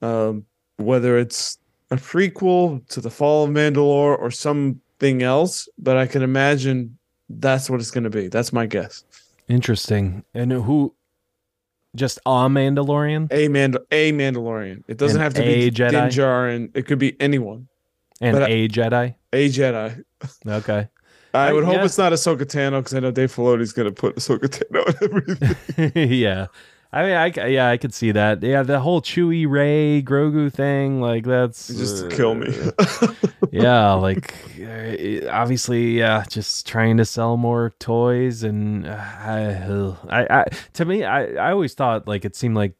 um, 0.00 0.46
whether 0.76 1.18
it's 1.18 1.58
a 1.90 1.96
prequel 1.96 2.86
to 2.88 3.00
the 3.00 3.10
Fall 3.10 3.44
of 3.44 3.50
Mandalore 3.50 4.18
or 4.18 4.30
something 4.30 5.22
else, 5.22 5.68
but 5.78 5.96
I 5.96 6.06
can 6.06 6.22
imagine 6.22 6.96
that's 7.28 7.68
what 7.70 7.80
it's 7.80 7.90
going 7.90 8.04
to 8.04 8.10
be. 8.10 8.28
That's 8.28 8.52
my 8.52 8.66
guess. 8.66 9.04
Interesting. 9.48 10.24
And 10.34 10.52
who? 10.52 10.94
Just 11.96 12.18
a 12.24 12.30
Mandalorian 12.30 13.32
A 13.32 13.48
Mand 13.48 13.76
a 13.90 14.12
Mandalorian. 14.12 14.84
It 14.86 14.96
doesn't 14.96 15.16
And 15.16 15.22
have 15.24 15.34
to 15.34 15.42
be 15.42 15.48
a 15.66 15.70
be 15.70 15.76
Jedi? 15.76 15.90
Din 15.90 16.08
Djarin. 16.10 16.70
It 16.74 16.86
could 16.86 17.00
be 17.00 17.20
anyone. 17.20 17.66
and 18.20 18.32
but 18.36 18.44
I- 18.44 18.48
a 18.48 18.68
Jedi. 18.68 19.14
A 19.32 19.48
Jedi. 19.48 20.04
Okay. 20.46 20.88
I 21.34 21.48
I- 21.48 21.52
would 21.52 21.64
hope 21.64 21.74
yeah. 21.74 21.84
it's 21.84 21.98
not 21.98 22.12
Ahsoka 22.12 22.42
Tano 22.42 22.78
because 22.78 22.94
I 22.94 23.00
know 23.00 23.10
Dave 23.10 23.34
Filoni's 23.34 23.72
going 23.72 23.88
to 23.88 23.94
put 23.94 24.14
Ahsoka 24.14 24.44
Tano 24.48 24.86
in 25.02 25.04
everything. 25.84 26.12
yeah. 26.12 26.46
I 26.92 27.02
mean, 27.02 27.12
I 27.12 27.46
yeah, 27.46 27.68
I 27.68 27.76
could 27.76 27.94
see 27.94 28.10
that. 28.12 28.42
Yeah, 28.42 28.64
the 28.64 28.80
whole 28.80 29.00
Chewie 29.00 29.48
Rey 29.48 30.02
Grogu 30.02 30.52
thing, 30.52 31.00
like 31.00 31.24
that's 31.24 31.68
Just 31.68 32.06
uh, 32.06 32.08
kill 32.08 32.34
me. 32.34 32.52
yeah, 33.52 33.92
like 34.06 34.34
uh, 34.60 35.28
obviously, 35.30 35.98
yeah, 35.98 36.24
just 36.28 36.66
trying 36.66 36.96
to 36.96 37.04
sell 37.04 37.36
more 37.36 37.72
toys, 37.78 38.42
and 38.42 38.86
uh, 38.88 38.90
I, 38.96 39.94
I, 40.10 40.26
I, 40.40 40.44
to 40.74 40.84
me, 40.84 41.04
I, 41.04 41.26
I 41.48 41.52
always 41.52 41.74
thought 41.74 42.08
like 42.08 42.24
it 42.24 42.34
seemed 42.34 42.56
like 42.56 42.74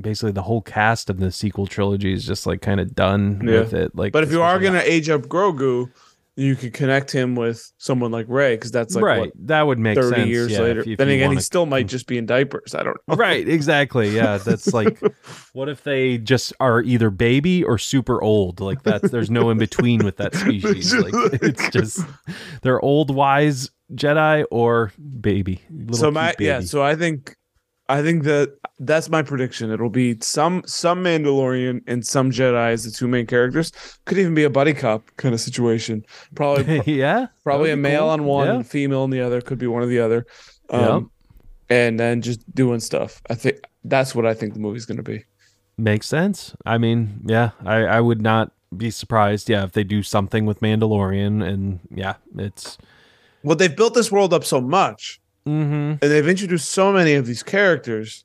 basically 0.00 0.32
the 0.32 0.42
whole 0.42 0.62
cast 0.62 1.10
of 1.10 1.18
the 1.18 1.30
sequel 1.32 1.66
trilogy 1.66 2.12
is 2.12 2.24
just 2.24 2.46
like 2.46 2.62
kind 2.62 2.78
of 2.80 2.94
done 2.94 3.42
Yeah. 3.44 3.60
with 3.60 3.74
it. 3.74 3.94
Like, 3.96 4.12
but 4.12 4.22
if 4.22 4.30
you 4.30 4.42
are 4.42 4.58
going 4.60 4.72
to 4.74 4.90
age 4.90 5.08
up 5.10 5.22
Grogu, 5.22 5.90
you 6.36 6.56
could 6.56 6.72
connect 6.72 7.10
him 7.10 7.34
with 7.34 7.70
someone 7.76 8.10
like 8.10 8.26
Rey 8.28 8.54
because 8.56 8.70
that's 8.70 8.94
like 8.94 9.04
right, 9.04 9.20
what 9.20 9.32
that 9.46 9.62
would 9.62 9.78
make 9.78 9.96
30 9.96 10.16
sense. 10.16 10.28
years 10.28 10.52
yeah, 10.52 10.60
later. 10.60 10.80
if- 10.80 10.86
if 10.86 10.98
then 10.98 11.08
again, 11.08 11.20
he 11.20 11.26
wanna- 11.28 11.40
still 11.40 11.66
might 11.66 11.82
hmm. 11.82 11.88
just 11.88 12.06
be 12.06 12.16
in 12.16 12.24
diapers. 12.26 12.74
I 12.74 12.82
don't 12.82 12.96
know. 13.06 13.16
right, 13.16 13.46
exactly. 13.46 14.10
Yeah, 14.10 14.38
that's 14.38 14.72
like, 14.72 14.98
what 15.52 15.68
if 15.68 15.84
they 15.84 16.18
just 16.18 16.52
are 16.58 16.80
either 16.82 17.10
baby 17.10 17.62
or 17.62 17.76
super 17.76 18.22
old? 18.22 18.60
Like 18.60 18.82
that's 18.82 19.10
there's 19.10 19.30
no 19.30 19.50
in 19.50 19.58
between 19.58 20.04
with 20.04 20.16
that 20.16 20.34
species. 20.36 20.94
Like 20.94 21.12
it's 21.42 21.68
just 21.70 22.00
they're 22.62 22.80
old 22.80 23.14
wise 23.14 23.70
Jedi 23.94 24.44
or 24.50 24.92
baby. 25.20 25.60
Little 25.70 25.96
so 25.96 26.10
my 26.10 26.34
yeah 26.38 26.60
so 26.60 26.82
i 26.82 26.94
think 26.96 27.36
i 27.92 28.02
think 28.02 28.22
that 28.24 28.56
that's 28.80 29.08
my 29.08 29.22
prediction 29.22 29.70
it'll 29.70 29.88
be 29.90 30.16
some 30.20 30.62
some 30.66 31.02
mandalorian 31.04 31.80
and 31.86 32.06
some 32.06 32.30
jedi 32.30 32.72
as 32.72 32.84
the 32.84 32.90
two 32.90 33.06
main 33.08 33.26
characters 33.26 33.72
could 34.06 34.18
even 34.18 34.34
be 34.34 34.44
a 34.44 34.50
buddy 34.50 34.74
cop 34.74 35.02
kind 35.16 35.34
of 35.34 35.40
situation 35.40 36.04
probably 36.34 36.80
yeah, 36.86 37.26
probably 37.44 37.70
a 37.70 37.76
male 37.76 38.00
cool. 38.02 38.10
on 38.10 38.24
one 38.24 38.46
Yeah. 38.58 38.62
female 38.62 39.02
on 39.02 39.10
the 39.10 39.20
other 39.20 39.40
could 39.40 39.58
be 39.58 39.66
one 39.66 39.82
or 39.82 39.86
the 39.86 40.00
other 40.00 40.26
Yep. 40.72 40.80
um 40.90 41.10
and 41.70 41.98
then 42.00 42.22
just 42.22 42.40
doing 42.54 42.80
stuff 42.80 43.20
i 43.30 43.34
think 43.34 43.56
that's 43.84 44.14
what 44.14 44.26
i 44.26 44.34
think 44.34 44.54
the 44.54 44.60
movie's 44.60 44.86
going 44.86 44.96
to 44.98 45.02
be 45.14 45.24
Makes 45.78 46.06
sense. 46.06 46.54
I 46.66 46.76
mean, 46.76 47.20
yeah, 47.24 47.50
I, 47.64 47.76
I 47.96 48.00
would 48.00 48.20
not 48.20 48.52
be 48.76 48.90
surprised. 48.90 49.48
Yeah, 49.48 49.64
if 49.64 49.72
they 49.72 49.84
do 49.84 50.02
something 50.02 50.44
with 50.44 50.60
Mandalorian, 50.60 51.42
and 51.42 51.80
yeah, 51.90 52.16
it's 52.36 52.76
well 53.42 53.56
they've 53.56 53.74
built 53.74 53.94
this 53.94 54.12
world 54.12 54.34
up 54.34 54.44
so 54.44 54.60
much 54.60 55.18
mm-hmm. 55.46 55.72
and 55.72 55.98
they've 56.00 56.28
introduced 56.28 56.68
so 56.68 56.92
many 56.92 57.14
of 57.14 57.26
these 57.26 57.42
characters 57.42 58.24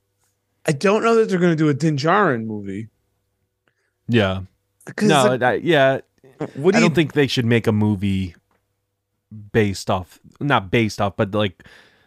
i 0.66 0.72
don't 0.72 1.02
know 1.02 1.14
that 1.14 1.28
they're 1.28 1.38
going 1.38 1.52
to 1.52 1.56
do 1.56 1.68
a 1.68 1.74
din 1.74 1.96
Djarin 1.96 2.44
movie 2.44 2.88
yeah. 4.08 4.40
No, 5.02 5.32
it's 5.32 5.42
I, 5.44 5.54
yeah, 5.54 6.00
what 6.54 6.72
do 6.72 6.78
I 6.78 6.80
you 6.80 6.88
don't 6.88 6.94
think 6.94 7.12
they 7.12 7.26
should 7.26 7.44
make 7.44 7.66
a 7.66 7.72
movie 7.72 8.34
based 9.52 9.90
off, 9.90 10.18
not 10.40 10.70
based 10.70 11.00
off, 11.00 11.14
but 11.16 11.32
like 11.32 11.62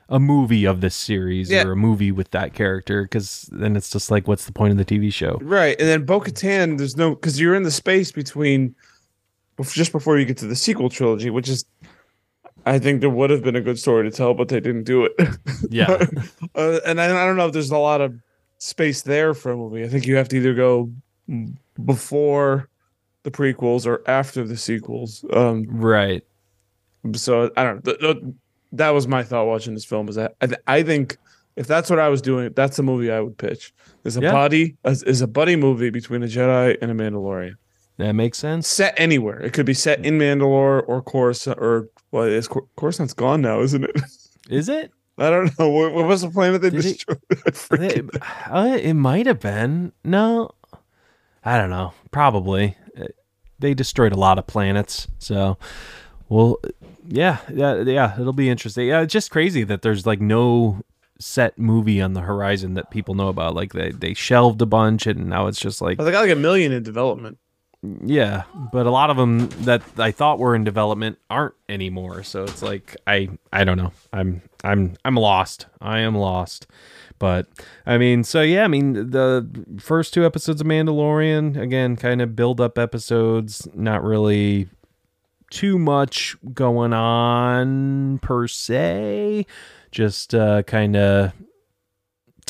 a 0.10 0.20
movie 0.20 0.66
of 0.66 0.82
this 0.82 0.96
series 0.96 1.52
Yeah. 1.52 1.64
or 1.64 1.74
a 1.74 1.76
movie 1.76 2.12
with 2.12 2.32
that 2.32 2.54
character, 2.54 3.04
because 3.04 3.48
then 3.52 3.76
it's 3.76 3.90
just 3.90 4.10
like, 4.10 4.28
what's 4.28 4.46
the 4.46 4.52
point 4.52 4.72
of 4.72 4.78
the 4.78 4.86
TV 4.86 5.14
show? 5.14 5.38
Right. 5.42 5.80
And 5.80 5.88
then 5.88 6.06
Bo 6.06 6.20
Katan, 6.20 6.80
there's 6.80 6.98
no, 6.98 7.12
because 7.12 7.40
you're 7.40 7.54
in 7.54 7.64
the 7.64 7.72
space 7.72 8.12
between 8.12 8.76
just 9.62 9.92
before 9.92 10.18
you 10.18 10.26
get 10.26 10.38
to 10.38 10.48
the 10.48 10.56
sequel 10.56 10.90
trilogy, 10.90 11.30
which 11.30 11.48
is, 11.48 11.66
I 12.66 12.80
think 12.80 13.02
there 13.02 13.10
would 13.10 13.30
have 13.30 13.44
been 13.44 13.56
a 13.56 13.62
good 13.62 13.80
story 13.80 14.10
to 14.10 14.16
tell, 14.16 14.34
but 14.34 14.48
they 14.50 14.60
didn't 14.60 14.84
do 14.84 15.06
it. 15.06 15.14
Yeah, 15.70 16.06
uh, 16.56 16.80
and 16.86 17.00
I, 17.00 17.06
I 17.06 17.26
don't 17.26 17.38
know 17.38 17.46
if 17.48 17.54
there's 17.54 17.72
a 17.72 17.78
lot 17.78 18.02
of 18.02 18.14
space 18.58 19.04
there 19.04 19.34
for 19.34 19.52
a 19.52 19.56
movie. 19.58 19.84
I 19.86 19.88
think 19.88 20.06
you 20.06 20.16
have 20.18 20.28
to 20.30 20.36
either 20.38 20.54
go 20.54 20.92
before 21.86 22.68
the 23.24 23.32
prequels 23.32 23.86
or 23.86 24.02
after 24.10 24.44
the 24.46 24.58
sequels. 24.58 25.24
Um, 25.32 25.66
right. 25.70 26.24
so 27.14 27.52
I 27.56 27.64
don't 27.64 27.86
know. 27.86 27.94
Th- 27.94 28.00
th- 28.22 28.34
that 28.74 28.90
was 28.90 29.08
my 29.08 29.24
thought 29.24 29.46
watching 29.46 29.74
this 29.74 29.86
film. 29.86 30.10
Is 30.10 30.16
that 30.16 30.36
I, 30.42 30.48
th- 30.48 30.60
I 30.68 30.84
think 30.84 31.18
if 31.56 31.68
that's 31.68 31.90
what 31.90 32.00
I 32.00 32.10
was 32.10 32.22
doing, 32.22 32.52
that's 32.56 32.78
a 32.80 32.84
movie 32.84 33.12
I 33.12 33.20
would 33.22 33.38
pitch. 33.38 33.74
Is 34.04 34.18
a 34.18 34.22
Yeah. 34.22 34.32
buddy 34.32 34.76
is 34.86 35.04
is 35.04 35.22
a 35.22 35.28
buddy 35.28 35.56
movie 35.56 35.90
between 35.90 36.24
a 36.24 36.28
Jedi 36.28 36.78
and 36.82 36.92
a 36.92 36.94
Mandalorian. 36.94 37.54
That 38.02 38.14
makes 38.14 38.38
sense. 38.38 38.68
Set 38.68 38.94
anywhere. 38.98 39.40
It 39.42 39.54
could 39.54 39.66
be 39.66 39.74
set 39.74 40.04
in 40.06 40.18
Mandalore 40.18 40.84
or 40.88 41.02
Coruscant 41.02 41.58
or 41.60 41.88
well, 42.12 42.24
is 42.24 42.48
Cor- 42.48 42.68
Coruscant's 42.76 43.14
gone 43.14 43.42
now, 43.42 43.62
isn't 43.62 43.84
it? 43.84 43.96
Is 44.50 44.68
it? 44.68 44.92
I 45.18 45.30
don't 45.30 45.58
know. 45.58 45.70
What, 45.70 45.94
what 45.94 46.08
was 46.08 46.22
the 46.24 46.30
planet 46.30 46.62
they 46.62 46.72
Did 46.72 46.80
it- 46.80 46.94
destroyed? 46.94 47.20
I 47.46 47.52
forget. 47.52 47.98
It, 47.98 48.10
uh, 48.50 48.78
it 48.82 48.96
might 48.96 49.28
have 49.28 49.40
been. 49.40 49.94
No, 50.04 50.52
I 51.46 51.58
don't 51.58 51.70
know. 51.70 51.94
Probably. 52.12 52.76
Uh, 53.00 53.06
They 53.60 53.74
destroyed 53.74 54.12
a 54.12 54.20
lot 54.20 54.38
of 54.40 54.48
planets, 54.48 55.08
so 55.20 55.58
well, 56.28 56.58
yeah, 57.08 57.38
yeah, 57.54 57.82
yeah. 57.84 58.20
It'll 58.20 58.34
be 58.34 58.50
interesting. 58.50 58.88
Yeah, 58.88 59.02
it's 59.02 59.14
just 59.14 59.30
crazy 59.32 59.64
that 59.66 59.84
there's 59.84 60.06
like 60.06 60.20
no 60.20 60.82
set 61.20 61.58
movie 61.60 62.02
on 62.02 62.14
the 62.14 62.22
horizon 62.22 62.74
that 62.74 62.90
people 62.90 63.14
know 63.16 63.28
about. 63.30 63.54
Like 63.54 63.74
they 63.74 63.92
they 63.92 64.14
shelved 64.16 64.62
a 64.62 64.66
bunch, 64.66 65.06
and 65.08 65.28
now 65.30 65.48
it's 65.48 65.60
just 65.60 65.82
like 65.82 65.98
Well, 66.00 66.06
they 66.06 66.12
got 66.12 66.22
like 66.22 66.32
a 66.32 66.36
million 66.36 66.72
in 66.72 66.84
development. 66.84 67.38
Yeah, 67.84 68.44
but 68.72 68.86
a 68.86 68.92
lot 68.92 69.10
of 69.10 69.18
them 69.18 69.50
that 69.64 69.82
I 69.98 70.12
thought 70.12 70.38
were 70.38 70.56
in 70.56 70.64
development 70.64 71.18
aren't 71.32 71.56
anymore. 71.68 72.22
So 72.22 72.44
it's 72.44 72.62
like 72.62 72.96
I 73.08 73.30
I 73.52 73.64
don't 73.64 73.78
know. 73.78 73.92
I'm 74.14 74.44
I'm 74.64 74.98
I'm 75.04 75.16
lost. 75.16 75.66
I 75.82 76.00
am 76.00 76.16
lost. 76.16 76.68
But 77.18 77.48
I 77.86 77.98
mean, 77.98 78.24
so 78.24 78.42
yeah, 78.42 78.66
I 78.66 78.68
mean 78.68 78.94
the 78.94 79.48
first 79.80 80.14
two 80.14 80.26
episodes 80.26 80.62
of 80.62 80.68
Mandalorian 80.68 81.60
again, 81.60 81.96
kind 81.96 82.22
of 82.22 82.36
build 82.36 82.62
up 82.62 82.78
episodes, 82.78 83.68
not 83.74 84.04
really 84.04 84.70
too 85.50 85.80
much 85.80 86.36
going 86.54 86.94
on 86.94 88.20
per 88.20 88.48
se. 88.48 89.48
Just 89.92 90.36
uh, 90.36 90.62
kind 90.64 90.96
of 90.96 91.34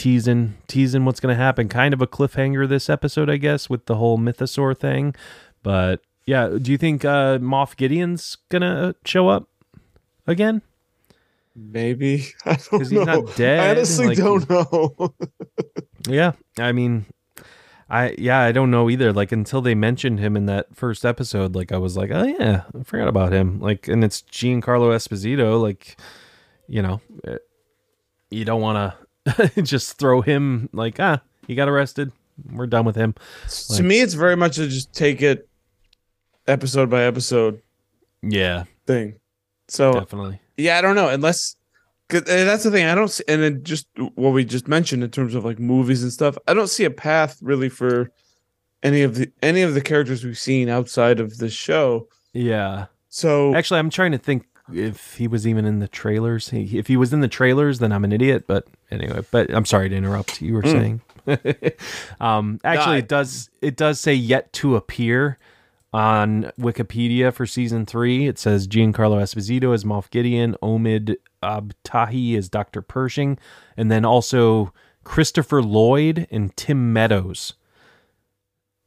teasing 0.01 0.55
teasing 0.67 1.05
what's 1.05 1.19
going 1.19 1.35
to 1.35 1.41
happen. 1.41 1.69
Kind 1.69 1.93
of 1.93 2.01
a 2.01 2.07
cliffhanger 2.07 2.67
this 2.67 2.89
episode, 2.89 3.29
I 3.29 3.37
guess, 3.37 3.69
with 3.69 3.85
the 3.85 3.95
whole 3.95 4.17
mythosaur 4.17 4.75
thing. 4.75 5.13
But 5.61 6.01
yeah, 6.25 6.49
do 6.59 6.71
you 6.71 6.77
think 6.77 7.05
uh, 7.05 7.37
Moff 7.37 7.75
Gideon's 7.75 8.37
gonna 8.49 8.95
show 9.05 9.29
up 9.29 9.47
again? 10.25 10.63
Maybe 11.55 12.25
I 12.45 12.57
don't 12.71 12.79
he's 12.79 12.91
know. 12.91 13.03
not 13.03 13.35
dead, 13.35 13.59
I 13.59 13.69
honestly 13.71 14.07
like- 14.07 14.17
don't 14.17 14.49
know. 14.49 15.13
Yeah, 16.07 16.31
I 16.57 16.71
mean, 16.71 17.05
I 17.87 18.15
yeah, 18.17 18.39
I 18.39 18.51
don't 18.51 18.71
know 18.71 18.89
either. 18.89 19.13
Like 19.13 19.31
until 19.31 19.61
they 19.61 19.75
mentioned 19.75 20.19
him 20.19 20.35
in 20.35 20.47
that 20.47 20.75
first 20.75 21.05
episode, 21.05 21.53
like 21.55 21.71
I 21.71 21.77
was 21.77 21.95
like, 21.95 22.09
oh 22.11 22.23
yeah, 22.23 22.63
I 22.75 22.81
forgot 22.81 23.07
about 23.07 23.31
him. 23.33 23.59
Like, 23.59 23.87
and 23.87 24.03
it's 24.03 24.23
Giancarlo 24.23 24.95
Esposito. 24.95 25.61
Like, 25.61 25.95
you 26.67 26.81
know, 26.81 27.01
eh, 27.27 27.37
you 28.31 28.45
don't 28.45 28.61
want 28.61 28.77
to 28.77 29.07
just 29.63 29.97
throw 29.97 30.21
him 30.21 30.69
like 30.73 30.99
ah, 30.99 31.21
he 31.47 31.55
got 31.55 31.67
arrested. 31.69 32.11
We're 32.51 32.67
done 32.67 32.85
with 32.85 32.95
him. 32.95 33.13
to 33.75 33.83
me, 33.83 33.99
it's 34.01 34.13
very 34.15 34.35
much 34.35 34.57
a 34.57 34.67
just 34.67 34.93
take 34.93 35.21
it 35.21 35.47
episode 36.47 36.89
by 36.89 37.03
episode 37.03 37.61
Yeah, 38.21 38.63
thing. 38.87 39.15
So 39.67 39.93
definitely. 39.93 40.39
yeah, 40.57 40.77
I 40.77 40.81
don't 40.81 40.95
know 40.95 41.09
unless. 41.09 41.55
'cause- 42.09 42.23
that's 42.23 42.63
the 42.63 42.71
thing. 42.71 42.85
I 42.87 42.95
don't 42.95 43.07
see, 43.09 43.23
and 43.27 43.41
then 43.41 43.63
just 43.63 43.87
what 44.15 44.31
we 44.31 44.43
just 44.43 44.67
mentioned 44.67 45.03
in 45.03 45.11
terms 45.11 45.33
of 45.35 45.45
like 45.45 45.59
movies 45.59 46.03
and 46.03 46.11
stuff. 46.11 46.37
I 46.47 46.53
don't 46.53 46.67
see 46.69 46.83
a 46.83 46.89
path 46.91 47.37
really 47.41 47.69
for 47.69 48.11
any 48.83 49.03
of 49.03 49.15
the 49.15 49.31
any 49.41 49.61
of 49.61 49.75
the 49.75 49.81
characters 49.81 50.23
we've 50.25 50.37
seen 50.37 50.67
outside 50.67 51.19
of 51.21 51.37
this 51.37 51.53
show. 51.53 52.07
Yeah. 52.33 52.87
So 53.09 53.53
Actually, 53.55 53.79
I'm 53.79 53.89
trying 53.89 54.11
to 54.13 54.17
think 54.17 54.45
if 54.73 55.15
he 55.15 55.27
was 55.27 55.45
even 55.47 55.65
in 55.65 55.79
the 55.79 55.87
trailers. 55.87 56.49
He, 56.49 56.77
if 56.77 56.87
he 56.87 56.97
was 56.97 57.13
in 57.13 57.21
the 57.21 57.27
trailers, 57.27 57.79
then 57.79 57.91
I'm 57.91 58.03
an 58.03 58.11
idiot. 58.11 58.45
But 58.47 58.67
anyway, 58.89 59.23
but 59.31 59.49
I'm 59.53 59.65
sorry 59.65 59.89
to 59.89 59.95
interrupt. 59.95 60.41
You 60.41 60.53
were 60.55 60.63
saying. 60.63 61.01
um, 62.19 62.59
actually, 62.63 62.95
I- 62.95 62.99
it 62.99 63.07
does. 63.07 63.49
It 63.61 63.75
does 63.75 63.99
say 63.99 64.13
yet 64.13 64.51
to 64.53 64.75
appear 64.75 65.37
on 65.93 66.51
Wikipedia 66.59 67.33
for 67.33 67.45
season 67.45 67.85
three. 67.85 68.27
It 68.27 68.39
says 68.39 68.67
Giancarlo 68.67 69.21
Esposito 69.21 69.73
as 69.73 69.83
Moff 69.83 70.09
Gideon, 70.09 70.55
Omid 70.63 71.15
Abtahi 71.43 72.37
as 72.37 72.47
Doctor 72.49 72.81
Pershing, 72.81 73.37
and 73.75 73.91
then 73.91 74.05
also 74.05 74.73
Christopher 75.03 75.61
Lloyd 75.61 76.27
and 76.31 76.55
Tim 76.55 76.93
Meadows. 76.93 77.53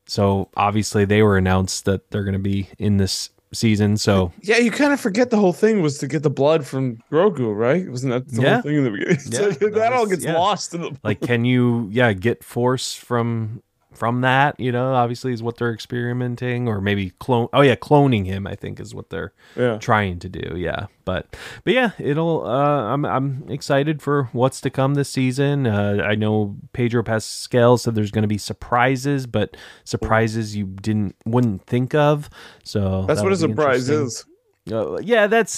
So 0.07 0.51
obviously, 0.57 1.05
they 1.05 1.23
were 1.23 1.37
announced 1.39 1.85
that 1.87 2.11
they're 2.11 2.25
going 2.25 2.35
to 2.35 2.39
be 2.39 2.69
in 2.79 2.99
this 2.99 3.31
season. 3.55 3.97
So 3.97 4.33
yeah, 4.43 4.59
you 4.59 4.71
kind 4.71 4.93
of 4.93 5.01
forget 5.01 5.31
the 5.31 5.37
whole 5.39 5.53
thing 5.53 5.83
was 5.83 5.99
to 5.99 6.07
get 6.07 6.23
the 6.23 6.31
blood 6.31 6.67
from 6.67 6.99
Grogu, 7.11 7.55
right? 7.57 7.89
Wasn't 7.89 8.13
that 8.13 8.29
the 8.35 8.43
Yeah. 8.43 8.55
whole 8.55 8.63
thing 8.63 8.77
in 8.77 8.85
the 8.85 8.91
beginning? 8.91 9.19
Yeah, 9.31 9.39
So 9.39 9.51
that 9.51 9.75
that 9.75 9.93
all 9.93 10.07
gets 10.07 10.25
yeah. 10.25 10.35
lost 10.35 10.75
in 10.75 10.81
the 10.83 10.97
like 11.03 11.21
can 11.31 11.45
you 11.45 11.89
yeah 11.93 12.13
get 12.13 12.43
force 12.45 12.95
from 12.95 13.63
from 13.95 14.21
that 14.21 14.59
you 14.59 14.73
know 14.73 14.95
obviously 14.95 15.33
is 15.33 15.43
what 15.43 15.57
they're 15.57 15.73
experimenting 15.73 16.69
or 16.69 16.81
maybe 16.81 17.11
clone 17.19 17.49
oh 17.53 17.61
yeah 17.61 17.75
cloning 17.75 18.27
him 18.27 18.47
i 18.47 18.55
think 18.55 18.81
is 18.81 18.95
what 18.95 19.11
they're 19.11 19.33
yeah. 19.57 19.79
trying 19.79 20.19
to 20.19 20.29
do 20.29 20.57
yeah 20.57 20.87
but 21.05 21.35
but 21.65 21.73
yeah 21.73 21.91
it'll 21.99 22.47
uh 22.47 22.93
i'm 22.93 23.05
i'm 23.05 23.45
excited 23.49 24.03
for 24.03 24.29
what's 24.33 24.61
to 24.61 24.71
come 24.71 24.95
this 24.95 25.09
season 25.09 25.67
uh 25.67 26.03
i 26.05 26.15
know 26.15 26.57
pedro 26.73 27.03
pascal 27.03 27.77
said 27.79 27.95
there's 27.95 28.11
going 28.11 28.23
to 28.23 28.29
be 28.29 28.39
surprises 28.39 29.27
but 29.27 29.57
surprises 29.85 30.57
you 30.57 30.67
didn't 30.67 31.15
wouldn't 31.25 31.65
think 31.67 31.95
of 31.95 32.29
so 32.63 33.05
That's 33.07 33.23
what 33.23 33.33
a 33.33 33.37
surprise 33.37 33.89
is. 33.89 34.25
Uh, 34.71 34.99
yeah 34.99 35.27
that's 35.27 35.57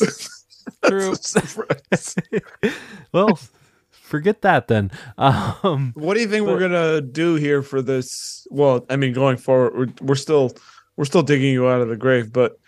true 0.85 1.11
That's 1.11 1.37
a 1.37 1.47
surprise. 1.47 2.17
well 3.13 3.39
forget 4.07 4.43
that 4.43 4.69
then 4.69 4.91
um 5.19 5.93
what 5.95 6.15
do 6.15 6.21
you 6.21 6.29
think 6.29 6.47
we're 6.47 6.61
gonna 6.61 7.01
do 7.01 7.35
here 7.35 7.63
for 7.63 7.83
this? 7.83 8.47
Well, 8.51 8.87
I 8.89 8.97
mean, 8.97 9.13
going 9.13 9.37
forward, 9.37 9.75
we're, 10.01 10.07
we're 10.09 10.15
still 10.15 10.53
we're 10.97 11.05
still 11.05 11.23
digging 11.23 11.53
you 11.53 11.69
out 11.69 11.81
of 11.83 11.89
the 11.89 11.97
grave, 11.97 12.33
but 12.33 12.59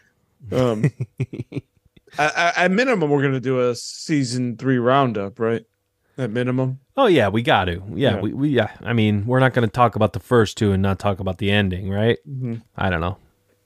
um, 0.52 0.90
at, 2.18 2.70
minimum, 2.70 3.10
we're 3.10 3.22
gonna 3.22 3.40
do 3.40 3.68
a 3.68 3.74
season 3.74 4.56
three 4.56 4.78
roundup, 4.78 5.38
right? 5.38 5.62
At 6.16 6.30
minimum, 6.30 6.80
Oh 6.96 7.06
yeah, 7.06 7.28
we 7.28 7.42
got 7.42 7.66
to. 7.66 7.80
Yeah, 7.94 8.16
Yeah. 8.16 8.20
we, 8.20 8.32
we 8.32 8.48
yeah. 8.48 8.70
I 8.82 8.92
mean, 8.92 9.24
we're 9.24 9.38
not 9.38 9.54
going 9.54 9.66
to 9.68 9.70
talk 9.72 9.94
about 9.94 10.14
the 10.14 10.18
first 10.20 10.58
two 10.58 10.72
and 10.72 10.82
not 10.82 10.98
talk 10.98 11.20
about 11.20 11.38
the 11.38 11.48
ending, 11.52 11.90
right? 11.90 12.18
Mhm. 12.28 12.62
I 12.76 12.90
don't 12.90 13.00
know. 13.00 13.18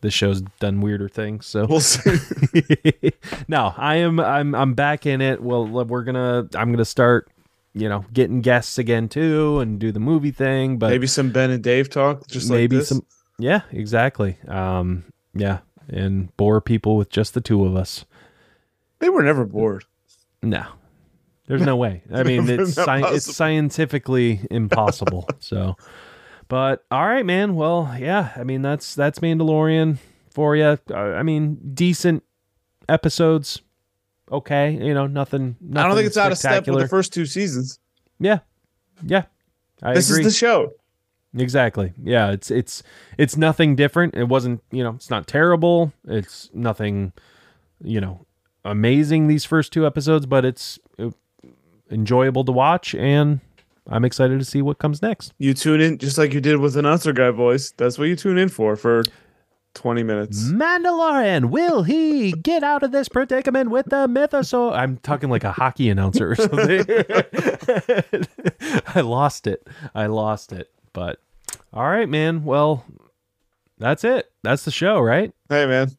This 0.02 0.12
show's 0.12 0.42
done 0.60 0.82
weirder 0.82 1.08
things, 1.08 1.46
so 1.46 1.64
we'll 1.64 1.80
see. 1.80 2.18
no, 3.48 3.72
I 3.76 3.96
am. 3.96 4.20
I'm. 4.20 4.54
I'm 4.54 4.74
back 4.74 5.06
in 5.06 5.20
it. 5.22 5.40
Well, 5.42 5.66
we're 5.66 6.02
gonna. 6.02 6.46
I'm 6.54 6.72
gonna 6.72 6.84
start. 6.84 7.30
You 7.74 7.88
know, 7.88 8.04
getting 8.12 8.42
guests 8.42 8.76
again 8.76 9.08
too, 9.08 9.60
and 9.60 9.78
do 9.78 9.92
the 9.92 10.00
movie 10.00 10.30
thing. 10.30 10.76
But 10.78 10.90
Maybe 10.90 11.06
some 11.06 11.30
Ben 11.30 11.50
and 11.50 11.62
Dave 11.62 11.88
talk, 11.88 12.26
just 12.26 12.50
like 12.50 12.56
maybe 12.58 12.76
this. 12.76 12.88
some. 12.90 13.04
Yeah, 13.38 13.62
exactly. 13.70 14.36
Um, 14.46 15.04
yeah, 15.34 15.60
and 15.88 16.36
bore 16.36 16.60
people 16.60 16.96
with 16.96 17.08
just 17.08 17.32
the 17.34 17.40
two 17.40 17.64
of 17.64 17.74
us. 17.74 18.04
They 18.98 19.08
were 19.08 19.22
never 19.22 19.44
bored. 19.46 19.84
No, 20.42 20.64
there's 21.46 21.62
no 21.62 21.76
way. 21.76 22.02
I 22.12 22.22
mean, 22.24 22.48
it's 22.48 22.72
sci- 22.76 23.14
it's 23.14 23.34
scientifically 23.34 24.40
impossible. 24.50 25.26
so, 25.38 25.76
but 26.48 26.84
all 26.90 27.06
right, 27.06 27.24
man. 27.24 27.54
Well, 27.54 27.94
yeah. 27.98 28.32
I 28.36 28.44
mean, 28.44 28.60
that's 28.60 28.94
that's 28.94 29.20
Mandalorian 29.20 29.96
for 30.30 30.54
you. 30.56 30.78
Uh, 30.90 30.94
I 30.94 31.22
mean, 31.22 31.58
decent 31.74 32.22
episodes. 32.88 33.62
Okay, 34.32 34.72
you 34.72 34.94
know, 34.94 35.06
nothing. 35.06 35.56
nothing 35.60 35.76
I 35.76 35.86
don't 35.86 35.96
think 35.96 36.06
it's 36.06 36.16
out 36.16 36.32
of 36.32 36.38
step 36.38 36.66
with 36.66 36.80
the 36.80 36.88
first 36.88 37.12
two 37.12 37.26
seasons. 37.26 37.78
Yeah, 38.18 38.38
yeah. 39.04 39.24
I 39.82 39.94
this 39.94 40.08
agree. 40.10 40.24
is 40.24 40.32
the 40.32 40.38
show. 40.38 40.72
Exactly. 41.36 41.92
Yeah, 42.02 42.30
it's 42.30 42.50
it's 42.50 42.82
it's 43.18 43.36
nothing 43.36 43.76
different. 43.76 44.14
It 44.14 44.28
wasn't, 44.28 44.62
you 44.70 44.82
know, 44.82 44.90
it's 44.90 45.10
not 45.10 45.26
terrible. 45.26 45.92
It's 46.06 46.50
nothing, 46.52 47.12
you 47.82 48.00
know, 48.00 48.26
amazing 48.64 49.28
these 49.28 49.44
first 49.44 49.72
two 49.72 49.86
episodes, 49.86 50.26
but 50.26 50.44
it's 50.44 50.78
uh, 50.98 51.10
enjoyable 51.90 52.44
to 52.44 52.52
watch 52.52 52.94
and 52.94 53.40
I'm 53.88 54.04
excited 54.04 54.38
to 54.38 54.44
see 54.44 54.62
what 54.62 54.78
comes 54.78 55.02
next. 55.02 55.32
You 55.38 55.54
tune 55.54 55.80
in 55.80 55.98
just 55.98 56.16
like 56.18 56.32
you 56.32 56.40
did 56.40 56.58
with 56.58 56.76
an 56.76 56.84
announcer 56.84 57.12
guy 57.12 57.30
voice. 57.30 57.72
That's 57.72 57.98
what 57.98 58.08
you 58.08 58.16
tune 58.16 58.38
in 58.38 58.48
for 58.48 58.76
for 58.76 59.02
twenty 59.74 60.02
minutes. 60.02 60.44
Mandalorian, 60.44 61.46
will 61.46 61.82
he 61.82 62.32
get 62.32 62.62
out 62.62 62.82
of 62.82 62.92
this 62.92 63.08
predicament 63.08 63.70
with 63.70 63.86
the 63.86 64.06
mythosaur? 64.08 64.72
I'm 64.72 64.98
talking 64.98 65.30
like 65.30 65.44
a 65.44 65.52
hockey 65.52 65.88
announcer 65.90 66.32
or 66.32 66.36
something. 66.36 66.84
I 68.94 69.00
lost 69.00 69.46
it. 69.46 69.66
I 69.94 70.06
lost 70.06 70.52
it. 70.52 70.70
But 70.92 71.20
all 71.72 71.88
right, 71.88 72.08
man. 72.08 72.44
Well, 72.44 72.84
that's 73.78 74.04
it. 74.04 74.30
That's 74.42 74.64
the 74.64 74.70
show, 74.70 75.00
right? 75.00 75.32
Hey 75.48 75.66
man, 75.66 75.90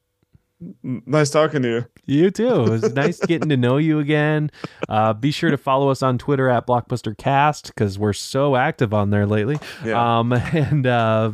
nice 0.83 1.29
talking 1.29 1.61
to 1.63 1.67
you. 1.67 1.85
You 2.05 2.31
too. 2.31 2.63
It 2.63 2.69
was 2.69 2.93
nice 2.95 3.19
getting 3.19 3.49
to 3.49 3.57
know 3.57 3.77
you 3.77 3.99
again. 3.99 4.51
Uh, 4.89 5.13
be 5.13 5.31
sure 5.31 5.51
to 5.51 5.57
follow 5.57 5.89
us 5.89 6.03
on 6.03 6.17
Twitter 6.17 6.49
at 6.49 6.67
BlockbusterCast 6.67 7.67
because 7.67 7.97
we're 7.97 8.13
so 8.13 8.55
active 8.55 8.93
on 8.93 9.09
there 9.09 9.25
lately. 9.25 9.57
Yeah. 9.85 10.19
Um, 10.19 10.33
and 10.53 10.85
uh, 10.85 11.31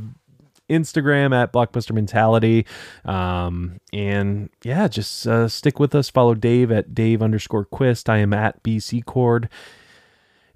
Instagram 0.69 1.35
at 1.35 1.51
Blockbuster 1.51 1.91
Mentality. 1.91 2.65
Um, 3.05 3.79
and 3.91 4.49
yeah, 4.63 4.87
just 4.87 5.27
uh, 5.27 5.47
stick 5.47 5.79
with 5.79 5.93
us. 5.95 6.09
Follow 6.09 6.35
Dave 6.35 6.71
at 6.71 6.93
Dave 6.93 7.21
underscore 7.21 7.65
Quist. 7.65 8.09
I 8.09 8.17
am 8.17 8.33
at 8.33 8.61
BC 8.63 9.05
Cord. 9.05 9.49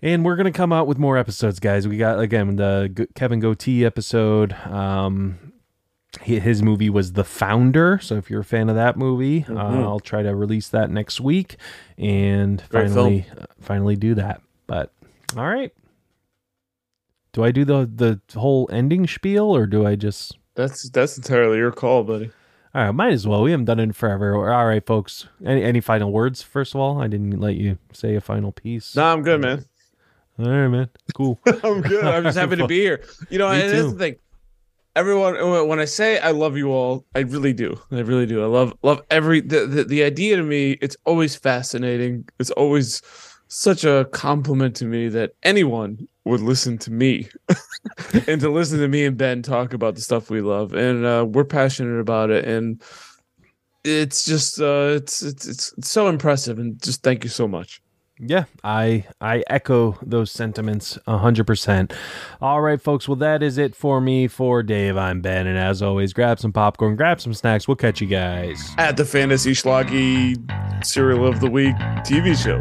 And 0.02 0.26
we're 0.26 0.36
gonna 0.36 0.52
come 0.52 0.74
out 0.74 0.86
with 0.86 0.98
more 0.98 1.18
episodes, 1.18 1.62
guys. 1.62 1.88
We 1.88 1.96
got 1.98 2.20
again 2.20 2.58
the 2.58 3.08
Kevin 3.16 3.40
Goatee 3.40 3.86
episode. 3.86 4.54
Um, 4.66 5.54
his 6.22 6.62
movie 6.62 6.90
was 6.90 7.14
The 7.14 7.24
Founder. 7.24 8.00
So 8.02 8.16
if 8.16 8.30
you're 8.30 8.42
a 8.42 8.46
fan 8.46 8.70
of 8.70 8.76
that 8.76 8.98
movie, 8.98 9.46
uh, 9.50 9.56
I'll 9.56 10.00
try 10.00 10.22
to 10.22 10.36
release 10.36 10.68
that 10.70 10.90
next 10.92 11.20
week 11.20 11.56
and 11.98 12.62
Great 12.70 12.90
finally 12.90 13.26
uh, 13.40 13.46
finally 13.62 13.96
do 13.96 14.14
that. 14.16 14.42
But 14.68 14.92
all 15.36 15.48
right. 15.48 15.74
Do 17.34 17.44
I 17.44 17.52
do 17.52 17.66
the 17.66 17.90
the 17.94 18.40
whole 18.40 18.70
ending 18.72 19.08
spiel 19.08 19.46
or 19.56 19.66
do 19.66 19.86
I 19.86 19.96
just 19.96 20.38
That's 20.56 20.90
that's 20.90 21.18
entirely 21.18 21.58
your 21.58 21.72
call, 21.72 22.04
buddy. 22.04 22.32
all 22.76 22.84
right, 22.86 22.92
might 22.92 23.14
as 23.14 23.28
well. 23.28 23.42
We 23.44 23.52
haven't 23.52 23.66
done 23.66 23.80
it 23.80 23.84
in 23.84 23.92
forever. 23.94 24.52
All 24.52 24.66
right, 24.68 24.86
folks. 24.86 25.28
Any 25.46 25.64
any 25.64 25.82
final 25.82 26.12
words? 26.12 26.42
First 26.42 26.76
of 26.76 26.82
all, 26.82 27.02
I 27.02 27.08
didn't 27.08 27.40
let 27.40 27.56
you 27.56 27.78
say 27.92 28.16
a 28.16 28.22
final 28.22 28.52
piece. 28.52 28.96
Nah, 28.96 29.12
I'm 29.14 29.24
good, 29.24 29.42
man. 29.42 29.66
All 30.40 30.46
right, 30.50 30.68
man. 30.68 30.90
Cool. 31.16 31.40
I'm 31.46 31.82
good. 31.82 32.04
I'm 32.06 32.24
just 32.24 32.38
happy 32.38 32.56
to 32.56 32.68
be 32.68 32.80
here. 32.80 33.04
You 33.30 33.38
know, 33.40 33.48
and 33.52 33.62
that's 33.72 33.92
the 33.94 33.98
thing. 33.98 34.16
everyone 34.96 35.68
when 35.68 35.80
i 35.80 35.86
say 35.86 36.20
i 36.20 36.30
love 36.30 36.56
you 36.56 36.70
all 36.72 37.04
i 37.16 37.20
really 37.22 37.52
do 37.52 37.76
i 37.92 38.00
really 38.02 38.28
do 38.28 38.44
i 38.44 38.46
love 38.46 38.72
love 38.84 39.02
every 39.10 39.42
the, 39.42 39.66
the, 39.66 39.84
the 39.84 40.04
idea 40.04 40.36
to 40.36 40.44
me 40.44 40.74
it's 40.86 40.96
always 41.04 41.36
fascinating 41.36 42.30
it's 42.40 42.52
always 42.52 43.02
such 43.54 43.84
a 43.84 44.08
compliment 44.12 44.76
to 44.76 44.86
me 44.86 45.08
that 45.10 45.36
anyone 45.44 46.08
would 46.26 46.42
listen 46.42 46.78
to 46.80 46.92
me 46.92 47.30
and 48.28 48.42
to 48.42 48.50
listen 48.50 48.80
to 48.80 48.88
me 48.88 49.06
and 49.06 49.18
ben 49.18 49.44
talk 49.44 49.74
about 49.74 49.94
the 49.96 50.02
stuff 50.02 50.30
we 50.30 50.42
love 50.42 50.74
and 50.74 51.06
uh, 51.06 51.26
we're 51.28 51.44
passionate 51.44 52.00
about 52.00 52.30
it 52.30 52.46
and 52.46 52.82
it's 53.84 54.26
just 54.26 54.60
uh, 54.60 54.94
it's, 54.96 55.22
it's 55.22 55.46
it's 55.46 55.90
so 55.90 56.08
impressive 56.08 56.58
and 56.58 56.82
just 56.82 57.04
thank 57.04 57.24
you 57.24 57.30
so 57.30 57.48
much 57.48 57.82
yeah, 58.20 58.46
I 58.64 59.06
I 59.20 59.44
echo 59.48 59.98
those 60.02 60.32
sentiments 60.32 61.00
hundred 61.08 61.48
percent. 61.48 61.94
All 62.42 62.62
right, 62.62 62.80
folks. 62.80 63.08
Well, 63.08 63.16
that 63.18 63.42
is 63.42 63.58
it 63.58 63.76
for 63.76 64.00
me. 64.00 64.28
For 64.28 64.62
Dave, 64.62 64.96
I'm 64.96 65.20
Ben, 65.20 65.48
and 65.48 65.58
as 65.58 65.82
always, 65.82 66.14
grab 66.14 66.40
some 66.40 66.54
popcorn, 66.54 66.96
grab 66.96 67.20
some 67.20 67.34
snacks. 67.34 67.68
We'll 67.68 67.76
catch 67.76 68.02
you 68.02 68.08
guys 68.08 68.76
at 68.78 68.98
the 68.98 69.06
Fantasy 69.06 69.54
Schlocky 69.54 70.38
Serial 70.86 71.26
of 71.26 71.40
the 71.40 71.50
Week 71.50 71.76
TV 72.06 72.38
show. 72.38 72.60